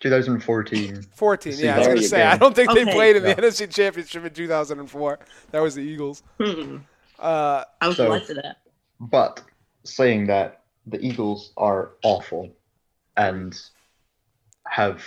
2014. 0.00 1.02
14. 1.14 1.52
Yeah, 1.56 1.74
I 1.74 1.78
was 1.78 1.86
going 1.86 1.96
to 1.98 2.02
say 2.04 2.18
go. 2.18 2.26
I 2.26 2.36
don't 2.36 2.54
think 2.54 2.72
they 2.74 2.84
played 2.84 3.16
in 3.16 3.22
the 3.22 3.30
Yeah. 3.30 3.34
NFC 3.36 3.72
Championship 3.72 4.24
in 4.24 4.34
2004. 4.34 5.18
That 5.50 5.60
was 5.62 5.74
the 5.74 5.80
Eagles. 5.82 6.22
Hmm. 6.38 6.78
Uh, 7.18 7.64
I 7.80 7.88
was 7.88 7.96
So- 7.96 8.06
glad 8.08 8.26
for 8.26 8.34
that. 8.34 8.58
But 9.00 9.42
saying 9.84 10.26
that, 10.26 10.62
the 10.86 11.00
Eagles 11.04 11.52
are 11.56 11.92
awful 12.02 12.50
and 13.16 13.58
have 14.68 15.02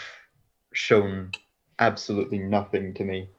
shown 0.74 1.32
absolutely 1.80 2.40
nothing 2.40 2.94
to 2.96 3.04
me. 3.04 3.30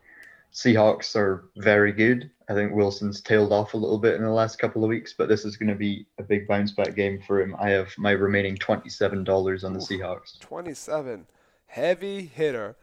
Seahawks 0.52 1.16
are 1.16 1.48
very 1.56 1.92
good. 1.92 2.30
I 2.48 2.54
think 2.54 2.72
Wilson's 2.72 3.20
tailed 3.20 3.52
off 3.52 3.74
a 3.74 3.76
little 3.76 3.98
bit 3.98 4.14
in 4.14 4.22
the 4.22 4.30
last 4.30 4.58
couple 4.58 4.82
of 4.82 4.88
weeks, 4.88 5.12
but 5.12 5.28
this 5.28 5.44
is 5.44 5.56
going 5.56 5.68
to 5.68 5.74
be 5.74 6.06
a 6.18 6.22
big 6.22 6.48
bounce 6.48 6.72
back 6.72 6.94
game 6.94 7.20
for 7.26 7.42
him. 7.42 7.54
I 7.58 7.68
have 7.70 7.92
my 7.98 8.12
remaining 8.12 8.56
$27 8.56 9.64
on 9.64 9.72
the 9.74 9.78
Seahawks. 9.78 10.40
27. 10.40 11.26
Heavy 11.66 12.24
hitter. 12.24 12.76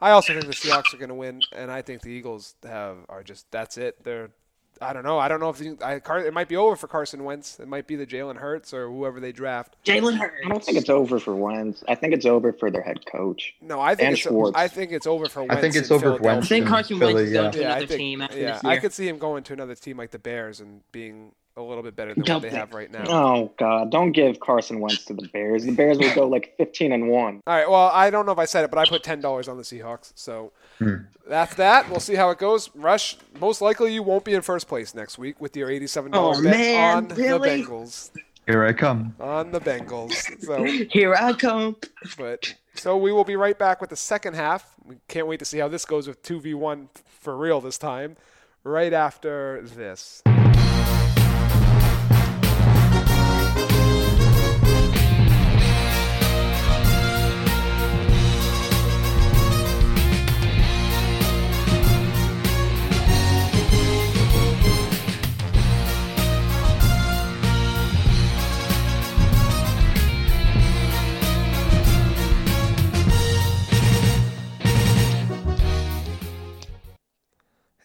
I 0.00 0.10
also 0.10 0.32
think 0.32 0.46
the 0.46 0.52
Seahawks 0.52 0.94
are 0.94 0.96
going 0.96 1.10
to 1.10 1.14
win, 1.14 1.42
and 1.54 1.70
I 1.70 1.82
think 1.82 2.00
the 2.00 2.10
Eagles 2.10 2.54
have 2.64 2.98
are 3.08 3.22
just 3.22 3.50
that's 3.50 3.76
it. 3.76 4.02
They're 4.04 4.30
I 4.80 4.92
don't 4.92 5.04
know. 5.04 5.18
I 5.18 5.28
don't 5.28 5.40
know 5.40 5.50
if 5.50 5.58
the, 5.58 5.76
I, 5.82 6.00
Car, 6.00 6.18
it 6.20 6.34
might 6.34 6.48
be 6.48 6.56
over 6.56 6.76
for 6.76 6.88
Carson 6.88 7.24
Wentz. 7.24 7.58
It 7.60 7.68
might 7.68 7.86
be 7.86 7.96
the 7.96 8.06
Jalen 8.06 8.36
Hurts 8.36 8.74
or 8.74 8.88
whoever 8.88 9.20
they 9.20 9.32
draft. 9.32 9.76
Jalen 9.84 10.18
Hurts. 10.18 10.34
I 10.44 10.48
don't 10.48 10.64
think 10.64 10.78
it's 10.78 10.90
over 10.90 11.18
for 11.18 11.34
Wentz. 11.34 11.84
I 11.88 11.94
think 11.94 12.14
it's 12.14 12.26
over 12.26 12.52
for 12.52 12.70
their 12.70 12.82
head 12.82 13.06
coach. 13.06 13.54
No, 13.60 13.80
I 13.80 13.94
think 13.94 14.06
And 14.06 14.12
it's 14.14 14.22
Schwartz. 14.22 14.56
I 14.56 14.68
think 14.68 14.92
it's 14.92 15.06
over 15.06 15.28
for 15.28 15.40
Wentz. 15.40 15.54
I 15.56 15.60
think 15.60 15.76
it's 15.76 15.90
over 15.90 16.16
for 16.16 16.22
Wentz 16.22 16.46
I 16.46 16.48
think 16.48 16.66
Carson 16.66 16.98
Philly, 16.98 17.14
Wentz 17.14 17.28
is 17.28 17.32
going 17.34 17.44
yeah. 17.44 17.50
to 17.50 17.60
Yeah, 17.60 17.66
I 17.66 17.70
another 17.70 17.86
think 17.86 17.98
team 17.98 18.22
after 18.22 18.38
yeah, 18.38 18.52
this 18.54 18.64
I 18.64 18.76
could 18.78 18.92
see 18.92 19.08
him 19.08 19.18
going 19.18 19.44
to 19.44 19.52
another 19.52 19.74
team 19.74 19.96
like 19.96 20.10
the 20.10 20.18
Bears 20.18 20.60
and 20.60 20.80
being 20.92 21.32
a 21.56 21.62
little 21.62 21.82
bit 21.84 21.94
better 21.94 22.12
than 22.14 22.22
what 22.22 22.26
Don't 22.26 22.42
they 22.42 22.48
think- 22.50 22.58
have 22.58 22.72
right 22.74 22.90
now. 22.90 23.04
Oh 23.06 23.52
God! 23.58 23.90
Don't 23.92 24.12
give 24.12 24.40
Carson 24.40 24.80
Wentz 24.80 25.04
to 25.04 25.14
the 25.14 25.28
Bears. 25.28 25.64
The 25.64 25.72
Bears 25.72 25.98
will 25.98 26.14
go 26.14 26.26
like 26.26 26.54
fifteen 26.56 26.90
and 26.92 27.08
one. 27.08 27.42
All 27.46 27.54
right. 27.56 27.70
Well, 27.70 27.90
I 27.92 28.10
don't 28.10 28.26
know 28.26 28.32
if 28.32 28.38
I 28.38 28.44
said 28.44 28.64
it, 28.64 28.70
but 28.70 28.78
I 28.78 28.86
put 28.86 29.02
ten 29.04 29.20
dollars 29.20 29.46
on 29.48 29.56
the 29.56 29.62
Seahawks. 29.62 30.12
So 30.16 30.52
Hmm. 30.78 30.94
that's 31.28 31.54
that. 31.54 31.88
We'll 31.88 32.00
see 32.00 32.16
how 32.16 32.30
it 32.30 32.38
goes. 32.38 32.70
Rush. 32.74 33.16
Most 33.40 33.60
likely, 33.60 33.94
you 33.94 34.02
won't 34.02 34.24
be 34.24 34.34
in 34.34 34.42
first 34.42 34.66
place 34.66 34.94
next 34.94 35.16
week 35.18 35.40
with 35.40 35.56
your 35.56 35.70
eighty-seven 35.70 36.10
dollars 36.10 36.38
Oh, 36.40 36.42
bet 36.42 36.50
man, 36.58 36.96
on 36.96 37.08
really? 37.16 37.62
the 37.62 37.68
Bengals. 37.68 38.10
Here 38.46 38.64
I 38.64 38.72
come. 38.72 39.14
On 39.20 39.52
the 39.52 39.60
Bengals. 39.60 40.12
So, 40.42 40.64
Here 40.64 41.14
I 41.14 41.32
come. 41.32 41.76
but 42.18 42.54
so 42.74 42.96
we 42.96 43.10
will 43.12 43.24
be 43.24 43.36
right 43.36 43.58
back 43.58 43.80
with 43.80 43.90
the 43.90 43.96
second 43.96 44.34
half. 44.34 44.74
We 44.84 44.96
can't 45.08 45.26
wait 45.28 45.38
to 45.38 45.44
see 45.46 45.58
how 45.58 45.68
this 45.68 45.84
goes 45.86 46.06
with 46.08 46.20
two 46.22 46.40
v 46.40 46.52
one 46.54 46.88
for 47.06 47.36
real 47.36 47.60
this 47.60 47.78
time. 47.78 48.16
Right 48.64 48.92
after 48.92 49.62
this. 49.62 50.22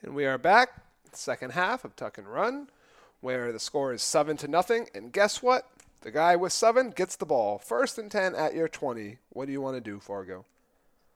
And 0.09 0.15
we 0.15 0.25
are 0.25 0.39
back, 0.39 0.69
second 1.11 1.51
half 1.51 1.85
of 1.85 1.95
Tuck 1.95 2.17
and 2.17 2.27
Run, 2.27 2.69
where 3.21 3.51
the 3.51 3.59
score 3.59 3.93
is 3.93 4.01
seven 4.01 4.37
to 4.37 4.47
nothing. 4.47 4.87
And 4.95 5.13
guess 5.13 5.43
what? 5.43 5.69
The 6.01 6.09
guy 6.09 6.35
with 6.35 6.51
seven 6.51 6.89
gets 6.89 7.15
the 7.15 7.27
ball. 7.27 7.59
First 7.59 7.99
and 7.99 8.09
ten 8.09 8.33
at 8.33 8.55
your 8.55 8.67
twenty. 8.67 9.17
What 9.29 9.45
do 9.45 9.51
you 9.51 9.61
want 9.61 9.75
to 9.75 9.81
do, 9.81 9.99
Fargo? 9.99 10.45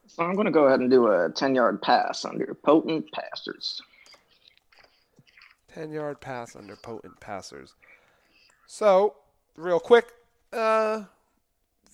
So 0.06 0.22
I'm 0.22 0.36
going 0.36 0.46
to 0.46 0.52
go 0.52 0.66
ahead 0.66 0.80
and 0.80 0.92
do 0.92 1.08
a 1.08 1.32
ten-yard 1.32 1.82
pass 1.82 2.24
under 2.24 2.54
potent 2.54 3.12
passers. 3.12 3.82
Ten 5.74 5.92
yard 5.92 6.22
pass 6.22 6.56
under 6.56 6.76
potent 6.76 7.20
passers. 7.20 7.74
So, 8.68 9.16
real 9.58 9.80
quick, 9.80 10.14
uh, 10.52 11.06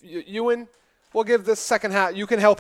Ewan, 0.04 0.68
we'll 1.14 1.24
give 1.24 1.46
this 1.46 1.62
second 1.62 1.94
half. 1.94 2.14
You 2.14 2.28
can 2.28 2.40
help 2.40 2.60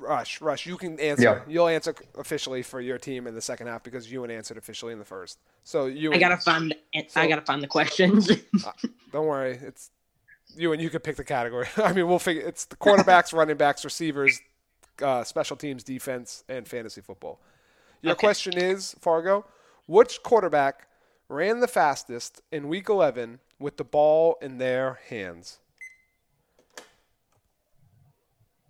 Rush. 0.00 0.40
Rush, 0.40 0.66
you 0.66 0.76
can 0.76 0.98
answer. 0.98 1.22
Yeah. 1.22 1.40
You'll 1.52 1.68
answer 1.68 1.94
officially 2.18 2.62
for 2.62 2.80
your 2.80 2.98
team 2.98 3.26
in 3.26 3.34
the 3.34 3.40
second 3.40 3.66
half 3.66 3.82
because 3.82 4.10
Ewan 4.10 4.30
answered 4.30 4.56
officially 4.56 4.92
in 4.92 4.98
the 4.98 5.04
first. 5.04 5.38
So 5.62 5.86
you 5.86 6.12
I 6.12 6.18
gotta 6.18 6.38
find. 6.38 6.74
The, 6.94 7.06
I 7.16 7.28
gotta 7.28 7.42
find 7.42 7.62
the 7.62 7.66
questions. 7.66 8.28
Don't 9.12 9.26
worry, 9.26 9.58
it's 9.62 9.90
you 10.56 10.72
and 10.72 10.80
you 10.82 10.90
can 10.90 11.00
pick 11.00 11.16
the 11.16 11.24
category. 11.24 11.66
I 11.76 11.92
mean, 11.92 12.08
we'll 12.08 12.18
figure. 12.18 12.42
It's 12.42 12.64
the 12.64 12.76
quarterbacks, 12.76 13.32
running 13.36 13.56
backs, 13.56 13.84
receivers, 13.84 14.40
uh, 15.02 15.22
special 15.24 15.56
teams, 15.56 15.84
defense, 15.84 16.44
and 16.48 16.66
fantasy 16.66 17.00
football. 17.00 17.40
Your 18.02 18.12
Okay. 18.12 18.20
question 18.26 18.56
is, 18.56 18.96
Fargo, 19.00 19.44
which 19.86 20.22
quarterback 20.22 20.86
ran 21.28 21.60
the 21.60 21.68
fastest 21.68 22.40
in 22.50 22.68
Week 22.68 22.88
11 22.88 23.40
with 23.58 23.76
the 23.76 23.84
ball 23.84 24.38
in 24.40 24.58
their 24.58 24.98
hands? 25.08 25.58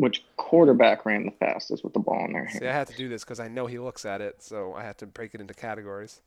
Which 0.01 0.24
quarterback 0.38 1.05
ran 1.05 1.26
the 1.26 1.30
fastest 1.32 1.84
with 1.84 1.92
the 1.92 1.98
ball 1.98 2.24
in 2.24 2.32
their 2.32 2.46
hand? 2.46 2.61
See, 2.61 2.66
I 2.66 2.72
had 2.72 2.86
to 2.86 2.96
do 2.96 3.11
this 3.11 3.22
because 3.22 3.38
I 3.38 3.48
know 3.48 3.66
he 3.66 3.78
looks 3.78 4.07
at 4.07 4.22
it, 4.22 4.42
so 4.42 4.72
I 4.72 4.82
had 4.82 4.96
to 4.98 5.07
break 5.07 5.34
it 5.34 5.42
into 5.42 5.53
categories. 5.53 6.22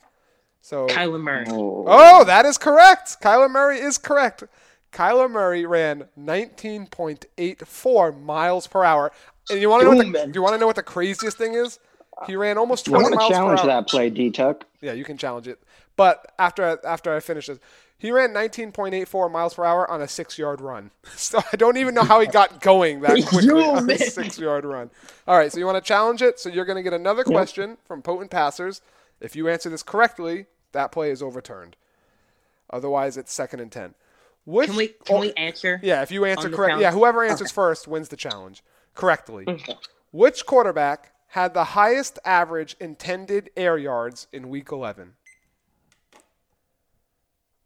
So, 0.61 0.85
Kyler 0.85 1.19
Murray. 1.19 1.47
Oh, 1.49 1.83
oh, 1.87 2.23
that 2.25 2.45
is 2.45 2.59
correct. 2.59 3.19
Kyler 3.19 3.49
Murray 3.49 3.79
is 3.79 3.97
correct. 3.97 4.43
Kyler 4.91 5.27
Murray 5.27 5.65
ran 5.65 6.05
19.84 6.19 8.21
miles 8.21 8.67
per 8.67 8.83
hour. 8.83 9.11
And 9.49 9.59
you 9.59 9.71
want 9.71 9.81
to 9.81 9.89
know 9.89 9.97
what 9.97 10.13
the, 10.13 10.27
do 10.27 10.31
you 10.35 10.43
want 10.43 10.53
to 10.53 10.59
know 10.59 10.67
what 10.67 10.75
the 10.75 10.83
craziest 10.83 11.37
thing 11.37 11.55
is? 11.55 11.79
He 12.27 12.35
ran 12.35 12.59
almost 12.59 12.87
I 12.87 12.91
20 12.91 13.03
want 13.03 13.13
to 13.13 13.17
miles 13.17 13.31
challenge 13.31 13.61
per 13.61 13.69
hour. 13.69 13.81
that 13.81 13.89
play, 13.89 14.11
D 14.11 14.29
Tuck. 14.29 14.65
Yeah, 14.81 14.93
you 14.93 15.03
can 15.03 15.17
challenge 15.17 15.47
it. 15.47 15.59
But 15.95 16.31
after 16.37 16.63
I, 16.63 16.77
after 16.87 17.11
I 17.13 17.19
finish 17.19 17.47
this, 17.47 17.59
he 18.03 18.11
ran 18.11 18.33
19.84 18.33 19.31
miles 19.31 19.53
per 19.53 19.63
hour 19.63 19.89
on 19.89 20.01
a 20.01 20.09
six-yard 20.09 20.59
run. 20.59 20.91
So 21.15 21.39
I 21.53 21.55
don't 21.55 21.77
even 21.77 21.95
know 21.95 22.03
how 22.03 22.19
he 22.19 22.27
got 22.27 22.59
going 22.59 22.99
that 22.99 23.11
quickly 23.27 23.63
on 23.63 23.89
a 23.89 23.97
six-yard 23.97 24.65
run. 24.65 24.91
All 25.25 25.37
right, 25.37 25.49
so 25.49 25.57
you 25.57 25.65
want 25.65 25.81
to 25.81 25.87
challenge 25.87 26.21
it? 26.21 26.37
So 26.37 26.49
you're 26.49 26.65
going 26.65 26.75
to 26.75 26.83
get 26.83 26.91
another 26.91 27.23
question 27.23 27.77
from 27.85 28.01
potent 28.01 28.29
passers. 28.29 28.81
If 29.21 29.37
you 29.37 29.47
answer 29.47 29.69
this 29.69 29.83
correctly, 29.83 30.47
that 30.73 30.91
play 30.91 31.11
is 31.11 31.23
overturned. 31.23 31.77
Otherwise, 32.69 33.15
it's 33.15 33.31
second 33.31 33.61
and 33.61 33.71
ten. 33.71 33.93
Which, 34.45 34.67
Can 34.67 34.75
we 34.75 34.87
can 35.05 35.21
we 35.21 35.31
answer? 35.33 35.79
Yeah, 35.81 36.01
if 36.01 36.11
you 36.11 36.25
answer 36.25 36.47
on 36.47 36.51
the 36.51 36.57
correct, 36.57 36.81
yeah, 36.81 36.91
whoever 36.91 37.23
answers 37.23 37.51
first 37.51 37.87
wins 37.87 38.09
the 38.09 38.17
challenge 38.17 38.63
correctly. 38.95 39.45
Okay. 39.47 39.77
Which 40.11 40.45
quarterback 40.45 41.13
had 41.27 41.53
the 41.53 41.63
highest 41.63 42.19
average 42.25 42.75
intended 42.81 43.49
air 43.55 43.77
yards 43.77 44.27
in 44.33 44.49
Week 44.49 44.73
11? 44.73 45.13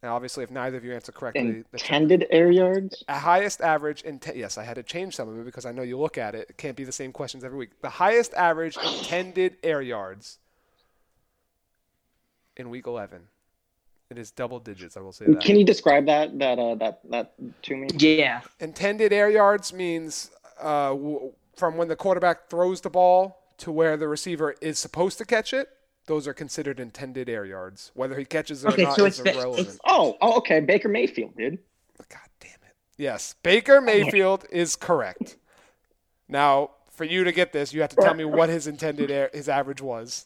Now, 0.07 0.15
obviously, 0.15 0.45
if 0.45 0.51
neither 0.51 0.77
of 0.77 0.85
you 0.85 0.93
answer 0.93 1.11
correctly, 1.11 1.65
the 1.69 1.77
Intended 1.77 2.27
air 2.29 2.49
yards. 2.49 3.03
highest 3.09 3.59
average 3.59 4.03
intent. 4.03 4.37
Yes, 4.37 4.57
I 4.57 4.63
had 4.63 4.75
to 4.75 4.83
change 4.83 5.17
some 5.17 5.27
of 5.27 5.37
it 5.37 5.43
because 5.43 5.65
I 5.65 5.73
know 5.73 5.81
you 5.81 5.99
look 5.99 6.17
at 6.17 6.33
it. 6.33 6.49
It 6.49 6.55
can't 6.55 6.77
be 6.77 6.85
the 6.85 6.93
same 6.93 7.11
questions 7.11 7.43
every 7.43 7.57
week. 7.57 7.71
The 7.81 7.89
highest 7.89 8.33
average 8.35 8.77
intended 8.77 9.57
air 9.63 9.81
yards 9.81 10.37
in 12.55 12.69
Week 12.69 12.87
11. 12.87 13.23
It 14.09 14.17
is 14.17 14.31
double 14.31 14.61
digits. 14.61 14.95
I 14.95 15.01
will 15.01 15.11
say 15.11 15.25
that. 15.25 15.41
Can 15.41 15.57
you 15.57 15.65
describe 15.65 16.05
that 16.05 16.39
that 16.39 16.57
uh, 16.57 16.75
that 16.75 17.01
that 17.09 17.33
to 17.63 17.75
me? 17.75 17.89
Yeah. 17.97 18.39
Intended 18.61 19.11
air 19.11 19.29
yards 19.29 19.73
means 19.73 20.31
uh, 20.61 20.91
w- 20.91 21.33
from 21.57 21.75
when 21.75 21.89
the 21.89 21.97
quarterback 21.97 22.49
throws 22.49 22.79
the 22.79 22.89
ball 22.89 23.43
to 23.57 23.73
where 23.73 23.97
the 23.97 24.07
receiver 24.07 24.55
is 24.61 24.79
supposed 24.79 25.17
to 25.17 25.25
catch 25.25 25.51
it. 25.53 25.67
Those 26.07 26.27
are 26.27 26.33
considered 26.33 26.79
intended 26.79 27.29
air 27.29 27.45
yards. 27.45 27.91
Whether 27.93 28.17
he 28.17 28.25
catches 28.25 28.63
it 28.65 28.69
Okay, 28.69 28.83
or 28.83 28.87
not 28.87 28.95
so 28.95 29.05
is 29.05 29.19
it's 29.19 29.29
the- 29.29 29.35
irrelevant. 29.35 29.59
it's- 29.67 29.79
Oh, 29.85 30.17
oh, 30.21 30.37
okay. 30.37 30.59
Baker 30.61 30.89
Mayfield, 30.89 31.35
dude. 31.37 31.59
God 32.09 32.19
damn 32.39 32.51
it. 32.51 32.75
Yes, 32.97 33.35
Baker 33.43 33.79
Mayfield 33.81 34.45
is 34.49 34.75
correct. 34.75 35.35
Now, 36.29 36.71
for 36.91 37.03
you 37.03 37.23
to 37.23 37.31
get 37.31 37.51
this, 37.53 37.73
you 37.73 37.81
have 37.81 37.89
to 37.91 37.95
tell 37.97 38.13
me 38.13 38.25
what 38.25 38.49
his 38.49 38.67
intended 38.67 39.11
air, 39.11 39.29
his 39.33 39.47
average 39.49 39.81
was. 39.81 40.25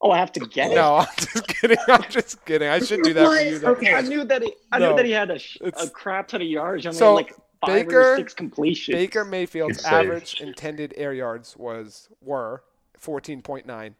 Oh, 0.00 0.10
I 0.10 0.18
have 0.18 0.30
to 0.32 0.40
get 0.40 0.70
it. 0.72 0.74
No, 0.74 0.96
I'm 0.96 1.06
just 1.18 1.48
kidding. 1.48 1.78
I'm 1.88 2.02
just 2.10 2.44
kidding. 2.44 2.68
I 2.68 2.78
should 2.80 3.02
do 3.02 3.12
that 3.14 3.26
for 3.26 3.40
you. 3.42 3.58
Though. 3.58 3.70
Okay, 3.72 3.94
I 3.94 4.02
knew 4.02 4.24
that 4.24 4.42
he. 4.42 4.54
I 4.70 4.78
No. 4.78 4.90
knew 4.90 4.96
that 4.96 5.06
he 5.06 5.12
had 5.12 5.30
a, 5.30 5.38
a 5.82 5.88
crap 5.90 6.28
ton 6.28 6.42
of 6.42 6.46
yards. 6.48 6.84
Only 6.86 6.98
So, 6.98 7.14
like 7.14 7.34
five 7.64 7.86
Baker- 7.86 8.12
or 8.12 8.16
six 8.16 8.34
completions. 8.34 8.94
Baker 8.94 9.24
Mayfield's 9.24 9.82
average 9.84 10.40
intended 10.40 10.92
air 10.96 11.14
yards 11.14 11.56
was 11.56 12.08
were 12.20 12.62
14.9, 13.00 13.94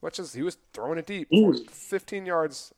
which 0.00 0.18
is 0.18 0.32
he 0.32 0.42
was 0.42 0.56
throwing 0.72 0.98
it 0.98 1.06
deep, 1.06 1.28
Ooh. 1.32 1.52
Mm. 1.52 1.70
15 1.70 2.26
yards 2.26 2.74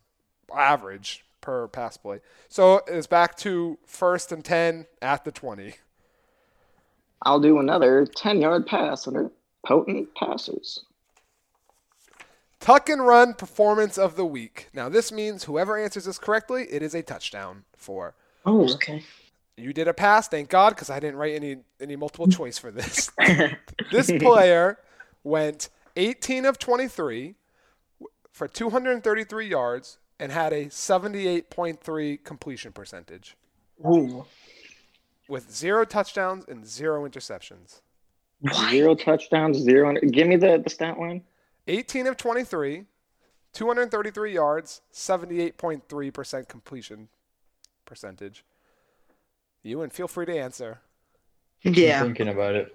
average 0.54 1.24
per 1.40 1.68
pass 1.68 1.96
play. 1.96 2.20
So 2.48 2.82
it's 2.86 3.06
back 3.06 3.36
to 3.38 3.78
first 3.86 4.32
and 4.32 4.44
10 4.44 4.86
at 5.00 5.24
the 5.24 5.32
20. 5.32 5.74
I'll 7.24 7.40
do 7.40 7.58
another 7.58 8.06
ten-yard 8.06 8.66
pass 8.66 9.06
under 9.06 9.30
potent 9.64 10.14
passes. 10.14 10.84
Tuck 12.58 12.88
and 12.88 13.04
run 13.04 13.34
performance 13.34 13.98
of 13.98 14.16
the 14.16 14.24
week. 14.24 14.68
Now 14.72 14.88
this 14.88 15.12
means 15.12 15.44
whoever 15.44 15.76
answers 15.76 16.04
this 16.04 16.18
correctly, 16.18 16.66
it 16.70 16.82
is 16.82 16.94
a 16.94 17.02
touchdown 17.02 17.64
for. 17.76 18.14
Oh, 18.44 18.72
okay. 18.74 19.04
You 19.56 19.72
did 19.72 19.86
a 19.86 19.94
pass, 19.94 20.28
thank 20.28 20.48
God, 20.48 20.70
because 20.70 20.90
I 20.90 20.98
didn't 20.98 21.16
write 21.16 21.34
any 21.34 21.58
any 21.80 21.96
multiple 21.96 22.26
choice 22.26 22.58
for 22.58 22.70
this. 22.70 23.10
this 23.92 24.10
player 24.18 24.78
went 25.22 25.68
18 25.96 26.44
of 26.44 26.58
23 26.58 27.34
for 28.30 28.48
233 28.48 29.46
yards 29.46 29.98
and 30.18 30.32
had 30.32 30.52
a 30.52 30.66
78.3 30.66 32.24
completion 32.24 32.72
percentage 32.72 33.36
Ooh. 33.84 34.24
with 35.28 35.50
zero 35.52 35.84
touchdowns 35.84 36.44
and 36.48 36.66
zero 36.66 37.06
interceptions. 37.08 37.80
Zero 38.70 38.94
touchdowns, 38.94 39.58
zero. 39.58 39.88
under- 39.90 40.00
Give 40.00 40.26
me 40.26 40.36
the, 40.36 40.60
the 40.62 40.70
stat 40.70 40.98
line. 40.98 41.22
18 41.68 42.06
of 42.08 42.16
23, 42.16 42.86
233 43.52 44.32
yards, 44.32 44.80
78.3% 44.92 46.48
completion 46.48 47.08
percentage. 47.84 48.44
You 49.62 49.82
and 49.82 49.92
feel 49.92 50.08
free 50.08 50.26
to 50.26 50.36
answer. 50.36 50.80
I'm 51.64 51.74
Yeah. 51.74 52.02
thinking 52.02 52.28
about 52.28 52.54
it. 52.56 52.74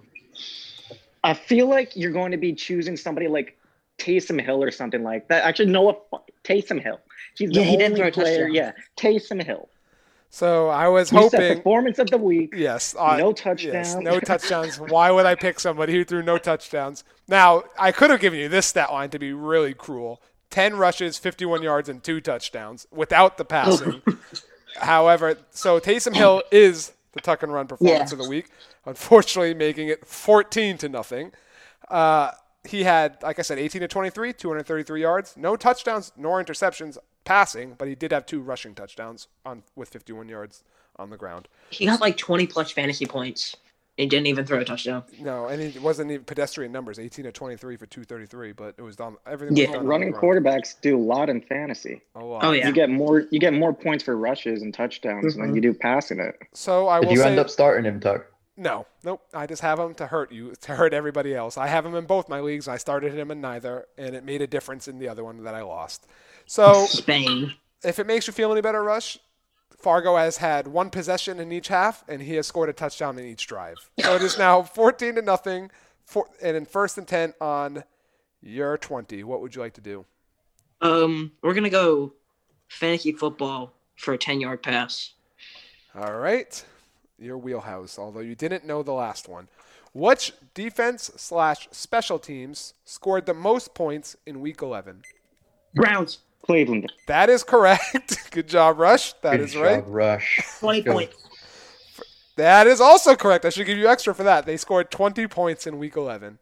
I 1.24 1.34
feel 1.34 1.68
like 1.68 1.96
you're 1.96 2.12
going 2.12 2.32
to 2.32 2.38
be 2.38 2.54
choosing 2.54 2.96
somebody 2.98 3.28
like 3.28 3.58
Taysom 3.98 4.42
Hill 4.44 4.64
or 4.64 4.72
something 4.72 5.04
like 5.04 5.28
that. 5.30 5.44
Actually, 5.44 5.72
Noah 5.72 5.96
Fu- 6.10 6.20
Taysom 6.44 6.82
Hill. 6.82 7.00
He's 7.38 7.50
the 7.50 7.60
Yeah, 7.60 7.66
he 7.66 7.78
didn't 7.78 7.94
only 7.94 8.00
throw 8.02 8.08
a 8.08 8.12
player. 8.12 8.48
touchdown. 8.48 8.54
Yeah, 8.54 8.72
Taysom 8.98 9.44
Hill. 9.44 9.70
So 10.30 10.68
I 10.68 10.88
was 10.90 11.12
You 11.12 11.30
said 11.30 11.40
hoping. 11.40 11.58
performance 11.58 12.00
of 12.00 12.10
the 12.10 12.18
week. 12.18 12.54
Yes. 12.56 12.94
uh, 13.00 13.16
No 13.18 13.30
Yes, 13.30 13.40
touchdowns. 13.42 13.96
no 13.96 14.20
touchdowns. 14.20 14.78
Why 14.80 15.10
would 15.10 15.26
I 15.26 15.36
pick 15.36 15.60
somebody 15.60 15.94
who 15.94 16.04
threw 16.04 16.22
no 16.22 16.38
touchdowns? 16.38 17.04
Now, 17.28 17.64
I 17.80 17.92
could 17.92 18.10
have 18.10 18.20
given 18.20 18.40
you 18.40 18.50
this 18.50 18.66
stat 18.68 18.92
line 18.92 19.10
to 19.12 19.20
be 19.20 19.32
really 19.34 19.74
cruel 19.74 20.22
10 20.50 20.76
rushes, 20.78 21.18
51 21.18 21.64
yards, 21.64 21.90
and 21.90 22.04
two 22.04 22.22
touchdowns 22.22 22.88
without 22.92 23.38
the 23.38 23.46
passing. 23.46 24.02
However, 24.78 25.38
so 25.50 25.80
Taysom 25.80 26.16
Hill 26.16 26.44
is 26.52 26.92
the 27.18 27.22
tuck 27.24 27.44
and 27.44 27.52
run 27.52 27.68
performance 27.68 28.12
Yeah. 28.12 28.18
of 28.18 28.24
the 28.24 28.30
week, 28.30 28.48
unfortunately, 28.86 29.54
making 29.54 29.90
it 29.90 30.06
14 30.08 30.78
to 30.80 30.90
nothing. 30.90 31.32
Uh, 31.90 32.32
he 32.64 32.84
had, 32.84 33.18
like 33.22 33.40
I 33.40 33.42
said, 33.42 33.60
18 33.60 33.82
to 33.82 33.88
23, 33.88 34.34
233 34.34 35.02
yards, 35.02 35.34
no 35.38 35.56
touchdowns 35.56 36.12
nor 36.18 36.44
interceptions 36.44 36.98
passing, 37.26 37.74
but 37.78 37.88
he 37.88 37.96
did 37.96 38.12
have 38.12 38.26
two 38.26 38.42
rushing 38.42 38.76
touchdowns 38.76 39.28
on 39.46 39.64
with 39.76 39.90
51 39.90 40.30
yards 40.30 40.64
on 40.98 41.10
the 41.10 41.18
ground. 41.18 41.48
He 41.70 41.86
got 41.86 42.02
like 42.02 42.18
20 42.18 42.48
plus 42.48 42.72
fantasy 42.72 43.06
points 43.06 43.56
and 43.98 44.10
didn't 44.10 44.28
even 44.28 44.46
throw 44.46 44.60
a 44.60 44.66
touchdown. 44.66 45.04
No, 45.20 45.48
and 45.48 45.62
it 45.62 45.82
wasn't 45.82 46.12
even 46.12 46.24
pedestrian 46.24 46.72
numbers, 46.72 47.00
18 47.00 47.26
to 47.26 47.32
23 47.32 47.78
for 47.78 47.86
233, 47.86 48.52
but 48.52 48.76
it 48.78 48.82
was 48.82 48.96
done. 48.96 49.16
Everything 49.26 49.56
was 49.56 49.60
Yeah, 49.64 49.74
done 49.74 49.88
Running 49.88 50.12
ground. 50.12 50.46
quarterbacks 50.46 50.76
do 50.82 50.98
a 50.98 51.02
lot 51.02 51.30
in 51.30 51.42
fantasy. 51.42 52.02
A 52.16 52.24
lot. 52.24 52.44
Oh, 52.44 52.52
yeah. 52.52 52.68
You 52.68 52.74
get 52.74 52.90
more. 52.90 53.26
You 53.32 53.40
get 53.40 53.54
more 53.54 53.74
points 53.74 54.04
for 54.04 54.16
rushes 54.16 54.62
and 54.62 54.74
touchdowns 54.74 55.36
than 55.36 55.52
Mhm. 55.52 55.56
you 55.56 55.62
do 55.62 55.74
passing 55.74 56.20
it. 56.20 56.38
So 56.54 56.88
I 56.88 57.00
Did 57.00 57.08
will 57.08 57.14
you 57.14 57.22
say 57.22 57.30
end 57.30 57.40
up 57.40 57.50
starting 57.50 57.86
him, 57.86 58.00
Tuck? 58.00 58.26
no, 58.56 58.86
nope. 59.04 59.22
I 59.34 59.48
just 59.48 59.62
have 59.64 59.80
him 59.80 59.94
to 59.96 60.08
hurt 60.08 60.32
you, 60.32 60.54
to 60.62 60.76
hurt 60.76 60.94
everybody 60.94 61.34
else. 61.34 61.58
I 61.58 61.68
have 61.68 61.86
him 61.86 61.96
in 61.96 62.06
both 62.06 62.30
my 62.30 62.40
leagues. 62.40 62.68
I 62.68 62.78
started 62.78 63.14
him 63.14 63.32
in 63.32 63.42
neither, 63.42 63.88
and 63.98 64.16
it 64.16 64.24
made 64.24 64.42
a 64.42 64.48
difference 64.48 64.88
in 64.88 65.00
the 65.00 65.10
other 65.10 65.24
one 65.24 65.44
that 65.44 65.56
I 65.56 65.62
lost. 65.64 66.06
So 66.46 66.86
Spain. 66.86 67.54
if 67.84 68.00
it 68.00 68.06
makes 68.08 68.28
you 68.28 68.34
feel 68.34 68.52
any 68.52 68.62
better, 68.62 68.84
Rush, 68.84 69.18
Fargo 69.78 70.16
has 70.18 70.38
had 70.38 70.68
one 70.68 70.90
possession 70.90 71.40
in 71.40 71.52
each 71.52 71.68
half, 71.68 72.04
and 72.08 72.22
he 72.22 72.36
has 72.36 72.48
scored 72.48 72.70
a 72.70 72.74
touchdown 72.74 73.18
in 73.20 73.26
each 73.26 73.48
drive. 73.48 73.90
So 74.02 74.16
it 74.16 74.22
is 74.22 74.38
now 74.38 74.64
14 74.64 75.16
to 75.16 75.22
nothing, 75.22 75.70
for, 76.06 76.28
and 76.42 76.58
in 76.58 76.66
first 76.66 76.98
and 76.98 77.08
10 77.08 77.34
on 77.40 77.84
your 78.42 78.78
20. 78.78 79.24
What 79.24 79.42
would 79.42 79.56
you 79.56 79.62
like 79.62 79.74
to 79.74 79.82
do? 79.82 80.06
Um, 80.82 81.32
we're 81.42 81.54
gonna 81.54 81.70
go 81.70 82.14
fantasy 82.70 83.12
football 83.12 83.74
for 83.96 84.14
a 84.14 84.18
10 84.18 84.40
yard 84.40 84.64
pass. 84.64 85.14
All 85.96 86.14
right, 86.14 86.64
your 87.18 87.38
wheelhouse. 87.38 87.98
Although 87.98 88.20
you 88.20 88.36
didn't 88.36 88.66
know 88.66 88.84
the 88.84 88.94
last 88.94 89.28
one, 89.28 89.48
which 89.94 90.34
defense 90.54 91.12
slash 91.18 91.68
special 91.72 92.20
teams 92.20 92.74
scored 92.86 93.26
the 93.26 93.34
most 93.34 93.74
points 93.74 94.16
in 94.26 94.42
Week 94.42 94.62
11? 94.62 95.02
Browns, 95.74 96.20
Cleveland. 96.44 96.92
That 97.08 97.30
is 97.30 97.44
correct. 97.44 98.30
Good 98.32 98.48
job, 98.48 98.80
Rush. 98.80 99.14
That 99.22 99.32
Good 99.38 99.42
is 99.42 99.56
right. 99.58 99.84
Rush. 99.88 100.40
20 100.60 100.84
points. 100.84 101.16
That 102.38 102.68
is 102.68 102.80
also 102.80 103.16
correct. 103.16 103.46
I 103.46 103.50
should 103.50 103.66
give 103.66 103.78
you 103.78 103.88
extra 103.88 104.14
for 104.14 104.24
that. 104.24 104.46
They 104.46 104.58
scored 104.58 104.92
20 104.92 105.28
points 105.28 105.66
in 105.68 105.78
Week 105.80 105.96
11. 105.96 106.38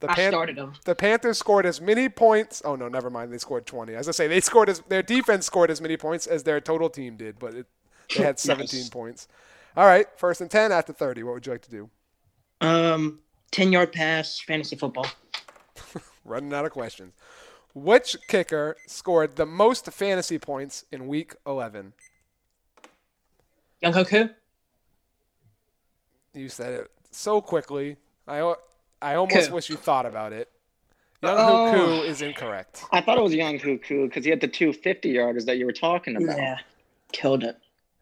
The 0.00 0.10
I 0.10 0.14
Pan- 0.14 0.32
started 0.32 0.56
them. 0.56 0.74
The 0.84 0.94
Panthers 0.94 1.38
scored 1.38 1.64
as 1.64 1.80
many 1.80 2.08
points. 2.10 2.60
Oh 2.64 2.76
no, 2.76 2.88
never 2.88 3.08
mind. 3.08 3.32
They 3.32 3.38
scored 3.38 3.64
20. 3.64 3.94
As 3.94 4.08
I 4.08 4.12
say, 4.12 4.26
they 4.26 4.40
scored 4.40 4.68
as 4.68 4.80
their 4.88 5.02
defense 5.02 5.46
scored 5.46 5.70
as 5.70 5.80
many 5.80 5.96
points 5.96 6.26
as 6.26 6.42
their 6.42 6.60
total 6.60 6.90
team 6.90 7.16
did, 7.16 7.38
but 7.38 7.54
it, 7.54 7.66
they 8.14 8.22
had 8.24 8.38
17 8.40 8.80
Nice. 8.80 8.88
points. 8.90 9.28
All 9.74 9.86
right, 9.86 10.06
first 10.16 10.40
and 10.42 10.50
10 10.50 10.70
at 10.72 10.86
the 10.86 10.92
30. 10.92 11.22
What 11.22 11.34
would 11.34 11.46
you 11.46 11.52
like 11.52 11.62
to 11.62 11.70
do? 11.70 11.90
Um, 12.60 13.20
10 13.52 13.72
yard 13.72 13.92
pass, 13.92 14.38
fantasy 14.40 14.76
football. 14.76 15.06
Running 16.24 16.52
out 16.52 16.64
of 16.66 16.72
questions. 16.72 17.14
Which 17.80 18.16
kicker 18.26 18.74
scored 18.86 19.36
the 19.36 19.44
most 19.44 19.92
fantasy 19.92 20.38
points 20.38 20.86
in 20.90 21.06
Week 21.08 21.34
11? 21.46 21.92
Younghoe 23.84 24.08
Koo? 24.08 24.30
You 26.32 26.48
said 26.48 26.72
it 26.72 26.90
so 27.10 27.42
quickly. 27.42 27.98
I 28.26 28.54
I 29.02 29.16
almost 29.16 29.48
Ku. 29.50 29.54
wish 29.56 29.68
you 29.68 29.76
thought 29.76 30.06
about 30.06 30.32
it. 30.32 30.50
Young 31.22 31.36
Oh. 31.38 31.72
Huku 32.00 32.08
is 32.08 32.22
incorrect. 32.22 32.82
I 32.92 33.02
thought 33.02 33.18
it 33.18 33.22
was 33.22 33.34
Younghoe 33.34 33.82
Koo 33.86 34.06
because 34.08 34.24
he 34.24 34.30
had 34.30 34.40
the 34.40 34.48
two 34.48 34.72
50 34.72 35.12
yarders 35.12 35.44
that 35.44 35.58
you 35.58 35.66
were 35.66 35.72
talking 35.72 36.16
about. 36.16 36.38
Yeah. 36.38 36.58
Killed 37.12 37.44
it. 37.44 37.58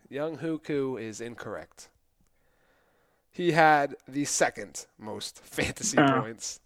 Younghoe 0.08 0.62
Koo 0.62 0.96
is 0.98 1.20
incorrect. 1.20 1.88
He 3.32 3.50
had 3.50 3.96
the 4.06 4.24
second 4.24 4.86
most 4.98 5.40
fantasy 5.44 5.98
Oh. 5.98 6.20
points. 6.20 6.60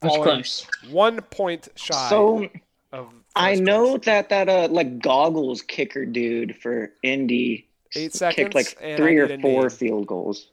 That's 0.00 0.16
close. 0.16 0.66
One 0.90 1.20
point 1.22 1.68
shy 1.74 2.08
So 2.08 2.48
of 2.92 3.12
I 3.36 3.54
know 3.56 3.92
place. 3.98 4.04
that 4.06 4.28
that 4.30 4.48
uh 4.48 4.68
like 4.70 4.98
goggles 5.00 5.62
kicker 5.62 6.04
dude 6.06 6.56
for 6.56 6.92
Indy 7.02 7.66
Eight 7.94 8.12
kicked 8.30 8.54
like 8.54 8.76
three 8.96 9.16
or 9.18 9.28
four 9.40 9.62
name. 9.62 9.70
field 9.70 10.06
goals. 10.06 10.48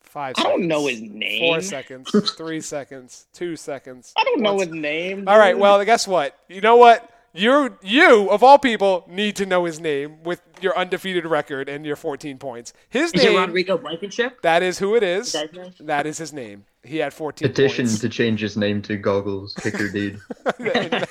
Five 0.00 0.34
I 0.38 0.42
don't 0.42 0.68
know 0.68 0.86
his 0.86 1.00
name. 1.00 1.40
Four 1.40 1.60
seconds, 1.62 2.10
three 2.36 2.60
seconds, 2.76 3.26
two 3.32 3.56
seconds. 3.56 4.12
I 4.16 4.24
don't 4.24 4.40
know 4.40 4.54
one 4.54 4.66
his 4.68 4.74
name. 4.76 5.26
All 5.26 5.38
right. 5.38 5.56
Well, 5.56 5.82
guess 5.84 6.06
what? 6.06 6.38
You 6.48 6.60
know 6.60 6.76
what? 6.76 7.08
You, 7.34 7.78
you 7.82 8.28
of 8.28 8.42
all 8.42 8.58
people, 8.58 9.04
need 9.08 9.36
to 9.36 9.46
know 9.46 9.64
his 9.64 9.80
name 9.80 10.22
with 10.22 10.42
your 10.60 10.76
undefeated 10.76 11.24
record 11.24 11.66
and 11.66 11.86
your 11.86 11.96
14 11.96 12.36
points. 12.36 12.74
His 12.90 13.14
name 13.14 13.20
Is 13.20 13.24
it 13.24 13.32
name. 13.32 13.40
Rodrigo 13.46 13.78
Blankenship? 13.78 14.42
That 14.42 14.62
is 14.62 14.78
who 14.80 14.94
it 14.96 15.02
is. 15.02 15.28
is 15.28 15.32
that, 15.32 15.74
that 15.80 16.06
is 16.06 16.18
his 16.18 16.32
name. 16.34 16.66
He 16.84 16.98
had 16.98 17.14
14 17.14 17.46
Petition 17.48 17.86
points. 17.86 18.00
to 18.00 18.08
change 18.08 18.40
his 18.40 18.56
name 18.56 18.82
to 18.82 18.96
Goggles 18.96 19.54
Kicker 19.54 19.88
Dude. 19.92 20.20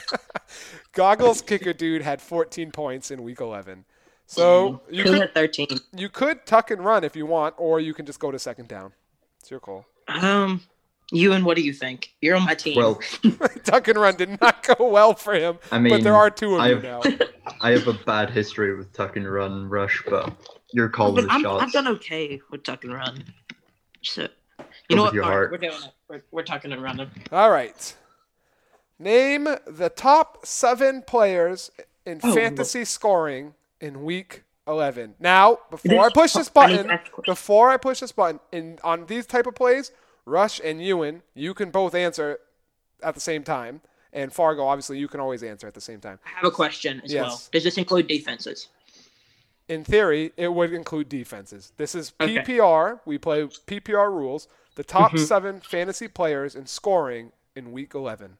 Goggles 0.93 1.41
kicker 1.41 1.71
dude 1.73 2.01
had 2.01 2.21
14 2.21 2.71
points 2.71 3.11
in 3.11 3.23
week 3.23 3.39
11. 3.39 3.85
So 4.25 4.81
you 4.89 5.03
Who 5.03 5.19
could 5.19 5.33
13? 5.33 5.67
you 5.95 6.09
could 6.09 6.45
tuck 6.45 6.71
and 6.71 6.83
run 6.83 7.03
if 7.03 7.15
you 7.15 7.25
want, 7.25 7.55
or 7.57 7.79
you 7.79 7.93
can 7.93 8.05
just 8.05 8.19
go 8.19 8.31
to 8.31 8.39
second 8.39 8.67
down. 8.67 8.91
It's 9.39 9.49
your 9.51 9.59
call. 9.59 9.85
Um, 10.07 10.61
you 11.11 11.33
and 11.33 11.45
what 11.45 11.55
do 11.57 11.63
you 11.63 11.73
think? 11.73 12.13
You're 12.21 12.35
on 12.35 12.43
my 12.45 12.53
team. 12.55 12.75
Well, 12.77 12.95
tuck 13.63 13.87
and 13.87 13.97
run 13.97 14.15
did 14.15 14.39
not 14.41 14.65
go 14.65 14.87
well 14.89 15.13
for 15.13 15.33
him, 15.33 15.57
I 15.71 15.79
mean, 15.79 15.93
but 15.93 16.03
there 16.03 16.15
are 16.15 16.29
two 16.29 16.55
of 16.57 16.65
you 16.67 16.77
I've- 16.77 16.87
now. 16.87 17.01
I 17.61 17.71
have 17.71 17.87
a 17.87 17.93
bad 17.93 18.29
history 18.29 18.75
with 18.75 18.91
tuck 18.93 19.15
and 19.17 19.29
run 19.31 19.67
rush, 19.69 20.03
but 20.09 20.33
you're 20.73 20.89
calling 20.89 21.25
the 21.27 21.31
I'm, 21.33 21.41
shots. 21.41 21.63
I've 21.63 21.71
done 21.71 21.87
okay 21.89 22.39
with 22.49 22.63
tuck 22.63 22.83
and 22.83 22.93
run. 22.93 23.23
So, 24.01 24.23
Go 24.23 24.31
you 24.91 24.95
know 24.97 25.03
what? 25.03 25.13
your 25.13 25.23
All 25.23 25.29
right, 25.29 25.35
heart. 25.35 25.51
we're 25.51 25.57
doing 25.57 25.73
it. 25.73 25.91
We're, 26.07 26.21
we're 26.31 26.43
tucking 26.43 26.71
and 26.71 26.81
running. 26.83 27.09
All 27.31 27.49
right. 27.51 27.95
Name 28.99 29.47
the 29.65 29.89
top 29.89 30.45
seven 30.45 31.01
players 31.01 31.71
in 32.05 32.19
Oh, 32.23 32.33
fantasy 32.35 32.85
scoring 32.85 33.55
in 33.79 34.03
week 34.03 34.43
11. 34.67 35.15
Now, 35.19 35.59
before 35.71 36.05
I 36.05 36.09
push 36.09 36.33
this 36.33 36.49
button, 36.49 36.85
to 36.87 36.93
ask 36.93 37.07
a 37.07 37.09
question. 37.11 37.31
before 37.31 37.69
I 37.71 37.77
push 37.77 37.99
this 38.01 38.11
button, 38.11 38.39
in 38.51 38.77
on 38.83 39.07
these 39.07 39.25
type 39.25 39.47
of 39.47 39.55
plays, 39.55 39.91
Rush 40.25 40.61
and 40.63 40.83
Ewan, 40.83 41.23
you 41.33 41.53
can 41.55 41.71
both 41.71 41.95
answer 41.95 42.39
at 43.01 43.15
the 43.15 43.19
same 43.21 43.43
time. 43.43 43.81
And 44.13 44.31
Fargo, 44.31 44.65
obviously, 44.65 44.99
you 44.99 45.07
can 45.07 45.19
always 45.19 45.41
answer 45.41 45.65
at 45.67 45.73
the 45.73 45.81
same 45.81 45.99
time. 45.99 46.19
I 46.25 46.29
have 46.35 46.43
a 46.45 46.51
question 46.51 47.01
as 47.03 47.11
Yes. 47.11 47.25
well. 47.25 47.41
Does 47.53 47.63
this 47.63 47.77
include 47.77 48.07
defenses? 48.07 48.67
In 49.67 49.83
theory, 49.85 50.33
it 50.37 50.49
would 50.53 50.73
include 50.73 51.07
defenses. 51.09 51.71
This 51.77 51.95
is 51.95 52.11
Okay. 52.21 52.35
PPR. 52.39 52.99
We 53.05 53.17
play 53.17 53.43
PPR 53.45 54.11
rules. 54.11 54.47
The 54.75 54.83
top 54.83 55.11
Mhm. 55.11 55.19
seven 55.19 55.59
fantasy 55.59 56.07
players 56.07 56.55
in 56.55 56.65
scoring 56.65 57.31
in 57.55 57.71
Week 57.71 57.93
11. 57.93 58.37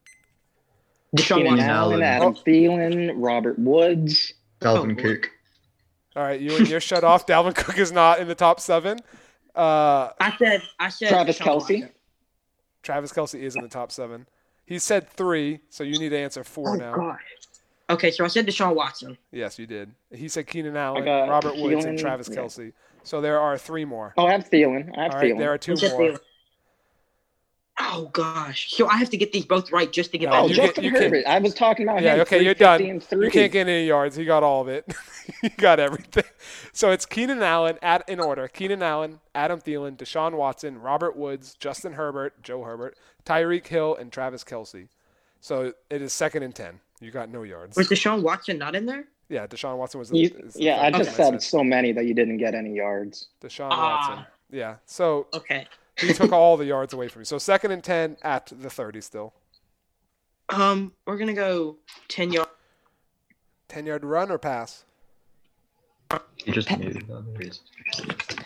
Deshaun 1.15 1.37
Keenan 1.37 1.51
Watson. 1.53 1.69
Allen, 1.69 2.03
Allen. 2.03 2.03
Adam 2.03 2.35
Thielen, 2.35 3.11
Robert 3.15 3.59
Woods. 3.59 4.33
Dalvin 4.61 4.97
Oh, 4.97 5.01
Cook. 5.01 5.31
All 6.15 6.23
right, 6.23 6.39
Ewan, 6.39 6.65
you're 6.65 6.79
shut 6.79 7.03
off. 7.03 7.25
Dalvin 7.25 7.55
Cook 7.55 7.77
is 7.77 7.91
not 7.91 8.19
in 8.19 8.27
the 8.27 8.35
top 8.35 8.59
seven. 8.59 8.99
Uh, 9.55 10.11
I 10.19 10.35
said. 10.37 10.61
I 10.79 10.89
said. 10.89 11.09
Travis 11.09 11.37
Deshaun 11.39 11.45
Kelce. 11.45 11.55
Watson. 11.81 11.89
Travis 12.83 13.11
Kelce 13.11 13.39
is 13.41 13.55
in 13.55 13.61
the 13.63 13.67
top 13.69 13.91
seven. 13.91 14.27
He 14.65 14.79
said 14.79 15.09
three, 15.09 15.59
so 15.69 15.83
you 15.83 15.99
need 15.99 16.09
to 16.09 16.17
answer 16.17 16.43
four 16.45 16.69
Oh 16.71 16.75
now. 16.75 16.95
gosh. 16.95 17.19
Okay, 17.89 18.09
so 18.11 18.23
I 18.23 18.27
said 18.29 18.47
Deshaun 18.47 18.73
Watson. 18.73 19.17
Yes, 19.31 19.59
you 19.59 19.67
did. 19.67 19.91
He 20.13 20.29
said 20.29 20.47
Keenan 20.47 20.77
Allen, 20.77 21.03
got 21.03 21.27
Robert 21.27 21.57
Woods, 21.57 21.83
and 21.83 21.99
Travis 21.99 22.29
yeah. 22.29 22.37
Kelce. 22.37 22.71
So 23.03 23.21
there 23.21 23.39
are 23.39 23.57
three 23.57 23.85
more. 23.85 24.13
Oh, 24.17 24.25
I 24.27 24.31
have 24.33 24.49
Thielen. 24.49 24.95
I 24.97 25.03
have 25.03 25.11
All 25.13 25.19
right, 25.19 25.33
Thielen. 25.33 25.37
there 25.39 25.53
are 25.53 25.57
two 25.57 25.71
more. 25.73 25.77
Thielen. 25.99 26.19
Oh 27.79 28.09
gosh. 28.13 28.71
So 28.75 28.87
I 28.87 28.97
have 28.97 29.09
to 29.09 29.17
get 29.17 29.31
these 29.31 29.45
both 29.45 29.71
right 29.71 29.91
just 29.91 30.11
to 30.11 30.17
get 30.19 30.29
No, 30.29 30.41
oh, 30.41 30.47
you 30.47 30.55
Justin 30.55 30.83
you 30.83 30.91
can't- 30.91 31.03
Herbert. 31.05 31.25
I 31.25 31.39
was 31.39 31.53
talking 31.55 31.87
about 31.87 32.03
Yeah, 32.03 32.15
him. 32.15 32.19
okay, 32.21 32.43
you're 32.43 32.53
done. 32.53 32.99
three. 32.99 33.25
You 33.25 33.31
can't 33.31 33.51
get 33.51 33.67
any 33.67 33.87
yards. 33.87 34.15
He 34.15 34.23
got 34.25 34.43
all 34.43 34.61
of 34.61 34.67
it. 34.67 34.93
he 35.41 35.49
got 35.49 35.79
everything. 35.79 36.25
So 36.73 36.91
it's 36.91 37.05
Keenan 37.07 37.41
Allen 37.41 37.79
at 37.81 38.07
in 38.07 38.19
order. 38.19 38.47
Keenan 38.47 38.83
Allen, 38.83 39.19
Adam 39.33 39.59
Thielen, 39.59 39.97
Deshaun 39.97 40.33
Watson, 40.33 40.79
Robert 40.79 41.15
Woods, 41.15 41.55
Justin 41.55 41.93
Herbert, 41.93 42.43
Joe 42.43 42.63
Herbert, 42.63 42.97
Tyreek 43.25 43.65
Hill, 43.67 43.95
and 43.95 44.11
Travis 44.11 44.43
Kelce. 44.43 44.89
So 45.39 45.73
it 45.89 46.01
is 46.03 46.13
second 46.13 46.43
and 46.43 46.53
ten. 46.53 46.81
You 46.99 47.09
got 47.09 47.29
no 47.29 47.41
yards. 47.41 47.77
Was 47.77 47.87
Deshaun 47.89 48.21
Watson 48.21 48.59
not 48.59 48.75
in 48.75 48.85
there? 48.85 49.05
Yeah, 49.31 49.47
Deshaun 49.47 49.77
Watson 49.77 49.99
was. 49.99 50.09
The, 50.09 50.17
You, 50.19 50.27
is 50.43 50.57
yeah, 50.59 50.81
I 50.81 50.91
just 50.91 51.17
one 51.17 51.31
said 51.31 51.41
so 51.43 51.63
many 51.63 51.93
that 51.93 52.05
you 52.05 52.13
didn't 52.13 52.35
get 52.37 52.53
any 52.53 52.75
yards. 52.75 53.29
Deshaun 53.41 53.69
Ah. 53.71 54.09
Watson. 54.09 54.25
Yeah. 54.51 54.75
So 54.85 55.27
Okay. 55.33 55.65
he 55.97 56.11
took 56.11 56.33
all 56.33 56.57
the 56.57 56.65
yards 56.65 56.93
away 56.93 57.07
from 57.07 57.21
you. 57.21 57.25
So 57.25 57.37
second 57.37 57.71
and 57.71 57.81
ten 57.81 58.17
at 58.23 58.47
the 58.47 58.69
thirty 58.69 58.99
still. 58.99 59.33
Um, 60.49 60.91
we're 61.07 61.15
gonna 61.17 61.33
go 61.33 61.77
ten 62.09 62.33
yards. 62.33 62.51
Ten 63.69 63.85
yard 63.85 64.03
run 64.03 64.29
or 64.29 64.37
pass? 64.37 64.83
He 66.35 66.51
just 66.51 66.69
muted. 66.77 67.07
There 67.07 67.23
he 67.39 67.47
is. 67.47 67.61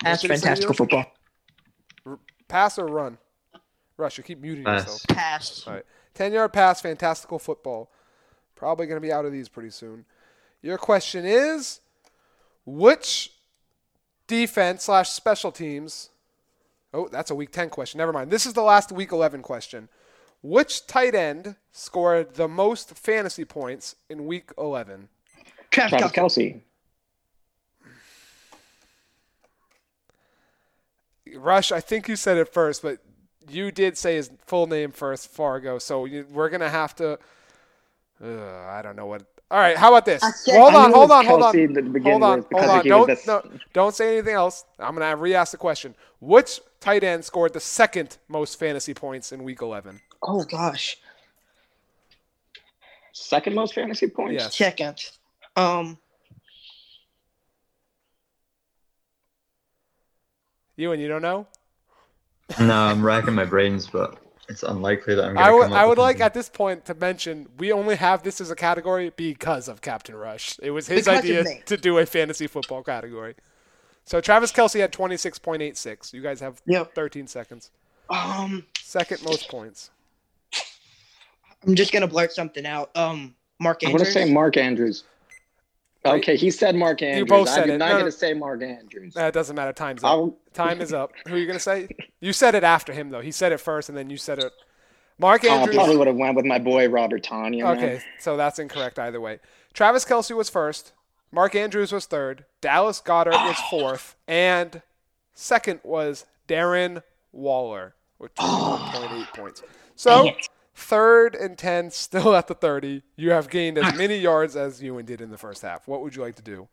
That's 0.04 0.22
did 0.22 0.30
he 0.30 0.38
say, 0.38 0.42
fantastical 0.44 0.76
football. 0.76 1.06
Pass 2.48 2.78
or 2.78 2.86
run? 2.86 3.18
Rush, 3.98 4.20
you 4.20 4.24
keep 4.24 4.40
muting 4.40 4.66
Pass. 4.66 4.82
yourself. 4.84 5.02
Pass. 5.08 5.64
All 5.68 5.74
right. 5.74 5.86
10 6.14 6.32
yard 6.34 6.54
pass, 6.54 6.80
fantastical 6.82 7.40
football. 7.40 7.90
Probably 8.56 8.86
going 8.86 8.98
to 8.98 9.06
be 9.06 9.12
out 9.12 9.26
of 9.26 9.32
these 9.32 9.50
pretty 9.50 9.72
soon. 9.72 10.06
Your 10.66 10.80
question 10.80 11.26
is 11.26 11.80
which 12.66 13.32
defense 14.26 14.86
slash 14.86 15.12
special 15.12 15.52
teams. 15.52 16.10
Oh, 16.92 17.08
that's 17.08 17.30
a 17.30 17.36
week 17.36 17.52
10 17.52 17.70
question. 17.70 18.00
Never 18.00 18.12
mind. 18.12 18.32
This 18.32 18.48
is 18.48 18.54
the 18.54 18.64
last 18.64 18.92
week 18.92 19.12
11 19.12 19.44
question. 19.44 19.90
Which 20.42 20.88
tight 20.88 21.14
end 21.14 21.56
scored 21.72 22.34
the 22.34 22.48
most 22.48 22.98
fantasy 22.98 23.46
points 23.46 23.96
in 24.10 24.26
week 24.26 24.50
11? 24.58 25.08
Travis 25.70 26.00
Travis 26.00 26.12
Kelce. 26.12 26.14
Kelsey. 26.16 26.64
Rush, 31.36 31.72
I 31.72 31.80
think 31.80 32.08
you 32.08 32.16
said 32.16 32.38
it 32.38 32.52
first, 32.52 32.82
but 32.82 32.98
you 33.48 33.72
did 33.72 34.00
say 34.00 34.16
his 34.16 34.32
full 34.48 34.66
name 34.66 34.92
first, 34.92 35.28
Fargo. 35.28 35.78
So 35.78 36.06
you, 36.06 36.26
we're 36.32 36.50
going 36.50 36.62
to 36.62 36.70
have 36.70 36.96
to. 36.96 37.20
Uh, 38.20 38.66
I 38.68 38.82
don't 38.82 38.96
know 38.96 39.06
what. 39.06 39.28
All 39.52 39.60
right, 39.60 39.78
how 39.78 39.90
about 39.90 40.06
this? 40.06 40.24
I 40.24 40.32
said- 40.32 40.60
hold 40.60 40.74
on, 40.74 40.90
knew 40.90 40.96
it 40.96 40.98
hold 40.98 41.12
on, 41.12 41.26
hold 41.26 41.44
on. 41.44 41.54
Kelce 41.54 41.74
to 41.76 41.82
begin 41.84 42.12
Hold 42.12 42.24
on, 42.24 42.46
hold 42.52 42.66
on. 42.66 42.86
Don't, 42.88 43.28
no, 43.28 43.44
don't 43.74 43.94
say 43.96 44.18
anything 44.18 44.34
else. 44.34 44.66
I'm 44.80 44.96
going 44.96 45.08
to 45.08 45.16
re 45.16 45.36
ask 45.36 45.52
the 45.52 45.58
question. 45.58 45.94
Which 46.20 46.60
tight 46.80 47.04
end 47.04 47.24
scored 47.26 47.54
the 47.54 47.60
second 47.60 48.18
most 48.28 48.58
fantasy 48.58 48.94
points 48.96 49.32
in 49.32 49.44
week 49.44 49.62
11? 49.62 50.02
Oh 50.24 50.44
gosh. 50.44 50.98
second 53.14 53.54
most 53.54 53.76
fantasy 53.76 54.08
points. 54.08 54.34
Yes. 54.34 54.56
Second. 54.58 54.98
Um. 55.56 56.00
You 60.76 60.92
and 60.92 61.02
you 61.02 61.08
don't 61.08 61.22
know? 61.22 61.48
No, 62.60 62.74
I'm 62.76 63.06
racking 63.06 63.34
my 63.34 63.46
brains, 63.46 63.88
but 63.88 64.18
it's 64.48 64.64
unlikely 64.64 65.16
that 65.16 65.26
I'm 65.26 65.38
I 65.38 65.50
going 65.50 65.52
to 65.52 65.58
would, 65.58 65.64
come 65.64 65.74
up 65.74 65.80
I 65.80 65.86
would 65.86 65.90
with 65.92 65.98
like 66.00 66.16
anything. 66.16 66.26
at 66.26 66.34
this 66.34 66.50
point 66.50 66.86
to 66.86 66.94
mention 66.94 67.48
we 67.58 67.72
only 67.72 67.96
have 67.96 68.24
this 68.24 68.40
as 68.42 68.52
a 68.52 68.56
category 68.56 69.12
because 69.16 69.68
of 69.68 69.82
Captain 69.82 70.16
Rush. 70.16 70.58
It 70.62 70.72
was 70.72 70.88
his 70.88 71.06
Because 71.06 71.20
idea 71.20 71.44
to 71.66 71.78
do 71.78 71.98
a 71.98 72.06
fantasy 72.06 72.48
football 72.48 72.84
category. 72.84 73.36
So 74.04 74.22
Travis 74.22 74.52
Kelce 74.52 74.80
had 74.80 74.92
26.86. 74.94 76.14
You 76.14 76.22
guys 76.22 76.40
have 76.40 76.62
Yep. 76.68 76.94
13 76.96 77.28
seconds. 77.28 77.72
Um. 78.10 78.66
Second 78.82 79.24
most 79.24 79.50
points. 79.50 79.90
I'm 81.68 81.74
just 81.76 81.92
gonna 81.92 82.08
blurt 82.08 82.32
something 82.32 82.66
out. 82.66 82.96
Um. 82.96 83.36
Mark 83.60 83.80
I'm 83.86 83.92
gonna 83.94 84.06
say 84.06 84.32
Mark 84.32 84.58
Andrews. 84.58 85.06
Okay, 86.06 86.36
he 86.36 86.52
said 86.52 86.76
Mark 86.76 87.02
Andrews. 87.02 87.20
You 87.20 87.26
both 87.26 87.50
said 87.50 87.64
I'm 87.66 87.72
it. 87.72 87.78
not 87.78 87.88
No, 87.88 87.94
no. 87.94 88.00
gonna 88.00 88.12
say 88.12 88.34
Mark 88.34 88.62
Andrews. 88.62 89.14
That 89.14 89.34
doesn't 89.34 89.56
matter. 89.56 89.74
Time's 89.74 90.04
up. 90.04 90.10
I'll, 90.10 90.38
Time 90.54 90.82
is 90.82 90.94
up. 90.94 91.12
Who 91.28 91.36
are 91.36 91.38
you 91.38 91.46
going 91.46 91.58
to 91.58 91.64
say? 91.64 91.88
You 92.22 92.34
said 92.34 92.56
it 92.56 92.64
after 92.64 92.92
him, 92.92 93.12
though. 93.12 93.22
He 93.22 93.32
said 93.32 93.52
it 93.52 93.60
first, 93.60 93.88
and 93.88 93.96
then 93.96 94.10
you 94.10 94.18
said 94.18 94.40
it. 94.40 94.52
Mark 95.20 95.44
oh, 95.46 95.50
Andrews. 95.50 95.76
I 95.76 95.78
probably 95.78 95.98
would 95.98 96.08
have 96.08 96.16
went 96.16 96.36
with 96.36 96.46
my 96.46 96.58
boy 96.58 96.90
Robert 96.90 97.24
Tonyan. 97.24 97.62
man. 97.62 97.78
Okay, 97.78 98.02
so 98.18 98.36
that's 98.36 98.58
incorrect 98.58 98.98
either 98.98 99.22
way. 99.22 99.40
Travis 99.74 100.06
Kelce 100.06 100.36
was 100.36 100.50
first. 100.50 100.94
Mark 101.32 101.54
Andrews 101.54 101.92
was 101.92 102.08
third. 102.08 102.46
Dallas 102.62 103.00
Goedert 103.00 103.34
was 103.34 103.58
fourth. 103.70 104.16
And 104.28 104.82
second 105.36 105.82
was 105.84 106.26
Darren 106.48 107.04
Waller 107.32 107.94
with 108.18 108.34
21.8 108.40 109.28
points. 109.36 109.62
So. 109.96 110.32
Third 110.76 111.36
and 111.36 111.58
10, 111.58 111.90
still 111.92 112.36
at 112.36 112.48
the 112.48 112.54
30. 112.54 113.02
You 113.16 113.32
have 113.32 113.50
gained 113.50 113.78
as 113.78 113.96
many 113.96 114.18
yards 114.18 114.56
as 114.56 114.82
Ewan 114.84 115.06
did 115.06 115.22
in 115.22 115.32
the 115.32 115.38
first 115.38 115.62
half. 115.62 115.88
What 115.88 116.02
would 116.02 116.16
you 116.16 116.22
like 116.22 116.36
to 116.36 116.42
do? 116.44 116.68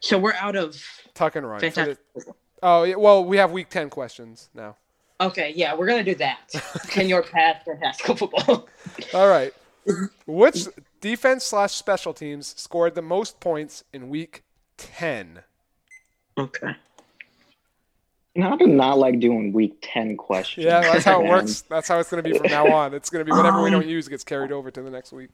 So 0.00 0.18
we're 0.18 0.34
out 0.34 0.56
of. 0.56 0.76
Tuck 1.14 1.36
and 1.36 1.48
run. 1.48 1.60
For 1.60 1.70
the- 1.70 1.98
oh, 2.62 2.82
yeah, 2.82 2.96
well, 2.96 3.24
we 3.24 3.36
have 3.38 3.50
week 3.52 3.68
10 3.70 3.90
questions 3.90 4.50
now. 4.54 4.76
Okay, 5.20 5.52
yeah, 5.56 5.74
we're 5.74 5.86
gonna 5.88 6.04
do 6.04 6.14
that. 6.14 6.48
Ten 6.84 7.08
yard 7.08 7.26
pass, 7.32 7.64
fantastical 7.64 8.14
football. 8.14 8.68
All 9.12 9.28
right. 9.28 9.52
Which 10.28 10.66
defense 11.00 11.42
slash 11.44 11.72
special 11.74 12.14
teams 12.14 12.54
scored 12.56 12.94
the 12.94 13.02
most 13.02 13.40
points 13.40 13.82
in 13.92 14.10
week 14.10 14.44
10? 14.76 15.40
Okay. 16.38 16.70
No, 18.38 18.52
I 18.52 18.56
do 18.56 18.66
not 18.68 18.98
like 18.98 19.18
doing 19.18 19.52
week 19.52 19.78
ten 19.82 20.16
questions. 20.16 20.64
Yeah, 20.64 20.80
that's 20.80 21.04
how 21.04 21.22
it 21.24 21.28
works. 21.28 21.62
That's 21.62 21.88
how 21.88 21.98
it's 21.98 22.08
going 22.08 22.22
to 22.22 22.30
be 22.30 22.38
from 22.38 22.50
now 22.50 22.72
on. 22.72 22.94
It's 22.94 23.10
going 23.10 23.20
to 23.24 23.30
be 23.30 23.36
whatever 23.36 23.60
we 23.62 23.70
don't 23.70 23.86
use 23.86 24.06
gets 24.08 24.22
carried 24.22 24.52
over 24.52 24.70
to 24.70 24.80
the 24.80 24.90
next 24.90 25.12
week. 25.12 25.30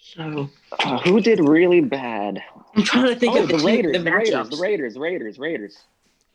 So 0.00 0.48
Uh, 0.72 0.98
who 1.00 1.20
did 1.20 1.40
really 1.40 1.80
bad? 1.80 2.42
I'm 2.76 2.82
trying 2.84 3.08
to 3.12 3.16
think 3.16 3.34
Oh, 3.36 3.42
of 3.42 3.48
the 3.48 3.54
the, 3.54 3.58
team, 3.58 3.66
Raiders, 3.66 3.92
the 3.92 3.98
the 3.98 4.10
Raiders, 4.12 4.48
the 4.50 4.56
Raiders, 4.60 4.96
Raiders, 4.98 5.38
Raiders. 5.38 5.78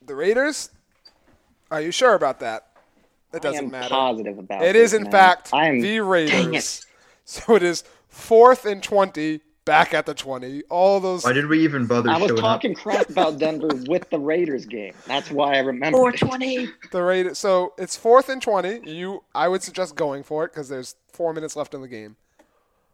The 0.06 0.16
Raiders? 0.16 0.70
Are 1.72 1.82
you 1.82 1.92
sure 1.92 2.14
about 2.14 2.40
that? 2.40 2.68
It 3.34 3.42
doesn't 3.42 3.66
am 3.66 3.72
matter. 3.72 3.90
positive 3.90 4.40
about 4.40 4.64
It 4.64 4.74
this, 4.74 4.92
is, 4.92 4.94
in 4.94 5.04
man. 5.04 5.12
fact, 5.12 5.50
I 5.54 5.68
am. 5.68 5.80
the 5.82 5.98
Dang 5.98 6.02
Raiders. 6.08 6.86
So 7.26 7.56
it 7.56 7.62
is 7.64 7.84
fourth 8.08 8.66
and 8.66 8.82
20, 8.82 9.42
back 9.66 9.94
at 9.94 10.06
the 10.06 10.14
20. 10.14 10.64
All 10.70 11.00
those. 11.00 11.24
Why 11.24 11.34
did 11.34 11.48
we 11.48 11.64
even 11.64 11.86
bother 11.86 12.10
I 12.10 12.18
was 12.18 12.28
showing 12.30 12.42
talking 12.42 12.74
crap 12.74 13.10
about 13.10 13.38
Denver 13.40 13.68
with 13.88 14.10
the 14.10 14.20
Raiders 14.20 14.66
game. 14.66 14.94
That's 15.06 15.30
why 15.32 15.56
I 15.56 15.60
remember. 15.60 15.98
Four 15.98 16.12
twenty. 16.14 16.70
The 16.92 17.04
Raiders. 17.04 17.38
So 17.38 17.74
it's 17.78 17.96
fourth 17.96 18.30
and 18.30 18.42
20. 18.42 18.90
You, 18.92 19.24
I 19.36 19.48
would 19.48 19.62
suggest 19.62 19.96
going 19.96 20.24
for 20.24 20.44
it 20.46 20.52
because 20.52 20.70
there's 20.70 20.96
four 21.14 21.34
minutes 21.34 21.56
left 21.56 21.74
in 21.76 21.82
the 21.82 21.88
game. 21.88 22.16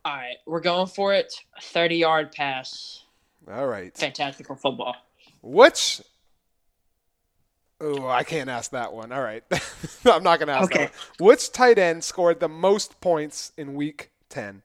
All 0.04 0.14
right, 0.16 0.36
we're 0.46 0.60
going 0.60 0.88
for 0.88 1.14
it. 1.14 1.34
Thirty 1.62 1.96
yard 1.98 2.32
pass, 2.32 3.04
All 3.52 3.68
right. 3.68 3.96
fantastical 3.98 4.56
football. 4.56 4.96
Which? 5.42 6.02
Oh, 7.82 8.08
I 8.08 8.24
can't 8.24 8.50
ask 8.50 8.72
that 8.72 8.94
one. 8.94 9.12
All 9.12 9.22
right, 9.22 9.44
I'm 10.06 10.24
not 10.24 10.40
gonna 10.40 10.52
ask 10.54 10.72
Okay. 10.72 10.86
that. 10.86 10.94
One. 11.18 11.30
Which 11.30 11.52
tight 11.52 11.78
end 11.80 12.04
scored 12.04 12.40
the 12.40 12.48
most 12.48 13.00
points 13.02 13.52
in 13.58 13.74
Week 13.76 14.12
Ten? 14.30 14.62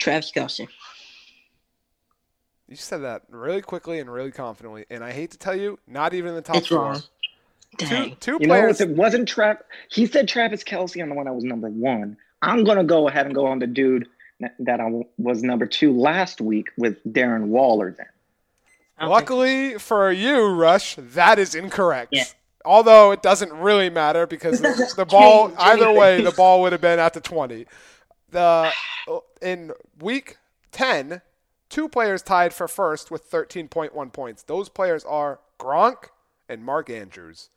Travis 0.00 0.32
Kelce. 0.32 0.66
You 2.68 2.76
said 2.76 2.98
that 2.98 3.22
really 3.28 3.62
quickly 3.62 3.98
and 3.98 4.12
really 4.12 4.30
confidently, 4.30 4.84
and 4.90 5.02
I 5.02 5.10
hate 5.12 5.32
to 5.32 5.38
tell 5.38 5.56
you, 5.56 5.78
not 5.88 6.14
even 6.14 6.30
in 6.30 6.34
the 6.36 6.42
top 6.42 6.56
It's 6.56 6.68
four. 6.68 6.78
wrong. 6.78 7.02
Two, 7.78 7.86
Dang. 7.86 8.16
two 8.20 8.32
You 8.40 8.46
know, 8.46 8.54
players. 8.54 8.80
if 8.80 8.90
it 8.90 8.96
wasn't 8.96 9.28
Trav, 9.28 9.58
he 9.90 10.06
said 10.06 10.28
Travis 10.28 10.62
Kelce 10.64 11.02
on 11.02 11.08
the 11.08 11.14
one 11.14 11.26
that 11.26 11.32
was 11.34 11.44
number 11.44 11.68
one. 11.68 12.16
I'm 12.42 12.64
gonna 12.64 12.84
go 12.84 13.08
ahead 13.08 13.26
and 13.26 13.34
go 13.34 13.46
on 13.46 13.58
the 13.58 13.66
dude 13.66 14.08
that 14.60 14.80
I 14.80 15.02
was 15.18 15.42
number 15.42 15.66
two 15.66 15.92
last 15.96 16.40
week 16.40 16.68
with 16.76 17.02
Darren 17.04 17.46
Waller. 17.46 17.94
Then 17.96 18.06
I 18.98 19.06
Luckily 19.06 19.78
for 19.78 20.10
you, 20.10 20.46
Rush, 20.48 20.96
that 20.96 21.38
is 21.38 21.54
incorrect. 21.54 22.08
Yeah. 22.12 22.24
Although 22.64 23.12
it 23.12 23.22
doesn't 23.22 23.52
really 23.52 23.90
matter 23.90 24.26
because 24.26 24.60
the, 24.62 24.92
the 24.96 25.04
ball, 25.06 25.52
either 25.58 25.92
way, 25.92 26.22
the 26.22 26.30
ball 26.32 26.62
would 26.62 26.72
have 26.72 26.80
been 26.80 26.98
at 26.98 27.14
the 27.14 27.20
20. 27.20 27.66
The 28.30 28.72
uh, 29.08 29.18
in 29.42 29.72
week 30.00 30.38
10, 30.72 31.22
two 31.68 31.88
players 31.88 32.22
tied 32.22 32.52
for 32.54 32.68
first 32.68 33.10
with 33.10 33.30
13.1 33.30 34.12
points. 34.12 34.42
Those 34.42 34.68
players 34.68 35.04
are 35.04 35.40
Gronk 35.58 36.04
and 36.48 36.64
Mark 36.64 36.90
Andrews. 36.90 37.50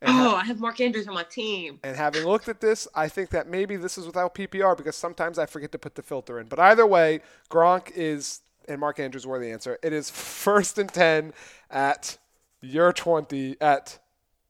And, 0.00 0.10
Oh, 0.10 0.34
I 0.34 0.44
have 0.44 0.58
Mark 0.58 0.80
Andrews 0.80 1.06
on 1.06 1.14
my 1.14 1.22
team. 1.22 1.78
and 1.84 1.96
having 1.96 2.24
looked 2.24 2.48
at 2.48 2.60
this, 2.60 2.88
I 2.94 3.08
think 3.08 3.30
that 3.30 3.46
maybe 3.48 3.76
this 3.76 3.96
is 3.96 4.04
without 4.04 4.34
PPR 4.34 4.76
because 4.76 4.96
sometimes 4.96 5.38
I 5.38 5.46
forget 5.46 5.70
to 5.72 5.78
put 5.78 5.94
the 5.94 6.02
filter 6.02 6.40
in. 6.40 6.46
But 6.48 6.58
either 6.58 6.84
way, 6.86 7.20
Gronk 7.50 7.92
is 7.94 8.40
and 8.68 8.80
Mark 8.80 8.98
Andrews 9.00 9.26
were 9.26 9.38
the 9.38 9.50
answer. 9.50 9.78
It 9.82 9.92
is 9.92 10.10
first 10.10 10.78
and 10.78 10.92
10 10.92 11.32
at 11.70 12.18
your 12.60 12.92
20 12.92 13.56
at 13.60 13.98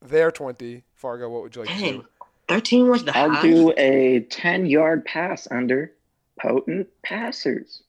their 0.01 0.31
20. 0.31 0.85
Fargo, 0.95 1.29
what 1.29 1.43
would 1.43 1.55
you 1.57 1.63
like 1.63 1.71
to 1.77 1.79
do? 1.93 2.07
Thirteen 2.49 2.89
was 2.89 3.05
the 3.05 3.17
I'll 3.17 3.31
high. 3.31 3.43
do 3.43 3.73
a 3.77 4.21
ten-yard 4.31 5.05
pass 5.05 5.49
under 5.51 5.93
potent 6.41 6.89
passers. 7.03 7.83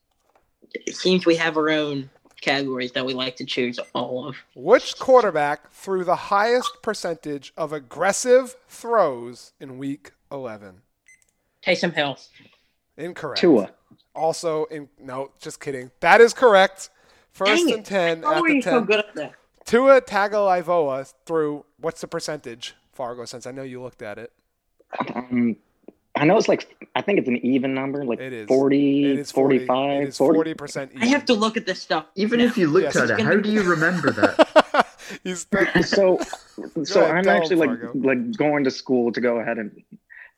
It 0.72 0.96
seems 0.96 1.24
we 1.26 1.36
have 1.36 1.56
our 1.56 1.70
own 1.70 2.10
categories 2.40 2.92
that 2.92 3.06
we 3.06 3.14
like 3.14 3.36
to 3.36 3.44
choose 3.44 3.78
all 3.94 4.26
of. 4.28 4.36
Which 4.54 4.98
quarterback 4.98 5.70
threw 5.70 6.04
the 6.04 6.16
highest 6.16 6.82
percentage 6.82 7.52
of 7.56 7.72
aggressive 7.72 8.56
throws 8.68 9.52
in 9.60 9.78
week 9.78 10.12
11? 10.30 10.82
Taysom 11.64 11.94
Hill. 11.94 12.18
Incorrect. 12.96 13.40
Tua. 13.40 13.70
Also, 14.14 14.64
in 14.66 14.88
no, 15.00 15.30
just 15.40 15.60
kidding. 15.60 15.90
That 16.00 16.20
is 16.20 16.32
correct. 16.34 16.90
First 17.32 17.64
Dang 17.66 17.68
it. 17.70 17.74
and 17.76 17.84
10 17.84 18.22
How 18.22 18.32
at 18.32 18.36
are 18.42 18.48
the 18.48 18.54
you 18.56 18.62
10. 18.62 18.72
so 18.72 18.80
good 18.82 18.98
at 19.00 19.14
that? 19.14 19.32
Tua 19.64 20.00
Tagovailoa 20.02 21.12
threw 21.26 21.64
what's 21.80 22.00
the 22.00 22.06
percentage? 22.08 22.74
Fargo, 22.92 23.24
since 23.24 23.46
I 23.46 23.50
know 23.50 23.62
you 23.62 23.82
looked 23.82 24.02
at 24.02 24.18
it. 24.18 24.30
Um, 25.14 25.56
I 26.16 26.24
know 26.24 26.36
it's 26.36 26.48
like 26.48 26.86
I 26.94 27.02
think 27.02 27.18
it's 27.18 27.28
an 27.28 27.38
even 27.44 27.74
number, 27.74 28.04
like 28.04 28.20
It 28.20 28.32
is. 28.32 28.46
40, 28.48 29.12
It 29.14 29.18
is 29.20 29.32
40, 29.32 29.58
45, 29.66 30.02
It 30.02 30.08
is 30.08 30.16
40 30.16 30.54
percent. 30.54 30.92
I 31.00 31.06
have 31.06 31.24
to 31.26 31.34
look 31.34 31.56
at 31.56 31.66
this 31.66 31.82
stuff. 31.82 32.06
Even 32.14 32.38
now. 32.38 32.46
if 32.46 32.56
you 32.56 32.68
looked 32.68 32.94
Yes. 32.94 32.96
at 32.96 33.10
it, 33.10 33.20
how 33.20 33.34
do 33.36 33.50
you 33.50 33.62
remember 33.74 34.10
that? 34.12 34.86
He's 35.24 35.44
So, 35.84 36.18
so 36.84 37.00
ahead, 37.02 37.10
I'm 37.16 37.24
tell 37.24 37.34
'em, 37.34 37.42
actually 37.42 37.56
like 37.56 37.68
Fargo. 37.80 37.92
like 37.98 38.36
going 38.36 38.64
to 38.64 38.70
school 38.70 39.10
to 39.12 39.20
go 39.20 39.38
ahead 39.40 39.58
and 39.58 39.82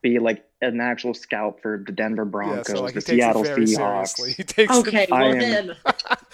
be 0.03 0.19
like 0.19 0.45
an 0.62 0.81
actual 0.81 1.12
scout 1.12 1.61
for 1.61 1.83
the 1.85 1.93
Denver 1.93 2.23
yeah, 2.23 2.31
Broncos, 2.31 2.66
so 2.69 2.83
like 2.83 2.95
the 2.95 3.01
Seattle 3.03 3.45
Seahawks. 3.45 4.24
He 4.37 4.43
takes 4.43 4.74
Okay, 4.74 5.07
oh, 5.12 5.15
I 5.15 5.20
well 5.20 5.33
am- 5.35 5.39
then. 5.39 5.77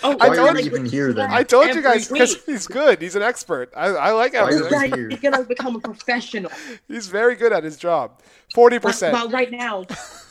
Oh, 0.05 0.16
Why 0.16 0.28
are 0.39 0.59
you 0.61 0.66
even 0.66 0.82
with 0.85 0.93
here 0.93 1.12
then? 1.12 1.31
I 1.31 1.43
told 1.43 1.69
you 1.74 1.82
guys 1.82 2.09
because 2.09 2.44
he's 2.44 2.66
good. 2.66 3.01
He's 3.03 3.15
an 3.16 3.23
expert. 3.23 3.73
I, 3.77 3.86
I 3.89 4.11
like 4.12 4.35
how 4.35 4.47
he's, 4.47 4.61
are 4.61 4.65
an 4.66 4.70
This 4.70 4.73
you 4.73 4.77
expert. 4.78 4.90
guy 4.90 4.97
here? 4.97 5.09
is 5.11 5.20
gonna 5.20 5.43
become 5.44 5.77
a 5.77 5.81
professional. 5.81 6.51
he's 6.89 7.07
very 7.09 7.35
good 7.36 7.53
at 7.53 7.65
his 7.65 7.77
job. 7.77 8.20
Forty 8.55 8.78
But, 8.78 8.89
percent. 8.89 9.15
but 9.15 9.32
right 9.32 9.51
now, 9.51 9.86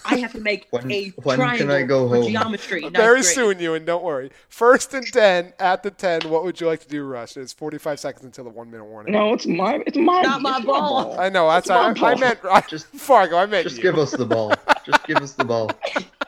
I 0.05 0.17
have 0.17 0.31
to 0.33 0.39
make 0.39 0.67
When- 0.69 0.91
a 0.91 1.09
when 1.23 1.37
can 1.39 1.47
I 1.49 1.57
triangle 1.57 2.07
go 2.07 2.15
home? 2.21 2.27
geometry. 2.31 2.87
Very 2.89 3.21
grade. 3.21 3.25
soon, 3.25 3.59
you 3.59 3.73
and 3.73 3.85
don't 3.85 4.03
worry. 4.03 4.31
First 4.47 4.93
and 4.93 5.05
ten 5.11 5.53
at 5.59 5.83
the 5.83 5.89
ten. 5.91 6.21
What 6.29 6.43
would 6.43 6.59
you 6.61 6.67
like 6.67 6.81
to 6.81 6.87
do, 6.87 7.03
Rush? 7.03 7.35
It's 7.37 7.51
forty-five 7.53 7.99
seconds 7.99 8.23
until 8.25 8.43
the 8.43 8.49
one-minute 8.51 8.85
warning. 8.85 9.13
No, 9.13 9.33
it's 9.33 9.45
my 9.47 9.81
it's 9.87 9.97
my 9.97 10.21
Not 10.21 10.41
my 10.41 10.57
it's 10.57 10.65
ball. 10.65 11.19
I 11.19 11.29
know. 11.29 11.47
That's 11.49 11.65
It's 11.67 11.71
I, 11.71 11.81
my 11.81 11.89
I 11.89 11.93
ball. 12.13 12.17
meant 12.19 12.39
I, 12.45 12.61
Just- 12.61 12.87
Fargo. 12.87 13.37
I 13.37 13.45
meant 13.47 13.63
Just 13.63 13.77
you. 13.77 13.90
Give 13.91 13.99
us 13.99 14.11
the 14.11 14.25
ball. 14.25 14.53
Just 14.85 15.05
give 15.05 15.17
us 15.17 15.33
the 15.33 15.45
ball. 15.45 15.69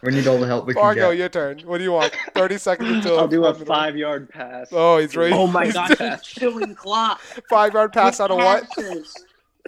We 0.04 0.12
need 0.12 0.28
all 0.28 0.38
the 0.38 0.46
help 0.48 0.66
we 0.68 0.74
can 0.74 0.82
Fargo, 0.82 1.12
get. 1.12 1.18
your 1.18 1.30
turn. 1.30 1.60
What 1.62 1.78
do 1.78 1.84
you 1.84 1.92
want? 1.94 2.14
Thirty 2.34 2.58
seconds 2.58 2.90
until. 2.90 3.20
I'll 3.20 3.28
do 3.28 3.46
a 3.46 3.54
five-yard 3.54 4.30
pass. 4.30 4.68
Oh, 4.72 4.98
he's 4.98 5.16
really. 5.16 5.32
Oh 5.34 5.48
my 5.48 5.66
he's 5.66 5.74
gosh, 5.74 5.98
he's 5.98 6.22
chewing 6.22 6.76
clock. 6.76 7.22
Five-yard 7.50 7.94
pass 7.94 8.20
out 8.20 8.32
of 8.32 8.38
what? 8.38 8.66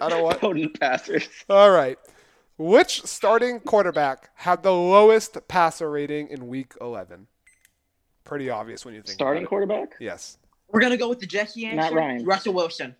Out 0.00 0.12
of 0.12 0.22
what? 0.22 0.40
Potent 0.40 0.78
passers. 0.78 1.28
All 1.48 1.70
right. 1.70 1.98
Which 2.58 3.02
starting 3.04 3.60
quarterback 3.60 4.30
had 4.34 4.62
the 4.62 4.72
lowest 4.72 5.36
passer 5.48 5.90
rating 5.90 6.28
in 6.28 6.48
Week 6.48 6.72
11? 6.80 7.26
Pretty 8.24 8.48
obvious 8.48 8.84
when 8.84 8.94
you 8.94 9.02
think 9.02 9.14
Starting 9.14 9.42
about 9.42 9.48
quarterback? 9.50 9.88
it. 10.00 10.04
Yes. 10.04 10.38
We're 10.70 10.80
gonna 10.80 10.96
go 10.96 11.08
with 11.08 11.20
the 11.20 11.26
Jesse 11.26 11.64
answer. 11.66 11.76
Matt 11.76 11.92
Ryan. 11.92 12.24
Russell 12.24 12.54
Wilson. 12.54 12.96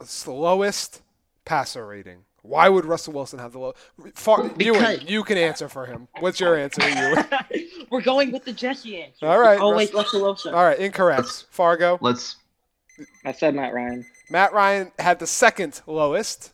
It's 0.00 0.22
the 0.22 0.32
lowest 0.32 1.02
passer 1.44 1.86
rating. 1.86 2.24
Why 2.46 2.68
would 2.68 2.84
Russell 2.84 3.14
Wilson 3.14 3.38
have 3.38 3.52
the 3.52 3.58
low? 3.58 3.74
Far, 4.14 4.44
you, 4.44 4.50
Because- 4.74 5.02
you 5.04 5.24
can 5.24 5.38
answer 5.38 5.66
for 5.66 5.86
him. 5.86 6.08
What's 6.20 6.38
your 6.38 6.56
answer, 6.56 6.86
you? 6.86 7.66
We're 7.90 8.02
going 8.02 8.32
with 8.32 8.44
the 8.44 8.52
Jesse 8.52 9.02
answer. 9.02 9.26
All 9.26 9.38
right, 9.38 9.58
Always 9.58 9.94
Russell 9.94 10.20
Wilson. 10.20 10.52
All 10.52 10.62
right, 10.62 10.78
incorrect. 10.78 11.46
Fargo. 11.50 11.96
Let's. 12.02 12.36
I 13.24 13.32
said 13.32 13.54
Matt 13.54 13.72
Ryan. 13.72 14.04
Matt 14.28 14.52
Ryan 14.52 14.92
had 14.98 15.20
the 15.20 15.26
second 15.26 15.80
lowest. 15.86 16.52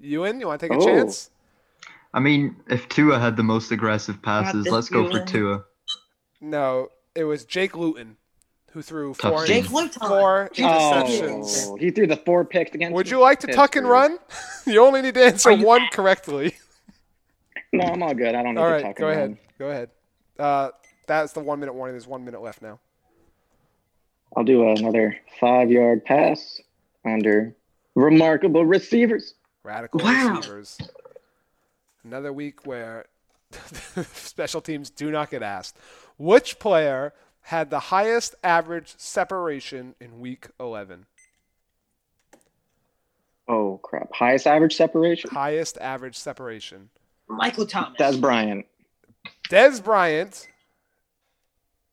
Ewan, 0.00 0.40
you 0.40 0.48
want 0.48 0.60
to 0.60 0.68
take 0.68 0.76
a 0.76 0.80
Oh. 0.82 0.84
chance? 0.84 1.30
I 2.12 2.18
mean, 2.18 2.56
if 2.68 2.88
Tua 2.88 3.20
had 3.20 3.36
the 3.36 3.44
most 3.44 3.70
aggressive 3.70 4.20
passes, 4.22 4.66
let's 4.66 4.88
go 4.88 5.04
for 5.06 5.12
Ewan. 5.18 5.26
Tua. 5.28 5.64
No, 6.40 6.88
it 7.14 7.24
was 7.24 7.44
Jake 7.44 7.76
Luton 7.76 8.16
who 8.72 8.82
threw 8.82 9.14
four, 9.14 9.44
Jake 9.46 9.66
team. 9.68 9.88
Four 9.88 10.48
interceptions. 10.54 11.66
Oh, 11.68 11.76
he 11.76 11.90
threw 11.90 12.06
the 12.06 12.16
four 12.16 12.44
picks 12.44 12.74
against. 12.74 12.94
Would 12.94 13.10
you 13.10 13.20
like 13.20 13.40
to 13.40 13.46
tuck 13.48 13.76
and 13.76 13.86
run? 13.88 14.18
you 14.66 14.82
only 14.82 15.02
need 15.02 15.14
to 15.14 15.24
answer 15.24 15.50
Are 15.50 15.52
you- 15.52 15.66
one 15.66 15.86
correctly. 15.92 16.56
No, 17.74 17.84
I'm 17.84 18.02
all 18.02 18.12
good. 18.12 18.34
I 18.34 18.42
don't 18.42 18.54
need 18.54 18.60
All 18.60 18.66
to 18.66 18.72
right, 18.74 18.82
tuck 18.82 18.96
go 18.96 19.08
and 19.08 19.16
ahead. 19.16 19.28
run. 19.30 19.38
Go 19.58 19.68
ahead. 19.70 19.90
Uh, 20.38 20.70
that's 21.06 21.32
the 21.32 21.40
one 21.40 21.58
minute 21.58 21.72
warning. 21.72 21.94
There's 21.94 22.06
one 22.06 22.22
minute 22.22 22.42
left 22.42 22.60
now. 22.60 22.80
I'll 24.36 24.44
do 24.44 24.68
another 24.68 25.16
five-yard 25.40 26.04
pass 26.04 26.60
under 27.06 27.54
remarkable 27.94 28.66
receivers. 28.66 29.32
Radical 29.64 30.00
Wow. 30.04 30.36
receivers. 30.36 30.78
Another 32.04 32.30
week 32.30 32.66
where 32.66 33.06
special 34.12 34.60
teams 34.60 34.90
do 34.90 35.10
not 35.10 35.30
get 35.30 35.42
asked. 35.42 35.74
Which 36.18 36.58
player 36.58 37.14
had 37.42 37.70
the 37.70 37.78
highest 37.80 38.34
average 38.44 38.94
separation 38.96 39.94
in 40.00 40.20
week 40.20 40.48
11? 40.60 41.06
Oh 43.48 43.78
crap! 43.82 44.12
Highest 44.14 44.46
average 44.46 44.76
separation. 44.76 45.30
Highest 45.30 45.76
average 45.78 46.16
separation. 46.16 46.90
Michael 47.28 47.66
Thomas. 47.66 47.96
That's 47.98 48.16
Bryant. 48.16 48.66
Dez 49.50 49.82
Bryant 49.82 50.46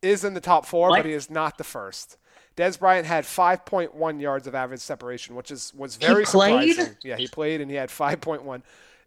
is 0.01 0.23
in 0.23 0.34
the 0.34 0.41
top 0.41 0.65
four, 0.65 0.89
What? 0.89 0.97
but 0.99 1.05
he 1.05 1.13
is 1.13 1.30
not 1.30 1.57
the 1.57 1.63
first. 1.63 2.17
Dez 2.55 2.77
Bryant 2.80 3.05
had 3.07 3.23
5.1 3.26 4.21
yards 4.21 4.45
of 4.47 4.53
average 4.55 4.80
separation, 4.81 5.35
which 5.35 5.49
is 5.51 5.73
was 5.76 5.95
very 5.95 6.23
played? 6.26 6.73
surprising. 6.76 6.97
Yeah, 7.03 7.15
he 7.17 7.27
played 7.27 7.61
and 7.61 7.69
he 7.71 7.77
had 7.77 7.89
5.1. 7.89 8.61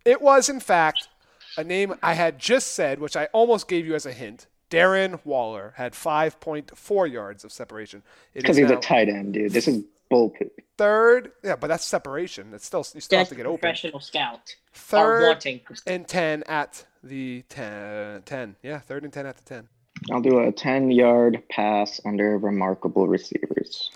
It 0.04 0.20
was, 0.20 0.48
in 0.48 0.58
fact, 0.60 1.08
a 1.56 1.62
name 1.64 1.94
I 2.02 2.14
had 2.14 2.38
just 2.38 2.72
said, 2.72 2.98
which 2.98 3.16
I 3.16 3.26
almost 3.32 3.68
gave 3.68 3.86
you 3.86 3.94
as 3.94 4.04
a 4.06 4.12
hint. 4.12 4.46
Darren 4.72 5.20
Waller 5.24 5.74
had 5.76 5.92
5.4 5.92 7.12
yards 7.12 7.44
of 7.44 7.52
separation. 7.52 8.02
It 8.32 8.40
Because 8.40 8.56
he's 8.56 8.70
a 8.70 8.76
tight 8.76 9.10
end, 9.10 9.34
dude. 9.34 9.52
This 9.52 9.68
is 9.68 9.84
bullpoop. 10.08 10.50
third. 10.78 11.32
Yeah, 11.44 11.56
but 11.56 11.66
that's 11.66 11.84
separation. 11.84 12.54
It's 12.54 12.64
still 12.64 12.84
you 12.94 13.02
still 13.02 13.18
have 13.18 13.28
to 13.28 13.34
get 13.34 13.44
open. 13.44 13.60
professional 13.60 14.00
scout. 14.00 14.56
Third 14.72 15.26
wanting. 15.28 15.60
and 15.86 16.08
10 16.08 16.44
at 16.44 16.86
the 17.04 17.44
10. 17.50 18.22
10. 18.22 18.56
Yeah, 18.62 18.78
third 18.78 19.04
and 19.04 19.12
10 19.12 19.26
at 19.26 19.36
the 19.36 19.42
10. 19.42 19.68
I'll 20.10 20.22
do 20.22 20.40
a 20.40 20.50
ten-yard 20.50 21.42
pass 21.50 22.00
under 22.04 22.38
remarkable 22.38 23.06
receivers. 23.06 23.90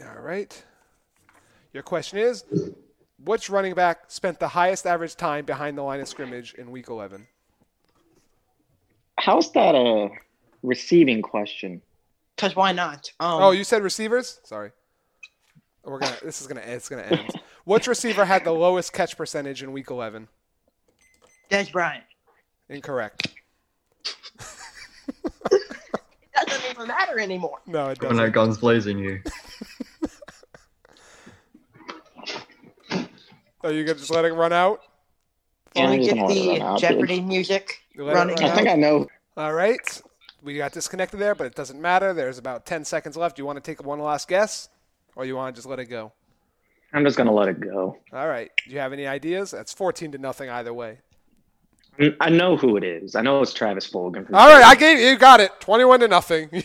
All 0.00 0.22
right. 0.22 0.64
Your 1.72 1.82
question 1.82 2.18
is 2.18 2.44
which 3.22 3.50
running 3.50 3.74
back 3.74 4.04
spent 4.08 4.38
the 4.38 4.48
highest 4.48 4.86
average 4.86 5.16
time 5.16 5.44
behind 5.44 5.76
the 5.76 5.82
line 5.82 6.00
of 6.00 6.08
scrimmage 6.08 6.54
in 6.54 6.70
week 6.70 6.88
11? 6.88 7.26
How's 9.18 9.52
that 9.52 9.74
a 9.74 10.10
receiving 10.62 11.22
question? 11.22 11.80
Cause 12.36 12.56
why 12.56 12.72
not? 12.72 13.10
Um, 13.20 13.42
Oh, 13.42 13.50
you 13.52 13.64
said 13.64 13.82
receivers? 13.82 14.40
Sorry. 14.44 14.72
We're 15.84 15.98
going 15.98 16.12
to 16.14 16.24
this 16.24 16.40
is 16.40 16.46
going 16.46 16.60
to 16.62 16.68
it's 16.70 16.88
going 16.88 17.04
to 17.04 17.12
end. 17.20 17.28
Which 17.64 17.86
receiver 17.86 18.24
had 18.24 18.44
the 18.44 18.52
lowest 18.52 18.92
catch 18.92 19.16
percentage 19.16 19.62
in 19.62 19.72
week 19.72 19.90
11? 19.90 20.28
Dez 21.50 21.70
Bryant. 21.72 22.04
Incorrect. 22.68 23.28
It 26.36 26.48
doesn't 26.48 26.70
even 26.72 26.88
matter 26.88 27.20
anymore. 27.20 27.58
No, 27.64 27.90
it 27.90 27.98
Coming 28.00 28.16
doesn't. 28.16 28.26
out 28.30 28.32
guns 28.32 28.58
blazing 28.58 28.98
you. 28.98 29.22
Are 33.62 33.70
you 33.72 33.84
going 33.84 33.94
to 33.94 34.00
just 34.00 34.10
let 34.10 34.24
it 34.24 34.32
run 34.32 34.52
out? 34.52 34.80
Yeah, 35.76 35.82
Can 35.86 35.98
we 36.00 36.04
get 36.04 36.16
gonna 36.16 36.26
let 36.26 36.36
it 36.36 36.40
the 36.42 36.48
run 36.50 36.62
out, 36.62 36.80
Jeopardy 36.80 37.20
music 37.20 37.30
You 37.52 37.52
let 37.54 37.60
it 37.70 37.83
running 37.96 38.34
run 38.36 38.44
I 38.44 38.48
out? 38.48 38.56
think 38.56 38.68
I 38.68 38.74
know. 38.74 39.06
All 39.36 39.52
right. 39.52 40.02
We 40.42 40.56
got 40.56 40.72
disconnected 40.72 41.18
there, 41.20 41.34
but 41.34 41.46
it 41.46 41.54
doesn't 41.54 41.80
matter. 41.80 42.12
There's 42.12 42.38
about 42.38 42.66
10 42.66 42.84
seconds 42.84 43.16
left. 43.16 43.36
Do 43.36 43.42
you 43.42 43.46
want 43.46 43.56
to 43.56 43.62
take 43.62 43.84
one 43.84 43.98
last 43.98 44.28
guess 44.28 44.68
or 45.16 45.24
you 45.24 45.36
want 45.36 45.54
to 45.54 45.58
just 45.58 45.68
let 45.68 45.78
it 45.78 45.86
go? 45.86 46.12
I'm 46.92 47.04
just 47.04 47.16
gonna 47.16 47.32
let 47.32 47.48
it 47.48 47.58
go. 47.60 47.96
All 48.12 48.28
right. 48.28 48.50
Do 48.66 48.72
you 48.72 48.78
have 48.78 48.92
any 48.92 49.06
ideas? 49.06 49.50
That's 49.50 49.72
14 49.72 50.12
to 50.12 50.18
nothing 50.18 50.48
either 50.48 50.72
way. 50.72 50.98
Mm, 51.98 52.16
I 52.20 52.28
know 52.28 52.56
who 52.56 52.76
it 52.76 52.84
is. 52.84 53.16
I 53.16 53.22
know 53.22 53.40
it's 53.42 53.52
Travis 53.52 53.88
Fulgham. 53.90 54.26
from 54.26 54.34
All 54.34 54.48
right, 54.48 54.62
I 54.64 54.74
Philly. 54.76 54.94
gave 54.96 55.00
you 55.12 55.16
got 55.18 55.40
it. 55.40 55.50
Twenty-one 55.60 56.00
to 56.00 56.08
nothing. 56.08 56.50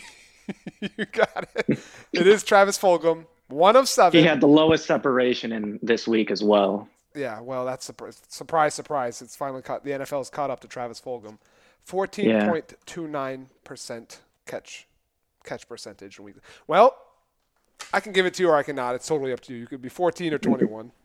you 0.82 1.06
got 1.12 1.48
it. 1.56 1.80
It 2.14 2.28
is 2.28 2.44
Travis 2.44 2.78
Fulgham, 2.80 3.26
one 3.48 3.76
of 3.76 3.88
seven. 3.88 4.20
He 4.20 4.26
had 4.26 4.42
the 4.42 4.48
lowest 4.48 4.86
separation 4.88 5.52
in 5.52 5.80
this 5.84 6.08
week 6.08 6.32
as 6.32 6.44
well. 6.44 6.88
Yeah, 7.16 7.42
well, 7.42 7.66
that's 7.66 7.86
surprise, 7.86 8.22
surprise, 8.28 8.74
surprise. 8.74 9.22
It's 9.22 9.36
finally 9.36 9.62
caught. 9.62 9.84
The 9.84 9.92
NFL's 9.92 10.30
caught 10.30 10.50
up 10.50 10.60
to 10.62 10.68
Travis 10.68 11.02
Fulgham. 11.02 11.38
Fourteen 11.84 12.46
point 12.48 12.74
two 12.86 13.08
nine 13.08 13.48
percent 13.64 14.22
catch 14.46 14.88
catch 15.44 15.68
percentage. 15.68 16.20
Well, 16.68 16.96
I 17.92 18.00
can 18.00 18.12
give 18.12 18.26
it 18.26 18.36
to 18.36 18.44
you 18.44 18.50
or 18.50 18.56
I 18.56 18.64
cannot. 18.64 18.96
It's 18.96 19.08
totally 19.08 19.34
up 19.34 19.40
to 19.42 19.54
you. 19.54 19.60
You 19.60 19.68
could 19.68 19.82
be 19.82 19.90
fourteen 19.90 20.34
or 20.34 20.38
twenty-one. 20.38 20.92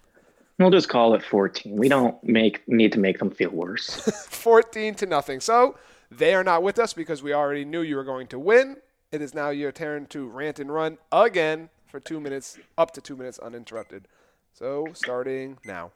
We'll 0.58 0.70
just 0.70 0.88
call 0.88 1.14
it 1.14 1.22
14. 1.24 1.76
We 1.76 1.88
don't 1.88 2.22
make 2.22 2.62
need 2.68 2.92
to 2.92 3.00
make 3.00 3.18
them 3.18 3.30
feel 3.30 3.50
worse. 3.50 3.88
14 4.28 4.94
to 4.94 5.06
nothing. 5.06 5.40
So 5.40 5.76
they 6.12 6.32
are 6.32 6.44
not 6.44 6.62
with 6.62 6.78
us 6.78 6.92
because 6.92 7.24
we 7.24 7.32
already 7.32 7.64
knew 7.64 7.80
you 7.80 7.96
were 7.96 8.04
going 8.04 8.28
to 8.28 8.38
win. 8.38 8.76
It 9.10 9.20
is 9.20 9.34
now 9.34 9.50
your 9.50 9.72
turn 9.72 10.06
to 10.06 10.28
rant 10.28 10.60
and 10.60 10.72
run 10.72 10.98
again 11.10 11.70
for 11.88 11.98
two 11.98 12.20
minutes, 12.20 12.58
up 12.78 12.92
to 12.92 13.00
two 13.00 13.16
minutes 13.16 13.38
uninterrupted. 13.40 14.06
So 14.54 14.86
starting 14.92 15.58
now. 15.64 15.90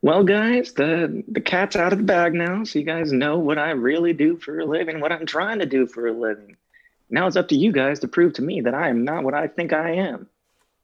well, 0.00 0.24
guys, 0.24 0.72
the 0.72 1.22
the 1.28 1.40
cat's 1.40 1.76
out 1.76 1.92
of 1.92 1.98
the 1.98 2.04
bag 2.04 2.32
now, 2.32 2.64
so 2.64 2.78
you 2.78 2.84
guys 2.84 3.12
know 3.12 3.38
what 3.38 3.58
I 3.58 3.72
really 3.72 4.14
do 4.14 4.38
for 4.38 4.58
a 4.58 4.64
living, 4.64 5.00
what 5.00 5.12
I'm 5.12 5.26
trying 5.26 5.58
to 5.58 5.66
do 5.66 5.86
for 5.86 6.06
a 6.06 6.12
living. 6.12 6.56
Now 7.10 7.26
it's 7.26 7.36
up 7.36 7.48
to 7.48 7.54
you 7.54 7.72
guys 7.72 8.00
to 8.00 8.08
prove 8.08 8.32
to 8.34 8.42
me 8.42 8.62
that 8.62 8.74
I 8.74 8.88
am 8.88 9.04
not 9.04 9.22
what 9.22 9.34
I 9.34 9.48
think 9.48 9.74
I 9.74 9.90
am. 9.90 10.28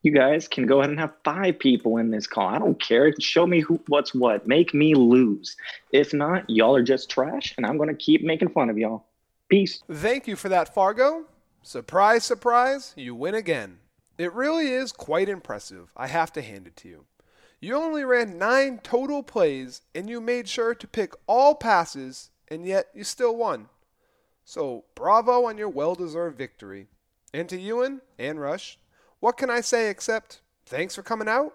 You 0.02 0.12
guys 0.12 0.46
can 0.46 0.66
go 0.66 0.80
ahead 0.80 0.90
and 0.90 1.00
have 1.00 1.14
five 1.24 1.58
people 1.58 1.96
in 1.96 2.10
this 2.10 2.26
call. 2.26 2.48
I 2.48 2.58
don't 2.58 2.78
care. 2.78 3.14
Show 3.18 3.46
me 3.46 3.60
who, 3.60 3.80
what's 3.86 4.14
what. 4.14 4.46
Make 4.46 4.74
me 4.74 4.94
lose. 4.94 5.56
If 5.90 6.12
not, 6.12 6.50
y'all 6.50 6.76
are 6.76 6.82
just 6.82 7.08
trash, 7.08 7.54
and 7.56 7.64
I'm 7.64 7.78
gonna 7.78 7.94
keep 7.94 8.22
making 8.22 8.50
fun 8.50 8.68
of 8.68 8.76
y'all. 8.76 9.06
Peace. 9.48 9.82
Thank 9.90 10.26
you 10.26 10.36
for 10.36 10.50
that, 10.50 10.74
Fargo. 10.74 11.24
Surprise, 11.62 12.26
surprise, 12.26 12.92
you 12.94 13.14
win 13.14 13.34
again. 13.34 13.78
It 14.18 14.32
really 14.32 14.68
is 14.68 14.92
quite 14.92 15.28
impressive. 15.28 15.92
I 15.96 16.06
have 16.06 16.32
to 16.34 16.42
hand 16.42 16.66
it 16.66 16.76
to 16.78 16.88
you. 16.88 17.04
You 17.60 17.76
only 17.76 18.04
ran 18.04 18.38
nine 18.38 18.80
total 18.82 19.22
plays 19.22 19.82
and 19.94 20.10
you 20.10 20.20
made 20.20 20.48
sure 20.48 20.74
to 20.74 20.86
pick 20.86 21.14
all 21.26 21.54
passes, 21.54 22.30
and 22.48 22.66
yet 22.66 22.88
you 22.92 23.04
still 23.04 23.36
won. 23.36 23.68
So, 24.44 24.84
bravo 24.94 25.46
on 25.46 25.58
your 25.58 25.68
well 25.68 25.94
deserved 25.94 26.36
victory. 26.36 26.88
And 27.32 27.48
to 27.48 27.58
Ewan 27.58 28.02
and 28.18 28.40
Rush, 28.40 28.78
what 29.20 29.36
can 29.36 29.48
I 29.48 29.60
say 29.60 29.88
except 29.88 30.40
thanks 30.66 30.94
for 30.94 31.02
coming 31.02 31.28
out? 31.28 31.54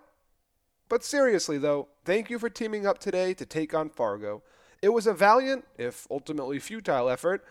But 0.90 1.04
seriously, 1.04 1.58
though, 1.58 1.90
thank 2.06 2.30
you 2.30 2.40
for 2.40 2.50
teaming 2.50 2.88
up 2.88 2.98
today 2.98 3.34
to 3.34 3.46
take 3.46 3.74
on 3.74 3.90
Fargo. 3.90 4.42
It 4.82 4.90
was 4.90 5.06
a 5.06 5.14
valiant, 5.14 5.66
if 5.78 6.08
ultimately 6.10 6.60
futile 6.60 7.10
effort, 7.10 7.44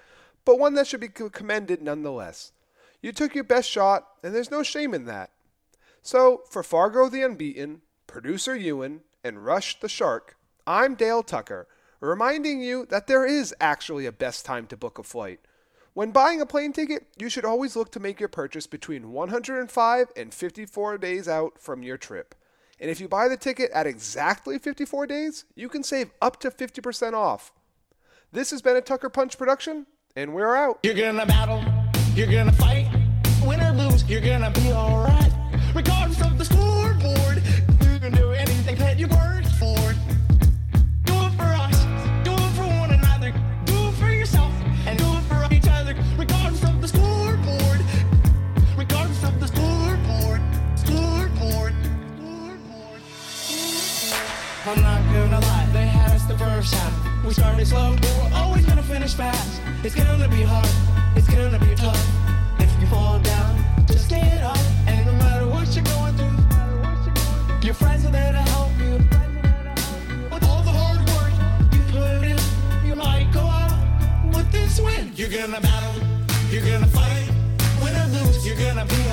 but 0.44 0.58
one 0.58 0.74
that 0.74 0.86
should 0.86 1.00
be 1.00 1.08
commended 1.08 1.82
nonetheless. 1.82 2.52
You 3.00 3.12
took 3.12 3.34
your 3.34 3.44
best 3.44 3.70
shot, 3.70 4.06
and 4.22 4.34
there's 4.34 4.50
no 4.50 4.62
shame 4.62 4.94
in 4.94 5.04
that. 5.04 5.30
So, 6.02 6.42
for 6.50 6.62
Fargo 6.62 7.08
the 7.08 7.22
Unbeaten, 7.22 7.82
producer 8.06 8.54
Ewan, 8.54 9.00
and 9.24 9.44
Rush 9.44 9.80
the 9.80 9.88
Shark, 9.88 10.36
I'm 10.66 10.94
Dale 10.94 11.22
Tucker, 11.22 11.66
reminding 12.00 12.60
you 12.60 12.86
that 12.86 13.06
there 13.06 13.26
is 13.26 13.54
actually 13.60 14.06
a 14.06 14.12
best 14.12 14.44
time 14.44 14.66
to 14.68 14.76
book 14.76 14.98
a 14.98 15.02
flight. 15.02 15.40
When 15.94 16.10
buying 16.10 16.40
a 16.40 16.46
plane 16.46 16.72
ticket, 16.72 17.06
you 17.18 17.30
should 17.30 17.44
always 17.46 17.74
look 17.74 17.90
to 17.92 18.00
make 18.00 18.20
your 18.20 18.28
purchase 18.28 18.66
between 18.66 19.12
105 19.12 20.08
and 20.14 20.34
54 20.34 20.98
days 20.98 21.26
out 21.26 21.58
from 21.58 21.82
your 21.82 21.96
trip. 21.96 22.34
And 22.78 22.90
if 22.90 23.00
you 23.00 23.08
buy 23.08 23.28
the 23.28 23.36
ticket 23.36 23.70
at 23.70 23.86
exactly 23.86 24.58
54 24.58 25.06
days, 25.06 25.44
you 25.54 25.68
can 25.68 25.82
save 25.82 26.10
up 26.20 26.38
to 26.40 26.50
50% 26.50 27.14
off. 27.14 27.52
This 28.30 28.50
has 28.50 28.60
been 28.60 28.76
a 28.76 28.82
Tucker 28.82 29.08
Punch 29.08 29.38
production, 29.38 29.86
and 30.14 30.34
we're 30.34 30.54
out. 30.54 30.80
You're 30.82 30.92
gonna 30.92 31.24
battle, 31.24 31.64
you're 32.16 32.26
gonna 32.26 32.52
fight. 32.52 32.88
Win 33.44 33.60
or 33.60 33.72
lose, 33.72 34.02
you're 34.08 34.22
gonna 34.22 34.50
be 34.50 34.72
alright. 34.72 35.30
Regardless 35.74 36.22
of 36.22 36.38
the 36.38 36.46
scoreboard, 36.46 37.42
you 37.82 37.98
can 38.00 38.12
do 38.12 38.30
anything 38.30 38.76
that 38.76 38.98
you 38.98 39.06
worked 39.06 39.52
for. 39.60 39.76
Do 41.04 41.12
it 41.12 41.32
for 41.36 41.50
us, 41.60 41.84
do 42.24 42.32
it 42.32 42.52
for 42.56 42.64
one 42.80 42.90
another, 42.90 43.34
do 43.66 43.88
it 43.88 43.92
for 44.00 44.10
yourself, 44.10 44.50
and 44.86 44.98
do 44.98 45.04
it 45.04 45.22
for 45.28 45.46
each 45.52 45.68
other. 45.68 45.94
Regardless 46.16 46.64
of 46.64 46.80
the 46.80 46.88
scoreboard, 46.88 47.80
regardless 48.78 49.22
of 49.22 49.38
the 49.38 49.48
scoreboard, 49.48 50.40
scoreboard, 50.74 51.74
scoreboard. 52.16 53.02
I'm 54.64 54.80
not 54.80 55.02
gonna 55.12 55.40
lie, 55.40 55.68
they 55.74 55.86
had 55.86 56.12
us 56.12 56.24
the 56.24 56.38
first 56.38 56.72
half. 56.72 57.24
We 57.26 57.34
started 57.34 57.66
slow, 57.66 57.94
but 58.00 58.16
we're 58.22 58.38
always 58.38 58.64
gonna 58.64 58.82
finish 58.82 59.12
fast. 59.12 59.60
It's 59.84 59.94
gonna 59.94 60.28
be 60.28 60.42
hard, 60.42 60.66
it's 61.26 61.34
gonna 61.34 61.58
be 61.58 61.74
tough. 61.74 62.06
If 62.58 62.80
you 62.80 62.86
fall 62.86 63.18
down, 63.18 63.64
just 63.86 64.08
get 64.08 64.42
up. 64.42 64.58
And 64.86 65.06
no 65.06 65.12
matter 65.12 65.46
what 65.46 65.74
you're 65.74 65.84
going 65.84 66.14
through, 66.16 67.66
your 67.66 67.74
friends 67.74 68.04
are 68.04 68.10
there 68.10 68.32
to 68.32 68.38
help 68.38 68.72
you. 68.78 68.94
With 70.30 70.44
all 70.48 70.62
the 70.62 70.70
hard 70.70 71.00
work 71.10 71.32
you 71.72 71.80
put 71.92 72.22
in, 72.22 72.38
you 72.86 72.94
might 72.94 73.30
go 73.32 73.40
out 73.40 73.76
with 74.34 74.50
this 74.52 74.80
win. 74.80 75.12
You're 75.16 75.30
gonna 75.30 75.60
battle, 75.60 76.02
you're 76.50 76.64
gonna 76.64 76.86
fight. 76.86 77.28
Win 77.82 77.94
or 77.96 78.06
lose, 78.14 78.46
you're 78.46 78.56
gonna 78.56 78.86
be 78.86 79.05